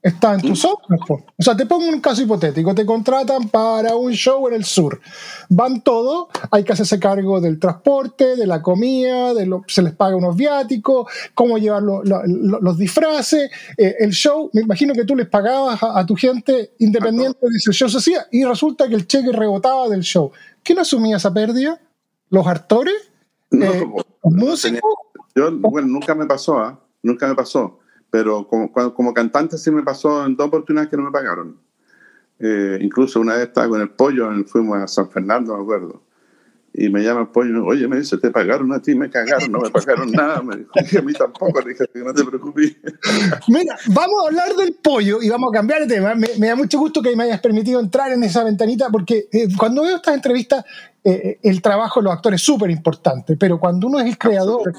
está 0.02 0.34
en 0.34 0.40
tus 0.40 0.64
hombros. 0.64 1.00
po. 1.06 1.14
O 1.38 1.42
sea, 1.42 1.56
te 1.56 1.66
pongo 1.66 1.88
un 1.88 2.00
caso 2.00 2.22
hipotético. 2.22 2.74
Te 2.74 2.86
contratan 2.86 3.48
para 3.48 3.96
un 3.96 4.12
show 4.12 4.46
en 4.48 4.54
el 4.54 4.64
sur. 4.64 5.00
Van 5.48 5.82
todos, 5.82 6.28
hay 6.50 6.64
que 6.64 6.72
hacerse 6.72 6.98
cargo 6.98 7.40
del 7.40 7.58
transporte, 7.58 8.36
de 8.36 8.46
la 8.46 8.62
comida, 8.62 9.34
de 9.34 9.46
lo, 9.46 9.62
se 9.66 9.82
les 9.82 9.92
paga 9.94 10.16
unos 10.16 10.36
viáticos, 10.36 11.10
cómo 11.34 11.58
llevar 11.58 11.82
lo- 11.82 12.02
lo- 12.04 12.22
lo- 12.26 12.60
los 12.60 12.78
disfraces, 12.78 13.50
eh, 13.76 13.96
el 13.98 14.12
show. 14.12 14.48
Me 14.52 14.62
imagino 14.62 14.94
que 14.94 15.04
tú 15.04 15.16
les 15.16 15.28
pagabas 15.28 15.82
a, 15.82 15.98
a 15.98 16.06
tu 16.06 16.14
gente 16.16 16.72
independiente 16.78 17.38
de 17.42 17.58
si 17.58 17.70
el 17.70 17.74
show 17.74 17.88
se 17.88 17.98
hacía 17.98 18.26
y 18.30 18.44
resulta 18.44 18.88
que 18.88 18.94
el 18.94 19.06
cheque 19.06 19.32
rebotaba 19.32 19.88
del 19.88 20.02
show. 20.02 20.30
¿Quién 20.62 20.78
asumía 20.78 21.16
esa 21.16 21.32
pérdida? 21.34 21.80
¿Los 22.28 22.46
actores? 22.46 22.94
Eh, 23.50 23.56
no 23.58 23.96
¿Los 24.22 24.32
músicos? 24.32 24.94
Yo, 25.34 25.50
bueno, 25.58 25.88
nunca 25.88 26.14
me 26.14 26.26
pasó, 26.26 26.58
¿ah? 26.58 26.78
Nunca 27.02 27.26
me 27.26 27.34
pasó. 27.34 27.79
Pero 28.10 28.46
como, 28.46 28.72
como 28.72 29.14
cantante 29.14 29.56
sí 29.56 29.70
me 29.70 29.82
pasó 29.82 30.26
en 30.26 30.36
dos 30.36 30.48
oportunidades 30.48 30.90
que 30.90 30.96
no 30.96 31.04
me 31.04 31.10
pagaron. 31.10 31.56
Eh, 32.38 32.78
incluso 32.80 33.20
una 33.20 33.34
vez 33.34 33.48
estaba 33.48 33.68
con 33.68 33.80
el 33.80 33.90
pollo, 33.90 34.30
fuimos 34.46 34.78
a 34.78 34.86
San 34.86 35.10
Fernando, 35.10 35.56
me 35.56 35.62
acuerdo. 35.62 36.02
Y 36.72 36.88
me 36.88 37.02
llama 37.02 37.22
el 37.22 37.28
pollo 37.28 37.64
oye, 37.66 37.88
me 37.88 37.98
dice, 37.98 38.16
te 38.18 38.30
pagaron 38.30 38.72
a 38.72 38.80
ti, 38.80 38.94
me 38.94 39.10
cagaron, 39.10 39.50
no 39.50 39.58
me 39.60 39.70
pagaron 39.70 40.10
nada. 40.12 40.40
Me 40.40 40.56
dijo, 40.56 40.70
y 40.92 40.96
a 40.96 41.02
mí 41.02 41.12
tampoco, 41.12 41.60
le 41.60 41.70
dije, 41.70 41.84
no 41.94 42.14
te 42.14 42.24
preocupes. 42.24 42.76
Mira, 43.48 43.76
vamos 43.88 44.24
a 44.24 44.28
hablar 44.28 44.54
del 44.54 44.74
pollo 44.74 45.20
y 45.20 45.28
vamos 45.28 45.50
a 45.52 45.56
cambiar 45.56 45.80
de 45.80 45.94
tema. 45.94 46.14
Me, 46.14 46.28
me 46.38 46.46
da 46.46 46.54
mucho 46.54 46.78
gusto 46.78 47.02
que 47.02 47.16
me 47.16 47.24
hayas 47.24 47.40
permitido 47.40 47.80
entrar 47.80 48.12
en 48.12 48.22
esa 48.22 48.44
ventanita 48.44 48.88
porque 48.90 49.28
eh, 49.32 49.48
cuando 49.58 49.82
veo 49.82 49.96
estas 49.96 50.14
entrevistas, 50.14 50.64
eh, 51.02 51.38
el 51.42 51.62
trabajo 51.62 52.00
de 52.00 52.04
los 52.04 52.12
actores 52.12 52.42
es 52.42 52.44
súper 52.44 52.70
importante, 52.70 53.34
pero 53.38 53.58
cuando 53.58 53.86
uno 53.86 54.00
es 54.00 54.06
el 54.06 54.18
creador, 54.18 54.70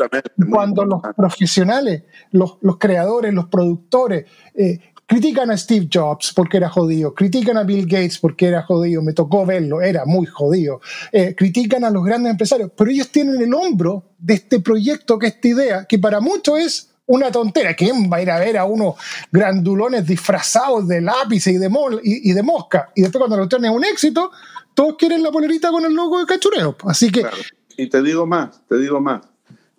cuando 0.51 0.85
los 0.85 1.01
profesionales, 1.15 2.03
los, 2.31 2.57
los 2.61 2.77
creadores, 2.77 3.33
los 3.33 3.47
productores, 3.47 4.25
eh, 4.53 4.90
critican 5.05 5.51
a 5.51 5.57
Steve 5.57 5.87
Jobs 5.91 6.31
porque 6.33 6.57
era 6.57 6.69
jodido, 6.69 7.13
critican 7.13 7.57
a 7.57 7.63
Bill 7.63 7.85
Gates 7.85 8.17
porque 8.19 8.47
era 8.47 8.63
jodido, 8.63 9.01
me 9.01 9.13
tocó 9.13 9.45
verlo, 9.45 9.81
era 9.81 10.05
muy 10.05 10.25
jodido, 10.25 10.79
eh, 11.11 11.35
critican 11.37 11.83
a 11.83 11.89
los 11.89 12.03
grandes 12.03 12.31
empresarios, 12.31 12.71
pero 12.77 12.89
ellos 12.91 13.09
tienen 13.09 13.41
el 13.41 13.53
hombro 13.53 14.05
de 14.17 14.35
este 14.35 14.59
proyecto, 14.61 15.19
que 15.19 15.27
esta 15.27 15.47
idea, 15.47 15.85
que 15.85 15.99
para 15.99 16.19
muchos 16.21 16.59
es 16.59 16.87
una 17.07 17.29
tontera. 17.29 17.73
¿Quién 17.75 18.09
va 18.11 18.17
a 18.17 18.21
ir 18.21 18.31
a 18.31 18.39
ver 18.39 18.57
a 18.57 18.63
unos 18.63 18.95
grandulones 19.31 20.05
disfrazados 20.07 20.87
de 20.87 21.01
lápiz 21.01 21.45
y 21.47 21.57
de, 21.57 21.69
mol- 21.69 21.99
y, 22.03 22.29
y 22.29 22.33
de 22.33 22.43
mosca? 22.43 22.89
Y 22.95 23.01
después 23.01 23.19
cuando 23.19 23.35
cuestión 23.37 23.65
es 23.65 23.71
un 23.71 23.83
éxito, 23.83 24.31
todos 24.73 24.95
quieren 24.97 25.21
la 25.21 25.31
polerita 25.31 25.71
con 25.71 25.83
el 25.83 25.93
logo 25.93 26.19
de 26.19 26.25
cachureo. 26.25 26.77
Así 26.85 27.11
que 27.11 27.21
Claro. 27.21 27.35
Y 27.75 27.87
te 27.89 28.01
digo 28.01 28.25
más, 28.25 28.61
te 28.69 28.77
digo 28.77 29.01
más. 29.01 29.21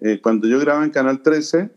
Eh, 0.01 0.21
cuando 0.23 0.47
yo 0.49 0.59
grababa 0.59 0.85
en 0.85 0.91
Canal 0.91 1.23
13, 1.23 1.71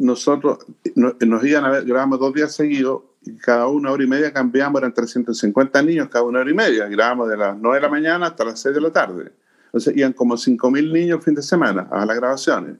nosotros 0.00 0.58
no- 0.94 1.14
nos 1.20 1.44
iban 1.44 1.64
a 1.64 1.70
ver, 1.70 1.84
grabamos 1.84 2.18
dos 2.18 2.32
días 2.32 2.54
seguidos 2.54 3.02
y 3.22 3.36
cada 3.36 3.66
una 3.66 3.92
hora 3.92 4.02
y 4.02 4.06
media 4.06 4.32
cambiamos, 4.32 4.80
eran 4.80 4.94
350 4.94 5.82
niños 5.82 6.08
cada 6.08 6.24
una 6.24 6.40
hora 6.40 6.50
y 6.50 6.54
media. 6.54 6.88
Grabamos 6.88 7.28
de 7.28 7.36
las 7.36 7.56
9 7.58 7.76
de 7.76 7.82
la 7.82 7.88
mañana 7.90 8.26
hasta 8.28 8.44
las 8.44 8.60
6 8.60 8.74
de 8.74 8.80
la 8.80 8.90
tarde. 8.90 9.30
Sea, 9.76 9.92
iban 9.94 10.14
como 10.14 10.36
5.000 10.36 10.90
niños 10.90 11.22
fin 11.22 11.34
de 11.34 11.42
semana 11.42 11.86
a 11.90 12.06
las 12.06 12.16
grabaciones. 12.16 12.76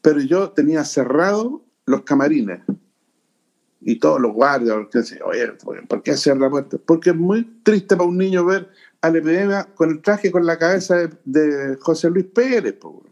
Pero 0.00 0.20
yo 0.20 0.50
tenía 0.50 0.84
cerrado 0.84 1.64
los 1.86 2.02
camarines 2.02 2.60
y 3.80 3.96
todos 3.98 4.20
los 4.20 4.32
guardias, 4.32 4.76
que 4.90 4.98
decían, 4.98 5.20
oye, 5.24 5.52
¿por 5.88 6.02
qué 6.02 6.16
cerrar 6.16 6.42
la 6.42 6.50
puerta? 6.50 6.78
Porque 6.84 7.10
es 7.10 7.16
muy 7.16 7.42
triste 7.62 7.96
para 7.96 8.08
un 8.08 8.16
niño 8.16 8.44
ver 8.44 8.68
al 9.00 9.16
epidemia 9.16 9.64
con 9.74 9.90
el 9.90 10.00
traje 10.02 10.30
con 10.30 10.46
la 10.46 10.56
cabeza 10.56 11.08
de, 11.24 11.76
José 11.80 12.10
Luis 12.10 12.26
Pérez. 12.26 12.74
po. 12.74 13.05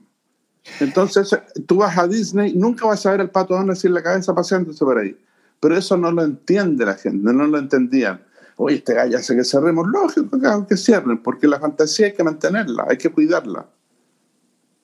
Entonces, 0.80 1.36
tú 1.66 1.76
vas 1.76 1.96
a 1.98 2.06
Disney, 2.08 2.54
nunca 2.54 2.86
vas 2.86 3.04
a 3.06 3.10
ver 3.12 3.20
al 3.20 3.30
pato 3.30 3.54
Donald 3.54 3.76
sin 3.78 3.92
la 3.92 4.02
cabeza 4.02 4.34
paseándose 4.34 4.84
por 4.84 4.98
ahí. 4.98 5.16
Pero 5.60 5.76
eso 5.76 5.96
no 5.96 6.10
lo 6.10 6.22
entiende 6.22 6.84
la 6.84 6.94
gente, 6.94 7.32
no 7.32 7.46
lo 7.46 7.58
entendían. 7.58 8.22
Oye, 8.56 8.76
este 8.76 8.94
gallo 8.94 9.18
hace 9.18 9.34
que 9.34 9.44
cerremos, 9.44 9.86
lógico 9.88 10.38
que- 10.68 10.76
cierren, 10.76 11.22
porque 11.22 11.46
la 11.48 11.58
fantasía 11.58 12.06
hay 12.06 12.12
que 12.14 12.22
mantenerla, 12.24 12.86
hay 12.88 12.96
que 12.98 13.10
cuidarla. 13.10 13.66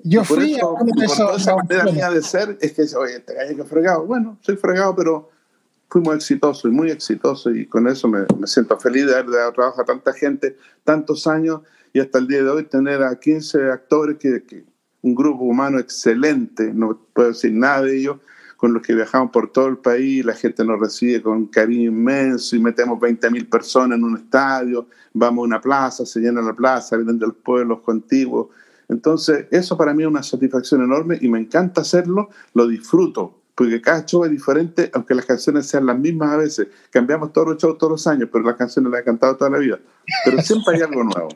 yo 0.03 0.23
Y 0.23 0.25
por 0.25 0.39
fui 0.39 0.55
eso, 0.55 0.77
a 0.77 0.81
por 0.81 1.03
esos- 1.05 1.17
toda 1.19 1.37
esa 1.37 1.57
manera 1.57 1.85
mía 1.85 2.11
de 2.11 2.23
ser, 2.23 2.57
es 2.61 2.73
que, 2.73 2.83
oye, 2.97 3.17
este 3.17 3.35
gallo 3.35 3.57
que 3.57 3.65
fregado. 3.65 4.07
Bueno, 4.07 4.39
soy 4.41 4.57
fregado, 4.57 4.97
pero 4.97 5.31
fuimos 5.91 6.15
exitosos 6.17 6.65
y 6.65 6.75
muy 6.75 6.91
exitosos 6.91 7.55
y 7.55 7.67
con 7.67 7.87
eso 7.87 8.09
me, 8.09 8.21
me 8.39 8.47
siento 8.47 8.79
feliz 8.79 9.07
de 9.07 9.13
haber 9.15 9.31
dado 9.31 9.53
trabajo 9.53 9.83
a 9.83 9.85
tanta 9.85 10.13
gente, 10.15 10.57
tantos 10.85 11.27
años 11.27 11.61
y 11.93 12.01
hasta 12.01 12.19
el 12.19 12.27
día 12.29 12.43
de 12.43 12.49
hoy 12.51 12.65
tener 12.65 13.03
a 13.03 13.15
15 13.21 13.71
actores, 13.71 14.17
que, 14.19 14.43
que 14.45 14.65
un 15.03 15.15
grupo 15.15 15.45
humano 15.45 15.79
excelente, 15.79 16.73
no 16.75 16.99
puedo 17.13 17.29
decir 17.29 17.53
nada 17.53 17.83
de 17.83 17.99
ellos, 17.99 18.19
con 18.61 18.75
los 18.75 18.83
que 18.83 18.95
viajamos 18.95 19.31
por 19.31 19.51
todo 19.51 19.69
el 19.69 19.79
país, 19.79 20.23
la 20.23 20.35
gente 20.35 20.63
nos 20.67 20.79
recibe 20.79 21.23
con 21.23 21.47
cariño 21.47 21.91
inmenso 21.91 22.55
y 22.55 22.59
metemos 22.59 22.99
20.000 22.99 23.49
personas 23.49 23.97
en 23.97 24.05
un 24.05 24.19
estadio, 24.19 24.87
vamos 25.15 25.45
a 25.45 25.47
una 25.47 25.61
plaza, 25.63 26.05
se 26.05 26.21
llena 26.21 26.43
la 26.43 26.53
plaza, 26.53 26.97
vienen 26.97 27.19
de 27.19 27.27
los 27.27 27.37
pueblos 27.37 27.81
contiguos. 27.81 28.49
Entonces, 28.91 29.47
eso 29.51 29.79
para 29.79 29.95
mí 29.95 30.03
es 30.03 30.09
una 30.11 30.23
satisfacción 30.23 30.83
enorme 30.83 31.17
y 31.23 31.29
me 31.29 31.39
encanta 31.39 31.81
hacerlo, 31.81 32.29
lo 32.53 32.67
disfruto, 32.67 33.41
porque 33.55 33.81
cada 33.81 34.05
show 34.05 34.25
es 34.25 34.31
diferente, 34.31 34.91
aunque 34.93 35.15
las 35.15 35.25
canciones 35.25 35.67
sean 35.67 35.87
las 35.87 35.99
mismas 35.99 36.31
a 36.31 36.37
veces. 36.37 36.69
Cambiamos 36.91 37.33
todos 37.33 37.49
los 37.49 37.57
shows 37.57 37.79
todos 37.79 37.93
los 37.93 38.07
años, 38.07 38.29
pero 38.31 38.45
las 38.45 38.57
canciones 38.57 38.93
las 38.93 39.01
he 39.01 39.05
cantado 39.05 39.37
toda 39.37 39.51
la 39.51 39.59
vida. 39.59 39.79
Pero 40.25 40.43
siempre 40.43 40.77
hay 40.77 40.83
algo 40.83 41.03
nuevo. 41.05 41.31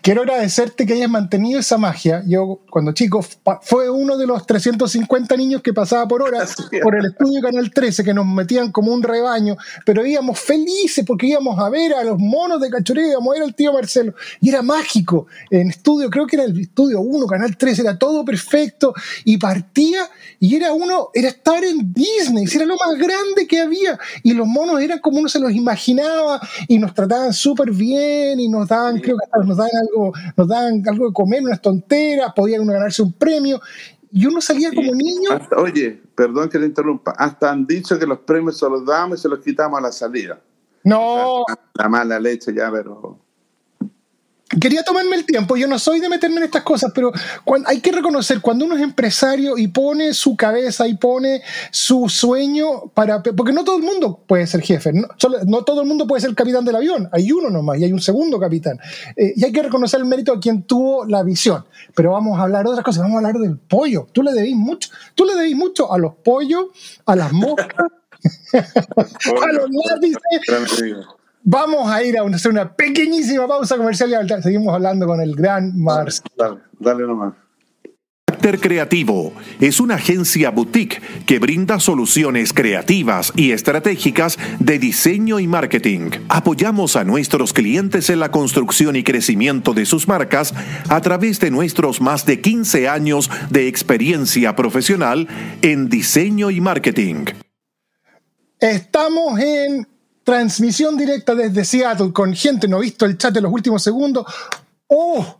Quiero 0.00 0.22
agradecerte 0.22 0.86
que 0.86 0.94
hayas 0.94 1.08
mantenido 1.08 1.60
esa 1.60 1.78
magia. 1.78 2.22
Yo, 2.26 2.60
cuando 2.68 2.92
chico, 2.92 3.24
fue 3.62 3.88
uno 3.88 4.16
de 4.16 4.26
los 4.26 4.44
350 4.44 5.36
niños 5.36 5.62
que 5.62 5.72
pasaba 5.72 6.08
por 6.08 6.22
hora 6.22 6.44
por 6.82 6.96
el 6.96 7.06
estudio 7.06 7.40
Canal 7.40 7.70
13, 7.70 8.02
que 8.02 8.12
nos 8.12 8.26
metían 8.26 8.72
como 8.72 8.92
un 8.92 9.02
rebaño, 9.02 9.56
pero 9.86 10.04
íbamos 10.04 10.40
felices 10.40 11.04
porque 11.06 11.28
íbamos 11.28 11.58
a 11.60 11.68
ver 11.70 11.94
a 11.94 12.02
los 12.02 12.18
monos 12.18 12.60
de 12.60 12.70
cachoreo, 12.70 13.10
íbamos 13.12 13.30
a 13.30 13.34
ver 13.34 13.42
al 13.44 13.54
tío 13.54 13.72
Marcelo, 13.72 14.14
y 14.40 14.48
era 14.48 14.62
mágico. 14.62 15.28
En 15.48 15.70
estudio, 15.70 16.10
creo 16.10 16.26
que 16.26 16.36
era 16.36 16.44
el 16.44 16.58
estudio 16.58 17.00
1, 17.00 17.26
Canal 17.26 17.56
13, 17.56 17.82
era 17.82 17.96
todo 17.96 18.24
perfecto, 18.24 18.94
y 19.24 19.36
partía, 19.36 20.08
y 20.40 20.56
era 20.56 20.72
uno, 20.72 21.10
era 21.14 21.28
estar 21.28 21.62
en 21.62 21.92
Disney, 21.92 22.46
era 22.52 22.64
lo 22.64 22.76
más 22.76 22.98
grande 22.98 23.46
que 23.46 23.60
había, 23.60 23.96
y 24.24 24.32
los 24.32 24.46
monos 24.48 24.80
eran 24.80 24.98
como 24.98 25.18
uno 25.18 25.28
se 25.28 25.38
los 25.38 25.52
imaginaba, 25.52 26.40
y 26.66 26.78
nos 26.78 26.94
trataban 26.94 27.32
súper 27.32 27.70
bien, 27.70 28.40
y 28.40 28.48
nos 28.48 28.66
daban, 28.66 28.98
creo 28.98 29.16
que 29.16 29.24
hasta 29.24 29.51
nos 29.52 29.56
daban 29.58 29.72
algo, 29.88 30.12
nos 30.36 30.48
daban 30.48 30.82
algo 30.88 31.06
de 31.08 31.12
comer, 31.12 31.42
unas 31.42 31.60
tonteras, 31.60 32.32
podían 32.34 32.62
uno 32.62 32.72
ganarse 32.72 33.02
un 33.02 33.12
premio, 33.12 33.60
y 34.10 34.26
uno 34.26 34.40
salía 34.40 34.70
como 34.74 34.92
niño. 34.94 35.30
Hasta- 35.32 35.56
oye, 35.56 36.00
perdón 36.14 36.48
que 36.48 36.58
le 36.58 36.66
interrumpa, 36.66 37.12
hasta 37.12 37.50
han 37.50 37.66
dicho 37.66 37.98
que 37.98 38.06
los 38.06 38.18
premios 38.20 38.58
se 38.58 38.68
los 38.68 38.84
damos 38.84 39.18
y 39.18 39.22
se 39.22 39.28
los 39.28 39.38
quitamos 39.40 39.78
a 39.78 39.82
la 39.82 39.92
salida. 39.92 40.40
No, 40.84 41.44
La 41.74 41.88
mala 41.88 42.18
leche 42.18 42.52
ya, 42.52 42.70
pero... 42.70 43.18
quería 44.60 44.82
tomarme 44.82 45.16
el 45.16 45.24
tiempo, 45.24 45.56
yo 45.56 45.66
no 45.66 45.78
soy 45.78 46.00
de 46.00 46.08
meterme 46.08 46.38
en 46.38 46.44
estas 46.44 46.62
cosas, 46.62 46.92
pero 46.94 47.12
hay 47.66 47.80
que 47.80 47.92
reconocer 47.92 48.40
cuando 48.40 48.64
uno 48.64 48.76
es 48.76 48.82
empresario 48.82 49.56
y 49.56 49.68
pone 49.68 50.14
su 50.14 50.36
cabeza 50.36 50.86
y 50.86 50.94
pone 50.94 51.42
su 51.70 52.08
sueño 52.08 52.90
para... 52.94 53.22
Porque 53.22 53.52
no 53.52 53.64
todo 53.64 53.76
el 53.76 53.82
mundo 53.82 54.20
puede 54.26 54.46
ser 54.46 54.62
jefe, 54.62 54.92
no, 54.92 55.08
no 55.46 55.62
todo 55.64 55.82
el 55.82 55.88
mundo 55.88 56.06
puede 56.06 56.20
ser 56.20 56.34
capitán 56.34 56.64
del 56.64 56.76
avión, 56.76 57.08
hay 57.12 57.32
uno 57.32 57.50
nomás 57.50 57.78
y 57.78 57.84
hay 57.84 57.92
un 57.92 58.00
segundo 58.00 58.38
capitán. 58.38 58.78
Eh, 59.16 59.32
y 59.36 59.44
hay 59.44 59.52
que 59.52 59.62
reconocer 59.62 60.00
el 60.00 60.06
mérito 60.06 60.32
a 60.32 60.40
quien 60.40 60.62
tuvo 60.64 61.04
la 61.06 61.22
visión. 61.22 61.64
Pero 61.94 62.12
vamos 62.12 62.38
a 62.38 62.42
hablar 62.42 62.64
de 62.64 62.70
otras 62.70 62.84
cosas, 62.84 63.02
vamos 63.02 63.16
a 63.16 63.26
hablar 63.26 63.40
del 63.40 63.58
pollo. 63.58 64.06
Tú 64.12 64.22
le 64.22 64.32
debís 64.32 64.56
mucho, 64.56 64.90
tú 65.14 65.24
le 65.24 65.34
debís 65.34 65.56
mucho 65.56 65.92
a 65.92 65.98
los 65.98 66.14
pollos, 66.16 66.66
a 67.06 67.16
las 67.16 67.32
moscas, 67.32 67.86
a 68.52 69.52
los 69.52 69.70
lápices. 69.70 71.21
Vamos 71.44 71.90
a 71.90 72.02
ir 72.04 72.16
a 72.18 72.22
hacer 72.22 72.52
una 72.52 72.72
pequeñísima 72.72 73.48
pausa 73.48 73.76
comercial 73.76 74.10
y 74.10 74.42
seguimos 74.42 74.72
hablando 74.72 75.06
con 75.06 75.20
el 75.20 75.34
gran 75.34 75.76
Mars. 75.76 76.22
Dale, 76.36 76.58
dale 76.78 77.06
nomás. 77.06 77.34
Carácter 78.42 78.70
Creativo 78.70 79.32
es 79.60 79.78
una 79.78 79.94
agencia 79.94 80.50
boutique 80.50 81.00
que 81.26 81.38
brinda 81.38 81.78
soluciones 81.78 82.52
creativas 82.52 83.32
y 83.36 83.52
estratégicas 83.52 84.36
de 84.58 84.80
diseño 84.80 85.38
y 85.38 85.46
marketing. 85.46 86.10
Apoyamos 86.28 86.96
a 86.96 87.04
nuestros 87.04 87.52
clientes 87.52 88.10
en 88.10 88.18
la 88.18 88.32
construcción 88.32 88.96
y 88.96 89.04
crecimiento 89.04 89.74
de 89.74 89.86
sus 89.86 90.08
marcas 90.08 90.54
a 90.88 91.00
través 91.00 91.38
de 91.38 91.52
nuestros 91.52 92.00
más 92.00 92.26
de 92.26 92.40
15 92.40 92.88
años 92.88 93.30
de 93.50 93.68
experiencia 93.68 94.56
profesional 94.56 95.28
en 95.62 95.88
diseño 95.88 96.50
y 96.50 96.60
marketing. 96.60 97.26
Estamos 98.58 99.38
en 99.38 99.86
transmisión 100.24 100.96
directa 100.96 101.34
desde 101.34 101.64
Seattle 101.64 102.12
con 102.12 102.34
gente, 102.34 102.68
no 102.68 102.78
he 102.78 102.82
visto 102.82 103.04
el 103.04 103.18
chat 103.18 103.36
en 103.36 103.44
los 103.44 103.52
últimos 103.52 103.82
segundos. 103.82 104.26
¡Oh! 104.86 105.38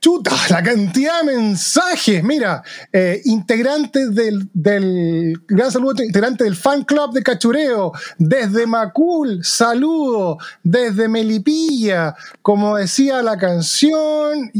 Chuta, 0.00 0.30
la 0.50 0.62
cantidad 0.62 1.20
de 1.20 1.36
mensajes. 1.36 2.22
Mira, 2.22 2.62
eh, 2.92 3.20
integrantes 3.24 4.14
del, 4.14 4.48
del, 4.52 5.34
gran 5.48 5.72
saludo, 5.72 6.02
integrante 6.02 6.44
del 6.44 6.54
fan 6.54 6.84
club 6.84 7.12
de 7.12 7.24
Cachureo, 7.24 7.92
desde 8.18 8.66
Macul, 8.66 9.44
saludo, 9.44 10.38
desde 10.62 11.08
Melipilla, 11.08 12.14
como 12.40 12.76
decía 12.76 13.20
la 13.22 13.36
canción, 13.36 14.50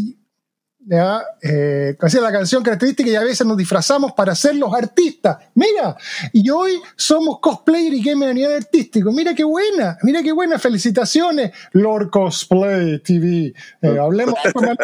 ¿ya? 0.89 1.22
Eh, 1.43 1.97
la 2.20 2.32
canción 2.32 2.62
característica 2.62 3.11
y 3.11 3.14
a 3.14 3.22
veces 3.22 3.47
nos 3.47 3.57
disfrazamos 3.57 4.12
para 4.12 4.34
ser 4.34 4.57
los 4.57 4.72
artistas. 4.72 5.36
Mira, 5.55 5.97
y 6.32 6.49
hoy 6.51 6.80
somos 6.97 7.39
cosplayer 7.41 7.93
y 7.93 8.03
gamer 8.03 8.30
a 8.30 8.34
nivel 8.34 8.53
artístico. 8.53 9.12
Mira 9.12 9.34
qué 9.34 9.45
buena, 9.45 9.99
mira 10.03 10.22
qué 10.22 10.32
buena. 10.32 10.59
Felicitaciones, 10.59 11.53
Lord 11.72 12.11
Cosplay 12.11 13.01
TV. 13.01 13.53
Eh, 13.82 13.99
hablemos 14.01 14.34
para 14.55 14.74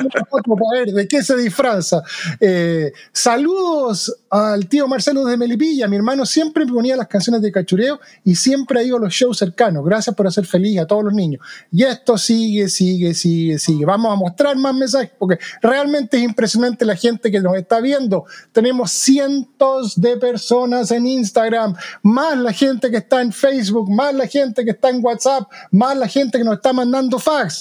ver 0.72 0.92
de 0.92 1.08
qué 1.08 1.22
se 1.22 1.36
disfraza. 1.36 2.02
Eh, 2.38 2.92
saludos 3.12 4.14
al 4.30 4.68
tío 4.68 4.86
Marcelo 4.86 5.24
de 5.24 5.36
Melipilla. 5.36 5.88
Mi 5.88 5.96
hermano 5.96 6.26
siempre 6.26 6.66
me 6.66 6.72
ponía 6.72 6.96
las 6.96 7.08
canciones 7.08 7.40
de 7.40 7.50
cachureo 7.50 7.98
y 8.24 8.36
siempre 8.36 8.80
ha 8.80 8.82
ido 8.82 8.98
a 8.98 9.00
los 9.00 9.12
shows 9.12 9.38
cercanos. 9.38 9.84
Gracias 9.84 10.14
por 10.14 10.26
hacer 10.26 10.44
feliz 10.44 10.78
a 10.78 10.86
todos 10.86 11.04
los 11.04 11.14
niños. 11.14 11.40
Y 11.72 11.82
esto 11.82 12.18
sigue, 12.18 12.68
sigue, 12.68 13.14
sigue, 13.14 13.58
sigue. 13.58 13.84
Vamos 13.84 14.12
a 14.12 14.16
mostrar 14.16 14.56
más 14.56 14.74
mensajes 14.74 15.10
porque 15.18 15.38
realmente 15.62 15.93
es 15.98 16.22
impresionante 16.22 16.84
la 16.84 16.96
gente 16.96 17.30
que 17.30 17.40
nos 17.40 17.56
está 17.56 17.80
viendo. 17.80 18.24
Tenemos 18.52 18.90
cientos 18.90 20.00
de 20.00 20.16
personas 20.16 20.90
en 20.90 21.06
Instagram, 21.06 21.74
más 22.02 22.36
la 22.38 22.52
gente 22.52 22.90
que 22.90 22.98
está 22.98 23.22
en 23.22 23.32
Facebook, 23.32 23.90
más 23.90 24.14
la 24.14 24.26
gente 24.26 24.64
que 24.64 24.72
está 24.72 24.90
en 24.90 25.04
WhatsApp, 25.04 25.50
más 25.70 25.96
la 25.96 26.08
gente 26.08 26.38
que 26.38 26.44
nos 26.44 26.56
está 26.56 26.72
mandando 26.72 27.18
fax. 27.18 27.60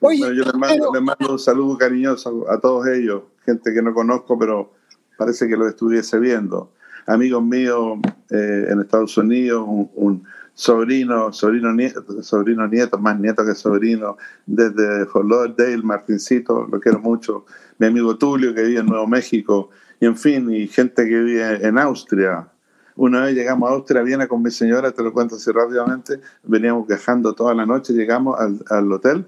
Oye, 0.00 0.20
yo 0.20 0.44
les 0.44 0.54
mando, 0.54 0.92
un 1.28 1.38
saludo 1.38 1.76
cariñoso 1.78 2.46
a, 2.50 2.60
todos 2.60 2.86
ellos, 2.88 3.22
gente 3.44 3.72
que 3.72 3.82
no 3.82 3.92
conozco, 3.92 4.38
pero 4.38 4.72
parece 5.16 5.48
que 5.48 5.56
lo 5.56 5.68
estuviese 5.68 6.18
viendo. 6.18 6.72
Amigos 7.06 7.42
míos 7.42 7.98
eh, 8.30 8.66
en 8.68 8.80
Estados 8.80 9.16
Unidos, 9.16 9.64
un 9.66 10.24
sobrino, 10.60 11.32
sobrino 11.32 11.72
nieto, 11.72 12.22
sobrino 12.22 12.68
nieto, 12.68 12.98
más 12.98 13.18
nieto 13.18 13.46
que 13.46 13.54
sobrino, 13.54 14.18
desde 14.44 15.06
Fort 15.06 15.26
Lauderdale, 15.26 15.82
Martincito, 15.82 16.68
lo 16.70 16.78
quiero 16.78 16.98
mucho, 16.98 17.46
mi 17.78 17.86
amigo 17.86 18.18
Tulio 18.18 18.54
que 18.54 18.64
vive 18.64 18.80
en 18.80 18.86
Nuevo 18.86 19.06
México, 19.06 19.70
y 19.98 20.04
en 20.04 20.18
fin, 20.18 20.52
y 20.52 20.68
gente 20.68 21.08
que 21.08 21.18
vive 21.18 21.66
en 21.66 21.78
Austria. 21.78 22.48
Una 22.96 23.24
vez 23.24 23.34
llegamos 23.34 23.70
a 23.70 23.72
Austria, 23.72 24.02
Viena 24.02 24.28
con 24.28 24.42
mi 24.42 24.50
señora, 24.50 24.92
te 24.92 25.02
lo 25.02 25.14
cuento 25.14 25.36
así 25.36 25.50
rápidamente, 25.50 26.20
veníamos 26.42 26.86
viajando 26.86 27.32
toda 27.32 27.54
la 27.54 27.64
noche, 27.64 27.94
llegamos 27.94 28.38
al, 28.38 28.92
hotel 28.92 29.24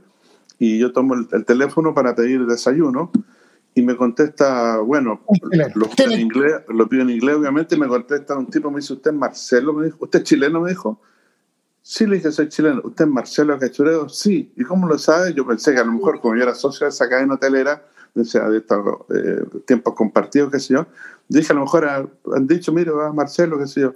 y 0.58 0.78
yo 0.78 0.92
tomo 0.92 1.14
el, 1.14 1.44
teléfono 1.46 1.94
para 1.94 2.14
pedir 2.14 2.44
desayuno 2.44 3.10
y 3.74 3.80
me 3.80 3.96
contesta, 3.96 4.80
bueno, 4.80 5.22
lo, 5.74 5.88
pido 5.88 6.10
en 6.10 6.20
inglés, 6.20 6.56
lo 6.68 6.86
pido 6.90 7.04
en 7.04 7.10
inglés 7.10 7.36
obviamente, 7.36 7.74
y 7.74 7.78
me 7.78 7.88
contesta 7.88 8.36
un 8.36 8.50
tipo, 8.50 8.70
me 8.70 8.80
dice, 8.80 8.92
¿usted 8.92 9.12
es 9.12 9.16
Marcelo? 9.16 9.72
Me 9.72 9.86
dijo, 9.86 9.96
¿usted 9.98 10.18
es 10.18 10.24
chileno? 10.26 10.60
Me 10.60 10.68
dijo, 10.68 11.00
Sí, 11.82 12.06
le 12.06 12.16
dije, 12.16 12.30
soy 12.30 12.48
chileno. 12.48 12.80
¿Usted 12.84 13.04
es 13.04 13.10
Marcelo 13.10 13.58
Cachureo? 13.58 14.08
Sí. 14.08 14.52
¿Y 14.56 14.62
cómo 14.62 14.86
lo 14.86 14.98
sabe? 14.98 15.34
Yo 15.34 15.44
pensé 15.44 15.74
que 15.74 15.80
a 15.80 15.84
lo 15.84 15.92
mejor, 15.92 16.20
como 16.20 16.36
yo 16.36 16.44
era 16.44 16.54
socio 16.54 16.84
de 16.84 16.90
esa 16.90 17.08
cadena 17.08 17.34
hotelera, 17.34 17.84
de 18.14 18.22
estos 18.22 18.84
eh, 19.14 19.44
tiempos 19.66 19.94
compartidos, 19.94 20.52
qué 20.52 20.60
sé 20.60 20.74
yo, 20.74 20.86
dije, 21.28 21.52
a 21.52 21.56
lo 21.56 21.62
mejor 21.62 22.10
han 22.34 22.46
dicho, 22.46 22.72
mire, 22.72 22.90
va 22.90 23.12
Marcelo, 23.12 23.58
qué 23.58 23.66
sé 23.66 23.80
yo. 23.80 23.94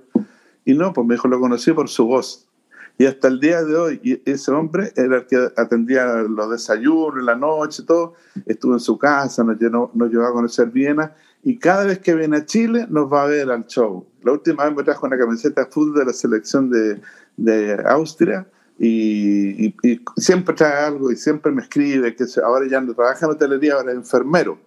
Y 0.65 0.75
no, 0.75 0.93
pues 0.93 1.07
me 1.07 1.15
dijo, 1.15 1.29
lo 1.29 1.39
conocí 1.39 1.73
por 1.73 1.89
su 1.89 2.07
voz. 2.07 2.49
Y 2.99 3.05
hasta 3.05 3.29
el 3.29 3.39
día 3.39 3.63
de 3.63 3.77
hoy, 3.77 4.23
ese 4.25 4.51
hombre 4.51 4.93
era 4.97 5.19
el 5.19 5.27
que 5.27 5.37
atendía 5.57 6.07
los 6.23 6.51
desayunos, 6.51 7.23
la 7.23 7.37
noche, 7.37 7.83
todo. 7.85 8.15
Estuvo 8.47 8.73
en 8.73 8.81
su 8.81 8.99
casa, 8.99 9.45
nos, 9.45 9.61
llenó, 9.61 9.91
nos 9.95 10.11
llevó 10.11 10.25
a 10.25 10.33
conocer 10.33 10.71
Viena. 10.71 11.15
Y 11.43 11.59
cada 11.59 11.85
vez 11.85 11.99
que 11.99 12.15
viene 12.15 12.39
a 12.39 12.47
Chile, 12.47 12.87
nos 12.89 13.13
va 13.13 13.25
a 13.25 13.27
ver 13.27 13.51
al 13.51 13.67
show. 13.67 14.07
La 14.23 14.33
última 14.33 14.65
vez 14.65 14.75
me 14.75 14.83
trajo 14.83 15.07
una 15.07 15.19
camiseta 15.19 15.67
fútbol 15.67 15.99
de 15.99 16.05
la 16.07 16.13
selección 16.13 16.71
de, 16.71 17.01
de 17.37 17.83
Austria 17.87 18.47
y, 18.79 19.75
siempre 20.17 20.55
trae 20.55 20.85
algo 20.85 21.11
y 21.11 21.17
siempre 21.17 21.51
me 21.53 21.63
escribe 21.63 22.15
que 22.15 22.25
ahora 22.45 22.67
ya 22.69 22.81
no 22.81 22.95
trabaja 22.95 23.25
en 23.27 23.33
hotelería, 23.33 23.75
ahora 23.75 23.93
es 23.93 23.99
enfermero. 23.99 24.59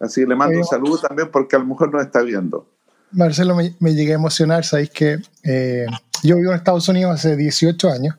Así 0.00 0.22
que 0.22 0.26
le 0.26 0.36
mando 0.36 0.58
un 0.58 0.64
saludo 0.64 0.98
también 0.98 1.30
porque 1.30 1.56
a 1.56 1.58
lo 1.58 1.66
mejor 1.66 1.92
no 1.92 2.00
está 2.00 2.22
viendo. 2.22 2.68
Marcelo, 3.10 3.56
me, 3.56 3.94
llegué 3.94 4.12
a 4.12 4.16
emocionar, 4.16 4.64
sabéis 4.64 4.90
que 4.90 5.18
eh, 5.42 5.86
yo 6.22 6.36
vivo 6.36 6.50
en 6.50 6.56
Estados 6.56 6.88
Unidos 6.88 7.14
hace 7.14 7.36
18 7.36 7.88
años 7.88 8.16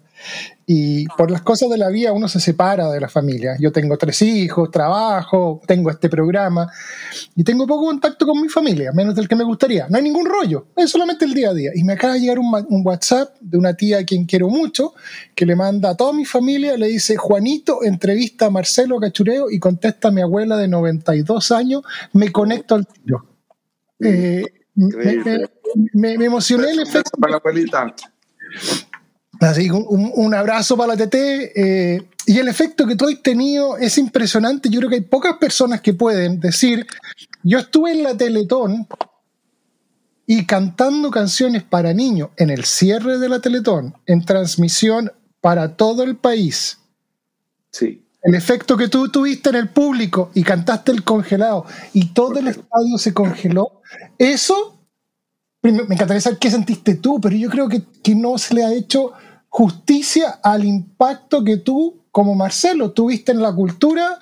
y 0.66 1.08
por 1.18 1.32
las 1.32 1.42
cosas 1.42 1.70
de 1.70 1.78
la 1.78 1.90
vida 1.90 2.14
uno 2.14 2.28
se 2.28 2.40
separa 2.40 2.92
de 2.92 3.00
la 3.00 3.10
familia. 3.10 3.56
Yo 3.60 3.72
tengo 3.72 3.98
tres 3.98 4.22
hijos, 4.22 4.70
trabajo, 4.70 5.62
tengo 5.66 5.90
este 5.90 6.10
programa 6.10 6.72
y 7.36 7.44
tengo 7.44 7.66
poco 7.66 7.86
contacto 7.86 8.26
con 8.26 8.40
mi 8.40 8.50
familia, 8.50 8.92
menos 8.94 9.16
del 9.16 9.28
que 9.28 9.36
me 9.36 9.44
gustaría. 9.44 9.88
No 9.90 9.98
hay 9.98 10.04
ningún 10.04 10.26
rollo, 10.26 10.68
es 10.76 10.92
solamente 10.92 11.26
el 11.26 11.34
día 11.34 11.50
a 11.50 11.54
día. 11.54 11.72
Y 11.74 11.84
me 11.84 11.94
acaba 11.94 12.14
de 12.14 12.20
llegar 12.20 12.40
un, 12.40 12.86
WhatsApp 12.86 13.36
de 13.40 13.58
una 13.58 13.74
tía 13.74 14.00
a 14.00 14.04
quien 14.04 14.26
quiero 14.26 14.48
mucho, 14.50 14.94
que 15.34 15.46
le 15.46 15.56
manda 15.56 15.90
a 15.90 15.96
toda 15.96 16.14
mi 16.14 16.26
familia, 16.26 16.78
le 16.78 16.88
dice, 16.88 17.18
Juanito, 17.18 17.84
entrevista 17.84 18.46
a 18.46 18.50
Marcelo 18.50 19.00
Cachureo 19.00 19.50
y 19.50 19.60
contesta 19.60 20.10
a 20.10 20.12
mi 20.12 20.22
abuela 20.22 20.56
de 20.56 20.68
92 20.68 21.52
años, 21.52 21.82
me 22.14 22.32
conecto 22.32 22.76
al 22.76 22.86
tiro. 22.86 23.26
Eh, 24.02 24.46
me, 25.94 26.14
emocioné 26.14 26.72
el 26.72 26.82
efecto. 26.82 27.18
Para 27.20 27.32
la 27.32 27.38
abuelita. 27.38 27.94
Así, 29.40 29.70
un, 29.70 30.12
un, 30.14 30.34
abrazo 30.34 30.76
para 30.76 30.96
la 30.96 31.08
TT. 31.08 31.16
Eh, 31.16 32.10
y 32.26 32.38
el 32.38 32.48
efecto 32.48 32.86
que 32.86 32.96
tú 32.96 33.08
has 33.08 33.22
tenido 33.22 33.78
es 33.78 33.98
impresionante. 33.98 34.70
Yo 34.70 34.80
creo 34.80 34.90
que 34.90 34.98
hay 34.98 35.02
pocas 35.02 35.38
personas 35.38 35.82
que 35.82 35.94
pueden 35.94 36.40
decir, 36.40 36.86
yo 37.44 37.60
estuve 37.60 37.92
en 37.92 38.04
la 38.04 38.16
Teletón 38.16 38.88
y 40.26 40.46
cantando 40.46 41.10
canciones 41.10 41.64
para 41.64 41.94
niños 41.94 42.30
en 42.38 42.50
el 42.50 42.66
cierre 42.66 43.18
de 43.18 43.30
la 43.30 43.40
Teletón, 43.40 43.96
en 44.06 44.24
transmisión 44.26 45.12
para 45.42 45.76
todo 45.76 46.04
el 46.04 46.18
país. 46.18 46.78
Sí. 47.72 48.06
El 48.22 48.36
efecto 48.36 48.76
que 48.76 48.90
tú 48.90 49.10
tuviste 49.10 49.50
en 49.50 49.56
el 49.56 49.70
público 49.70 50.30
y 50.36 50.44
cantaste 50.44 50.92
el 50.92 51.04
congelado 51.04 51.66
y 51.94 52.14
todo 52.14 52.38
el 52.40 52.50
estadio 52.50 52.98
se 52.98 53.14
congeló, 53.14 53.82
eso, 54.18 54.78
me 55.64 55.72
encantaría 55.72 56.20
saber 56.20 56.38
qué 56.38 56.52
sentiste 56.52 56.96
tú, 56.96 57.22
pero 57.22 57.36
yo 57.36 57.50
creo 57.50 57.70
que, 57.70 57.82
que 58.04 58.14
no 58.14 58.38
se 58.38 58.54
le 58.54 58.66
ha 58.66 58.74
hecho 58.74 59.14
justicia 59.50 60.40
al 60.44 60.64
impacto 60.64 61.44
que 61.44 61.58
tú, 61.58 62.04
como 62.12 62.36
Marcelo, 62.36 62.92
tuviste 62.92 63.32
en 63.32 63.42
la 63.42 63.54
cultura 63.54 64.20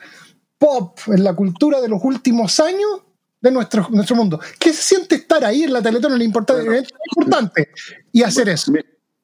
pop, 0.57 0.97
en 1.07 1.23
la 1.23 1.35
cultura 1.35 1.81
de 1.81 1.89
los 1.89 2.03
últimos 2.03 2.59
años 2.59 3.03
de 3.41 3.51
nuestro, 3.51 3.87
nuestro 3.91 4.15
mundo. 4.15 4.39
¿Qué 4.59 4.73
se 4.73 4.81
siente 4.81 5.15
estar 5.15 5.43
ahí 5.45 5.63
en 5.63 5.73
la 5.73 5.81
Teletón, 5.81 6.13
en 6.13 6.21
el 6.21 6.23
importante, 6.23 6.83
importante 7.15 7.69
y 8.11 8.23
hacer 8.23 8.49
eso? 8.49 8.71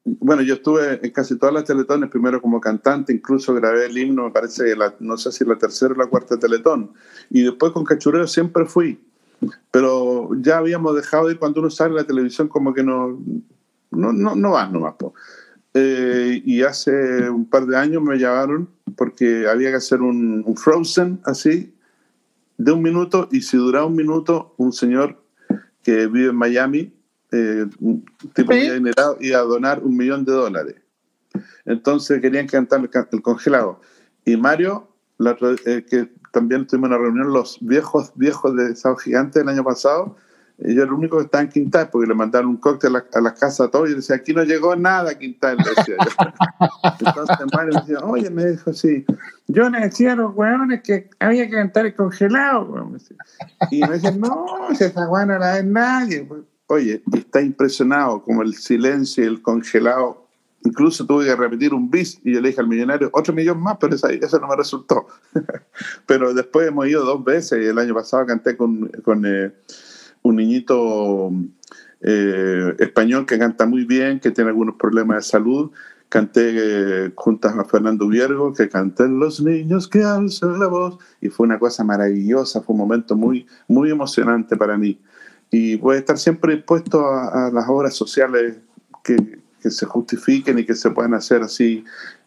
Bueno, 0.04 0.42
yo 0.42 0.54
estuve 0.54 1.00
en 1.02 1.10
casi 1.12 1.38
todas 1.38 1.54
las 1.54 1.64
teletones, 1.64 2.10
primero 2.10 2.40
como 2.42 2.60
cantante, 2.60 3.12
incluso 3.12 3.54
grabé 3.54 3.86
el 3.86 3.96
himno, 3.96 4.24
me 4.24 4.30
parece, 4.30 4.76
la, 4.76 4.94
no 5.00 5.16
sé 5.16 5.32
si 5.32 5.46
la 5.46 5.56
tercera 5.56 5.94
o 5.94 5.96
la 5.96 6.06
cuarta 6.08 6.38
teletón, 6.38 6.92
y 7.30 7.42
después 7.42 7.72
con 7.72 7.84
Cachureo 7.84 8.26
siempre 8.26 8.66
fui, 8.66 9.02
pero 9.70 10.28
ya 10.36 10.58
habíamos 10.58 10.94
dejado 10.94 11.28
de 11.28 11.38
cuando 11.38 11.60
uno 11.60 11.70
sale 11.70 11.92
en 11.92 11.96
la 11.96 12.06
televisión 12.06 12.48
como 12.48 12.74
que 12.74 12.82
no, 12.82 13.18
no, 13.92 14.12
no, 14.12 14.36
no 14.36 14.50
vas 14.50 14.70
nomás. 14.70 14.94
Eh, 15.74 16.40
y 16.44 16.62
hace 16.62 17.28
un 17.28 17.48
par 17.48 17.66
de 17.66 17.76
años 17.76 18.02
me 18.02 18.16
llamaron 18.16 18.68
porque 18.96 19.48
había 19.48 19.70
que 19.70 19.76
hacer 19.76 20.02
un, 20.02 20.42
un 20.46 20.56
Frozen 20.56 21.20
así, 21.24 21.74
de 22.56 22.72
un 22.72 22.82
minuto, 22.82 23.28
y 23.32 23.42
si 23.42 23.56
duraba 23.56 23.86
un 23.86 23.96
minuto, 23.96 24.54
un 24.56 24.72
señor 24.72 25.20
que 25.82 26.06
vive 26.06 26.30
en 26.30 26.36
Miami, 26.36 26.94
eh, 27.32 27.66
un 27.80 28.04
tipo 28.32 28.52
Sí. 28.52 28.58
muy 28.58 28.68
adinerado, 28.68 29.16
iba 29.20 29.38
a 29.38 29.42
donar 29.42 29.82
un 29.82 29.96
millón 29.96 30.24
de 30.24 30.32
dólares. 30.32 30.76
Entonces 31.64 32.20
querían 32.20 32.46
cantar 32.46 32.88
el, 33.10 33.22
congelado. 33.22 33.80
Y 34.24 34.36
Mario, 34.36 34.88
la 35.18 35.36
eh, 35.66 35.84
que 35.88 36.10
también 36.32 36.66
tuvimos 36.66 36.88
una 36.88 36.98
reunión, 36.98 37.32
los 37.32 37.58
viejos 37.60 38.12
viejos 38.14 38.54
de 38.56 38.76
Sao 38.76 38.96
Gigante 38.96 39.40
el 39.40 39.48
año 39.48 39.64
pasado, 39.64 40.16
y 40.58 40.74
yo 40.74 40.82
era 40.82 40.84
el 40.90 40.92
único 40.92 41.16
que 41.18 41.24
estaba 41.24 41.42
en 41.42 41.48
Quintal, 41.50 41.88
porque 41.90 42.06
le 42.08 42.14
mandaron 42.14 42.50
un 42.50 42.56
cóctel 42.58 42.94
a, 42.96 42.98
la- 43.00 43.06
a 43.12 43.20
las 43.20 43.32
casas 43.32 43.60
a 43.66 43.70
todos, 43.70 43.88
y 43.88 43.90
yo 43.92 43.96
decía, 43.96 44.16
aquí 44.16 44.32
no 44.32 44.44
llegó 44.44 44.76
nada, 44.76 45.16
Quintal, 45.18 45.56
le 45.58 45.64
decía 45.70 45.96
yo. 45.98 46.66
Entonces 47.00 47.46
Mario 47.52 47.72
me 47.74 47.80
decía, 47.80 47.98
oye, 48.04 48.30
me 48.30 48.44
dijo 48.46 48.70
así, 48.70 49.04
yo 49.48 49.68
le 49.68 49.80
decía 49.80 50.12
a 50.12 50.16
los 50.16 50.34
hueones 50.34 50.82
que 50.82 51.10
había 51.18 51.46
que 51.46 51.52
cantar 51.56 51.86
el 51.86 51.94
congelado, 51.94 52.64
weón", 52.66 52.92
me 52.92 52.98
decía. 52.98 53.16
Y 53.70 53.80
me 53.82 53.88
decían, 53.90 54.20
no, 54.20 54.46
si 54.76 54.84
esa 54.84 55.08
hueá 55.08 55.26
no 55.26 55.38
la 55.38 55.54
ve 55.54 55.62
nadie. 55.64 56.24
pues". 56.24 56.42
Oye, 56.66 57.02
está 57.12 57.42
impresionado 57.42 58.22
como 58.22 58.42
el 58.42 58.54
silencio 58.54 59.22
y 59.24 59.26
el 59.26 59.42
congelado. 59.42 60.24
Incluso 60.66 61.04
tuve 61.04 61.26
que 61.26 61.36
repetir 61.36 61.74
un 61.74 61.90
bis 61.90 62.18
y 62.24 62.32
yo 62.32 62.40
le 62.40 62.48
dije 62.48 62.60
al 62.62 62.68
millonario, 62.68 63.10
otro 63.12 63.34
millón 63.34 63.60
más, 63.60 63.76
pero 63.78 63.94
esa- 63.96 64.10
eso 64.10 64.38
no 64.38 64.48
me 64.48 64.56
resultó. 64.56 65.06
pero 66.06 66.32
después 66.32 66.68
hemos 66.68 66.86
ido 66.86 67.04
dos 67.04 67.22
veces 67.22 67.62
y 67.62 67.66
el 67.66 67.78
año 67.78 67.92
pasado 67.94 68.24
canté 68.24 68.56
con, 68.56 68.88
con 69.04 69.24
eh, 69.26 69.52
un 70.24 70.36
niñito 70.36 71.30
eh, 72.00 72.74
español 72.78 73.26
que 73.26 73.38
canta 73.38 73.66
muy 73.66 73.84
bien, 73.84 74.20
que 74.20 74.30
tiene 74.30 74.50
algunos 74.50 74.74
problemas 74.76 75.18
de 75.18 75.22
salud. 75.22 75.70
Canté 76.08 76.50
eh, 76.54 77.12
juntas 77.14 77.56
a 77.56 77.64
Fernando 77.64 78.08
Viergo, 78.08 78.52
que 78.52 78.68
canté 78.68 79.08
Los 79.08 79.40
niños 79.40 79.86
que 79.88 80.02
alzan 80.02 80.58
la 80.58 80.66
voz, 80.66 80.98
y 81.20 81.28
fue 81.28 81.46
una 81.46 81.58
cosa 81.58 81.84
maravillosa, 81.84 82.62
fue 82.62 82.74
un 82.74 82.80
momento 82.80 83.16
muy, 83.16 83.46
muy 83.68 83.90
emocionante 83.90 84.56
para 84.56 84.76
mí. 84.76 84.98
Y 85.50 85.76
voy 85.76 85.96
a 85.96 85.98
estar 85.98 86.18
siempre 86.18 86.56
dispuesto 86.56 87.06
a, 87.06 87.46
a 87.46 87.50
las 87.50 87.68
obras 87.68 87.94
sociales 87.94 88.56
que, 89.02 89.38
que 89.64 89.70
se 89.70 89.86
justifiquen 89.86 90.58
y 90.58 90.66
que 90.66 90.74
se 90.74 90.90
puedan 90.90 91.14
hacer 91.14 91.42
así 91.42 91.84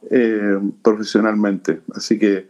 eh, 0.10 0.60
profesionalmente. 0.82 1.82
Así 1.94 2.18
que 2.18 2.50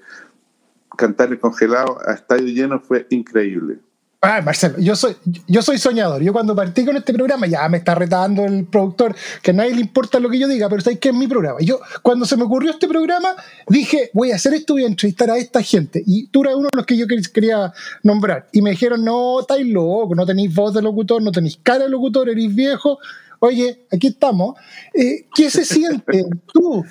cantar 0.97 1.29
el 1.29 1.39
congelado 1.39 1.99
a 2.05 2.13
estadio 2.13 2.47
lleno 2.47 2.79
fue 2.79 3.05
increíble. 3.09 3.79
Ah, 4.19 4.41
Marcelo, 4.41 4.79
yo 4.79 4.95
soy, 4.95 5.15
yo 5.47 5.61
soy 5.61 5.77
soñador. 5.77 6.23
Yo 6.23 6.33
cuando 6.33 6.55
partí 6.55 6.83
con 6.83 6.97
este 6.97 7.13
programa, 7.13 7.45
ya 7.45 7.69
me 7.69 7.77
está 7.77 7.93
retando 7.93 8.45
el 8.45 8.65
productor, 8.65 9.15
que 9.43 9.51
a 9.51 9.53
nadie 9.53 9.75
le 9.75 9.81
importa 9.81 10.19
lo 10.19 10.27
que 10.27 10.39
yo 10.39 10.47
diga, 10.47 10.67
pero 10.69 10.81
sabéis 10.81 10.99
que 10.99 11.09
es 11.09 11.15
mi 11.15 11.27
programa. 11.27 11.59
Yo, 11.61 11.79
cuando 12.01 12.25
se 12.25 12.35
me 12.35 12.43
ocurrió 12.43 12.71
este 12.71 12.87
programa, 12.87 13.35
dije, 13.67 14.09
voy 14.13 14.31
a 14.31 14.35
hacer 14.35 14.55
esto, 14.55 14.73
voy 14.73 14.85
a 14.85 14.87
entrevistar 14.87 15.29
a 15.29 15.37
esta 15.37 15.61
gente. 15.61 16.01
Y 16.05 16.27
tú 16.29 16.41
eras 16.41 16.55
uno 16.55 16.67
de 16.71 16.77
los 16.77 16.85
que 16.87 16.97
yo 16.97 17.05
quer- 17.05 17.31
quería 17.31 17.71
nombrar. 18.01 18.47
Y 18.53 18.63
me 18.63 18.71
dijeron, 18.71 19.05
no, 19.05 19.39
estáis 19.41 19.67
loco, 19.67 20.15
no 20.15 20.25
tenéis 20.25 20.53
voz 20.53 20.73
de 20.73 20.81
locutor, 20.81 21.21
no 21.21 21.31
tenéis 21.31 21.59
cara 21.61 21.83
de 21.83 21.89
locutor, 21.91 22.27
eres 22.27 22.53
viejo. 22.55 22.97
Oye, 23.39 23.85
aquí 23.91 24.07
estamos. 24.07 24.55
Eh, 24.95 25.27
¿Qué 25.35 25.51
se 25.51 25.63
siente 25.63 26.25
tú 26.51 26.83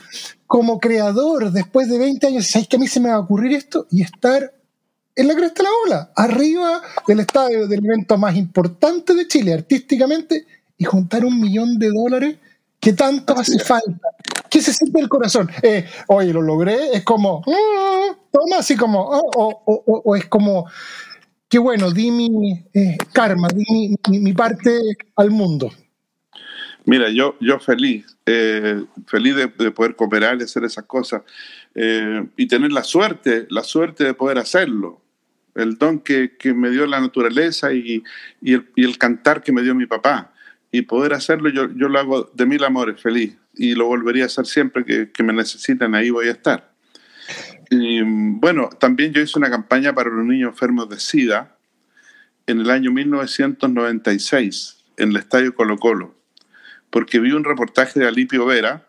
como 0.46 0.78
creador 0.78 1.50
después 1.50 1.88
de 1.88 1.98
20 1.98 2.24
años? 2.28 2.46
¿Sabéis 2.46 2.68
que 2.68 2.76
a 2.76 2.78
mí 2.78 2.86
se 2.86 3.00
me 3.00 3.08
va 3.08 3.16
a 3.16 3.20
ocurrir 3.20 3.52
esto? 3.52 3.88
Y 3.90 4.02
estar 4.02 4.52
en 5.16 5.28
la 5.28 5.34
cresta 5.34 5.62
de 5.62 5.68
la 5.68 5.74
ola, 5.86 6.12
arriba 6.14 6.82
del 7.08 7.20
estadio 7.20 7.66
del 7.66 7.84
evento 7.84 8.16
más 8.18 8.36
importante 8.36 9.14
de 9.14 9.26
Chile 9.26 9.54
artísticamente 9.54 10.46
y 10.78 10.84
juntar 10.84 11.24
un 11.24 11.40
millón 11.40 11.78
de 11.78 11.88
dólares 11.90 12.36
que 12.78 12.92
tanto 12.92 13.34
hace 13.36 13.58
falta. 13.58 14.08
¿Qué 14.50 14.60
se 14.60 14.72
siente 14.72 15.00
el 15.00 15.08
corazón? 15.08 15.50
Eh, 15.62 15.86
oye, 16.08 16.32
lo 16.32 16.42
logré, 16.42 16.92
es 16.92 17.02
como, 17.02 17.40
mm, 17.46 18.14
toma 18.30 18.58
así 18.58 18.76
como, 18.76 19.00
oh, 19.00 19.30
o, 19.34 19.62
o- 19.64 19.82
o- 19.86 20.02
o 20.04 20.16
es 20.16 20.26
como, 20.26 20.66
qué 21.48 21.58
bueno, 21.58 21.90
di 21.90 22.10
mi 22.10 22.64
eh, 22.74 22.96
karma, 23.12 23.48
di 23.48 23.64
mi, 23.70 23.94
mi- 24.10 24.18
mi 24.20 24.32
parte 24.34 24.70
al 25.16 25.30
mundo. 25.30 25.70
Mira, 26.84 27.08
yo, 27.10 27.34
yo 27.40 27.58
feliz, 27.58 28.06
eh, 28.26 28.84
feliz 29.06 29.34
de, 29.34 29.46
de 29.48 29.70
poder 29.72 29.96
cooperar 29.96 30.38
y 30.38 30.44
hacer 30.44 30.62
esas 30.64 30.84
cosas 30.84 31.22
eh, 31.74 32.24
y 32.36 32.46
tener 32.46 32.70
la 32.70 32.84
suerte, 32.84 33.46
la 33.50 33.64
suerte 33.64 34.04
de 34.04 34.14
poder 34.14 34.38
hacerlo. 34.38 35.00
El 35.56 35.78
don 35.78 36.00
que, 36.00 36.36
que 36.36 36.54
me 36.54 36.70
dio 36.70 36.86
la 36.86 37.00
naturaleza 37.00 37.72
y, 37.72 38.02
y 38.40 38.54
el, 38.54 38.70
y 38.76 38.84
el 38.84 38.98
cantar 38.98 39.42
que 39.42 39.52
me 39.52 39.62
dio 39.62 39.74
mi 39.74 39.86
papá. 39.86 40.32
Y 40.70 40.82
poder 40.82 41.14
hacerlo, 41.14 41.48
yo, 41.48 41.68
yo 41.74 41.88
lo 41.88 41.98
hago 41.98 42.30
de 42.34 42.46
mil 42.46 42.62
amores, 42.64 43.00
feliz. 43.00 43.36
Y 43.54 43.74
lo 43.74 43.86
volvería 43.86 44.24
a 44.24 44.26
hacer 44.26 44.46
siempre 44.46 44.84
que, 44.84 45.10
que 45.10 45.22
me 45.22 45.32
necesiten, 45.32 45.94
ahí 45.94 46.10
voy 46.10 46.28
a 46.28 46.32
estar. 46.32 46.72
Y 47.70 48.02
bueno, 48.02 48.68
también 48.78 49.12
yo 49.12 49.22
hice 49.22 49.38
una 49.38 49.50
campaña 49.50 49.94
para 49.94 50.10
los 50.10 50.24
niños 50.24 50.50
enfermos 50.50 50.88
de 50.88 51.00
SIDA 51.00 51.56
en 52.46 52.60
el 52.60 52.70
año 52.70 52.92
1996, 52.92 54.84
en 54.98 55.10
el 55.10 55.16
Estadio 55.16 55.54
Colo 55.54 55.78
Colo 55.78 56.16
porque 56.90 57.20
vi 57.20 57.32
un 57.32 57.44
reportaje 57.44 58.00
de 58.00 58.06
Alipio 58.08 58.46
Vera 58.46 58.88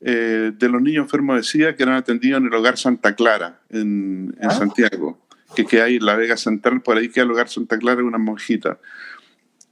eh, 0.00 0.52
de 0.54 0.68
los 0.68 0.82
niños 0.82 1.04
enfermos 1.04 1.36
de 1.36 1.42
SIDA 1.42 1.76
que 1.76 1.82
eran 1.82 1.96
atendidos 1.96 2.40
en 2.40 2.48
el 2.48 2.54
Hogar 2.54 2.76
Santa 2.78 3.14
Clara, 3.14 3.60
en, 3.70 4.34
en 4.38 4.50
Ah. 4.50 4.54
Santiago, 4.54 5.26
que 5.54 5.64
queda 5.64 5.84
ahí 5.84 5.96
en 5.96 6.04
la 6.04 6.16
Vega 6.16 6.36
Central, 6.36 6.82
por 6.82 6.96
ahí 6.96 7.08
queda 7.08 7.24
el 7.24 7.30
Hogar 7.32 7.48
Santa 7.48 7.78
Clara, 7.78 8.02
una 8.04 8.18
monjita. 8.18 8.78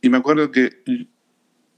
Y 0.01 0.09
me 0.09 0.19
acuerdo 0.19 0.51
que 0.51 0.83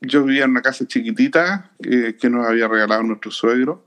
yo 0.01 0.25
vivía 0.25 0.45
en 0.45 0.51
una 0.51 0.63
casa 0.63 0.87
chiquitita 0.87 1.73
que, 1.83 2.17
que 2.17 2.31
nos 2.31 2.47
había 2.47 2.69
regalado 2.69 3.03
nuestro 3.03 3.31
suegro, 3.31 3.87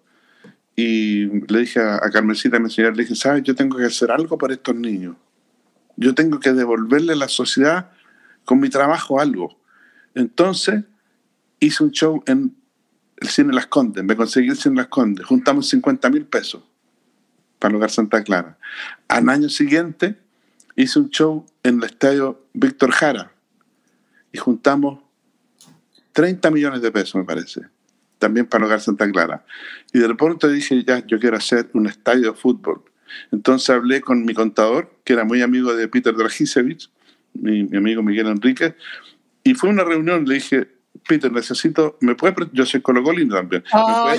y 0.76 1.26
le 1.26 1.60
dije 1.60 1.80
a, 1.80 1.96
a 1.98 2.10
Carmencita, 2.10 2.60
mi 2.60 2.70
señora, 2.70 2.96
le 2.96 3.04
dije, 3.04 3.16
¿sabes? 3.16 3.44
Yo 3.44 3.54
tengo 3.54 3.78
que 3.78 3.86
hacer 3.86 4.10
algo 4.10 4.38
por 4.40 4.52
estos 4.52 4.76
niños. 4.76 5.16
Yo 5.96 6.16
tengo 6.16 6.40
que 6.40 6.52
devolverle 6.52 7.14
a 7.14 7.16
la 7.16 7.28
sociedad 7.28 7.92
con 8.44 8.60
mi 8.60 8.70
trabajo 8.70 9.20
algo. 9.20 9.60
Entonces 10.16 10.84
hice 11.60 11.84
un 11.84 11.92
show 11.92 12.24
en 12.26 12.56
el 13.18 13.30
Cine 13.30 13.54
Las 13.54 13.68
Condes, 13.68 14.04
me 14.04 14.16
conseguí 14.16 14.50
el 14.50 14.58
Cine 14.58 14.76
Las 14.76 14.88
Condes, 14.88 15.26
juntamos 15.26 15.70
50 15.70 16.10
mil 16.10 16.26
pesos 16.26 16.64
para 17.64 17.72
el 17.72 17.78
Hogar 17.78 17.92
Santa 17.92 18.22
Clara. 18.26 18.58
Al 19.08 19.30
año 19.30 19.48
siguiente 19.48 20.18
hice 20.76 21.00
un 21.00 21.10
show 21.10 21.46
en 21.64 21.78
el 21.78 21.86
Estadio 21.86 22.46
Víctor 22.52 22.92
Jara 22.92 23.32
y 24.34 24.38
juntamos 24.38 25.00
30 26.12 26.52
millones 26.52 26.82
de 26.82 26.92
pesos, 26.92 27.16
me 27.16 27.24
parece, 27.24 27.62
también 28.20 28.48
para 28.48 28.66
el 28.66 28.68
Hogar 28.68 28.82
Santa 28.82 29.10
Clara. 29.10 29.46
Y 29.94 30.00
de 30.00 30.14
pronto 30.14 30.50
dije, 30.50 30.84
ya, 30.84 31.08
yo 31.08 31.18
quiero 31.22 31.38
hacer 31.38 31.70
un 31.72 31.88
estadio 31.88 32.34
de 32.34 32.38
fútbol. 32.38 32.84
Entonces 33.32 33.70
hablé 33.70 34.02
con 34.02 34.26
mi 34.26 34.34
contador, 34.34 34.94
que 35.06 35.14
era 35.14 35.24
muy 35.24 35.42
amigo 35.42 35.74
de 35.74 35.88
Peter 35.88 36.14
Dragisevich, 36.14 36.92
mi, 37.32 37.64
mi 37.64 37.78
amigo 37.78 38.04
Miguel 38.04 38.28
Enrique, 38.28 38.76
y 39.42 39.54
fue 39.54 39.70
una 39.70 39.86
reunión, 39.86 40.26
le 40.26 40.36
dije, 40.36 40.68
Peter, 41.08 41.32
necesito, 41.32 41.98
¿me 42.02 42.16
puede 42.16 42.36
Yo 42.52 42.66
soy 42.66 42.82
colocolino 42.82 43.36
también. 43.36 43.64
¿Me 43.64 43.70
Ah, 43.72 44.18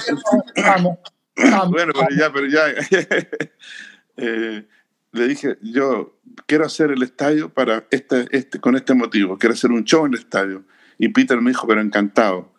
puede-. 0.64 0.98
Bueno, 1.36 1.92
pero 1.92 2.08
ya, 2.16 2.32
pero 2.32 2.46
ya. 2.46 2.64
Eh, 4.16 4.64
le 5.10 5.26
dije, 5.26 5.58
yo 5.60 6.20
quiero 6.46 6.64
hacer 6.64 6.92
el 6.92 7.02
estadio 7.02 7.48
para 7.48 7.86
este, 7.90 8.28
este, 8.30 8.60
con 8.60 8.76
este 8.76 8.94
motivo, 8.94 9.38
quiero 9.38 9.54
hacer 9.54 9.72
un 9.72 9.84
show 9.84 10.06
en 10.06 10.12
el 10.12 10.20
estadio. 10.20 10.64
Y 10.98 11.08
Peter 11.08 11.40
me 11.40 11.50
dijo, 11.50 11.66
pero 11.66 11.80
encantado. 11.80 12.52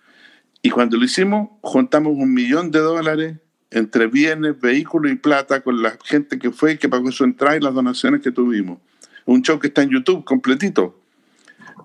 Y 0.61 0.69
cuando 0.69 0.97
lo 0.97 1.05
hicimos, 1.05 1.49
juntamos 1.61 2.13
un 2.17 2.34
millón 2.34 2.71
de 2.71 2.80
dólares 2.80 3.38
entre 3.71 4.07
bienes, 4.07 4.59
vehículos 4.59 5.11
y 5.11 5.15
plata 5.15 5.61
con 5.61 5.82
la 5.82 5.97
gente 6.03 6.39
que 6.39 6.51
fue 6.51 6.73
y 6.73 6.78
que 6.78 6.89
pagó 6.89 7.11
su 7.11 7.23
entrada 7.23 7.57
y 7.57 7.59
las 7.59 7.73
donaciones 7.73 8.21
que 8.21 8.32
tuvimos. 8.32 8.80
Un 9.26 9.41
show 9.41 9.59
que 9.59 9.67
está 9.67 9.84
en 9.84 9.89
YouTube 9.89 10.23
completito. 10.23 11.01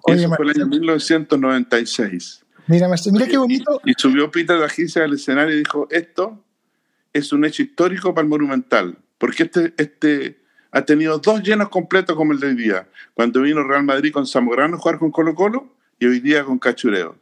Oye, 0.02 0.20
Eso 0.20 0.34
fue 0.34 0.44
el 0.46 0.50
año 0.50 0.66
Marcelo. 0.66 0.66
1996. 0.66 2.44
Mira, 2.68 2.88
Marcelo, 2.88 3.14
mira 3.14 3.26
qué 3.26 3.38
bonito. 3.38 3.80
Y, 3.84 3.90
y 3.90 3.94
subió 3.96 4.30
Peter 4.30 4.58
de 4.58 4.64
agencia 4.64 5.04
al 5.04 5.12
escenario 5.14 5.54
y 5.54 5.58
dijo, 5.58 5.88
esto 5.90 6.44
es 7.12 7.32
un 7.32 7.44
hecho 7.44 7.62
histórico 7.62 8.14
para 8.14 8.24
el 8.24 8.28
Monumental, 8.28 8.98
porque 9.18 9.44
este, 9.44 9.74
este 9.76 10.40
ha 10.70 10.82
tenido 10.82 11.18
dos 11.18 11.42
llenos 11.42 11.68
completos 11.68 12.16
como 12.16 12.32
el 12.32 12.40
de 12.40 12.48
hoy 12.48 12.54
día, 12.54 12.88
cuando 13.14 13.42
vino 13.42 13.62
Real 13.62 13.84
Madrid 13.84 14.12
con 14.12 14.26
Zamorano 14.26 14.76
a 14.76 14.78
jugar 14.78 14.98
con 14.98 15.10
Colo 15.10 15.34
Colo 15.34 15.74
y 15.98 16.06
hoy 16.06 16.20
día 16.20 16.44
con 16.44 16.58
Cachureo. 16.58 17.16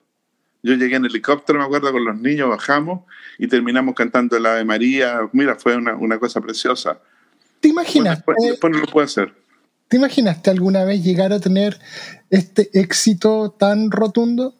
Yo 0.62 0.74
llegué 0.74 0.97
en 0.97 1.05
helicóptero, 1.05 1.59
me 1.59 1.64
acuerdo, 1.64 1.93
con 1.93 2.05
los 2.05 2.18
niños, 2.18 2.49
bajamos 2.49 3.05
y 3.39 3.47
terminamos 3.47 3.95
cantando 3.95 4.36
el 4.36 4.45
Ave 4.45 4.64
María. 4.64 5.20
Mira, 5.32 5.57
fue 5.57 5.76
una, 5.76 5.95
una 5.95 6.18
cosa 6.18 6.41
preciosa. 6.41 6.99
¿Te 7.61 7.68
imaginas? 7.68 8.18
después, 8.18 8.36
eh, 8.45 8.51
después 8.51 8.72
no 8.72 8.80
lo 8.80 8.86
puedo 8.86 9.05
hacer. 9.05 9.32
¿Te 9.89 9.97
imaginaste 9.97 10.51
alguna 10.51 10.84
vez 10.84 11.03
llegar 11.03 11.32
a 11.32 11.41
tener 11.41 11.78
este 12.28 12.68
éxito 12.78 13.55
tan 13.59 13.91
rotundo? 13.91 14.55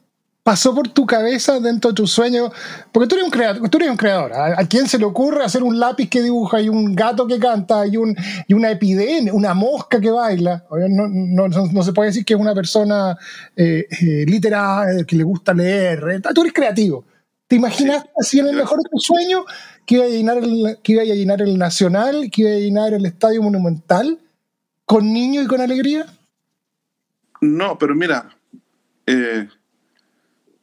¿Pasó 0.49 0.75
por 0.75 0.89
tu 0.89 1.05
cabeza 1.05 1.61
dentro 1.61 1.91
de 1.91 1.95
tu 1.97 2.07
sueño? 2.07 2.51
Porque 2.91 3.07
tú 3.07 3.17
eres 3.17 3.27
un 3.27 3.31
creador. 3.31 3.69
Tú 3.69 3.77
eres 3.77 3.91
un 3.91 3.99
creador. 3.99 4.33
¿A, 4.33 4.59
a 4.59 4.67
quién 4.67 4.89
se 4.89 4.97
le 4.99 5.05
ocurre 5.05 5.45
hacer 5.45 5.63
un 5.63 5.79
lápiz 5.79 6.09
que 6.09 6.23
dibuja 6.23 6.59
y 6.63 6.71
un 6.71 6.95
gato 6.97 7.27
que 7.27 7.39
canta 7.39 7.87
y, 7.87 7.99
un, 7.99 8.17
y 8.47 8.55
una 8.55 8.71
epidemia, 8.71 9.35
una 9.35 9.53
mosca 9.53 10.01
que 10.01 10.11
baila? 10.11 10.65
No, 10.89 11.07
no, 11.07 11.49
no- 11.49 11.67
no 11.67 11.83
se 11.83 11.93
puede 11.93 12.09
decir 12.09 12.25
que 12.25 12.33
es 12.33 12.41
una 12.41 12.55
persona 12.55 13.15
eh, 13.55 13.87
eh, 13.91 14.25
literada, 14.27 14.91
eh, 15.01 15.05
que 15.05 15.17
le 15.17 15.23
gusta 15.25 15.53
leer. 15.53 16.03
eh, 16.13 16.21
Tú 16.35 16.41
eres 16.41 16.55
creativo. 16.55 17.05
¿Te 17.47 17.57
imaginaste 17.57 18.09
así 18.19 18.39
en 18.39 18.47
el 18.47 18.57
mejor 18.57 18.79
de 18.83 18.89
tu 18.91 18.99
sueño 19.01 19.45
que 19.85 19.97
iba, 19.97 20.05
a 20.07 20.09
llenar 20.09 20.39
el, 20.39 20.79
que 20.83 20.93
iba 20.93 21.03
a 21.03 21.05
llenar 21.05 21.43
el 21.43 21.59
Nacional, 21.59 22.31
que 22.33 22.41
iba 22.41 22.51
a 22.53 22.55
llenar 22.55 22.95
el 22.95 23.05
Estadio 23.05 23.43
Monumental 23.43 24.19
con 24.87 25.13
niños 25.13 25.45
y 25.45 25.47
con 25.47 25.61
alegría? 25.61 26.07
No, 27.43 27.77
pero 27.77 27.95
mira, 27.95 28.31
eh, 29.07 29.47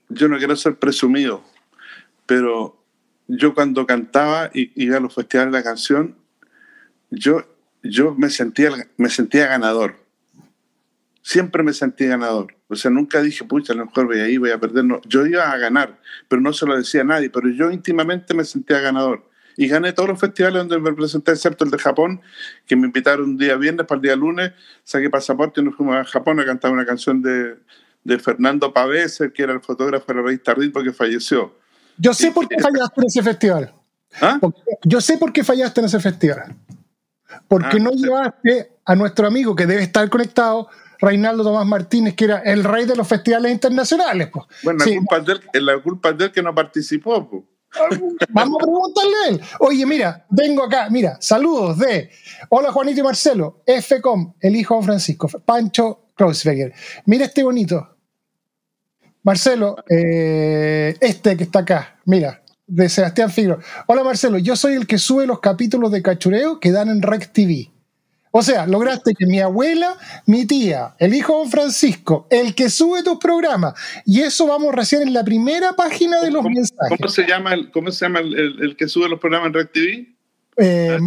yo 0.09 0.27
no 0.27 0.37
quiero 0.37 0.55
ser 0.55 0.75
presumido, 0.77 1.43
pero 2.25 2.81
yo 3.27 3.53
cuando 3.53 3.85
cantaba 3.85 4.51
y 4.53 4.71
iba 4.75 4.97
a 4.97 4.99
los 4.99 5.13
festivales 5.13 5.51
de 5.51 5.59
la 5.59 5.63
canción, 5.63 6.15
yo, 7.09 7.45
yo 7.83 8.13
me, 8.15 8.29
sentía, 8.29 8.71
me 8.97 9.09
sentía 9.09 9.47
ganador. 9.47 9.95
Siempre 11.21 11.63
me 11.63 11.73
sentí 11.73 12.05
ganador. 12.05 12.55
O 12.67 12.75
sea, 12.75 12.91
nunca 12.91 13.21
dije, 13.21 13.43
pucha, 13.45 13.73
a 13.73 13.75
lo 13.75 13.85
mejor 13.85 14.05
voy 14.05 14.19
ahí, 14.19 14.37
voy 14.37 14.51
a 14.51 14.59
perder. 14.59 14.85
No, 14.85 15.01
yo 15.07 15.25
iba 15.25 15.51
a 15.51 15.57
ganar, 15.57 15.99
pero 16.27 16.41
no 16.41 16.53
se 16.53 16.67
lo 16.67 16.77
decía 16.77 17.01
a 17.01 17.05
nadie. 17.05 17.31
Pero 17.31 17.49
yo 17.49 17.71
íntimamente 17.71 18.33
me 18.35 18.43
sentía 18.43 18.79
ganador. 18.79 19.27
Y 19.57 19.67
gané 19.67 19.93
todos 19.93 20.09
los 20.09 20.19
festivales 20.19 20.67
donde 20.67 20.79
me 20.79 20.93
presenté, 20.93 21.31
excepto 21.31 21.63
el 21.63 21.71
de 21.71 21.77
Japón, 21.77 22.21
que 22.67 22.75
me 22.75 22.87
invitaron 22.87 23.29
un 23.29 23.37
día 23.37 23.55
viernes 23.55 23.87
para 23.87 23.97
el 23.97 24.01
día 24.03 24.15
lunes. 24.15 24.51
Saqué 24.83 25.09
pasaporte 25.09 25.61
y 25.61 25.63
nos 25.63 25.75
fuimos 25.75 25.95
a 25.95 26.03
Japón 26.03 26.39
a 26.41 26.45
cantar 26.45 26.71
una 26.71 26.85
canción 26.85 27.21
de, 27.21 27.55
de 28.05 28.19
Fernando 28.19 28.71
Pavés, 28.71 29.19
que 29.33 29.43
era 29.43 29.51
el 29.51 29.59
fotógrafo 29.61 30.05
de 30.07 30.13
la 30.13 30.21
revista 30.21 30.53
Ritmo 30.53 30.73
porque 30.75 30.93
falleció. 30.93 31.53
Yo 31.97 32.13
sé 32.13 32.31
por 32.31 32.47
qué 32.47 32.57
fallaste 32.59 33.01
en 33.01 33.07
ese 33.07 33.23
festival. 33.23 33.73
¿Ah? 34.21 34.39
Yo 34.83 35.01
sé 35.01 35.17
por 35.17 35.33
qué 35.33 35.43
fallaste 35.43 35.81
en 35.81 35.85
ese 35.87 35.99
festival. 35.99 36.55
Porque 37.47 37.77
Ah, 37.77 37.79
no 37.79 37.91
llevaste 37.91 38.71
a 38.85 38.95
nuestro 38.95 39.27
amigo 39.27 39.55
que 39.55 39.65
debe 39.65 39.81
estar 39.81 40.07
conectado, 40.09 40.69
Reinaldo 40.99 41.43
Tomás 41.43 41.65
Martínez, 41.65 42.13
que 42.15 42.25
era 42.25 42.37
el 42.39 42.63
rey 42.63 42.85
de 42.85 42.95
los 42.95 43.07
festivales 43.07 43.51
internacionales. 43.51 44.29
pues. 44.31 44.45
Bueno, 44.63 44.79
la, 44.79 44.85
Sí, 44.85 44.97
culpa 44.97 45.17
es 45.17 45.25
de 45.25 45.33
él, 45.53 45.65
la 45.65 45.79
culpa 45.79 46.09
es 46.09 46.17
de 46.17 46.25
él 46.25 46.31
que 46.31 46.43
no 46.43 46.53
participó. 46.53 47.47
Vamos 48.29 48.61
a 48.61 48.63
preguntarle 48.63 49.13
a 49.25 49.29
él. 49.29 49.41
Oye, 49.59 49.85
mira, 49.85 50.25
vengo 50.29 50.63
acá, 50.63 50.87
mira, 50.89 51.17
saludos 51.19 51.79
de 51.79 52.09
Hola 52.49 52.71
Juanito 52.71 52.99
y 53.01 53.03
Marcelo, 53.03 53.63
FCOM, 53.65 54.33
el 54.39 54.55
hijo 54.55 54.77
de 54.77 54.83
Francisco, 54.85 55.27
Pancho 55.43 56.11
Kreuzberger. 56.15 56.71
Mira 57.07 57.25
este 57.25 57.43
bonito. 57.43 57.94
Marcelo, 59.29 59.75
eh, 59.89 60.95
este 61.01 61.35
que 61.35 61.45
está 61.45 61.59
acá, 61.59 61.95
mira, 62.05 62.43
de 62.67 62.87
Sebastián 62.89 63.31
Figueroa. 63.31 63.59
Hola 63.87 64.03
Marcelo, 64.03 64.37
yo 64.37 64.55
soy 64.55 64.75
el 64.75 64.85
que 64.85 64.99
sube 64.99 65.25
los 65.25 65.39
capítulos 65.39 65.91
de 65.91 66.03
cachureo 66.03 66.59
que 66.59 66.71
dan 66.71 66.89
en 66.89 67.01
Rec 67.01 67.31
TV. 67.31 67.71
O 68.29 68.43
sea, 68.43 68.67
lograste 68.67 69.13
que 69.17 69.25
mi 69.25 69.39
abuela, 69.39 69.97
mi 70.27 70.45
tía, 70.45 70.93
el 70.99 71.15
hijo 71.15 71.33
de 71.33 71.39
don 71.39 71.49
Francisco, 71.49 72.27
el 72.29 72.53
que 72.53 72.69
sube 72.69 73.01
tus 73.01 73.17
programas, 73.17 73.73
y 74.05 74.21
eso 74.21 74.45
vamos 74.45 74.75
recién 74.75 75.01
en 75.01 75.13
la 75.13 75.23
primera 75.23 75.73
página 75.73 76.21
de 76.21 76.29
los 76.29 76.43
¿Cómo, 76.43 76.53
mensajes. 76.53 76.97
cómo 76.99 77.09
se 77.09 77.25
llama, 77.25 77.53
el, 77.55 77.71
cómo 77.71 77.89
se 77.91 78.05
llama 78.05 78.19
el, 78.19 78.37
el- 78.37 78.61
el 78.61 78.75
que 78.75 78.87
sube 78.87 79.09
los 79.09 79.19
programas 79.19 79.47
en 79.47 79.53
Red 79.55 79.67
TV? 79.73 80.07
Eh, 80.57 80.99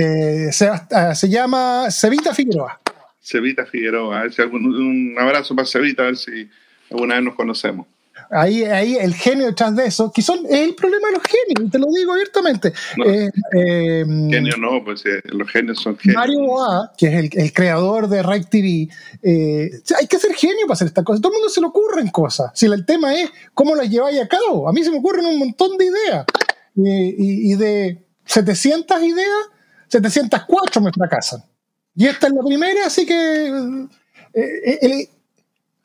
eh, 0.00 0.48
se, 0.50 0.66
ah, 0.68 1.14
se 1.14 1.28
llama 1.28 1.88
Cevita 1.90 2.32
Figueroa. 2.32 2.80
Cevita 3.20 3.66
Figueroa. 3.66 4.20
A 4.20 4.22
ver 4.22 4.32
si 4.32 4.40
algún- 4.40 4.64
un 4.64 5.14
abrazo 5.18 5.54
para 5.54 5.66
Cevita, 5.66 6.04
a 6.04 6.06
ver 6.06 6.16
si 6.16 6.48
alguna 6.90 7.14
vez 7.16 7.24
nos 7.24 7.34
conocemos. 7.34 7.86
Ahí, 8.30 8.64
ahí 8.64 8.96
el 8.96 9.14
genio 9.14 9.46
detrás 9.46 9.76
de 9.76 9.86
eso, 9.86 10.10
que 10.12 10.20
son, 10.20 10.40
es 10.46 10.58
el 10.60 10.74
problema 10.74 11.08
de 11.08 11.14
los 11.14 11.22
genios, 11.22 11.70
te 11.70 11.78
lo 11.78 11.86
digo 11.94 12.12
abiertamente. 12.12 12.72
No. 12.96 13.04
Eh, 13.04 13.30
eh, 13.56 14.04
Genio 14.04 14.56
no, 14.56 14.82
pues 14.84 15.04
eh, 15.06 15.20
los 15.26 15.48
genios 15.48 15.78
son 15.80 15.96
genios. 15.96 16.16
Mario 16.16 16.40
Boa, 16.40 16.92
que 16.98 17.06
es 17.06 17.12
el, 17.14 17.30
el 17.40 17.52
creador 17.52 18.08
de 18.08 18.22
Rec 18.24 18.48
TV, 18.48 18.88
hay 19.22 20.06
que 20.08 20.18
ser 20.18 20.34
genio 20.34 20.66
para 20.66 20.72
hacer 20.74 20.88
estas 20.88 21.04
cosas. 21.04 21.20
Todo 21.22 21.32
el 21.32 21.38
mundo 21.38 21.50
se 21.50 21.60
le 21.60 21.66
ocurren 21.68 22.08
cosas. 22.08 22.50
Si 22.54 22.66
el 22.66 22.84
tema 22.84 23.14
es 23.14 23.30
cómo 23.54 23.76
las 23.76 23.88
lleváis 23.88 24.20
a 24.20 24.26
cabo. 24.26 24.68
A 24.68 24.72
mí 24.72 24.82
se 24.82 24.90
me 24.90 24.98
ocurren 24.98 25.26
un 25.26 25.38
montón 25.38 25.76
de 25.76 25.84
ideas. 25.84 26.24
Y, 26.74 27.52
y 27.52 27.54
de 27.54 28.02
700 28.24 29.02
ideas, 29.04 29.38
704 29.88 30.80
me 30.82 30.90
fracasan. 30.92 31.44
Y 31.94 32.06
esta 32.06 32.26
es 32.26 32.32
la 32.32 32.42
primera, 32.42 32.86
así 32.86 33.06
que. 33.06 33.46
el- 34.34 35.08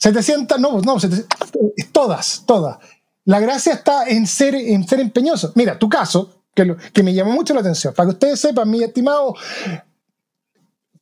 700, 0.02 0.60
no, 0.60 0.82
no, 0.82 1.00
700, 1.00 1.50
eh, 1.78 1.84
todas, 1.92 2.44
todas. 2.48 2.78
La 3.26 3.40
gracia 3.40 3.74
está 3.74 4.08
en 4.08 4.26
ser, 4.26 4.56
en 4.56 4.88
ser 4.88 5.00
empeñoso. 5.00 5.52
Mira, 5.56 5.78
tu 5.78 5.88
caso, 5.88 6.44
que, 6.56 6.66
lo- 6.66 6.76
que 6.78 7.04
me 7.04 7.14
llamó 7.14 7.32
mucho 7.34 7.54
la 7.54 7.60
atención, 7.62 7.94
para 7.94 8.08
que 8.08 8.14
ustedes 8.14 8.40
sepan, 8.40 8.70
mi 8.70 8.84
estimado 8.84 9.36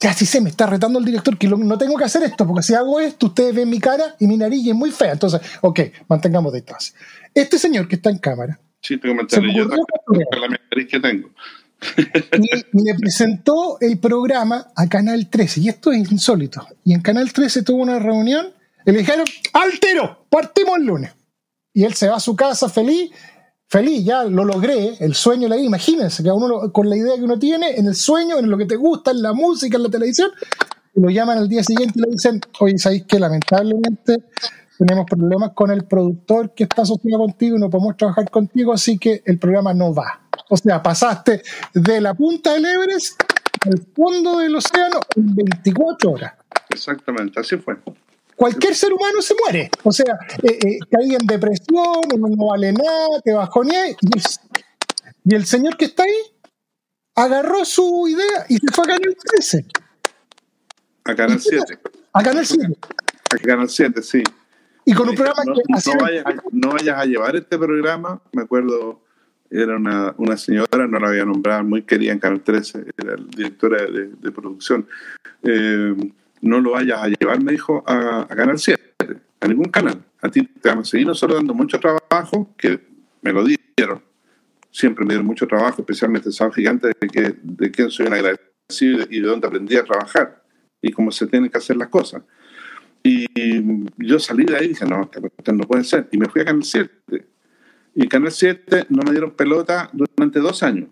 ya 0.01 0.13
sí 0.13 0.25
sé, 0.25 0.39
me 0.39 0.49
está 0.49 0.65
retando 0.65 0.97
el 0.99 1.03
director 1.05 1.37
que 1.37 1.47
lo- 1.47 1.57
no 1.57 1.77
tengo 1.77 1.97
que 1.97 2.05
hacer 2.05 2.23
esto, 2.23 2.47
porque 2.47 2.63
si 2.63 2.73
hago 2.73 2.99
esto, 3.01 3.27
ustedes 3.27 3.53
ven 3.53 3.69
mi 3.69 3.79
cara 3.79 4.15
y 4.19 4.27
mi 4.27 4.37
nariz 4.37 4.63
y 4.65 4.69
es 4.69 4.75
muy 4.75 4.91
fea. 4.91 5.11
Entonces, 5.13 5.41
ok, 5.61 5.79
mantengamos 6.07 6.53
distancia. 6.53 6.93
Este 7.33 7.57
señor 7.59 7.87
que 7.87 7.95
está 7.95 8.09
en 8.09 8.17
cámara 8.17 8.59
Sí, 8.81 8.97
te 8.97 9.09
comentaré 9.09 9.41
Se 9.41 9.47
me 9.47 9.53
yo 9.57 9.65
la 9.65 10.47
nariz 10.47 10.87
que 10.89 10.99
tengo. 11.01 11.29
y 12.37 12.83
le 12.83 12.95
presentó 12.95 13.77
el 13.81 13.97
programa 13.99 14.67
a 14.75 14.87
Canal 14.87 15.29
13, 15.29 15.59
y 15.61 15.69
esto 15.69 15.91
es 15.91 16.09
insólito. 16.11 16.65
Y 16.85 16.93
en 16.93 17.01
Canal 17.01 17.31
13 17.33 17.63
tuvo 17.63 17.81
una 17.81 17.99
reunión 17.99 18.53
y 18.85 18.91
le 18.91 18.99
dijeron: 18.99 19.25
¡Altero! 19.53 20.25
Partimos 20.29 20.77
el 20.77 20.85
lunes. 20.85 21.11
Y 21.73 21.83
él 21.83 21.93
se 21.93 22.09
va 22.09 22.17
a 22.17 22.19
su 22.19 22.35
casa 22.35 22.67
feliz, 22.67 23.11
feliz, 23.67 24.03
ya 24.03 24.23
lo 24.23 24.43
logré, 24.43 24.95
el 24.99 25.13
sueño 25.13 25.47
la 25.47 25.57
imagínense 25.57 26.23
que 26.23 26.31
uno 26.31 26.71
con 26.73 26.89
la 26.89 26.97
idea 26.97 27.15
que 27.15 27.23
uno 27.23 27.37
tiene, 27.37 27.75
en 27.75 27.85
el 27.85 27.95
sueño, 27.95 28.39
en 28.39 28.49
lo 28.49 28.57
que 28.57 28.65
te 28.65 28.75
gusta, 28.75 29.11
en 29.11 29.21
la 29.21 29.33
música, 29.33 29.77
en 29.77 29.83
la 29.83 29.89
televisión, 29.89 30.31
lo 30.95 31.09
llaman 31.09 31.37
al 31.37 31.47
día 31.47 31.63
siguiente 31.63 31.99
y 31.99 32.01
le 32.01 32.11
dicen, 32.11 32.41
oye, 32.59 32.77
¿sabéis 32.77 33.05
que 33.05 33.19
lamentablemente 33.19 34.23
tenemos 34.77 35.05
problemas 35.05 35.51
con 35.53 35.71
el 35.71 35.85
productor 35.85 36.53
que 36.53 36.63
está 36.63 36.81
asociado 36.81 37.19
contigo 37.19 37.57
y 37.57 37.59
no 37.59 37.69
podemos 37.69 37.95
trabajar 37.95 38.29
contigo, 38.29 38.73
así 38.73 38.97
que 38.97 39.21
el 39.25 39.37
programa 39.37 39.73
no 39.73 39.93
va? 39.93 40.27
O 40.49 40.57
sea, 40.57 40.81
pasaste 40.81 41.43
de 41.73 42.01
la 42.01 42.15
punta 42.15 42.53
del 42.53 42.65
Everest 42.65 43.21
al 43.65 43.79
fondo 43.95 44.39
del 44.39 44.55
océano 44.55 44.99
en 45.15 45.35
24 45.35 46.11
horas 46.11 46.33
Exactamente, 46.69 47.39
así 47.39 47.57
fue. 47.57 47.77
Cualquier 48.39 48.73
ser 48.73 48.93
humano 48.93 49.21
se 49.21 49.35
muere. 49.43 49.69
O 49.83 49.91
sea, 49.91 50.17
eh, 50.43 50.57
eh, 50.65 50.79
caí 50.89 51.13
en 51.13 51.27
depresión, 51.27 52.01
no, 52.17 52.47
vale 52.47 52.71
nada, 52.71 53.19
te 53.23 53.33
bajoneé. 53.33 53.97
Y, 54.01 54.21
y 55.31 55.35
el 55.35 55.45
señor 55.45 55.75
que 55.75 55.85
está 55.85 56.03
ahí 56.03 56.21
agarró 57.15 57.65
su 57.65 58.07
idea 58.07 58.45
y 58.47 58.55
se 58.57 58.71
fue 58.73 58.85
a 58.85 58.87
Canal 58.87 59.15
13, 59.35 59.65
A 61.03 61.15
Canal 61.15 61.39
7. 61.41 61.79
a 62.13 62.23
Canal 62.23 62.45
7. 62.45 62.73
A 63.31 63.37
Canal 63.39 63.69
7, 63.69 64.01
sí. 64.01 64.23
Y 64.85 64.93
con 64.93 65.09
un 65.09 65.15
programa 65.15 65.43
no, 65.45 65.53
que 65.55 65.61
no 65.67 65.99
vayas, 66.01 66.25
a- 66.25 66.33
no 66.51 66.69
vayas 66.71 66.97
a 66.97 67.05
llevar 67.05 67.35
este 67.35 67.57
programa, 67.57 68.21
me 68.31 68.43
acuerdo, 68.43 69.01
era 69.51 69.75
una, 69.75 70.15
una 70.17 70.37
señora, 70.37 70.87
no 70.87 70.97
la 70.97 71.09
voy 71.09 71.19
a 71.19 71.25
nombrar, 71.25 71.63
muy 71.65 71.83
querida 71.83 72.13
en 72.13 72.19
Canal 72.19 72.41
13, 72.41 72.85
era 72.97 73.15
directora 73.35 73.83
de, 73.83 74.07
de 74.19 74.31
producción. 74.31 74.87
Eh, 75.43 75.93
no 76.41 76.59
lo 76.59 76.71
vayas 76.71 76.99
a 77.01 77.07
llevar, 77.07 77.41
me 77.43 77.51
dijo, 77.51 77.83
a, 77.87 78.27
Canal 78.27 78.57
7, 78.57 78.81
a 79.39 79.47
ningún 79.47 79.69
canal. 79.69 80.03
A 80.21 80.29
ti 80.29 80.43
te 80.43 80.69
vamos 80.69 80.87
a 80.87 80.91
seguir 80.91 81.07
nosotros 81.07 81.39
dando 81.39 81.53
mucho 81.53 81.79
trabajo, 81.79 82.53
que 82.57 82.79
me 83.21 83.31
lo 83.31 83.43
dieron. 83.43 84.01
Siempre 84.71 85.05
me 85.05 85.13
dieron 85.13 85.25
mucho 85.25 85.47
trabajo, 85.47 85.81
especialmente 85.81 86.31
Sábado 86.31 86.55
Gigante, 86.55 86.87
de, 86.99 87.07
que, 87.07 87.35
de 87.41 87.71
quien 87.71 87.89
soy 87.89 88.07
un 88.07 88.13
agradecido 88.13 89.05
y 89.09 89.21
de 89.21 89.27
dónde 89.27 89.47
aprendí 89.47 89.75
a 89.75 89.83
trabajar 89.83 90.43
y 90.81 90.91
cómo 90.91 91.11
se 91.11 91.27
tienen 91.27 91.49
que 91.49 91.57
hacer 91.57 91.77
las 91.77 91.89
cosas. 91.89 92.23
Y 93.03 93.25
yo 93.97 94.19
salí 94.19 94.45
de 94.45 94.57
ahí 94.57 94.65
y 94.65 94.69
dije, 94.69 94.85
no, 94.85 95.09
no 95.53 95.63
puede 95.63 95.83
ser. 95.83 96.07
Y 96.11 96.17
me 96.17 96.27
fui 96.27 96.41
a 96.41 96.45
Canal 96.45 96.63
7. 96.63 97.25
Y 97.95 98.07
Canal 98.07 98.31
7 98.31 98.87
no 98.89 99.03
me 99.03 99.11
dieron 99.11 99.31
pelota 99.31 99.89
durante 99.93 100.39
dos 100.39 100.63
años. 100.63 100.89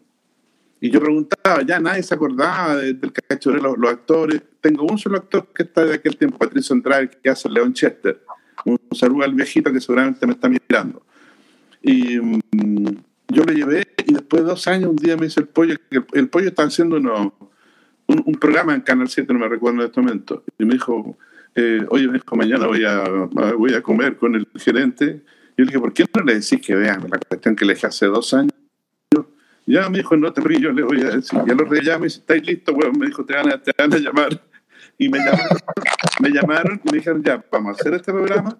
Y 0.80 0.92
yo 0.92 1.00
preguntaba, 1.00 1.64
ya 1.64 1.80
nadie 1.80 2.04
se 2.04 2.14
acordaba 2.14 2.76
de- 2.76 2.94
del 2.94 3.12
cachorro, 3.12 3.60
los, 3.62 3.78
los 3.78 3.90
actores. 3.92 4.42
Tengo 4.62 4.86
un 4.86 4.98
solo 4.98 5.18
actor 5.18 5.48
que 5.54 5.64
está 5.64 5.84
de 5.86 5.96
aquel 5.96 6.18
tiempo, 6.18 6.38
Patricio 6.38 6.76
Andrade, 6.76 7.10
que 7.22 7.30
hace 7.30 7.50
León 7.50 7.74
Chester. 7.74 8.22
Un 8.66 8.80
saludo 8.92 9.24
al 9.24 9.34
viejito 9.34 9.72
que 9.72 9.80
seguramente 9.80 10.26
me 10.28 10.34
está 10.34 10.50
mirando. 10.50 11.02
Y 11.82 12.20
mm, 12.20 12.90
yo 13.30 13.44
le 13.44 13.54
llevé 13.56 13.88
y 14.06 14.14
después 14.14 14.44
de 14.44 14.50
dos 14.50 14.68
años 14.68 14.90
un 14.90 14.96
día 14.98 15.16
me 15.18 15.26
dice 15.26 15.40
el 15.40 15.48
pollo, 15.48 15.76
que 15.90 15.98
el, 15.98 16.06
el 16.14 16.30
pollo 16.30 16.50
está 16.50 16.64
haciendo 16.64 16.98
uno- 16.98 17.34
un, 18.08 18.24
un 18.26 18.36
programa 18.36 18.74
en 18.76 18.82
Canal 18.82 19.08
7, 19.10 19.32
no 19.34 19.40
me 19.40 19.48
recuerdo 19.50 19.82
en 19.82 19.86
este 19.88 20.00
momento. 20.02 20.44
Y 20.60 20.66
me 20.66 20.74
dijo, 20.76 21.18
eh, 21.56 21.86
oye, 21.90 22.08
me 22.08 22.14
dijo, 22.14 22.36
mañana 22.36 22.68
voy 22.68 22.86
a, 22.86 23.04
voy 23.58 23.74
a 23.74 23.82
comer 23.82 24.16
con 24.18 24.36
el 24.36 24.48
gerente. 24.56 25.24
Y 25.58 25.62
yo 25.62 25.66
le 25.66 25.66
dije, 25.66 25.80
¿por 25.80 25.94
qué 25.94 26.06
no 26.16 26.24
le 26.24 26.36
decís 26.36 26.62
que 26.62 26.76
vean 26.76 27.02
la 27.10 27.18
cuestión 27.18 27.56
que 27.56 27.66
le 27.66 27.74
dije 27.74 27.88
hace 27.88 28.06
dos 28.06 28.34
años? 28.34 28.54
Ya 29.68 29.90
me 29.90 29.98
dijo, 29.98 30.16
no 30.16 30.32
te 30.32 30.40
ríes, 30.40 30.62
yo 30.62 30.72
le 30.72 30.82
voy 30.82 31.02
a 31.02 31.10
decir. 31.10 31.40
Ya 31.46 31.54
lo 31.54 31.66
llama 31.66 32.06
y 32.06 32.08
dice, 32.08 32.20
¿estáis 32.20 32.48
listos, 32.48 32.74
weón? 32.74 32.98
Me 32.98 33.08
dijo, 33.08 33.26
te 33.26 33.34
van 33.34 33.52
a, 33.52 33.62
te 33.62 33.72
van 33.78 33.94
a 33.94 33.98
llamar. 33.98 34.42
Y 34.98 35.10
me 35.10 35.20
llamaron, 35.20 35.58
me 36.22 36.30
llamaron 36.30 36.82
y 36.84 36.92
me 36.92 36.98
dijeron, 36.98 37.22
ya, 37.22 37.46
vamos 37.52 37.78
a 37.78 37.82
hacer 37.82 37.94
este 37.94 38.14
programa. 38.14 38.58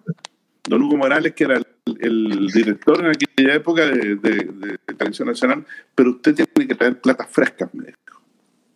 Don 0.68 0.82
Hugo 0.82 0.98
Morales, 0.98 1.32
que 1.32 1.44
era 1.44 1.62
el, 2.00 2.46
director 2.52 3.00
en 3.00 3.06
aquella 3.06 3.54
época 3.54 3.86
de 3.86 4.78
Televisión 4.84 5.28
Nacional, 5.28 5.64
pero 5.94 6.10
usted 6.10 6.34
tiene 6.34 6.68
que 6.68 6.74
traer 6.74 7.00
platas 7.00 7.28
frescas, 7.30 7.72
me 7.72 7.86
dijo. 7.86 8.22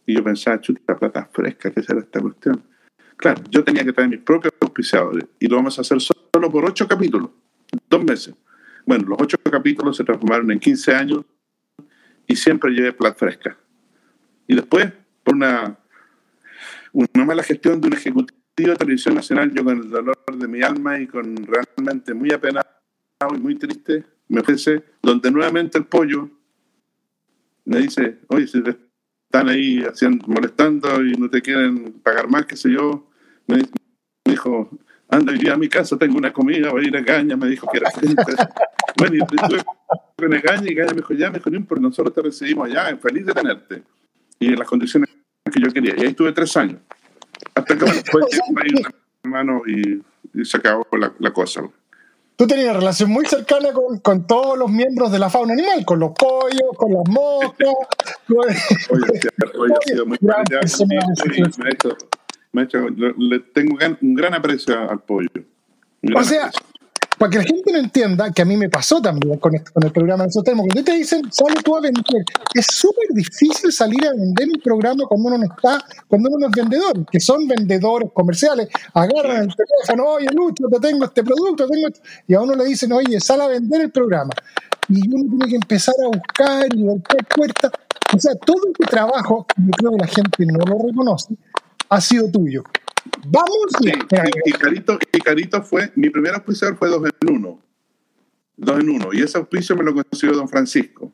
Y 0.06 0.14
yo 0.14 0.24
pensaba, 0.24 0.58
chuta, 0.58 0.98
platas 0.98 1.28
frescas, 1.32 1.72
¿qué 1.74 1.82
será 1.82 2.00
esta 2.00 2.20
cuestión? 2.20 2.64
Claro, 3.18 3.42
yo 3.50 3.62
tenía 3.62 3.84
que 3.84 3.92
traer 3.92 4.08
mis 4.08 4.20
propios 4.20 4.54
auspiciadores 4.58 5.26
y 5.38 5.46
lo 5.48 5.56
vamos 5.56 5.78
a 5.78 5.82
hacer 5.82 6.00
solo 6.00 6.50
por 6.50 6.64
ocho 6.64 6.88
capítulos, 6.88 7.30
dos 7.90 8.02
meses. 8.02 8.34
Bueno, 8.86 9.04
los 9.06 9.18
ocho 9.20 9.36
capítulos 9.38 9.98
se 9.98 10.02
transformaron 10.02 10.50
en 10.50 10.58
15 10.58 10.94
años 10.94 11.24
y 12.26 12.36
siempre 12.36 12.72
llevé 12.72 12.92
plata 12.92 13.16
fresca. 13.16 13.56
Y 14.46 14.54
después, 14.54 14.92
por 15.22 15.34
una, 15.34 15.78
una 16.92 17.24
mala 17.24 17.42
gestión 17.42 17.80
de 17.80 17.88
un 17.88 17.94
ejecutivo 17.94 18.42
de 18.56 18.76
televisión 18.76 19.14
nacional, 19.14 19.52
yo 19.52 19.64
con 19.64 19.78
el 19.78 19.90
dolor 19.90 20.16
de 20.32 20.48
mi 20.48 20.62
alma 20.62 20.98
y 20.98 21.06
con 21.06 21.34
realmente 21.46 22.14
muy 22.14 22.32
apenado 22.32 22.66
y 23.34 23.38
muy 23.38 23.56
triste, 23.56 24.04
me 24.28 24.40
ofrece 24.40 24.82
donde 25.02 25.30
nuevamente 25.30 25.78
el 25.78 25.84
pollo 25.84 26.30
me 27.64 27.78
dice, 27.78 28.18
oye, 28.28 28.46
si 28.46 28.62
te 28.62 28.76
están 29.26 29.48
ahí 29.48 29.82
haciendo, 29.82 30.26
molestando 30.26 31.02
y 31.02 31.12
no 31.12 31.30
te 31.30 31.40
quieren 31.40 31.92
pagar 32.02 32.28
más, 32.28 32.46
qué 32.46 32.56
sé 32.56 32.70
yo, 32.70 33.08
me, 33.46 33.62
dijo, 34.24 34.70
anda, 35.08 35.34
yo 35.34 35.54
a 35.54 35.56
mi 35.56 35.68
casa 35.68 35.96
tengo 35.96 36.16
una 36.18 36.32
comida, 36.32 36.70
voy 36.70 36.84
a 36.84 36.88
ir 36.88 36.96
a 36.96 37.00
Gaña, 37.00 37.36
me 37.36 37.48
dijo 37.48 37.68
que 37.70 37.78
era. 37.78 37.90
bueno, 38.96 39.14
y 39.14 39.18
estuve 39.18 39.62
con 40.16 40.30
Gaña 40.30 40.70
y 40.70 40.74
Gaña 40.74 40.90
me 40.90 40.96
dijo, 40.96 41.14
ya, 41.14 41.30
me 41.30 41.38
dijo, 41.38 41.50
importa, 41.50 41.82
nosotros 41.82 42.14
te 42.14 42.22
recibimos 42.22 42.68
allá, 42.68 42.96
feliz 42.96 43.26
de 43.26 43.34
tenerte. 43.34 43.82
Y 44.38 44.48
en 44.48 44.58
las 44.58 44.68
condiciones 44.68 45.10
que 45.52 45.60
yo 45.60 45.72
quería. 45.72 45.94
Y 45.96 46.00
ahí 46.02 46.08
estuve 46.08 46.32
tres 46.32 46.56
años. 46.56 46.78
Hasta 47.54 47.76
que 47.76 47.84
bueno, 47.84 48.00
fue 48.10 48.22
una 49.24 49.30
mano 49.30 49.62
y, 49.66 50.02
y, 50.34 50.44
se 50.44 50.56
acabó 50.56 50.86
la, 50.92 51.12
la 51.18 51.32
cosa 51.32 51.62
tú 52.42 52.46
tenías 52.48 52.70
una 52.70 52.80
relación 52.80 53.10
muy 53.10 53.24
cercana 53.26 53.72
con, 53.72 53.98
con, 54.00 54.26
todos 54.26 54.58
los 54.58 54.70
miembros 54.70 55.12
de 55.12 55.18
la 55.18 55.30
fauna 55.30 55.52
animal, 55.52 55.84
con 55.84 56.00
los 56.00 56.10
pollos, 56.12 56.70
con 56.76 56.92
las 56.92 57.08
moscas. 57.08 57.68
Oye, 59.58 59.74
ha 59.74 59.86
sido 59.86 60.06
muy 60.06 60.18
me 60.20 60.32
ha 60.32 60.42
hecho, 61.70 61.96
me 62.52 62.62
ha 62.62 62.64
hecho, 62.64 62.88
le 62.88 63.38
tengo 63.38 63.78
un 64.00 64.14
gran 64.14 64.34
aprecio 64.34 64.90
al 64.90 65.00
pollo. 65.00 65.28
O 66.16 66.24
sea, 66.24 66.46
aprecio 66.46 66.71
para 67.22 67.30
que 67.30 67.38
la 67.38 67.44
gente 67.44 67.72
lo 67.72 67.78
entienda, 67.78 68.32
que 68.32 68.42
a 68.42 68.44
mí 68.44 68.56
me 68.56 68.68
pasó 68.68 69.00
también 69.00 69.38
con, 69.38 69.54
este, 69.54 69.70
con 69.70 69.84
el 69.84 69.92
programa 69.92 70.24
de 70.24 70.42
temas, 70.42 70.66
cuando 70.66 70.82
te 70.82 70.96
dicen, 70.96 71.22
sale 71.30 71.62
tú 71.62 71.76
a 71.76 71.80
vender, 71.80 72.24
es 72.52 72.66
súper 72.66 73.10
difícil 73.14 73.70
salir 73.70 74.04
a 74.08 74.10
vender 74.10 74.48
un 74.52 74.60
programa 74.60 75.04
cuando 75.06 75.28
uno 75.28 75.38
no 75.38 75.44
está, 75.44 75.84
cuando 76.08 76.30
uno 76.30 76.38
no 76.40 76.46
es 76.48 76.52
vendedor, 76.52 77.06
que 77.08 77.20
son 77.20 77.46
vendedores 77.46 78.10
comerciales, 78.12 78.66
agarran 78.92 79.42
el 79.44 79.54
teléfono, 79.54 80.14
oye 80.14 80.26
Lucho, 80.32 80.64
te 80.68 80.80
tengo 80.80 81.04
este 81.04 81.22
producto, 81.22 81.68
tengo 81.68 81.86
y 82.26 82.34
a 82.34 82.40
uno 82.40 82.56
le 82.56 82.64
dicen, 82.64 82.90
oye, 82.90 83.20
sal 83.20 83.40
a 83.40 83.46
vender 83.46 83.82
el 83.82 83.92
programa. 83.92 84.32
Y 84.88 85.08
uno 85.14 85.30
tiene 85.30 85.46
que 85.46 85.54
empezar 85.54 85.94
a 86.04 86.08
buscar 86.08 86.74
y 86.74 86.82
golpear 86.82 87.24
puertas. 87.28 87.70
O 88.12 88.18
sea, 88.18 88.34
todo 88.34 88.62
este 88.66 88.84
trabajo, 88.86 89.46
yo 89.56 89.70
creo 89.78 89.90
que 89.92 89.98
la 89.98 90.06
gente 90.08 90.46
no 90.46 90.58
lo 90.66 90.88
reconoce, 90.88 91.36
ha 91.92 92.00
sido 92.00 92.30
tuyo. 92.30 92.64
Vamos. 93.26 93.72
y, 94.46 94.52
Carito, 94.52 94.98
y 95.12 95.18
Carito 95.20 95.62
fue, 95.62 95.92
mi 95.94 96.08
primer 96.08 96.34
auspiciador 96.34 96.76
fue 96.78 96.88
dos 96.88 97.02
en 97.04 97.30
uno. 97.30 97.60
Dos 98.56 98.80
en 98.80 98.88
uno. 98.88 99.12
Y 99.12 99.20
ese 99.20 99.36
auspicio 99.36 99.76
me 99.76 99.84
lo 99.84 99.94
consiguió 99.94 100.34
don 100.34 100.48
Francisco. 100.48 101.12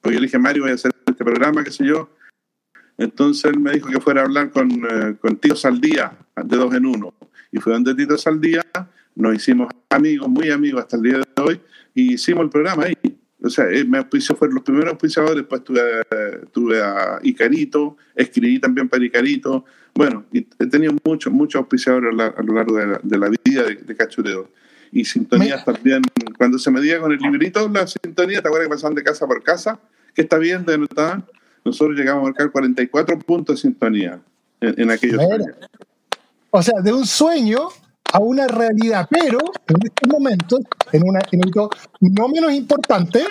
Porque 0.00 0.14
yo 0.14 0.20
le 0.20 0.26
dije, 0.26 0.38
Mario, 0.38 0.64
voy 0.64 0.72
a 0.72 0.74
hacer 0.74 0.90
este 1.06 1.24
programa, 1.24 1.62
qué 1.62 1.70
sé 1.70 1.86
yo. 1.86 2.10
Entonces 2.98 3.44
él 3.44 3.60
me 3.60 3.72
dijo 3.72 3.88
que 3.88 4.00
fuera 4.00 4.22
a 4.22 4.24
hablar 4.24 4.50
con, 4.50 4.70
eh, 4.70 5.16
con 5.20 5.38
Saldía, 5.54 6.18
de 6.36 6.56
dos 6.56 6.74
en 6.74 6.86
uno. 6.86 7.14
Y 7.52 7.58
fue 7.58 7.72
donde 7.72 7.94
Tito 7.94 8.18
Saldía, 8.18 8.64
nos 9.14 9.36
hicimos 9.36 9.68
amigos, 9.88 10.28
muy 10.28 10.50
amigos 10.50 10.82
hasta 10.82 10.96
el 10.96 11.02
día 11.02 11.18
de 11.18 11.42
hoy, 11.42 11.60
y 11.94 12.14
hicimos 12.14 12.42
el 12.42 12.50
programa 12.50 12.84
ahí. 12.84 12.96
O 13.44 13.50
sea, 13.50 13.68
eh, 13.70 13.84
me 13.84 13.98
auspició, 13.98 14.34
fueron 14.34 14.56
los 14.56 14.64
primeros 14.64 14.90
auspiciadores, 14.90 15.36
después 15.36 15.62
tuve, 15.64 15.80
tuve 16.52 16.82
a 16.82 17.18
Icarito, 17.22 17.96
escribí 18.14 18.58
también 18.58 18.88
para 18.88 19.04
Icarito, 19.04 19.64
bueno, 19.94 20.24
he 20.32 20.66
tenido 20.66 20.94
muchos, 21.04 21.32
muchos 21.32 21.60
auspiciadores 21.60 22.12
a, 22.18 22.42
lo 22.42 22.54
largo 22.54 22.76
de 22.76 22.86
la, 22.86 23.00
de 23.02 23.18
la 23.18 23.28
vida 23.28 23.64
de, 23.64 23.76
de, 23.76 23.96
cachureo. 23.96 24.48
Y 24.90 25.04
sintonías 25.04 25.64
también, 25.64 26.02
cuando 26.36 26.58
se 26.58 26.70
medía 26.70 27.00
con 27.00 27.12
el 27.12 27.18
librito, 27.18 27.66
la 27.68 27.86
sintonía, 27.86 28.42
¿te 28.42 28.48
acuerdas 28.48 28.68
que 28.68 28.74
pasaban 28.74 28.94
de 28.94 29.02
casa 29.02 29.26
por 29.26 29.42
casa? 29.42 29.78
que 30.14 30.22
está 30.22 30.38
bien 30.38 30.64
de 30.64 30.78
notar? 30.78 31.24
Nosotros 31.64 31.96
llegamos 31.96 32.22
a 32.22 32.24
marcar 32.24 32.50
44 32.50 33.18
puntos 33.20 33.56
de 33.56 33.62
sintonía 33.62 34.20
en, 34.60 34.80
en 34.80 34.90
aquellos 34.90 35.20
años. 35.20 35.56
O 36.50 36.62
sea, 36.62 36.80
de 36.82 36.92
un 36.92 37.06
sueño 37.06 37.68
a 38.12 38.18
una 38.18 38.46
realidad, 38.46 39.08
pero 39.10 39.38
en 39.66 39.76
estos 39.82 40.08
momentos, 40.08 40.60
en, 40.92 41.02
una, 41.08 41.20
en 41.30 41.40
no 42.00 42.28
menos 42.28 42.52
importante, 42.52 43.24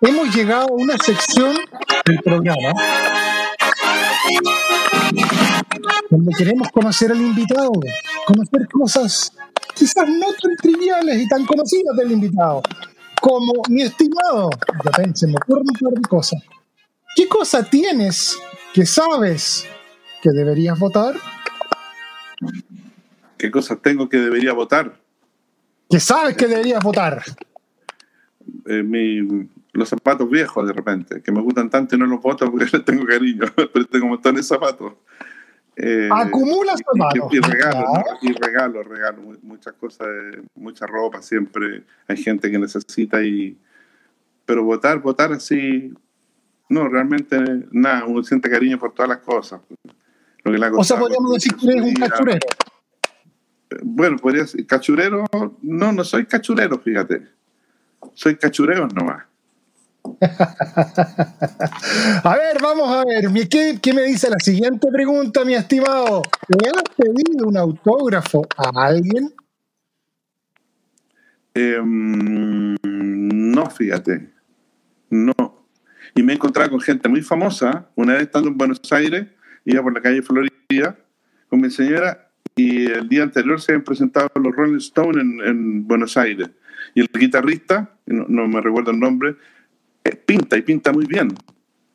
hemos 0.00 0.36
llegado 0.36 0.68
a 0.68 0.72
una 0.72 0.96
sección 0.98 1.56
del 2.04 2.20
programa 2.20 2.72
donde 6.10 6.32
queremos 6.36 6.68
conocer 6.70 7.12
al 7.12 7.20
invitado, 7.20 7.72
conocer 8.26 8.68
cosas 8.70 9.32
quizás 9.74 10.08
no 10.08 10.26
tan 10.40 10.56
triviales 10.56 11.20
y 11.20 11.28
tan 11.28 11.44
conocidas 11.44 11.96
del 11.96 12.12
invitado, 12.12 12.62
como 13.20 13.52
mi 13.68 13.82
estimado, 13.82 14.50
se 15.14 15.26
me 15.26 15.34
ocurren 15.34 15.66
un 15.68 15.90
par 15.90 15.92
de 16.00 16.08
cosas. 16.08 16.42
¿Qué 17.16 17.28
cosa 17.28 17.62
tienes 17.62 18.38
que 18.72 18.86
sabes 18.86 19.66
que 20.22 20.30
deberías 20.30 20.78
votar? 20.78 21.14
¿Qué 23.38 23.50
cosas 23.50 23.80
tengo 23.82 24.08
que 24.08 24.18
debería 24.18 24.52
votar? 24.52 25.00
¿Qué 25.88 26.00
sabes 26.00 26.36
que 26.36 26.46
deberías 26.46 26.82
votar? 26.82 27.22
Eh, 28.66 28.82
mi, 28.82 29.48
los 29.74 29.88
zapatos 29.88 30.30
viejos 30.30 30.66
de 30.66 30.72
repente, 30.72 31.20
que 31.20 31.32
me 31.32 31.40
gustan 31.40 31.68
tanto 31.68 31.96
y 31.96 31.98
no 31.98 32.06
los 32.06 32.22
voto 32.22 32.50
porque 32.50 32.66
les 32.72 32.84
tengo 32.84 33.04
cariño, 33.04 33.44
pero 33.72 33.84
tengo 33.86 34.06
montones 34.06 34.48
de 34.48 34.54
zapatos. 34.54 34.94
Eh, 35.76 36.08
Acumula 36.10 36.76
zapatos. 36.76 37.32
Y, 37.32 37.36
y 37.36 37.40
regalo, 37.40 37.80
¿no? 37.80 38.02
y 38.22 38.32
regalo, 38.32 38.82
regalo, 38.84 39.22
muchas 39.42 39.74
cosas, 39.74 40.06
mucha 40.54 40.86
ropa 40.86 41.20
siempre. 41.20 41.84
Hay 42.08 42.16
gente 42.16 42.50
que 42.50 42.58
necesita 42.58 43.22
y... 43.22 43.58
Pero 44.46 44.62
votar, 44.62 45.00
votar 45.00 45.32
así, 45.32 45.92
no, 46.68 46.88
realmente 46.88 47.38
nada, 47.72 48.04
uno 48.04 48.22
siente 48.22 48.50
cariño 48.50 48.78
por 48.78 48.92
todas 48.92 49.08
las 49.08 49.18
cosas. 49.18 49.60
Lo 50.44 50.52
que 50.52 50.76
o 50.76 50.84
sea, 50.84 50.98
podríamos 50.98 51.32
decir 51.32 51.54
que 51.56 51.68
eres 51.68 51.82
un 51.82 51.94
cachurero. 51.94 52.46
Bueno, 53.82 54.18
podría 54.18 54.46
ser, 54.46 54.66
cachurero, 54.66 55.24
no, 55.62 55.92
no 55.92 56.04
soy 56.04 56.26
cachurero, 56.26 56.78
fíjate. 56.78 57.22
Soy 58.12 58.36
cachurero 58.36 58.86
nomás. 58.88 59.24
a 62.24 62.36
ver, 62.36 62.62
vamos 62.62 62.88
a 62.88 63.04
ver. 63.04 63.48
¿Qué, 63.48 63.78
¿Qué, 63.80 63.92
me 63.92 64.02
dice 64.02 64.30
la 64.30 64.38
siguiente 64.38 64.88
pregunta, 64.92 65.44
mi 65.44 65.54
estimado? 65.54 66.22
¿Le 66.48 66.68
has 66.68 66.82
pedido 66.96 67.48
un 67.48 67.56
autógrafo 67.56 68.46
a 68.56 68.86
alguien? 68.86 69.32
Eh, 71.54 71.80
no, 71.82 73.70
fíjate. 73.70 74.30
No. 75.10 75.34
Y 76.14 76.22
me 76.22 76.32
he 76.32 76.36
encontrado 76.36 76.70
con 76.70 76.80
gente 76.80 77.08
muy 77.08 77.22
famosa. 77.22 77.88
Una 77.94 78.14
vez 78.14 78.22
estando 78.22 78.48
en 78.48 78.58
Buenos 78.58 78.80
Aires, 78.92 79.26
iba 79.64 79.82
por 79.82 79.94
la 79.94 80.00
calle 80.00 80.22
Florida 80.22 80.96
con 81.48 81.60
mi 81.60 81.70
señora 81.70 82.30
y 82.56 82.86
el 82.86 83.08
día 83.08 83.24
anterior 83.24 83.60
se 83.60 83.72
habían 83.72 83.84
presentado 83.84 84.30
los 84.36 84.54
Rolling 84.54 84.76
Stones 84.76 85.22
en, 85.22 85.40
en 85.40 85.86
Buenos 85.86 86.16
Aires. 86.16 86.50
Y 86.94 87.00
el 87.00 87.08
guitarrista, 87.12 87.90
no, 88.06 88.48
me 88.48 88.60
recuerdo 88.60 88.92
el 88.92 89.00
nombre, 89.00 89.36
pinta 90.26 90.56
y 90.56 90.62
pinta 90.62 90.92
muy 90.92 91.06
bien. 91.06 91.28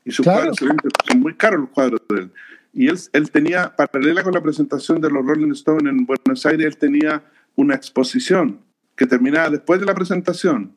Y 0.05 0.12
sus 0.12 0.24
claro. 0.24 0.51
cuadros 0.51 0.78
son 1.07 1.20
muy 1.20 1.36
caros 1.36 1.62
los 1.62 1.70
cuadros 1.70 2.01
de 2.10 2.22
él. 2.22 2.32
Y 2.74 2.88
él, 2.88 2.97
él 3.14 3.32
tenía, 3.32 3.76
paralela 3.76 4.24
con 4.24 4.34
la 4.34 4.41
presentación 4.41 5.01
de 5.01 5.10
los 5.10 5.26
Rolling 5.26 5.51
Stones 5.51 5.91
en 5.91 6.05
Buenos 6.05 6.45
Aires, 6.45 6.66
él 6.66 6.78
tenía 6.78 7.24
una 7.55 7.76
exposición 7.76 8.62
que 8.95 9.05
terminaba 9.05 9.49
después 9.49 9.80
de 9.80 9.86
la 9.86 9.95
presentación. 9.95 10.76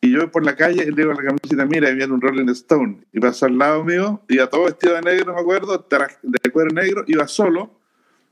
Y 0.00 0.12
yo 0.12 0.30
por 0.30 0.44
la 0.44 0.54
calle 0.54 0.84
le 0.86 0.92
digo 0.92 1.10
a 1.10 1.14
la 1.14 1.22
camiseta, 1.22 1.66
mira, 1.66 1.90
viene 1.90 2.12
un 2.12 2.20
Rolling 2.20 2.48
Stone. 2.50 2.98
Y 3.12 3.20
pasó 3.20 3.46
al 3.46 3.58
lado 3.58 3.84
mío, 3.84 4.22
iba 4.28 4.48
todo 4.48 4.64
vestido 4.64 4.94
de 4.94 5.02
negro, 5.02 5.34
me 5.34 5.40
acuerdo, 5.40 5.86
de 6.22 6.50
cuero 6.50 6.70
negro, 6.70 7.04
iba 7.08 7.26
solo, 7.26 7.78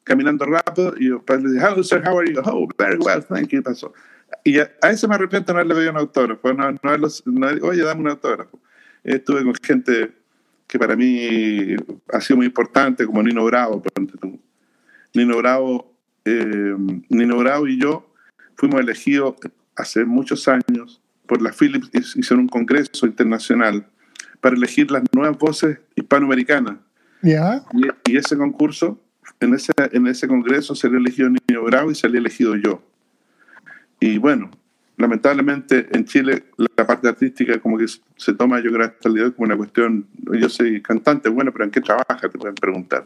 caminando 0.05 0.45
rápido. 0.47 0.95
Y 0.99 1.09
yo 1.09 1.23
pues, 1.23 1.43
le 1.43 1.53
dije, 1.53 1.67
hello 1.67 1.83
sir, 1.83 2.03
how 2.07 2.19
are 2.19 2.33
you? 2.33 2.41
Oh, 2.45 2.69
very 2.79 2.99
well, 2.99 3.23
thank 3.23 3.49
you. 3.49 3.63
Pasó. 3.63 3.93
Y 4.45 4.59
a, 4.59 4.71
a 4.83 4.91
ese 4.91 5.09
me 5.09 5.15
arrepiento 5.15 5.53
no 5.53 5.59
haberle 5.59 5.75
pedido 5.75 5.91
un 5.93 5.99
autógrafo. 5.99 6.53
No, 6.53 6.73
no, 6.73 6.97
no, 7.27 7.47
oye, 7.63 7.83
dame 7.83 8.01
un 8.01 8.09
autógrafo. 8.09 8.59
Estuve 9.05 9.45
con 9.45 9.55
gente 9.63 10.13
que 10.67 10.79
para 10.79 10.97
mí 10.97 11.77
ha 12.13 12.21
sido 12.21 12.39
muy 12.39 12.47
importante, 12.47 13.07
como 13.07 13.23
Nino 13.23 13.45
Bravo. 13.45 13.83
Nino 15.15 15.39
Bravo, 15.39 15.95
eh, 16.25 16.75
Nino 17.09 17.39
Bravo 17.39 17.69
y 17.69 17.81
yo 17.81 18.13
fuimos 18.57 18.81
elegidos 18.81 19.35
hace 19.77 20.05
muchos 20.05 20.49
años 20.49 21.01
por 21.27 21.43
la 21.43 21.53
Philips, 21.53 21.91
hicieron 22.17 22.41
un 22.41 22.49
congreso 22.49 23.07
internacional 23.07 23.87
para 24.41 24.57
elegir 24.57 24.91
las 24.91 25.03
nuevas 25.13 25.37
voces 25.39 25.79
hispanoamericanas. 25.95 26.77
Yeah. 27.23 27.65
Y, 27.73 28.13
y, 28.13 28.17
ese 28.17 28.37
concurso, 28.37 29.01
en 29.41 29.55
ese, 29.55 29.73
en 29.93 30.07
ese 30.07 30.29
congreso 30.29 30.75
salió 30.75 30.99
elegido 30.99 31.29
Nino 31.29 31.65
Bravo 31.65 31.91
y 31.91 31.95
salí 31.95 32.19
elegido 32.19 32.55
yo. 32.57 32.83
Y 34.01 34.19
bueno, 34.19 34.51
lamentablemente 34.97 35.89
en 35.93 36.05
Chile 36.05 36.45
la 36.57 36.87
parte 36.87 37.09
artística 37.09 37.59
como 37.61 37.79
que 37.79 37.87
se 38.17 38.35
toma 38.35 38.61
yo 38.61 38.73
creo 38.73 38.87
hasta 38.87 39.09
el 39.09 39.15
día 39.15 39.23
de 39.25 39.29
hoy 39.29 39.35
como 39.35 39.47
una 39.47 39.57
cuestión, 39.57 40.07
yo 40.33 40.49
soy 40.49 40.81
cantante, 40.83 41.29
bueno, 41.29 41.53
pero 41.53 41.65
¿en 41.65 41.71
qué 41.71 41.81
trabaja? 41.81 42.19
Te 42.21 42.39
pueden 42.39 42.55
preguntar. 42.55 43.05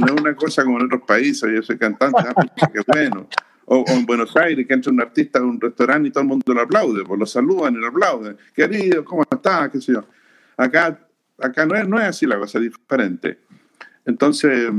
no 0.00 0.06
es 0.06 0.20
una 0.20 0.34
cosa 0.34 0.64
como 0.64 0.78
en 0.78 0.86
otros 0.86 1.02
países, 1.06 1.50
yo 1.54 1.62
soy 1.62 1.78
cantante, 1.78 2.18
ah, 2.18 2.34
qué 2.72 2.80
bueno. 2.86 3.28
O, 3.68 3.84
en 3.88 4.06
Buenos 4.06 4.34
Aires, 4.36 4.64
que 4.66 4.74
entra 4.74 4.92
un 4.92 5.00
artista 5.00 5.40
a 5.40 5.42
un 5.42 5.60
restaurante 5.60 6.08
y 6.08 6.12
todo 6.12 6.22
el 6.22 6.28
mundo 6.28 6.54
lo 6.54 6.60
aplaude, 6.60 7.04
pues 7.04 7.18
lo 7.18 7.26
saludan 7.26 7.74
y 7.74 7.78
lo 7.78 7.88
aplauden. 7.88 8.36
Querido, 8.54 9.04
¿cómo 9.04 9.22
está? 9.22 9.68
¿Qué 9.70 9.80
sé 9.80 9.92
yo? 9.92 10.04
Acá, 10.56 11.00
acá 11.38 11.66
no, 11.66 11.74
es, 11.74 11.88
no 11.88 11.98
es 11.98 12.04
así 12.04 12.26
la 12.26 12.38
cosa, 12.38 12.58
es 12.58 12.64
diferente. 12.64 13.40
Entonces, 14.04 14.70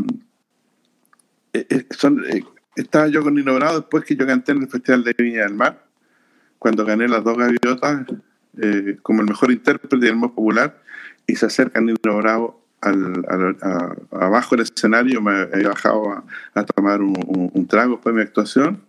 eh, 1.51 1.68
eh, 1.70 1.86
son, 1.89 2.24
eh, 2.30 2.43
estaba 2.82 3.07
yo 3.07 3.23
con 3.23 3.34
Nino 3.36 3.55
Bravo 3.55 3.80
después 3.80 4.03
que 4.05 4.15
yo 4.15 4.25
canté 4.25 4.51
en 4.51 4.61
el 4.61 4.69
Festival 4.69 5.03
de 5.03 5.15
Viña 5.17 5.43
del 5.43 5.55
Mar, 5.55 5.84
cuando 6.59 6.86
gané 6.86 7.07
las 7.07 7.23
dos 7.23 7.38
gaviotas 7.38 8.05
eh, 8.61 8.97
como 9.01 9.21
el 9.21 9.28
mejor 9.28 9.51
intérprete 9.51 9.97
y 10.05 10.09
el 10.09 10.15
más 10.15 10.32
popular, 10.32 10.82
y 11.25 11.36
se 11.36 11.47
acerca 11.47 11.82
Nino 11.82 11.97
Bravo 12.03 12.63
al, 12.82 13.25
al, 13.28 13.57
a, 13.61 14.25
abajo 14.25 14.55
del 14.55 14.65
escenario, 14.65 15.21
me 15.21 15.41
he 15.53 15.67
bajado 15.67 16.23
a, 16.53 16.65
tomar 16.65 17.01
un, 17.01 17.67
trago 17.67 17.93
después 17.93 18.15
de 18.15 18.21
mi 18.21 18.28
actuación, 18.28 18.82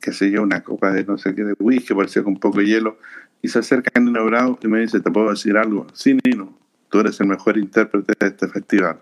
que 0.00 0.12
se 0.12 0.30
yo, 0.30 0.42
una 0.42 0.62
copa 0.62 0.90
de 0.90 1.04
no 1.04 1.16
sé 1.16 1.34
qué, 1.34 1.44
de 1.44 1.54
whisky, 1.58 1.94
parecía 1.94 2.22
con 2.22 2.34
un 2.34 2.40
poco 2.40 2.58
de 2.58 2.66
hielo, 2.66 2.98
y 3.40 3.48
se 3.48 3.60
acerca 3.60 4.00
Nino 4.00 4.24
Bravo 4.26 4.58
y 4.62 4.66
me 4.66 4.80
dice, 4.80 5.00
¿te 5.00 5.10
puedo 5.10 5.30
decir 5.30 5.56
algo? 5.56 5.86
Sí, 5.92 6.18
Nino, 6.24 6.58
tú 6.88 7.00
eres 7.00 7.20
el 7.20 7.28
mejor 7.28 7.56
intérprete 7.56 8.12
de 8.18 8.26
este 8.26 8.48
festival. 8.48 8.98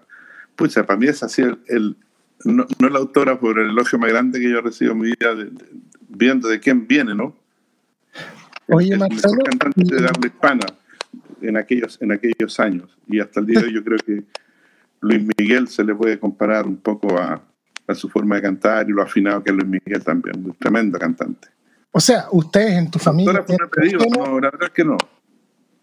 Pucha, 0.56 0.84
para 0.84 0.98
mí 0.98 1.06
es 1.06 1.22
así 1.22 1.42
el 1.66 1.96
no, 2.44 2.66
no, 2.78 2.88
el 2.88 2.96
autógrafo, 2.96 3.40
por 3.40 3.58
el 3.58 3.70
elogio 3.70 3.98
más 3.98 4.10
grande 4.10 4.40
que 4.40 4.50
yo 4.50 4.60
recibo 4.60 4.92
en 4.92 4.98
mi 4.98 5.06
vida, 5.06 5.34
de, 5.34 5.44
de, 5.44 5.64
viendo 6.08 6.48
de 6.48 6.60
quién 6.60 6.86
viene, 6.86 7.14
¿no? 7.14 7.34
Oye, 8.68 8.92
el, 8.92 8.98
Marcelo. 8.98 9.34
El 9.44 9.58
cantante 9.58 9.96
de 9.96 10.08
habla 10.08 10.26
hispana 10.26 10.66
en 11.40 11.56
aquellos, 11.56 11.98
en 12.00 12.12
aquellos 12.12 12.60
años. 12.60 12.96
Y 13.06 13.20
hasta 13.20 13.40
el 13.40 13.46
día 13.46 13.60
de 13.60 13.66
hoy 13.66 13.74
yo 13.74 13.84
creo 13.84 13.98
que 13.98 14.24
Luis 15.00 15.22
Miguel 15.36 15.68
se 15.68 15.84
le 15.84 15.94
puede 15.94 16.18
comparar 16.18 16.66
un 16.66 16.76
poco 16.76 17.18
a, 17.18 17.42
a 17.86 17.94
su 17.94 18.08
forma 18.08 18.36
de 18.36 18.42
cantar 18.42 18.88
y 18.88 18.92
lo 18.92 19.02
afinado 19.02 19.42
que 19.42 19.50
es 19.50 19.56
Luis 19.56 19.68
Miguel 19.68 20.02
también. 20.02 20.44
Un 20.44 20.54
tremendo 20.54 20.98
cantante. 20.98 21.48
O 21.90 22.00
sea, 22.00 22.26
ustedes 22.32 22.72
en 22.72 22.90
tu 22.90 22.98
familia. 22.98 23.44
En 23.46 23.68
pedido, 23.68 24.04
no, 24.16 24.40
la 24.40 24.50
verdad 24.50 24.68
es 24.68 24.70
que 24.70 24.84
no. 24.84 24.96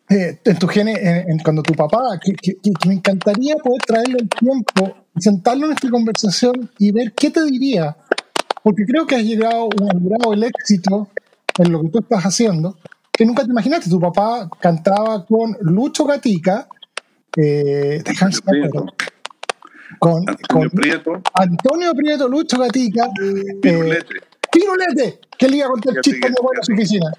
Eh, 0.10 0.40
en 0.44 0.58
tu 0.58 0.68
gene, 0.68 0.94
en, 0.94 1.32
en, 1.32 1.40
cuando 1.40 1.62
tu 1.62 1.74
papá, 1.74 2.20
que, 2.20 2.34
que, 2.34 2.56
que, 2.56 2.88
me 2.88 2.96
encantaría 2.96 3.56
poder 3.58 3.82
traerle 3.86 4.18
el 4.22 4.28
tiempo, 4.28 4.99
sentarlo 5.18 5.66
en 5.66 5.74
esta 5.74 5.90
conversación 5.90 6.70
y 6.78 6.92
ver 6.92 7.14
qué 7.14 7.30
te 7.30 7.44
diría, 7.46 7.96
porque 8.64 8.86
creo 8.86 9.06
que 9.06 9.16
has 9.16 9.24
llegado, 9.24 9.70
has 9.90 10.02
logrado 10.02 10.34
el 10.34 10.44
éxito 10.44 11.10
en 11.58 11.72
lo 11.72 11.82
que 11.82 11.90
tú 11.90 12.00
estás 12.00 12.24
haciendo, 12.24 12.78
que 13.12 13.26
nunca 13.26 13.44
te 13.44 13.50
imaginaste. 13.50 13.90
Tu 13.90 14.00
papá 14.00 14.50
cantaba 14.60 15.26
con 15.26 15.58
Lucho 15.62 16.06
Gatica, 16.06 16.68
eh, 17.36 18.02
con, 20.00 20.18
Antonio, 20.18 20.40
con 20.48 20.70
Prieto. 20.70 21.22
Antonio 21.34 21.94
Prieto, 21.94 22.28
Lucho 22.28 22.58
Gatica. 22.60 23.10
Eh, 23.22 24.04
Pirulete, 24.52 25.20
que 25.38 25.48
le 25.48 25.58
iba 25.58 25.68
a 25.68 25.70
contar 25.70 26.02
chistes 26.02 26.32
muy 26.32 26.42
buenos 26.42 26.70
en 26.70 26.76
su 26.76 26.82
oficina. 26.82 27.12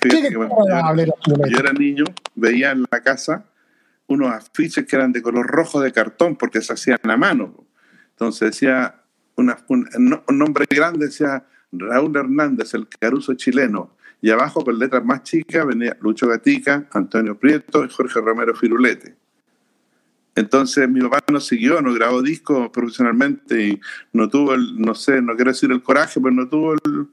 Fíjate 0.00 0.28
que 0.28 0.36
cuando 0.36 1.04
yo, 1.04 1.12
yo 1.48 1.58
era 1.58 1.72
niño, 1.72 2.04
veía 2.34 2.70
en 2.70 2.82
la 2.90 3.00
casa 3.02 3.44
unos 4.08 4.32
afiches 4.32 4.86
que 4.86 4.96
eran 4.96 5.12
de 5.12 5.22
color 5.22 5.46
rojo 5.46 5.80
de 5.80 5.92
cartón 5.92 6.36
porque 6.36 6.60
se 6.60 6.72
hacían 6.72 6.98
a 7.02 7.16
mano. 7.16 7.64
Entonces 8.10 8.50
decía, 8.50 9.02
un, 9.36 9.54
nombre 10.28 10.66
grande 10.68 11.06
decía 11.06 11.46
Raúl 11.70 12.16
Hernández, 12.16 12.74
el 12.74 12.88
caruso 12.88 13.34
chileno. 13.34 13.96
Y 14.20 14.30
abajo, 14.30 14.64
con 14.64 14.78
letras 14.78 15.04
más 15.04 15.22
chicas, 15.22 15.64
venía 15.64 15.96
Lucho 16.00 16.26
Gatica, 16.26 16.88
Antonio 16.92 17.38
Prieto 17.38 17.84
y 17.84 17.88
Jorge 17.88 18.20
Romero 18.20 18.54
Firulete. 18.54 19.14
Entonces 20.34 20.88
mi 20.88 21.00
papá 21.00 21.24
no 21.30 21.40
siguió, 21.40 21.80
no 21.82 21.92
grabó 21.92 22.22
discos 22.22 22.70
profesionalmente 22.70 23.68
y 23.68 23.80
no 24.12 24.28
tuvo 24.28 24.54
el, 24.54 24.80
no 24.80 24.94
sé, 24.94 25.20
no 25.20 25.36
quiero 25.36 25.50
decir 25.50 25.70
el 25.70 25.82
coraje, 25.82 26.20
pero 26.20 26.32
no 26.32 26.48
tuvo 26.48 26.74
el, 26.74 27.08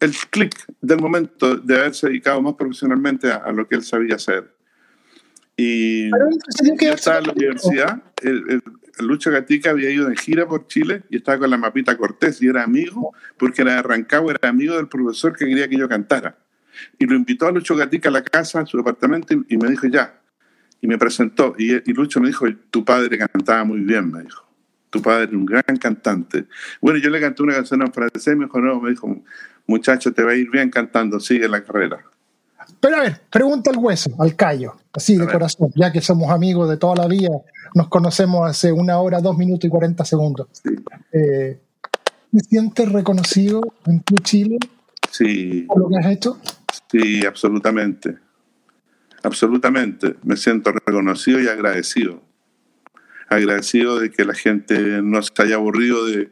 el 0.00 0.12
clic 0.30 0.54
del 0.80 1.00
momento 1.00 1.56
de 1.56 1.78
haberse 1.78 2.08
dedicado 2.08 2.42
más 2.42 2.54
profesionalmente 2.54 3.30
a 3.30 3.50
lo 3.52 3.66
que 3.66 3.76
él 3.76 3.82
sabía 3.82 4.16
hacer. 4.16 4.59
Y 5.60 6.10
yo 6.10 6.94
estaba 6.94 7.18
en 7.18 7.26
la 7.26 7.32
universidad, 7.32 8.02
el, 8.22 8.44
el, 8.48 8.62
el, 8.98 9.06
Lucho 9.06 9.30
Gatica 9.30 9.70
había 9.70 9.90
ido 9.90 10.08
en 10.08 10.16
gira 10.16 10.48
por 10.48 10.66
Chile 10.68 11.02
y 11.10 11.16
estaba 11.16 11.40
con 11.40 11.50
la 11.50 11.58
Mapita 11.58 11.98
Cortés 11.98 12.40
y 12.40 12.48
era 12.48 12.62
amigo, 12.62 13.12
porque 13.36 13.60
era 13.60 13.74
de 13.74 13.82
Rancagua, 13.82 14.32
era 14.32 14.48
amigo 14.48 14.76
del 14.76 14.88
profesor 14.88 15.36
que 15.36 15.44
quería 15.44 15.68
que 15.68 15.76
yo 15.76 15.86
cantara. 15.86 16.38
Y 16.98 17.04
lo 17.04 17.14
invitó 17.14 17.46
a 17.46 17.52
Lucho 17.52 17.76
Gatica 17.76 18.08
a 18.08 18.12
la 18.12 18.22
casa, 18.22 18.60
a 18.60 18.66
su 18.66 18.78
departamento, 18.78 19.34
y, 19.34 19.54
y 19.54 19.56
me 19.58 19.68
dijo, 19.68 19.86
ya. 19.86 20.20
Y 20.80 20.86
me 20.86 20.96
presentó. 20.96 21.54
Y, 21.58 21.74
y 21.74 21.92
Lucho 21.92 22.20
me 22.20 22.28
dijo, 22.28 22.46
tu 22.70 22.82
padre 22.82 23.18
cantaba 23.18 23.64
muy 23.64 23.80
bien, 23.80 24.10
me 24.10 24.22
dijo 24.22 24.50
tu 24.90 25.00
padre 25.00 25.26
es 25.26 25.32
un 25.32 25.46
gran 25.46 25.76
cantante. 25.78 26.46
Bueno, 26.80 26.98
yo 26.98 27.10
le 27.10 27.20
canté 27.20 27.44
una 27.44 27.54
canción 27.54 27.80
en 27.82 27.92
francés, 27.92 28.36
me 28.36 28.46
dijo, 28.46 28.60
no, 28.60 28.80
me 28.80 28.90
dijo, 28.90 29.22
muchacho, 29.66 30.12
te 30.12 30.24
va 30.24 30.32
a 30.32 30.34
ir 30.34 30.50
bien 30.50 30.68
cantando, 30.68 31.20
sigue 31.20 31.48
la 31.48 31.62
carrera. 31.62 32.04
Pero 32.80 32.96
a 32.96 33.00
ver, 33.00 33.20
pregunta 33.30 33.70
al 33.70 33.76
hueso, 33.76 34.10
al 34.18 34.34
callo, 34.36 34.74
así 34.92 35.16
de 35.16 35.26
corazón, 35.26 35.70
ya 35.76 35.92
que 35.92 36.00
somos 36.00 36.30
amigos 36.30 36.68
de 36.68 36.76
toda 36.76 36.96
la 36.96 37.06
vida, 37.06 37.28
nos 37.74 37.88
conocemos 37.88 38.48
hace 38.48 38.72
una 38.72 38.98
hora, 38.98 39.20
dos 39.20 39.36
minutos 39.36 39.66
y 39.66 39.68
cuarenta 39.68 40.04
segundos. 40.04 40.48
Sí. 40.52 40.70
Eh, 41.12 41.60
¿Me 42.32 42.40
sientes 42.40 42.90
reconocido 42.90 43.60
en 43.86 44.00
tu 44.00 44.16
Chile 44.16 44.58
sí. 45.10 45.64
por 45.68 45.80
lo 45.80 45.88
que 45.88 45.96
has 45.98 46.06
hecho? 46.06 46.38
Sí, 46.90 47.26
absolutamente. 47.26 48.16
Absolutamente. 49.22 50.16
Me 50.22 50.36
siento 50.36 50.72
reconocido 50.72 51.40
y 51.40 51.48
agradecido 51.48 52.22
agradecido 53.30 54.00
de 54.00 54.10
que 54.10 54.24
la 54.24 54.34
gente 54.34 55.00
no 55.02 55.22
se 55.22 55.30
haya 55.38 55.54
aburrido 55.54 56.04
de, 56.04 56.30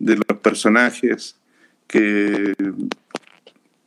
de 0.00 0.16
los 0.16 0.38
personajes, 0.42 1.36
que 1.86 2.52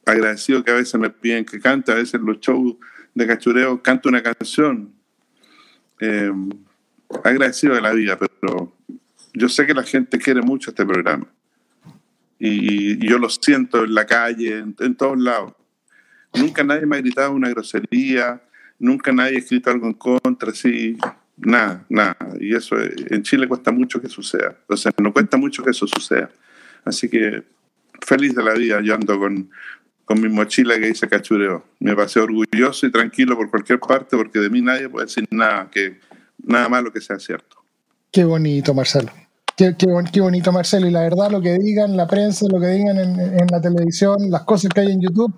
agradecido 0.05 0.63
que 0.63 0.71
a 0.71 0.75
veces 0.75 0.99
me 0.99 1.09
piden 1.09 1.45
que 1.45 1.59
cante, 1.59 1.91
a 1.91 1.95
veces 1.95 2.21
los 2.21 2.39
shows 2.39 2.75
de 3.13 3.27
cachureo 3.27 3.81
canto 3.81 4.09
una 4.09 4.21
canción. 4.21 4.93
Eh, 5.99 6.31
agradecido 7.23 7.75
de 7.75 7.81
la 7.81 7.93
vida, 7.93 8.17
pero 8.17 8.73
yo 9.33 9.49
sé 9.49 9.65
que 9.65 9.73
la 9.73 9.83
gente 9.83 10.17
quiere 10.17 10.41
mucho 10.41 10.69
este 10.69 10.85
programa. 10.85 11.27
Y, 12.37 13.07
yo 13.07 13.17
lo 13.17 13.29
siento 13.29 13.85
en 13.85 13.93
la 13.93 14.05
calle, 14.05 14.59
en, 14.59 14.75
en, 14.79 14.95
todos 14.95 15.17
lados. 15.17 15.53
Nunca 16.33 16.63
nadie 16.63 16.85
me 16.85 16.97
ha 16.97 17.01
gritado 17.01 17.31
una 17.31 17.49
grosería, 17.49 18.41
nunca 18.77 19.11
nadie 19.11 19.37
ha 19.37 19.39
escrito 19.39 19.71
algo 19.71 19.87
en 19.87 19.93
contra, 19.93 20.51
así. 20.51 20.97
Nada, 21.37 21.85
nada. 21.89 22.17
Y 22.39 22.55
eso 22.55 22.75
en 22.79 23.23
Chile 23.23 23.47
cuesta 23.47 23.71
mucho 23.71 24.01
que 24.01 24.09
suceda. 24.09 24.57
O 24.67 24.77
sea, 24.77 24.91
no 24.97 25.11
cuesta 25.11 25.37
mucho 25.37 25.63
que 25.63 25.71
eso 25.71 25.87
suceda. 25.87 26.29
Así 26.83 27.09
que 27.09 27.43
feliz 28.01 28.35
de 28.35 28.43
la 28.43 28.53
vida, 28.53 28.81
yo 28.81 28.95
ando 28.95 29.19
con, 29.19 29.49
con 30.05 30.21
mi 30.21 30.29
mochila 30.29 30.75
que 30.79 30.87
dice 30.87 31.07
cachureo. 31.07 31.63
Me 31.79 31.95
pasé 31.95 32.19
orgulloso 32.19 32.85
y 32.85 32.91
tranquilo 32.91 33.35
por 33.35 33.49
cualquier 33.49 33.79
parte 33.79 34.15
porque 34.15 34.39
de 34.39 34.49
mí 34.49 34.61
nadie 34.61 34.87
puede 34.87 35.07
decir 35.07 35.27
nada, 35.31 35.69
que, 35.69 35.99
nada 36.43 36.69
malo 36.69 36.91
que 36.91 37.01
sea 37.01 37.19
cierto. 37.19 37.57
Qué 38.11 38.23
bonito, 38.23 38.73
Marcelo. 38.73 39.11
Qué, 39.57 39.75
qué, 39.77 39.87
qué, 40.11 40.21
bonito, 40.21 40.51
Marcelo. 40.51 40.87
Y 40.87 40.91
la 40.91 41.01
verdad, 41.01 41.31
lo 41.31 41.41
que 41.41 41.57
digan 41.57 41.97
la 41.97 42.07
prensa, 42.07 42.45
lo 42.49 42.59
que 42.59 42.67
digan 42.67 42.97
en, 42.97 43.19
en 43.19 43.47
la 43.51 43.59
televisión, 43.61 44.29
las 44.29 44.43
cosas 44.43 44.71
que 44.73 44.81
hay 44.81 44.91
en 44.91 45.01
YouTube, 45.01 45.33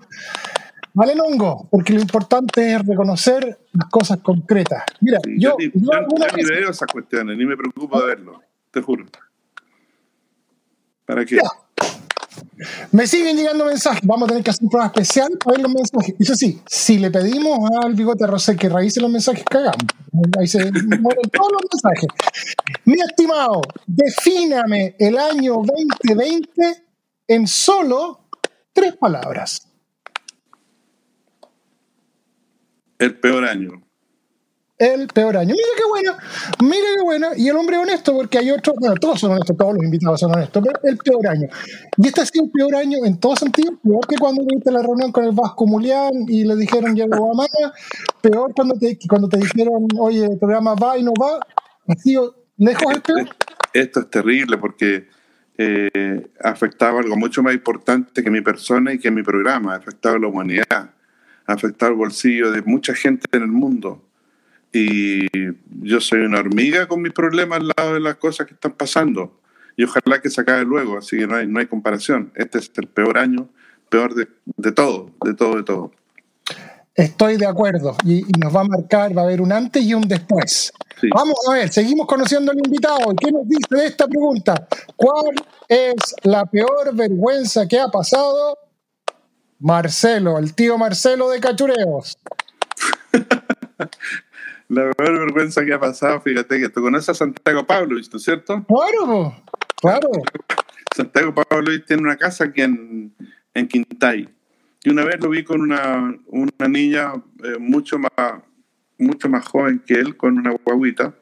Vale, 0.98 1.12
hongo, 1.20 1.68
porque 1.70 1.92
lo 1.92 2.00
importante 2.00 2.72
es 2.72 2.84
reconocer 2.84 3.56
las 3.72 3.88
cosas 3.88 4.18
concretas. 4.18 4.82
Mira, 5.00 5.20
sí, 5.22 5.36
yo, 5.38 5.56
yo, 5.56 5.70
yo, 5.72 5.90
yo 5.92 6.36
ni 6.36 6.44
veo 6.44 6.70
esas 6.70 6.90
cuestiones, 6.90 7.38
ni 7.38 7.46
me 7.46 7.56
preocupo 7.56 8.00
de 8.00 8.06
verlo, 8.06 8.42
te 8.72 8.82
juro. 8.82 9.06
¿Para 11.04 11.24
qué? 11.24 11.36
Ya. 11.36 11.42
Me 12.92 13.06
siguen 13.06 13.36
llegando 13.36 13.64
mensajes. 13.64 14.00
Vamos 14.04 14.24
a 14.24 14.28
tener 14.28 14.44
que 14.44 14.50
hacer 14.50 14.64
un 14.64 14.70
programa 14.70 14.92
especial 14.94 15.30
para 15.42 15.56
ver 15.56 15.62
los 15.62 15.72
mensajes. 15.72 16.14
Eso 16.18 16.34
sí, 16.34 16.60
si 16.66 16.98
le 16.98 17.10
pedimos 17.10 17.58
al 17.82 17.94
bigote 17.94 18.26
Rosé 18.26 18.56
que 18.56 18.68
revise 18.68 19.00
los 19.00 19.10
mensajes, 19.10 19.44
cagamos. 19.44 19.84
Ahí 20.38 20.46
se 20.46 20.58
mueren 20.60 21.30
todos 21.32 21.52
los 21.52 21.62
mensajes. 21.72 22.08
Mi 22.84 23.00
estimado, 23.00 23.60
defíname 23.86 24.96
el 24.98 25.18
año 25.18 25.62
2020 26.02 26.84
en 27.28 27.46
solo 27.46 28.28
tres 28.72 28.96
palabras. 28.96 29.66
El 32.98 33.18
peor 33.20 33.44
año. 33.44 33.87
El 34.78 35.08
peor 35.08 35.36
año. 35.36 35.54
Mira 35.54 35.68
qué 35.76 35.82
bueno, 35.88 36.16
mira 36.62 36.86
qué 36.96 37.02
bueno. 37.02 37.28
Y 37.36 37.48
el 37.48 37.56
hombre 37.56 37.78
honesto, 37.78 38.14
porque 38.14 38.38
hay 38.38 38.52
otros, 38.52 38.76
bueno, 38.78 38.94
todos 38.94 39.18
son 39.18 39.32
honestos, 39.32 39.56
todos 39.56 39.74
los 39.74 39.82
invitados 39.82 40.20
son 40.20 40.32
honestos, 40.32 40.62
pero 40.64 40.78
el 40.84 40.96
peor 40.98 41.26
año. 41.26 41.48
Y 41.96 42.06
este 42.06 42.20
ha 42.20 42.26
sido 42.26 42.44
el 42.44 42.50
peor 42.52 42.76
año 42.76 42.98
en 43.04 43.18
todo 43.18 43.34
sentido, 43.34 43.76
peor 43.82 44.06
que 44.06 44.16
cuando 44.16 44.46
tuviste 44.46 44.70
la 44.70 44.80
reunión 44.80 45.10
con 45.10 45.24
el 45.24 45.32
Vasco 45.32 45.66
Mulián 45.66 46.12
y 46.28 46.44
le 46.44 46.54
dijeron 46.54 46.94
ya 46.94 47.08
no 47.08 47.26
va 47.26 47.34
más, 47.34 47.48
peor 48.20 48.52
cuando 48.54 48.78
te, 48.78 48.96
cuando 49.08 49.28
te 49.28 49.38
dijeron, 49.38 49.88
oye, 49.98 50.26
el 50.26 50.38
programa 50.38 50.74
va 50.74 50.96
y 50.96 51.02
no 51.02 51.12
va, 51.20 51.40
ha 51.88 51.94
sido 51.96 52.36
lejos 52.56 52.94
el 52.94 53.02
peor. 53.02 53.28
Esto 53.72 54.00
es 54.00 54.10
terrible 54.10 54.58
porque 54.58 55.08
eh, 55.56 56.30
afectaba 56.40 57.00
algo 57.00 57.16
mucho 57.16 57.42
más 57.42 57.52
importante 57.52 58.22
que 58.22 58.30
mi 58.30 58.42
persona 58.42 58.92
y 58.92 59.00
que 59.00 59.10
mi 59.10 59.24
programa, 59.24 59.74
afectaba 59.74 60.14
a 60.16 60.18
la 60.20 60.28
humanidad 60.28 60.90
afectar 61.48 61.90
el 61.90 61.96
bolsillo 61.96 62.50
de 62.50 62.62
mucha 62.62 62.94
gente 62.94 63.26
en 63.32 63.42
el 63.42 63.48
mundo. 63.48 64.07
Y 64.72 65.26
yo 65.82 66.00
soy 66.00 66.20
una 66.20 66.40
hormiga 66.40 66.86
con 66.86 67.00
mis 67.02 67.12
problemas 67.12 67.60
al 67.60 67.72
lado 67.76 67.94
de 67.94 68.00
las 68.00 68.16
cosas 68.16 68.46
que 68.46 68.54
están 68.54 68.72
pasando. 68.72 69.40
y 69.76 69.84
ojalá 69.84 70.20
que 70.20 70.28
se 70.28 70.40
acabe 70.40 70.64
luego, 70.64 70.98
así 70.98 71.16
que 71.16 71.26
no 71.26 71.36
hay, 71.36 71.46
no 71.46 71.60
hay 71.60 71.66
comparación. 71.66 72.32
Este 72.34 72.58
es 72.58 72.70
el 72.76 72.88
peor 72.88 73.16
año, 73.16 73.48
peor 73.88 74.12
de, 74.14 74.26
de 74.56 74.72
todo, 74.72 75.12
de 75.24 75.34
todo, 75.34 75.56
de 75.56 75.62
todo. 75.62 75.92
Estoy 76.96 77.36
de 77.36 77.46
acuerdo 77.46 77.96
y, 78.04 78.18
y 78.22 78.40
nos 78.40 78.54
va 78.54 78.62
a 78.62 78.64
marcar, 78.64 79.16
va 79.16 79.22
a 79.22 79.24
haber 79.26 79.40
un 79.40 79.52
antes 79.52 79.84
y 79.84 79.94
un 79.94 80.02
después. 80.02 80.72
Sí. 81.00 81.08
Vamos 81.14 81.36
a 81.48 81.52
ver, 81.52 81.68
seguimos 81.68 82.08
conociendo 82.08 82.50
al 82.50 82.58
invitado. 82.58 83.14
¿Qué 83.20 83.30
nos 83.30 83.46
dice 83.48 83.68
de 83.70 83.86
esta 83.86 84.08
pregunta? 84.08 84.66
¿Cuál 84.96 85.36
es 85.68 85.94
la 86.24 86.44
peor 86.46 86.92
vergüenza 86.96 87.68
que 87.68 87.78
ha 87.78 87.86
pasado? 87.86 88.58
Marcelo, 89.60 90.38
el 90.38 90.54
tío 90.54 90.76
Marcelo 90.76 91.30
de 91.30 91.38
Cachureos. 91.38 92.18
La 94.68 94.90
peor 94.92 95.18
vergüenza 95.18 95.64
que 95.64 95.72
ha 95.72 95.80
pasado, 95.80 96.20
fíjate 96.20 96.60
que 96.60 96.68
tú 96.68 96.82
conoces 96.82 97.08
a 97.08 97.14
Santiago 97.14 97.66
Pablo, 97.66 97.94
¿no 97.94 98.16
es 98.16 98.22
cierto? 98.22 98.64
Claro, 98.66 99.34
claro. 99.80 100.10
Santiago 100.94 101.34
Pablo 101.34 101.70
tiene 101.86 102.02
una 102.02 102.16
casa 102.16 102.44
aquí 102.44 102.60
en, 102.62 103.14
en 103.54 103.68
Quintay. 103.68 104.28
Y 104.84 104.90
una 104.90 105.04
vez 105.04 105.20
lo 105.20 105.30
vi 105.30 105.42
con 105.42 105.60
una, 105.60 106.14
una 106.26 106.68
niña 106.68 107.14
eh, 107.42 107.58
mucho, 107.58 107.98
más, 107.98 108.10
mucho 108.98 109.28
más 109.28 109.46
joven 109.46 109.82
que 109.84 109.94
él, 109.94 110.16
con 110.16 110.38
una 110.38 110.54
guaguita. 110.64 111.14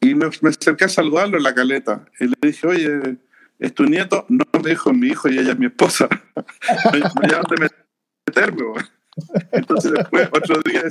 Y 0.00 0.14
me, 0.14 0.26
me 0.40 0.50
acerqué 0.50 0.84
a 0.84 0.88
saludarlo 0.88 1.36
en 1.38 1.42
la 1.42 1.54
caleta. 1.54 2.04
Y 2.20 2.26
le 2.26 2.34
dije, 2.42 2.66
oye, 2.66 3.18
¿es 3.58 3.74
tu 3.74 3.84
nieto? 3.84 4.24
No, 4.28 4.44
me 4.62 4.70
dijo 4.70 4.92
mi 4.92 5.08
hijo 5.08 5.28
y 5.28 5.38
ella 5.38 5.52
es 5.52 5.58
mi 5.58 5.66
esposa. 5.66 6.08
no 6.36 6.92
hay 7.22 7.30
dónde 7.30 7.68
meterme. 8.26 8.62
bo. 8.62 8.74
Entonces 9.52 9.92
después, 9.92 10.28
otro 10.32 10.60
día, 10.64 10.82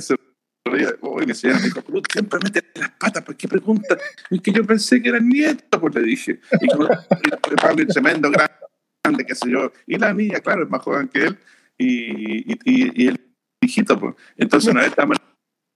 se 0.78 1.26
mi 1.26 1.34
señora 1.34 1.58
me 1.58 1.64
dijo, 1.66 1.82
"Pero 1.82 2.02
siempre 2.12 2.38
mete 2.42 2.64
las 2.74 2.90
patas, 2.90 3.22
¿por 3.22 3.36
qué 3.36 3.48
pregunta? 3.48 3.96
Es 4.30 4.40
que 4.40 4.52
yo 4.52 4.64
pensé 4.64 5.02
que 5.02 5.08
era 5.08 5.18
el 5.18 5.28
nieto, 5.28 5.80
pues 5.80 5.94
le 5.94 6.02
dije. 6.02 6.40
Y 6.60 6.66
y 6.66 7.56
Pablo 7.56 7.86
tremendo, 7.86 8.30
grande, 8.30 9.24
qué 9.26 9.34
sé 9.34 9.50
yo. 9.50 9.72
Y 9.86 9.98
la 9.98 10.12
niña, 10.12 10.40
claro, 10.40 10.64
es 10.64 10.70
más 10.70 10.82
joven 10.82 11.08
que 11.08 11.24
él. 11.24 11.38
Y, 11.78 13.08
el 13.08 13.20
hijito, 13.60 13.98
pues. 13.98 14.14
Entonces 14.36 14.70
una 14.70 14.80
vez 14.80 14.90
estábamos 14.90 15.18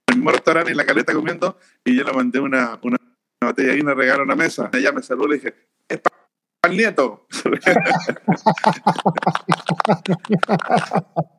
en 0.09 0.23
el 0.23 0.33
restaurante 0.33 0.71
en 0.71 0.77
la 0.77 0.87
caleta 0.87 1.13
comiendo 1.13 1.59
y 1.85 1.97
yo 1.97 2.05
le 2.05 2.13
mandé 2.13 2.41
una, 2.41 2.79
una, 2.83 2.97
una 3.41 3.51
botella 3.51 3.75
y 3.75 3.81
una 3.81 3.95
regalo 3.95 4.23
a 4.23 4.27
la 4.27 4.37
mesa. 4.37 4.71
Ella 4.73 4.93
me 4.93 5.03
saludó 5.03 5.27
y 5.27 5.31
le 5.31 5.35
dije, 5.37 5.55
es 5.89 6.01
para 6.01 6.73
el 6.73 6.77
nieto. 6.77 7.27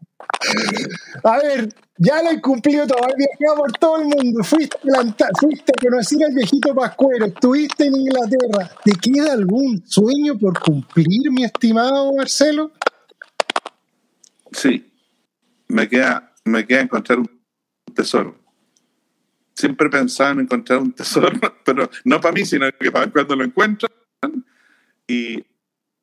A 1.23 1.37
ver, 1.39 1.69
ya 1.97 2.21
lo 2.21 2.31
he 2.31 2.41
cumplido 2.41 2.85
todo, 2.85 2.99
has 2.99 3.15
viajado 3.15 3.57
por 3.57 3.71
todo 3.73 4.01
el 4.01 4.05
mundo, 4.05 4.43
fuiste 4.43 4.77
fuiste 5.39 5.71
a 5.75 5.81
conocer 5.81 6.23
al 6.25 6.33
viejito 6.33 6.75
Pascuero, 6.75 7.25
estuviste 7.25 7.85
en 7.85 7.95
Inglaterra. 7.95 8.71
¿Te 8.83 8.93
queda 8.93 9.33
algún 9.33 9.83
sueño 9.85 10.37
por 10.37 10.59
cumplir, 10.59 11.31
mi 11.31 11.43
estimado 11.43 12.13
Marcelo? 12.13 12.71
Sí, 14.51 14.91
me 15.67 15.89
queda, 15.89 16.33
me 16.45 16.65
queda 16.65 16.81
encontrar 16.81 17.19
un 17.19 17.29
tesoro. 17.93 18.37
Siempre 19.55 19.89
pensaba 19.89 20.31
en 20.31 20.41
encontrar 20.41 20.79
un 20.79 20.93
tesoro, 20.93 21.29
pero 21.65 21.89
no 22.03 22.21
para 22.21 22.33
mí, 22.33 22.45
sino 22.45 22.67
que 22.79 22.91
para 22.91 23.11
cuando 23.11 23.35
lo 23.35 23.43
encuentran 23.43 23.91
y 25.07 25.43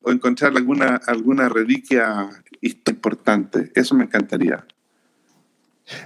o 0.05 0.13
encontrar 0.13 0.55
alguna, 0.55 1.01
alguna 1.07 1.49
reliquia 1.49 2.29
importante. 2.73 3.71
Eso 3.75 3.95
me 3.95 4.05
encantaría. 4.05 4.65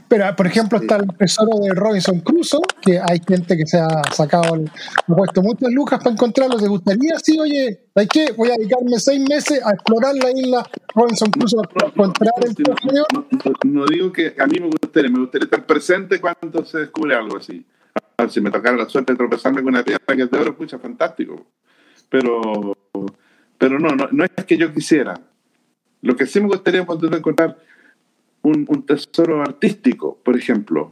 Pero, 0.09 0.24
por 0.34 0.44
ejemplo, 0.48 0.78
está 0.80 0.96
el 0.96 1.06
tesoro 1.16 1.56
de 1.61 1.70
Robinson 1.72 2.18
Crusoe, 2.18 2.62
que 2.82 2.98
hay 2.98 3.20
gente 3.26 3.56
que 3.56 3.64
se 3.64 3.78
ha 3.78 4.02
sacado, 4.12 4.56
el- 4.56 4.68
ha 5.06 5.14
puesto 5.14 5.40
muchas 5.40 5.70
lucas 5.72 6.00
para 6.00 6.11
encontrarlo. 6.14 6.56
¿Te 6.56 6.66
gustaría? 6.66 7.16
Sí, 7.22 7.38
oye, 7.38 7.84
¿hay 7.94 8.09
qué? 8.09 8.32
Voy 8.36 8.48
a 8.50 8.54
dedicarme 8.59 8.98
seis 8.98 9.20
meses 9.28 9.64
a 9.64 9.70
explorar 9.74 10.16
la 10.16 10.32
isla 10.32 10.68
Robinson 10.96 11.30
Crusoe 11.30 11.62
para 11.72 11.86
encontrar 11.90 12.32
el 12.44 12.56
tesoro. 12.56 13.06
No, 13.64 13.86
digo 13.86 14.12
que 14.12 14.34
a 14.36 14.46
mí 14.48 14.59
me 14.59 14.66
gustaría, 14.66 15.11
me 15.12 15.20
gustaría 15.20 15.44
estar 15.44 15.64
presente 15.64 16.20
cuando 16.20 16.64
se 16.64 16.78
descubre 16.78 17.14
algo 17.14 17.36
así. 17.36 17.64
Ah, 18.16 18.28
Si 18.28 18.40
me 18.40 18.50
tocara 18.50 18.76
la 18.76 18.88
suerte 18.88 19.12
de 19.12 19.16
tropezarme 19.16 19.62
con 19.62 19.68
una 19.74 19.84
piedra 19.84 20.02
que 20.09 20.22
es 20.22 20.30
de 20.30 20.38
oro, 20.40 20.56
pucha, 20.56 20.80
fantástico. 20.80 21.46
Pero, 22.11 22.76
pero 23.56 23.78
no, 23.78 23.90
no, 23.90 24.09
no 24.11 24.24
es 24.24 24.30
que 24.44 24.56
yo 24.56 24.74
quisiera. 24.74 25.20
Lo 26.03 26.16
que 26.16 26.26
sí 26.26 26.40
me 26.40 26.46
gustaría 26.46 26.82
es 26.82 26.88
encontrar 27.16 27.59
un, 28.42 28.86
tesoro 28.86 29.42
artístico, 29.42 30.18
por 30.24 30.36
ejemplo. 30.36 30.90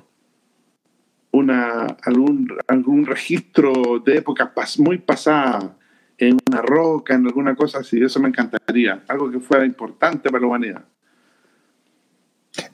Una, 1.33 1.87
algún, 2.03 2.49
algún 2.67 3.07
registro 3.07 4.01
de 4.05 4.19
época 4.19 4.53
muy 4.79 4.99
pasada 4.99 5.77
en 6.19 6.39
una 6.49 6.63
roca, 6.63 7.15
en 7.15 7.27
alguna 7.27 7.55
cosa 7.55 7.79
así. 7.79 8.03
Eso 8.03 8.21
me 8.21 8.29
encantaría. 8.29 9.05
Algo 9.09 9.31
que 9.31 9.41
fuera 9.41 9.65
importante 9.65 10.31
para 10.31 10.41
la 10.41 10.47
humanidad. 10.47 10.85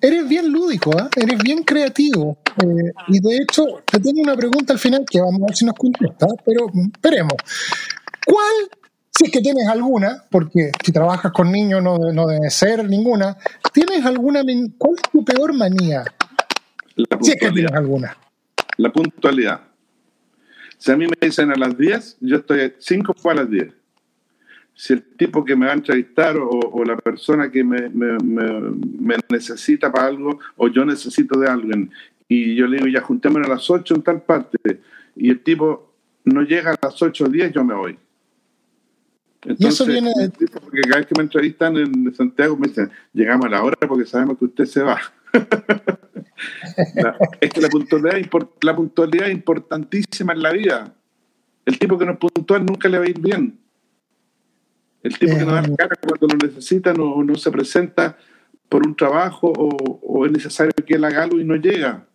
Eres 0.01 0.29
bien 0.29 0.53
lúdico, 0.53 0.91
¿ah? 0.97 1.09
eres 1.17 1.43
bien 1.43 1.63
creativo. 1.65 2.39
Eh, 2.63 2.93
y 3.09 3.21
de 3.21 3.37
hecho, 3.37 3.65
te 3.85 3.99
tengo 3.99 4.21
una 4.23 4.37
pregunta 4.37 4.73
al 4.73 4.79
final 4.79 5.05
que 5.11 5.21
vamos 5.21 5.43
a 5.43 5.47
ver 5.47 5.57
si 5.57 5.65
nos 5.65 5.75
contesta, 5.75 6.27
pero 6.45 6.67
esperemos. 6.93 7.35
¿Cuál, 8.25 8.71
si 9.23 9.27
es 9.27 9.33
que 9.33 9.41
tienes 9.41 9.69
alguna, 9.69 10.25
porque 10.31 10.73
si 10.85 10.93
trabajas 10.93 11.31
con 11.33 11.53
niños 11.53 11.83
no, 11.83 11.97
no 12.13 12.27
debe 12.27 12.51
ser 12.51 12.85
ninguna, 12.89 13.37
¿tienes 13.73 14.05
alguna, 14.05 14.43
cuál 14.79 14.95
es 14.97 15.11
tu 15.11 15.25
peor 15.25 15.55
manía? 15.55 16.05
La 16.97 17.19
Si 17.21 17.31
es 17.33 17.37
que 17.39 17.51
tienes 17.53 17.73
alguna. 17.73 18.17
La 18.79 18.93
puntualidad. 18.93 19.61
Si 20.79 20.91
a 20.91 20.97
mí 20.97 21.07
me 21.07 21.15
dicen 21.21 21.51
a 21.51 21.55
las 21.55 21.79
10, 21.79 22.17
yo 22.21 22.37
estoy 22.39 22.73
5 22.79 23.15
a 23.31 23.35
las 23.35 23.49
10. 23.49 23.73
Si 24.75 24.95
el 24.95 25.03
tipo 25.17 25.45
que 25.45 25.55
me 25.55 25.67
va 25.67 25.73
a 25.73 25.77
entrevistar 25.77 26.37
o, 26.37 26.49
o 26.49 26.85
la 26.85 26.97
persona 26.97 27.51
que 27.51 27.63
me, 27.63 27.89
me- 27.91 28.19
me- 28.19 28.71
me 28.99 29.17
necesita 29.31 29.93
para 29.93 30.07
algo 30.09 30.39
o 30.57 30.69
yo 30.69 30.85
necesito 30.85 31.39
de 31.39 31.49
alguien 31.49 31.91
y 32.27 32.57
yo 32.57 32.67
le 32.67 32.79
digo 32.79 32.89
ya 32.89 33.03
juntémonos 33.03 33.47
a 33.49 33.53
las 33.55 33.71
8 33.71 33.95
en 33.95 34.03
tal 34.03 34.23
parte 34.23 34.59
y 35.15 35.31
el 35.31 35.41
tipo 35.43 35.93
no 36.25 36.43
llega 36.43 36.73
a 36.73 36.79
las 36.83 37.01
8 37.01 37.25
o 37.25 37.29
10, 37.29 37.53
yo 37.53 37.63
me 37.65 37.75
voy. 37.75 37.99
Y 39.45 39.67
eso 39.67 39.85
viene 39.93 40.13
de- 40.17 40.31
Porque 40.61 40.81
cada 40.83 40.99
vez 40.99 41.07
que 41.07 41.15
me 41.17 41.23
entrevistan 41.25 41.77
en 41.77 42.15
Santiago 42.15 42.57
me 42.57 42.69
dicen, 42.69 42.91
llegamos 43.13 43.47
a 43.47 43.51
la 43.51 43.63
hora 43.65 43.77
porque 43.89 44.07
sabemos 44.07 44.39
que 44.39 44.45
usted 44.45 44.65
se 44.67 44.83
va. 44.83 45.01
La- 46.95 47.17
es 47.41 47.51
que 47.51 47.61
la 47.61 47.69
puntualidad, 47.69 48.17
es 48.19 48.27
impor- 48.29 48.51
la 48.63 48.75
puntualidad 48.75 49.29
es 49.29 49.33
importantísima 49.35 50.33
en 50.33 50.43
la 50.43 50.53
vida. 50.53 50.95
El 51.65 51.79
tipo 51.79 51.97
que 51.99 52.05
no 52.05 52.13
es 52.13 52.19
puntual 52.19 52.65
nunca 52.67 52.89
le 52.89 52.99
va 52.99 53.05
a 53.05 53.09
ir 53.09 53.21
bien. 53.21 53.59
El 55.03 55.19
tipo 55.19 55.37
que 55.37 55.45
no 55.45 55.53
da 55.53 55.63
la 55.63 55.77
cara 55.77 55.97
cuando 56.01 56.27
lo 56.29 56.47
necesita 56.49 56.93
no, 56.95 57.23
no 57.23 57.35
se 57.37 57.51
presenta 57.51 58.17
por 58.69 58.87
un 58.87 58.97
trabajo 58.97 59.53
o, 59.57 60.01
o 60.03 60.27
es 60.27 60.33
necesario 60.33 60.73
que 60.87 60.95
él 60.95 61.05
haga 61.05 61.25
algo 61.25 61.39
y 61.41 61.45
no 61.45 61.57
llega. 61.57 62.07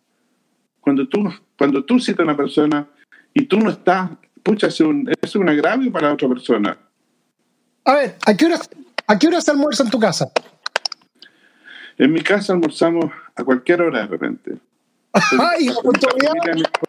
Cuando 0.82 1.08
tú, 1.08 1.30
cuando 1.58 1.84
tú 1.84 2.00
citas 2.00 2.22
a 2.22 2.24
una 2.24 2.38
persona 2.38 2.88
y 3.34 3.46
tú 3.46 3.60
no 3.60 3.70
estás, 3.70 4.12
pucha, 4.44 4.68
es 4.68 4.80
un, 4.82 5.10
es 5.22 5.36
un 5.36 5.48
agravio 5.50 5.92
para 5.92 6.08
la 6.08 6.14
otra 6.16 6.28
persona. 6.30 6.78
A 7.88 7.94
ver, 7.96 8.16
¿a 8.26 8.36
qué 8.36 8.46
hora, 8.46 8.60
a 9.08 9.18
qué 9.18 9.28
hora 9.28 9.40
se 9.42 9.50
almuerza 9.52 9.84
en 9.84 9.90
tu 9.90 10.00
casa? 10.00 10.30
En 11.98 12.12
mi 12.12 12.22
casa 12.22 12.54
almorzamos 12.54 13.06
a 13.36 13.44
cualquier 13.44 13.82
hora 13.82 14.02
de 14.02 14.08
repente. 14.08 14.58
Ay, 15.14 15.70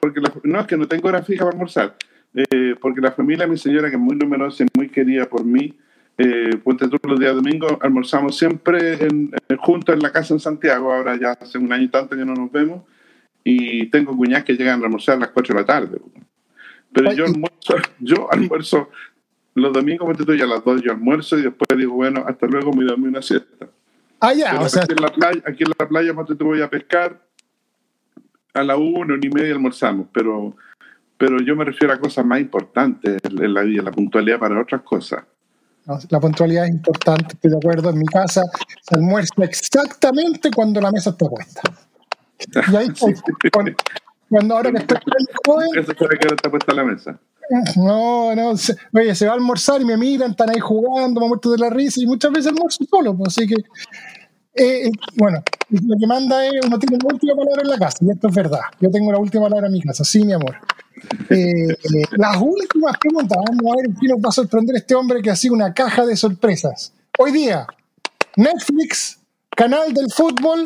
porque 0.01 0.20
la- 0.20 0.32
no, 0.42 0.61
es 0.61 0.66
que 0.66 0.76
no 0.76 0.86
tengo 0.88 1.09
hora 1.09 1.22
fija 1.22 1.44
para 1.44 1.53
almorzar. 1.53 1.96
Eh, 2.34 2.74
porque 2.80 3.01
la 3.01 3.12
familia 3.12 3.46
de 3.46 3.53
mi 3.53 3.57
señora, 3.59 3.88
que 3.88 3.96
es 3.96 4.01
muy 4.03 4.16
numerosa 4.16 4.64
y 4.64 4.66
muy 4.76 4.88
querida 4.90 5.24
por 5.26 5.44
mí, 5.44 5.78
eh, 6.18 6.57
ponte 6.62 6.88
tú 6.88 6.99
los 7.04 7.18
días 7.18 7.34
domingos, 7.34 7.72
almorzamos 7.80 8.37
siempre 8.37 8.95
en, 8.95 9.30
en- 9.49 9.57
juntos 9.58 9.95
en 9.95 10.03
la 10.03 10.12
casa 10.12 10.34
en 10.34 10.41
Santiago. 10.41 10.92
Ahora 10.92 11.16
ya 11.18 11.33
hace 11.41 11.58
un 11.58 11.72
año 11.72 11.84
y 11.84 11.88
tanto 11.88 12.16
que 12.16 12.25
no 12.25 12.34
nos 12.34 12.50
vemos. 12.53 12.83
Y 13.45 13.87
tengo 13.87 14.14
cuñadas 14.16 14.45
que 14.45 14.54
llegan 14.54 14.83
a 14.83 14.84
almorzar 14.87 15.14
a 15.16 15.20
las 15.20 15.29
4 15.30 15.54
de 15.54 15.61
la 15.61 15.66
tarde. 15.66 15.99
Pero 16.92 17.12
yo 17.14 17.25
almuerzo, 17.25 17.76
yo 18.00 18.29
almuerzo 18.33 18.91
los 19.63 19.72
domingos, 19.72 20.17
tú 20.17 20.35
ya 20.35 20.45
a 20.45 20.49
las 20.49 20.64
2 20.64 20.83
yo 20.83 20.93
almuerzo 20.93 21.39
y 21.39 21.43
después 21.43 21.68
digo, 21.76 21.95
bueno, 21.95 22.25
hasta 22.26 22.47
luego, 22.47 22.72
me 22.72 22.85
dormí 22.85 23.09
una 23.09 23.22
siesta. 23.22 23.67
Ah, 24.21 24.33
ya, 24.33 24.61
o 24.61 24.68
sea, 24.68 24.83
aquí, 24.83 24.95
en 24.97 25.03
la 25.03 25.13
playa, 25.13 25.43
aquí 25.47 25.64
en 25.64 25.72
la 25.79 25.89
playa, 25.89 26.14
tú, 26.37 26.45
voy 26.45 26.61
a 26.61 26.68
pescar 26.68 27.21
a 28.55 28.63
la 28.64 28.76
una, 28.76 29.14
una 29.14 29.26
y 29.26 29.30
media 29.30 29.53
almorzamos, 29.53 30.09
pero, 30.13 30.57
pero 31.17 31.41
yo 31.41 31.55
me 31.55 31.64
refiero 31.64 31.93
a 31.95 31.99
cosas 32.01 32.25
más 32.25 32.41
importantes 32.41 33.18
en 33.22 33.55
la 33.55 33.63
vida, 33.63 33.83
la 33.83 33.93
puntualidad 33.93 34.39
para 34.39 34.61
otras 34.61 34.83
cosas. 34.83 35.22
la 36.11 36.21
puntualidad 36.21 36.64
es 36.64 36.72
importante, 36.72 37.35
estoy 37.35 37.51
de 37.53 37.57
acuerdo. 37.57 37.91
En 37.91 37.99
mi 37.99 38.07
casa 38.07 38.43
se 38.83 38.95
almuerza 38.97 39.45
exactamente 39.45 40.51
cuando 40.51 40.80
la 40.80 40.91
mesa 40.91 41.11
está 41.11 41.26
puesta. 41.26 41.63
Y 42.72 42.76
ahí, 42.76 42.89
Sí. 42.95 43.14
Cuando 44.29 44.57
ahora 44.57 44.71
que 44.72 44.79
estoy 44.79 44.99
joven, 45.46 45.68
Eso 45.75 45.92
sabe 45.99 46.18
que 46.18 46.26
ahora 46.26 46.37
está 46.37 46.50
puesta 46.50 46.75
la 46.75 46.84
mesa. 46.84 47.18
No, 47.76 48.34
no, 48.34 48.57
se- 48.57 48.76
oye, 48.92 49.14
se 49.14 49.25
va 49.26 49.33
a 49.33 49.34
almorzar 49.37 49.80
y 49.80 49.84
me 49.84 49.96
miran, 49.96 50.33
están 50.33 50.50
ahí 50.50 50.61
jugando, 50.61 51.21
me 51.21 51.29
muerto 51.29 51.50
de 51.50 51.59
la 51.59 51.71
risa 51.71 52.00
y 52.03 52.07
muchas 52.07 52.30
veces 52.30 52.49
almuerzo 52.53 52.84
solo, 52.91 53.17
pues, 53.17 53.29
así 53.37 53.46
que, 53.46 53.55
eh, 53.55 54.87
eh, 54.87 54.91
bueno, 55.17 55.42
lo 55.71 55.96
que 55.99 56.07
manda 56.07 56.45
es, 56.46 56.53
uno 56.67 56.79
tiene 56.79 56.99
la 57.03 57.09
última 57.14 57.34
palabra 57.37 57.63
en 57.63 57.68
la 57.71 57.79
casa, 57.79 57.99
y 58.03 58.11
esto 58.11 58.29
es 58.29 58.34
verdad, 58.34 58.61
yo 58.80 58.91
tengo 58.91 59.11
la 59.13 59.18
última 59.18 59.45
palabra 59.45 59.68
en 59.68 59.72
mi 59.72 59.80
casa, 59.80 60.05
sí, 60.05 60.25
mi 60.25 60.33
amor. 60.34 60.57
Eh, 61.30 61.75
las 62.18 62.37
últimas 62.38 62.99
preguntas, 62.99 63.38
vamos 63.49 63.72
a 63.72 63.76
ver 63.80 63.95
qué 63.99 64.09
nos 64.09 64.18
va 64.18 64.29
a 64.29 64.33
sorprender 64.33 64.76
este 64.76 64.95
hombre 64.95 65.22
que 65.22 65.30
ha 65.30 65.37
sido 65.37 65.55
una 65.55 65.72
caja 65.72 66.05
de 66.05 66.17
sorpresas. 66.17 66.92
Hoy 67.18 67.30
día, 67.33 67.67
Netflix, 68.37 69.21
canal 69.57 69.92
del 69.95 70.11
fútbol 70.13 70.64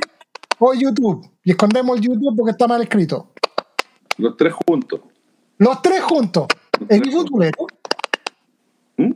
o 0.59 0.75
YouTube. 0.75 1.29
Y 1.45 1.51
escondemos 1.51 1.97
el 1.99 2.03
YouTube 2.05 2.35
porque 2.37 2.53
está 2.53 2.67
mal 2.67 2.83
escrito. 2.83 3.32
Los 4.19 4.37
tres 4.37 4.53
juntos. 4.67 5.01
Los 5.59 5.81
tres 5.83 6.01
juntos. 6.03 6.47
¿Eres 6.89 7.13
futbolero? 7.15 7.67
¿Mm? 8.97 9.13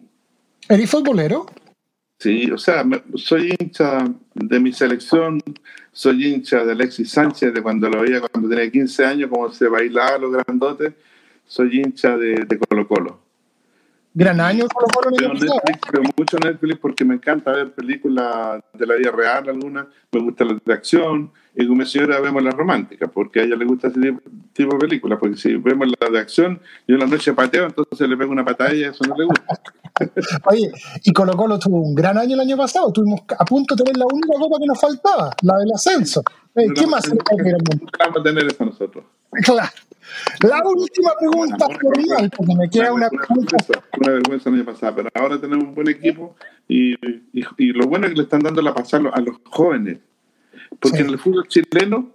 ¿Eres 0.68 0.90
futbolero? 0.90 1.47
Sí, 2.18 2.51
o 2.51 2.56
sea, 2.59 2.82
me- 2.85 3.02
soy 3.14 3.55
hincha 3.59 4.05
de 4.35 4.60
mi 4.60 4.73
selección, 4.73 5.43
soy 5.93 6.27
hincha 6.27 6.64
de 6.64 6.73
Alexis 6.73 7.10
Sánchez, 7.10 7.52
de 7.52 7.62
cuando 7.62 7.90
lo 7.90 8.01
veía 8.02 8.20
cuando 8.20 8.48
tenía 8.48 8.70
15 8.70 9.05
años, 9.05 9.28
como 9.31 9.51
se 9.52 9.68
bailaba 9.68 10.16
los 10.18 10.32
grandotes, 10.32 10.94
soy 11.47 11.81
hincha 11.81 12.16
de, 12.16 12.44
de 12.47 12.59
Colo 12.59 12.89
Colo. 12.89 13.20
Gran 14.18 14.40
año 14.40 14.66
Colo 14.72 14.86
Colo 14.94 15.10
el 15.10 15.16
Veo 15.20 15.30
año 15.30 15.40
pasado. 15.40 15.60
Netflix, 15.66 15.93
veo 15.93 16.02
mucho 16.16 16.38
Netflix 16.38 16.78
porque 16.78 17.05
me 17.05 17.14
encanta 17.16 17.52
ver 17.52 17.74
películas 17.74 18.62
de 18.72 18.86
la 18.86 18.94
vida 18.94 19.10
real 19.10 19.47
algunas, 19.47 19.88
me 20.10 20.20
gustan 20.20 20.48
las 20.48 20.64
de 20.64 20.72
acción, 20.72 21.30
y 21.55 21.68
con 21.68 21.76
mi 21.76 21.84
señora 21.84 22.18
vemos 22.20 22.43
las 22.43 22.55
románticas, 22.55 23.10
porque 23.12 23.40
a 23.40 23.43
ella 23.43 23.56
le 23.56 23.66
gusta 23.66 23.88
ese 23.88 24.01
tipo, 24.01 24.22
tipo 24.55 24.72
de 24.72 24.78
películas, 24.78 25.18
porque 25.20 25.36
si 25.36 25.56
vemos 25.56 25.88
las 26.01 26.10
de 26.10 26.18
acción, 26.18 26.59
yo 26.88 26.94
en 26.94 27.01
la 27.01 27.06
noche 27.06 27.34
pateo, 27.34 27.66
entonces 27.66 28.09
le 28.09 28.16
pego 28.16 28.32
una 28.32 28.43
patada 28.43 28.72
y 28.72 28.84
eso 28.84 29.05
no 29.06 29.14
le 29.18 29.24
gusta. 29.26 29.60
Oye, 30.51 30.72
y 31.05 31.12
Colo 31.12 31.36
Colo 31.36 31.59
tuvo 31.59 31.82
un 31.82 31.94
gran 31.94 32.16
año 32.16 32.36
el 32.36 32.40
año 32.40 32.56
pasado. 32.56 32.88
Estuvimos 32.88 33.20
a 33.38 33.44
punto 33.44 33.74
de 33.74 33.84
tener 33.84 33.98
la 33.98 34.06
única 34.06 34.32
copa 34.38 34.59
que 34.59 34.66
nos 34.66 34.80
faltaba, 34.80 35.30
la 35.43 35.59
del 35.59 35.72
ascenso. 35.74 36.22
Eh, 36.55 36.68
¿Qué 36.74 36.86
más 36.86 37.05
vamos 37.98 38.16
a 38.18 38.22
tener 38.22 38.47
eso 38.47 38.64
nosotros. 38.64 39.05
Claro. 39.44 39.68
La 40.43 40.62
última 40.65 41.11
pregunta 41.19 41.66
formal, 41.81 42.31
porque 42.37 42.55
me 42.57 42.69
queda 42.70 42.93
una 42.93 43.09
pregunta. 43.09 43.57
una 43.99 44.12
vergüenza 44.12 44.49
el 44.51 44.57
año 44.57 44.65
pasado, 44.65 44.97
pero 44.97 45.09
ahora 45.15 45.41
tenemos 45.41 45.65
un 45.65 45.74
buen 45.74 45.89
equipo 45.89 46.37
y, 46.69 46.95
y, 47.39 47.45
y 47.59 47.73
lo 47.73 47.87
bueno 47.87 48.07
es 48.07 48.12
que 48.12 48.16
le 48.19 48.23
están 48.24 48.41
dando 48.41 48.62
la 48.62 48.74
pasada 48.74 49.11
a 49.12 49.20
los 49.20 49.37
jóvenes, 49.45 49.99
porque 50.81 50.99
Sí. 50.99 51.03
en 51.05 51.11
el 51.11 51.19
fútbol 51.19 51.47
chileno 51.49 52.12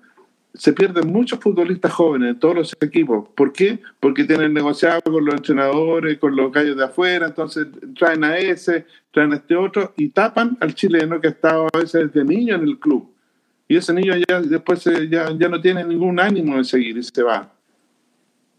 se 0.54 0.74
pierden 0.74 1.08
muchos 1.10 1.40
futbolistas 1.40 1.94
jóvenes 1.94 2.32
en 2.32 2.40
todos 2.40 2.56
los 2.56 2.78
equipos. 2.82 3.30
¿Por 3.36 3.54
qué? 3.54 3.80
Porque 4.02 4.26
tienen 4.26 4.54
negociado 4.54 5.02
con 5.02 5.24
los 5.24 5.36
entrenadores, 5.36 6.18
con 6.20 6.36
los 6.36 6.52
gallos 6.52 6.76
de 6.76 6.84
afuera, 6.84 7.28
entonces 7.28 7.68
traen 7.98 8.24
a 8.26 8.38
ese, 8.38 8.86
traen 9.12 9.32
a 9.32 9.38
este 9.38 9.56
otro 9.56 9.94
y 9.96 10.10
tapan 10.10 10.58
al 10.60 10.76
chileno 10.76 11.22
que 11.22 11.28
ha 11.28 11.32
estado 11.32 11.68
a 11.74 11.78
veces 11.78 12.12
desde 12.12 12.26
niño 12.28 12.56
en 12.56 12.64
el 12.64 12.78
club. 12.80 13.10
Y 13.70 13.78
ese 13.78 13.94
niño 13.94 14.14
ya 14.28 14.42
después 14.42 14.84
ya, 15.10 15.32
ya 15.32 15.48
no 15.48 15.62
tiene 15.62 15.86
ningún 15.86 16.20
ánimo 16.20 16.58
de 16.58 16.66
seguir 16.66 16.98
y 16.98 17.04
se 17.04 17.24
va. 17.24 17.50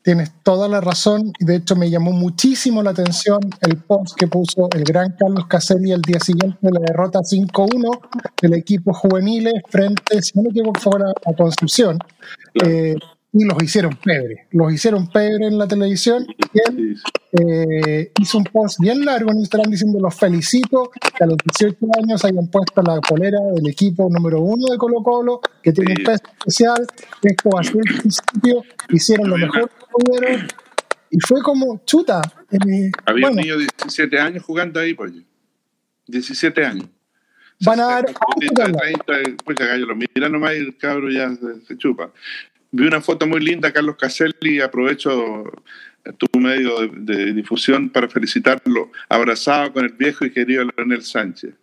Tienes 0.03 0.33
toda 0.43 0.67
la 0.67 0.81
razón 0.81 1.33
y 1.39 1.45
de 1.45 1.57
hecho 1.57 1.77
me 1.77 1.89
llamó 1.89 2.11
muchísimo 2.11 2.83
la 2.83 2.91
atención 2.91 3.39
el 3.61 3.77
post 3.77 4.17
que 4.17 4.27
puso 4.27 4.69
el 4.75 4.83
gran 4.83 5.13
Carlos 5.13 5.47
Caselli 5.47 5.93
el 5.93 6.03
día 6.03 6.19
siguiente 6.19 6.59
de 6.61 6.73
la 6.73 6.81
derrota 6.81 7.21
5-1 7.21 8.01
del 8.41 8.55
equipo 8.55 8.93
juveniles 8.93 9.55
frente, 9.69 10.21
si 10.21 10.33
no 10.35 10.43
me 10.43 10.51
equivoco, 10.51 10.81
fue 10.81 11.01
a, 11.01 11.33
Concepción. 11.35 11.99
Eh, 12.55 12.97
y 13.35 13.45
los 13.45 13.63
hicieron 13.63 13.97
pebre, 13.97 14.47
los 14.51 14.73
hicieron 14.73 15.09
pebre 15.09 15.47
en 15.47 15.57
la 15.57 15.67
televisión 15.67 16.27
y 16.29 16.59
él 16.69 16.97
eh, 17.41 18.13
hizo 18.21 18.37
un 18.39 18.45
post 18.45 18.79
bien 18.79 19.05
largo 19.05 19.31
en 19.33 19.39
Instagram 19.39 19.71
diciendo 19.71 19.99
los 20.01 20.15
felicito 20.15 20.91
que 21.17 21.25
a 21.25 21.27
los 21.27 21.39
18 21.59 21.77
años 22.03 22.25
hayan 22.27 22.49
puesto 22.49 22.83
la 22.83 23.01
polera 23.01 23.39
del 23.55 23.67
equipo 23.71 24.09
número 24.11 24.41
uno 24.41 24.67
de 24.71 24.77
Colo 24.77 25.03
Colo, 25.03 25.41
que 25.63 25.73
tiene 25.73 25.95
un 25.99 26.05
peso 26.05 26.23
especial, 26.39 26.87
esto 27.23 27.51
va 27.51 27.61
a 27.61 27.65
ser 27.65 27.77
el 27.77 28.01
principio, 28.01 28.63
hicieron 28.91 29.31
lo 29.31 29.37
mejor 29.39 29.71
que 29.71 29.85
pudieron 29.91 30.47
y 31.11 31.19
fue 31.21 31.43
como 31.43 31.83
chuta. 31.87 32.21
eh, 32.51 32.91
Había 33.07 33.27
bueno, 33.29 33.29
un 33.31 33.37
niño 33.37 33.59
de 33.59 33.67
17 33.79 34.19
años 34.19 34.43
jugando 34.45 34.81
ahí, 34.81 34.95
pues. 34.95 35.13
17 36.07 36.65
años. 36.65 36.87
Van 37.65 37.79
a 37.81 37.85
dar- 37.85 38.07
30, 38.39 38.65
30, 38.73 39.45
pues 39.45 39.57
gallo 39.59 39.87
lo 39.87 39.95
mira 39.95 40.29
nomás 40.29 40.55
y 40.55 40.57
el 40.59 40.77
cabro 40.77 41.11
ya 41.11 41.31
se, 41.35 41.61
se 41.67 41.77
chupa. 41.79 42.11
Vi 42.75 42.87
una 42.87 43.01
foto 43.03 43.27
muy 43.27 43.41
linda, 43.41 43.71
Carlos 43.73 43.97
Caselli, 43.97 44.61
aprovecho 44.61 45.45
tu 46.19 46.39
medio 46.39 46.81
de, 46.89 47.15
de 47.15 47.33
difusión 47.35 47.91
para 47.91 48.09
felicitarlo, 48.09 48.91
abrazado 49.09 49.73
con 49.73 49.85
el 49.85 49.93
viejo 49.93 50.25
y 50.25 50.33
querido 50.33 50.65
Leonel 50.77 51.03
Sánchez. 51.03 51.55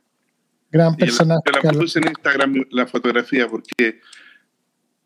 gran 0.72 0.92
la, 0.92 0.98
personaje. 0.98 1.42
te 1.46 1.52
la 1.52 1.62
Carlos. 1.62 1.84
puse 1.84 2.00
en 2.00 2.08
Instagram 2.10 2.66
la 2.70 2.86
fotografía 2.88 3.48
porque 3.48 4.00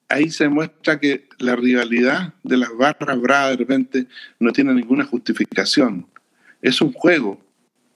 ahí 0.10 0.30
se 0.30 0.50
muestra 0.50 1.00
que 1.00 1.28
la 1.40 1.56
rivalidad 1.56 2.34
de 2.44 2.58
las 2.58 2.76
barras 2.78 3.20
bravas 3.20 3.52
de 3.52 3.58
repente 3.58 4.06
no 4.40 4.52
tiene 4.52 4.74
ninguna 4.74 5.06
justificación. 5.06 6.06
Es 6.62 6.82
un 6.82 6.92
juego. 6.94 7.42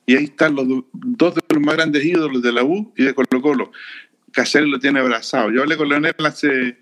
Y 0.05 0.15
ahí 0.15 0.23
están 0.23 0.55
los 0.55 0.67
do- 0.67 0.87
dos 0.93 1.35
de 1.35 1.41
los 1.49 1.61
más 1.61 1.75
grandes 1.75 2.03
ídolos 2.05 2.41
de 2.41 2.53
la 2.53 2.63
U 2.63 2.93
y 2.95 3.03
de 3.03 3.13
Colo 3.13 3.41
Colo. 3.41 3.71
Caselli 4.31 4.71
lo 4.71 4.79
tiene 4.79 5.01
abrazado. 5.01 5.51
Yo 5.51 5.61
hablé 5.61 5.75
con 5.75 5.89
Leonel 5.89 6.15
hace... 6.25 6.77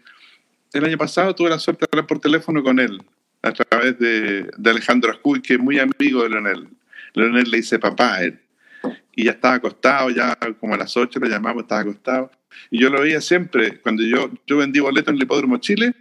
El 0.76 0.84
año 0.84 0.97
pasado 0.97 1.34
tuve 1.34 1.49
la 1.49 1.57
suerte 1.57 1.85
de 1.85 1.88
hablar 1.89 2.06
por 2.06 2.19
teléfono 2.19 2.61
con 2.61 2.81
él 2.81 3.02
a 3.41 3.53
través 3.53 3.97
de, 3.97 4.52
Alejandro 4.65 5.10
Ascuy, 5.10 5.41
que 5.41 5.53
es 5.53 5.60
muy 5.60 5.80
amigo 5.80 6.23
de 6.23 6.30
Leonel. 6.30 6.68
Leonel 7.14 7.49
le 7.49 7.57
dice 7.57 7.80
papá 7.80 8.15
a 8.15 8.23
él 8.26 8.41
y 9.15 9.23
ya 9.23 9.31
estaba 9.31 9.53
acostado, 9.53 10.10
ya 10.10 10.38
como 10.60 10.73
a 10.73 10.77
las 10.77 10.97
8 10.97 11.18
lo 11.18 11.27
llamamos, 11.30 11.64
estaba 11.64 11.80
acostado. 11.80 12.30
Y 12.69 12.81
yo 12.81 12.89
lo 12.89 12.99
veía 12.99 13.22
siempre, 13.22 13.80
cuando 13.80 14.03
yo, 14.03 14.30
yo 14.45 14.57
vendí 14.57 14.81
boletos 14.81 15.14
en 15.14 15.15
el 15.15 15.23
Hipódromo 15.23 15.60
Chile, 15.60 15.93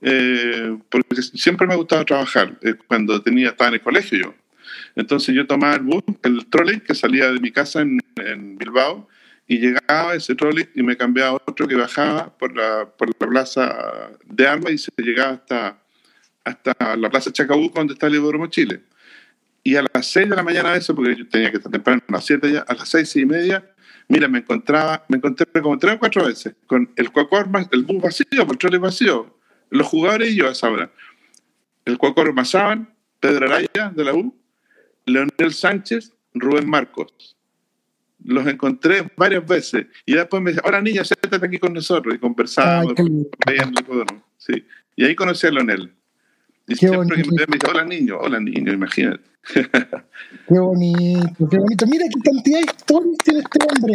eh, 0.00 0.78
porque 0.88 1.20
siempre 1.20 1.66
me 1.66 1.74
ha 1.74 1.76
gustado 1.76 2.02
trabajar, 2.06 2.58
eh, 2.62 2.76
cuando 2.86 3.20
tenía, 3.20 3.50
estaba 3.50 3.68
en 3.68 3.74
el 3.74 3.82
colegio 3.82 4.18
yo. 4.18 4.34
Entonces 4.96 5.34
yo 5.34 5.46
tomaba 5.46 5.74
el 5.74 5.82
bus, 5.82 6.02
el 6.22 6.46
trolley 6.46 6.80
que 6.80 6.94
salía 6.94 7.30
de 7.30 7.40
mi 7.40 7.50
casa 7.50 7.82
en 7.82 8.56
Bilbao, 8.56 9.06
y 9.48 9.58
llegaba 9.58 10.14
ese 10.14 10.34
trolley 10.34 10.68
y 10.74 10.82
me 10.82 10.96
cambiaba 10.96 11.32
otro 11.32 11.66
que 11.66 11.74
bajaba 11.74 12.36
por 12.36 12.54
la, 12.54 12.86
por 12.86 13.08
la 13.08 13.26
plaza 13.26 14.10
de 14.26 14.46
armas 14.46 14.72
y 14.72 14.78
se 14.78 14.90
llegaba 14.98 15.32
hasta, 15.32 15.78
hasta 16.44 16.96
la 16.96 17.08
plaza 17.08 17.32
Chacabuco, 17.32 17.78
donde 17.78 17.94
está 17.94 18.08
el 18.08 18.16
Hipódromo 18.16 18.46
Chile. 18.48 18.82
Y 19.64 19.76
a 19.76 19.84
las 19.94 20.06
6 20.06 20.28
de 20.28 20.36
la 20.36 20.42
mañana 20.42 20.76
eso, 20.76 20.94
porque 20.94 21.16
yo 21.16 21.28
tenía 21.28 21.50
que 21.50 21.56
estar 21.56 21.72
temprano, 21.72 22.02
a 22.06 22.12
las 22.12 22.26
7 22.26 22.52
ya, 22.52 22.60
a 22.60 22.74
las 22.74 22.90
6 22.90 23.16
y 23.16 23.26
media, 23.26 23.64
mira, 24.08 24.28
me 24.28 24.38
encontraba, 24.40 25.06
me 25.08 25.16
encontré 25.16 25.46
como 25.62 25.78
tres 25.78 25.94
o 25.94 25.98
cuatro 25.98 26.26
veces 26.26 26.54
con 26.66 26.92
el 26.96 27.10
cuacor, 27.10 27.48
el 27.72 27.84
bus 27.84 28.02
vacío, 28.02 28.26
el 28.50 28.58
trolley 28.58 28.78
vacío, 28.78 29.34
los 29.70 29.86
jugadores 29.86 30.30
y 30.30 30.36
yo 30.36 30.48
a 30.48 30.52
esa 30.52 30.70
hora. 30.70 30.90
El 31.86 31.96
cuacor 31.96 32.34
Mazaban, 32.34 32.94
Pedro 33.18 33.46
Araya 33.46 33.92
de 33.94 34.04
la 34.04 34.12
U, 34.12 34.38
Leonel 35.06 35.54
Sánchez, 35.54 36.12
Rubén 36.34 36.68
Marcos. 36.68 37.37
Los 38.24 38.46
encontré 38.46 39.10
varias 39.16 39.46
veces 39.46 39.86
y 40.04 40.14
después 40.14 40.42
me 40.42 40.50
decía, 40.50 40.62
ahora 40.64 40.82
niña, 40.82 41.04
siéntate 41.04 41.44
aquí 41.46 41.58
con 41.58 41.72
nosotros 41.72 42.14
y 42.14 42.18
conversábamos 42.18 42.94
en 42.98 43.28
el. 43.46 44.06
Sí. 44.36 44.64
Y 44.96 45.04
ahí 45.04 45.14
conocí 45.14 45.46
a 45.46 45.50
Leonel. 45.50 45.94
Y 46.66 46.74
Qué 46.74 46.88
siempre 46.88 47.22
bonito. 47.22 47.30
me 47.48 47.56
dice, 47.56 47.66
hola 47.70 47.84
niño, 47.84 48.18
hola 48.18 48.40
niño, 48.40 48.72
imagínate. 48.72 49.22
Qué 49.54 50.58
bonito, 50.58 51.48
qué 51.48 51.58
bonito. 51.58 51.86
Mira 51.86 52.04
qué 52.12 52.20
cantidad 52.30 52.58
de 52.58 52.66
historias 52.66 53.18
tiene 53.24 53.40
este 53.40 53.58
hombre. 53.64 53.94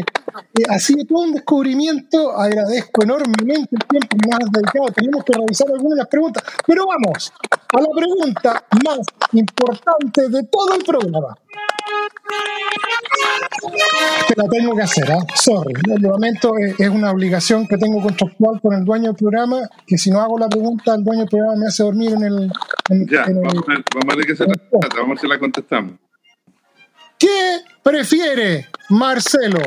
Eh, 0.58 0.64
ha 0.70 0.80
sido 0.80 1.06
todo 1.06 1.24
un 1.24 1.34
descubrimiento. 1.34 2.32
Agradezco 2.36 3.04
enormemente 3.04 3.70
el 3.76 3.88
tiempo 3.88 4.18
que 4.18 4.30
nos 4.30 4.40
has 4.40 4.52
dedicado. 4.52 4.86
Tenemos 4.96 5.24
que 5.24 5.34
revisar 5.34 5.68
algunas 5.68 5.96
de 5.96 5.98
las 5.98 6.08
preguntas. 6.08 6.44
Pero 6.66 6.86
vamos 6.88 7.34
a 7.52 7.82
la 7.82 7.90
pregunta 7.96 8.66
más 8.84 9.00
importante 9.34 10.30
de 10.30 10.44
todo 10.44 10.76
el 10.76 10.84
programa. 10.84 11.38
Te 14.28 14.36
la 14.36 14.48
tengo 14.50 14.76
que 14.76 14.82
hacer, 14.82 15.12
¿ah? 15.12 15.20
Sorry. 15.36 15.74
El 15.94 16.02
lamento, 16.02 16.58
eh, 16.58 16.76
es 16.78 16.90
una 16.90 17.12
obligación 17.12 17.68
que 17.68 17.78
tengo 17.78 18.02
contractual 18.02 18.60
con 18.62 18.74
el 18.74 18.84
dueño 18.84 19.08
del 19.08 19.16
programa, 19.16 19.70
que 19.88 19.98
si 19.98 20.12
no 20.12 20.20
hago 20.22 20.38
la 20.40 20.50
pregunta, 20.50 20.96
el 20.96 21.04
dueño 21.04 21.22
del 21.22 21.30
programa 21.30 21.56
me 21.58 21.68
hace 21.68 21.84
dormir 21.84 22.14
en 22.14 22.24
el... 22.24 22.52
en- 22.90 23.08
Ya, 23.08 23.24
en 23.24 23.38
el- 23.38 23.44
vamos 23.44 23.64
a 23.68 23.72
ver, 23.72 23.84
vamos 23.94 24.14
a 24.14 24.18
ver 24.18 24.26
qué 24.26 24.36
se 24.36 24.46
trata, 24.46 24.62
vamos 24.72 24.96
a 24.96 25.08
ver 25.10 25.20
si 25.20 25.28
la 25.28 25.40
contestamos. 25.40 25.94
¿Qué 27.18 27.60
prefiere 27.82 28.68
Marcelo? 28.90 29.60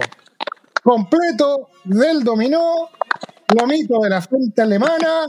¿Completo 0.83 1.71
del 1.85 2.23
dominó, 2.23 2.91
lomito 3.59 4.01
de 4.01 4.11
la 4.11 4.21
fuente 4.21 4.63
alemana 4.63 5.27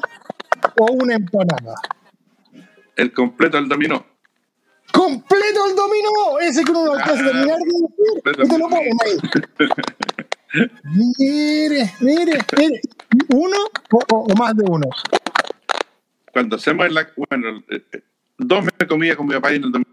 o 0.79 0.91
una 0.91 1.15
empanada? 1.15 1.75
El 2.95 3.13
completo 3.13 3.57
del 3.57 3.67
dominó. 3.69 4.05
¡Completo 4.91 5.65
el 5.69 5.75
dominó! 5.75 6.39
Ese 6.41 6.63
que 6.63 6.71
uno 6.71 6.85
no 6.85 6.93
alcanza 6.93 7.21
a 7.23 7.25
terminar 7.25 7.57
de 7.57 7.65
decir 7.65 8.45
y 8.45 8.47
te 8.49 8.57
lo 8.57 8.69
ponen 8.69 8.97
ahí. 9.05 9.17
Mire, 11.19 11.91
mire, 11.99 12.39
mire. 12.57 12.81
¿Uno 13.33 13.57
o, 14.09 14.27
más 14.37 14.55
de 14.55 14.63
uno? 14.67 14.87
Cuando 16.31 16.55
hacemos 16.55 16.91
la. 16.91 17.07
Bueno, 17.29 17.63
eh, 17.69 17.83
eh, 17.91 18.01
dos 18.37 18.63
me 18.63 18.87
comía 18.87 19.15
con 19.15 19.27
mi 19.27 19.33
papá 19.33 19.51
en 19.51 19.63
el 19.65 19.71
dominó 19.71 19.85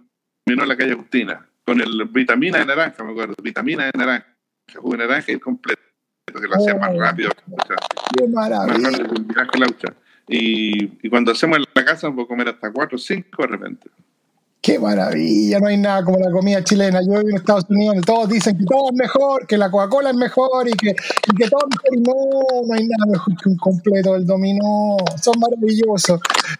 en 0.46 0.68
la 0.68 0.76
calle 0.76 0.92
Agustina, 0.92 1.46
con 1.64 1.80
el 1.80 2.04
vitamina 2.10 2.58
de 2.58 2.66
naranja, 2.66 3.02
me 3.02 3.12
acuerdo, 3.12 3.34
vitamina 3.42 3.86
de 3.86 3.92
naranja, 3.96 4.26
jugo 4.76 4.92
de 4.92 4.98
naranja 4.98 5.32
y 5.32 5.34
el 5.34 5.40
completo, 5.40 5.80
que 6.26 6.46
lo 6.48 6.54
hacía 6.56 6.74
más 6.76 6.90
Oh. 6.94 7.00
rápido, 7.00 7.30
o 7.30 7.66
sea, 7.66 7.76
¡Qué 8.16 8.28
más 8.28 8.50
maravilla! 8.50 8.90
rápido 9.34 9.64
laucha. 9.66 9.94
Y, 10.28 11.06
y 11.06 11.10
cuando 11.10 11.32
hacemos 11.32 11.56
en 11.58 11.62
la 11.62 11.68
la 11.74 11.84
casa 11.84 12.10
puedo 12.12 12.28
comer 12.28 12.48
hasta 12.48 12.70
cuatro 12.72 12.96
o 12.96 12.98
cinco 12.98 13.42
de 13.42 13.48
repente. 13.48 13.90
Qué 14.64 14.78
maravilla, 14.78 15.60
no 15.60 15.66
hay 15.66 15.76
nada 15.76 16.02
como 16.02 16.18
la 16.18 16.30
comida 16.30 16.64
chilena. 16.64 17.02
Yo 17.02 17.18
vivo 17.18 17.28
en 17.28 17.36
Estados 17.36 17.66
Unidos 17.68 17.96
donde 17.96 18.06
todos 18.06 18.28
dicen 18.30 18.56
que 18.56 18.64
todo 18.64 18.86
es 18.88 18.96
mejor, 18.96 19.46
que 19.46 19.58
la 19.58 19.70
Coca-Cola 19.70 20.08
es 20.08 20.16
mejor 20.16 20.66
y 20.66 20.72
que, 20.72 20.88
y 20.88 21.36
que 21.36 21.50
todo 21.50 21.66
es 21.68 22.00
mejor. 22.00 22.16
No, 22.16 22.66
no 22.66 22.72
hay 22.74 22.86
nada 22.88 23.12
mejor 23.12 23.34
que 23.42 23.48
un 23.50 23.56
completo 23.58 24.14
del 24.14 24.24
dominó. 24.24 24.96
Son 25.22 25.34
maravillosos. 25.38 26.18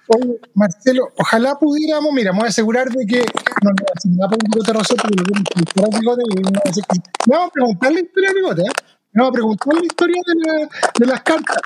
Oye, 0.09 0.39
Marcelo, 0.53 1.09
ojalá 1.19 1.59
pudiéramos, 1.59 2.13
mira, 2.13 2.33
me 2.33 2.41
voy 2.41 2.47
a 2.47 2.51
asegurar 2.51 2.91
de 2.91 3.07
que 3.07 3.21
no 3.21 3.71
voy 3.71 3.87
a 3.89 3.93
decir 3.95 4.11
nada 4.19 4.29
por 4.29 4.39
un 4.45 4.51
bigote 4.53 4.73
roso, 4.75 4.97
porque 4.97 5.17
lo 5.17 5.25
que 5.25 5.91
me 5.91 5.99
bigote 6.01 6.23
y 6.29 6.35
me 6.37 6.43
voy 6.43 6.61
a 6.63 6.69
decir 6.69 6.85
que- 6.85 6.99
me 7.31 7.37
vamos 7.37 7.49
a 7.49 7.53
preguntar 7.53 7.93
la 7.95 8.01
historia 8.01 8.29
de 8.29 8.35
bigote, 8.35 8.63
¿eh? 8.65 9.17
A 9.17 9.31
preguntar 9.33 9.75
la 9.77 9.85
historia 9.87 10.23
de, 10.27 10.35
la- 10.53 10.69
de 10.99 11.07
las 11.07 11.23
cartas. 11.23 11.57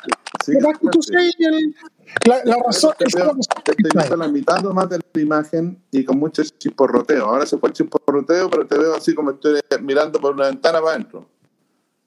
Sí, 0.45 0.53
Capaz 0.61 0.79
que 0.79 0.89
tú 0.93 1.03
sí. 1.03 1.11
seas 1.11 1.35
el- 1.41 1.75
la, 2.27 2.41
la 2.45 2.57
razón. 2.65 2.95
Te 2.99 3.05
es 3.05 3.15
veo- 3.15 3.33
te 3.65 3.73
que 3.75 3.83
trae. 3.89 4.05
viendo 4.09 4.17
la 4.17 4.29
mitad 4.29 4.61
nomás 4.63 4.89
de 4.89 4.99
la 4.99 5.21
imagen 5.21 5.83
y 5.91 6.05
con 6.05 6.19
mucho 6.19 6.43
chisporroteo. 6.43 7.25
Ahora 7.27 7.47
se 7.47 7.59
fue 7.59 7.69
el 7.71 7.75
chisporroteo, 7.75 8.49
pero 8.51 8.67
te 8.67 8.79
veo 8.79 8.95
así 8.95 9.15
como 9.15 9.31
estoy 9.33 9.61
mirando 9.83 10.21
por 10.21 10.35
una 10.35 10.47
ventana 10.47 10.81
para 10.81 10.93
adentro. 10.95 11.27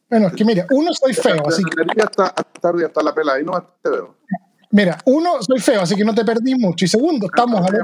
Bueno, 0.09 0.27
es 0.27 0.33
que 0.33 0.43
mira, 0.43 0.65
uno 0.71 0.91
soy 0.93 1.13
feo, 1.13 1.47
así 1.47 1.63
que 1.63 2.01
hasta, 2.01 2.25
hasta 2.27 2.69
hasta 2.85 3.01
la 3.03 3.13
pela, 3.13 3.33
ahí 3.33 3.43
nomás 3.45 3.63
te 3.81 3.89
veo. 3.89 4.15
Mira, 4.71 4.97
uno, 5.05 5.41
soy 5.41 5.59
feo, 5.59 5.81
así 5.81 5.95
que 5.95 6.03
no 6.05 6.13
te 6.15 6.23
perdí 6.25 6.55
mucho. 6.55 6.85
Y 6.85 6.87
segundo, 6.87 7.27
estamos 7.27 7.61
bien, 7.71 7.81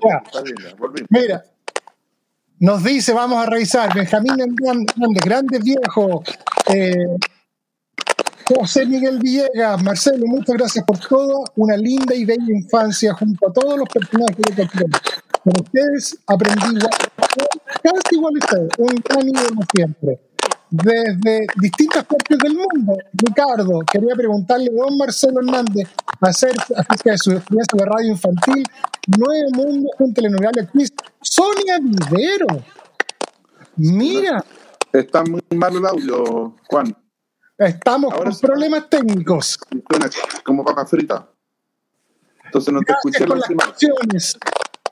ya, 0.00 0.74
volvimos. 0.78 1.08
Mira, 1.10 1.44
nos 2.58 2.82
dice, 2.82 3.12
vamos 3.12 3.38
a 3.44 3.46
revisar, 3.50 3.92
Benjamín 3.94 4.34
Hernández, 4.40 5.24
grandes 5.24 5.62
viejos, 5.62 6.20
eh, 6.72 6.94
José 8.48 8.86
Miguel 8.86 9.18
Villegas, 9.18 9.82
Marcelo, 9.82 10.24
muchas 10.26 10.56
gracias 10.56 10.84
por 10.84 10.98
toda 10.98 11.34
una 11.56 11.76
linda 11.76 12.14
y 12.14 12.24
bella 12.24 12.46
infancia 12.48 13.12
junto 13.14 13.48
a 13.48 13.52
todos 13.52 13.76
los 13.76 13.88
personajes 13.88 14.36
de 14.36 14.68
Capitán. 14.68 15.00
Con 15.42 15.52
ustedes 15.64 16.16
aprendí 16.28 16.78
casi 17.82 18.14
igual 18.14 18.34
a 18.34 18.38
ustedes, 18.38 18.68
un 18.78 19.02
gran 19.04 19.28
ídolo 19.28 19.60
siempre. 19.74 20.20
Desde 20.70 21.46
distintas 21.56 22.04
partes 22.04 22.38
del 22.38 22.54
mundo, 22.54 22.96
Ricardo, 23.14 23.80
quería 23.90 24.14
preguntarle 24.14 24.70
a 24.70 24.84
don 24.84 24.96
Marcelo 24.96 25.40
Hernández 25.40 25.88
acerca, 26.20 26.64
de 27.04 27.18
su 27.18 27.32
experiencia 27.32 27.78
de 27.78 27.84
radio 27.84 28.10
infantil, 28.10 28.64
Nueve 29.18 29.46
Mundos, 29.54 29.90
un 29.98 30.14
telenovela 30.14 30.62
actriz, 30.62 30.92
Sonia 31.20 31.78
Vivero. 31.80 32.46
Mira, 33.76 34.44
Está 34.92 35.24
muy 35.24 35.42
malo 35.54 35.78
el 35.78 35.86
audio, 35.86 36.54
Juan. 36.68 36.96
Estamos 37.58 38.12
Ahora 38.12 38.24
con 38.24 38.34
sí. 38.34 38.46
problemas 38.46 38.88
técnicos. 38.88 39.58
Como 40.44 40.64
papa 40.64 40.86
frita. 40.86 41.28
Entonces 42.44 42.72
no 42.72 42.80
te 42.80 42.92
escuché 42.92 43.26
la 43.26 43.36
las. 43.36 44.38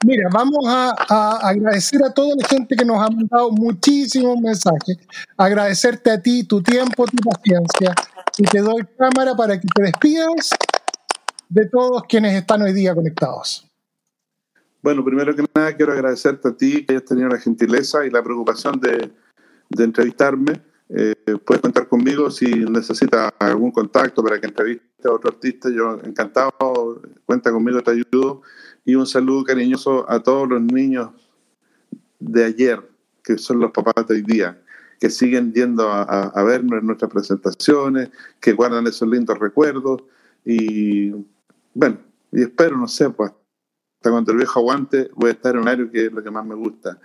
Mira, 0.05 0.28
vamos 0.31 0.66
a, 0.66 0.95
a 1.09 1.49
agradecer 1.49 2.05
a 2.05 2.12
toda 2.12 2.35
la 2.36 2.47
gente 2.47 2.77
que 2.77 2.85
nos 2.85 2.99
ha 2.99 3.09
mandado 3.09 3.51
muchísimos 3.53 4.39
mensajes. 4.39 4.99
Agradecerte 5.36 6.11
a 6.11 6.20
ti 6.20 6.45
tu 6.45 6.62
tiempo, 6.62 7.07
tu 7.07 7.16
paciencia. 7.16 7.95
Y 8.36 8.43
te 8.43 8.61
doy 8.61 8.86
cámara 8.99 9.35
para 9.35 9.59
que 9.59 9.66
te 9.74 9.82
despidas 9.82 10.51
de 11.49 11.66
todos 11.66 12.03
quienes 12.09 12.35
están 12.35 12.62
hoy 12.62 12.73
día 12.73 12.95
conectados. 12.95 13.66
Bueno, 14.82 15.03
primero 15.03 15.35
que 15.35 15.45
nada 15.55 15.74
quiero 15.74 15.93
agradecerte 15.93 16.49
a 16.49 16.57
ti 16.57 16.85
que 16.85 16.93
hayas 16.93 17.07
tenido 17.07 17.28
la 17.28 17.39
gentileza 17.39 18.05
y 18.05 18.11
la 18.11 18.23
preocupación 18.23 18.78
de, 18.81 19.11
de 19.70 19.85
entrevistarme. 19.85 20.61
Eh, 20.89 21.15
puedes 21.44 21.62
contar 21.62 21.89
conmigo 21.89 22.31
si 22.31 22.47
necesitas 22.47 23.32
algún 23.39 23.70
contacto 23.70 24.23
para 24.23 24.40
que 24.40 24.47
entreviste 24.47 25.09
a 25.09 25.12
otro 25.12 25.31
artista. 25.31 25.70
Yo 25.70 26.01
encantado, 26.05 27.01
cuenta 27.24 27.51
conmigo, 27.51 27.82
te 27.82 27.93
ayudo. 27.93 28.43
Y 28.85 28.94
un 28.94 29.06
saludo 29.06 29.44
cariñoso 29.44 30.11
a 30.11 30.23
todos 30.23 30.48
los 30.48 30.61
niños 30.61 31.11
de 32.19 32.44
ayer, 32.44 32.82
que 33.23 33.39
son 33.39 33.61
los 33.61 33.70
papás 33.70 34.06
de 34.06 34.16
hoy 34.16 34.23
día, 34.23 34.62
que 35.01 35.09
siguen 35.09 35.52
yendo 35.52 35.90
a, 35.90 36.43
vernos 36.44 36.81
en 36.81 36.86
nuestras 36.86 37.11
presentaciones, 37.11 38.11
que 38.40 38.52
guardan 38.52 38.86
esos 38.86 39.09
lindos 39.09 39.39
recuerdos. 39.39 40.02
Y 40.44 41.11
bueno, 41.73 41.98
y 42.31 42.43
espero, 42.43 42.77
no 42.77 42.89
sé, 42.89 43.09
pues 43.09 43.32
hasta 43.97 44.11
cuando 44.11 44.32
el 44.32 44.39
viejo 44.39 44.61
aguante, 44.61 45.11
voy 45.15 45.31
a 45.31 45.32
estar 45.32 45.55
en 45.55 45.62
un 45.62 45.69
área 45.69 45.90
que 45.90 46.06
es 46.06 46.12
lo 46.12 46.23
que 46.23 46.31
más 46.31 46.44
me 46.44 46.55
gusta. 46.55 47.01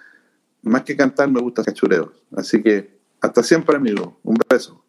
Más 0.63 0.83
que 0.83 0.97
cantar, 0.97 1.31
me 1.31 1.39
gusta 1.39 1.63
cachureo. 1.63 2.11
Así 2.35 2.61
que 2.61 2.98
hasta 3.21 3.43
siempre, 3.43 3.75
amigo. 3.75 4.19
Un 4.23 4.37
beso. 4.49 4.83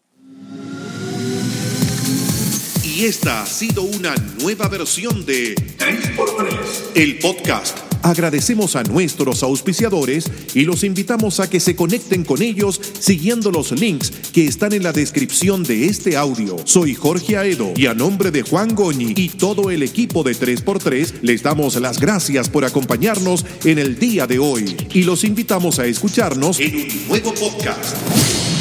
Y 2.85 3.05
esta 3.05 3.43
ha 3.43 3.47
sido 3.47 3.82
una 3.82 4.15
nueva 4.40 4.69
versión 4.69 5.24
de 5.24 5.55
3x3. 5.55 6.93
el 6.94 7.19
podcast. 7.19 7.90
Agradecemos 8.02 8.77
a 8.77 8.82
nuestros 8.82 9.43
auspiciadores 9.43 10.31
y 10.55 10.62
los 10.62 10.85
invitamos 10.85 11.40
a 11.40 11.51
que 11.51 11.60
se 11.60 11.77
conecten 11.77 12.24
con 12.24 12.43
ellos 12.43 12.81
siguiendo 12.98 13.51
los 13.51 13.72
links 13.72 14.10
que 14.32 14.47
están 14.47 14.72
en 14.72 14.82
la 14.82 14.93
descripción 14.93 15.62
de 15.62 15.86
este 15.86 16.16
audio. 16.16 16.56
Soy 16.64 16.94
Jorge 16.94 17.36
Aedo 17.36 17.72
y 17.77 17.86
a 17.86 17.94
nombre 17.94 18.31
de 18.31 18.43
Juan 18.43 18.74
Goñi 18.74 19.12
y 19.16 19.28
todo 19.28 19.70
el 19.70 19.82
equipo 19.82 20.22
de 20.22 20.32
3x3 20.32 21.20
les 21.22 21.43
damos 21.43 21.77
las 21.77 22.01
gracias 22.01 22.48
por 22.48 22.64
acompañarnos 22.64 23.44
en 23.64 23.78
el 23.78 23.98
día 23.98 24.27
de 24.27 24.39
hoy 24.39 24.77
y 24.93 25.02
los 25.02 25.24
invitamos 25.24 25.78
a 25.78 25.86
escucharnos 25.86 26.59
en 26.60 26.77
un 26.77 27.09
nuevo 27.09 27.35
podcast. 27.35 28.60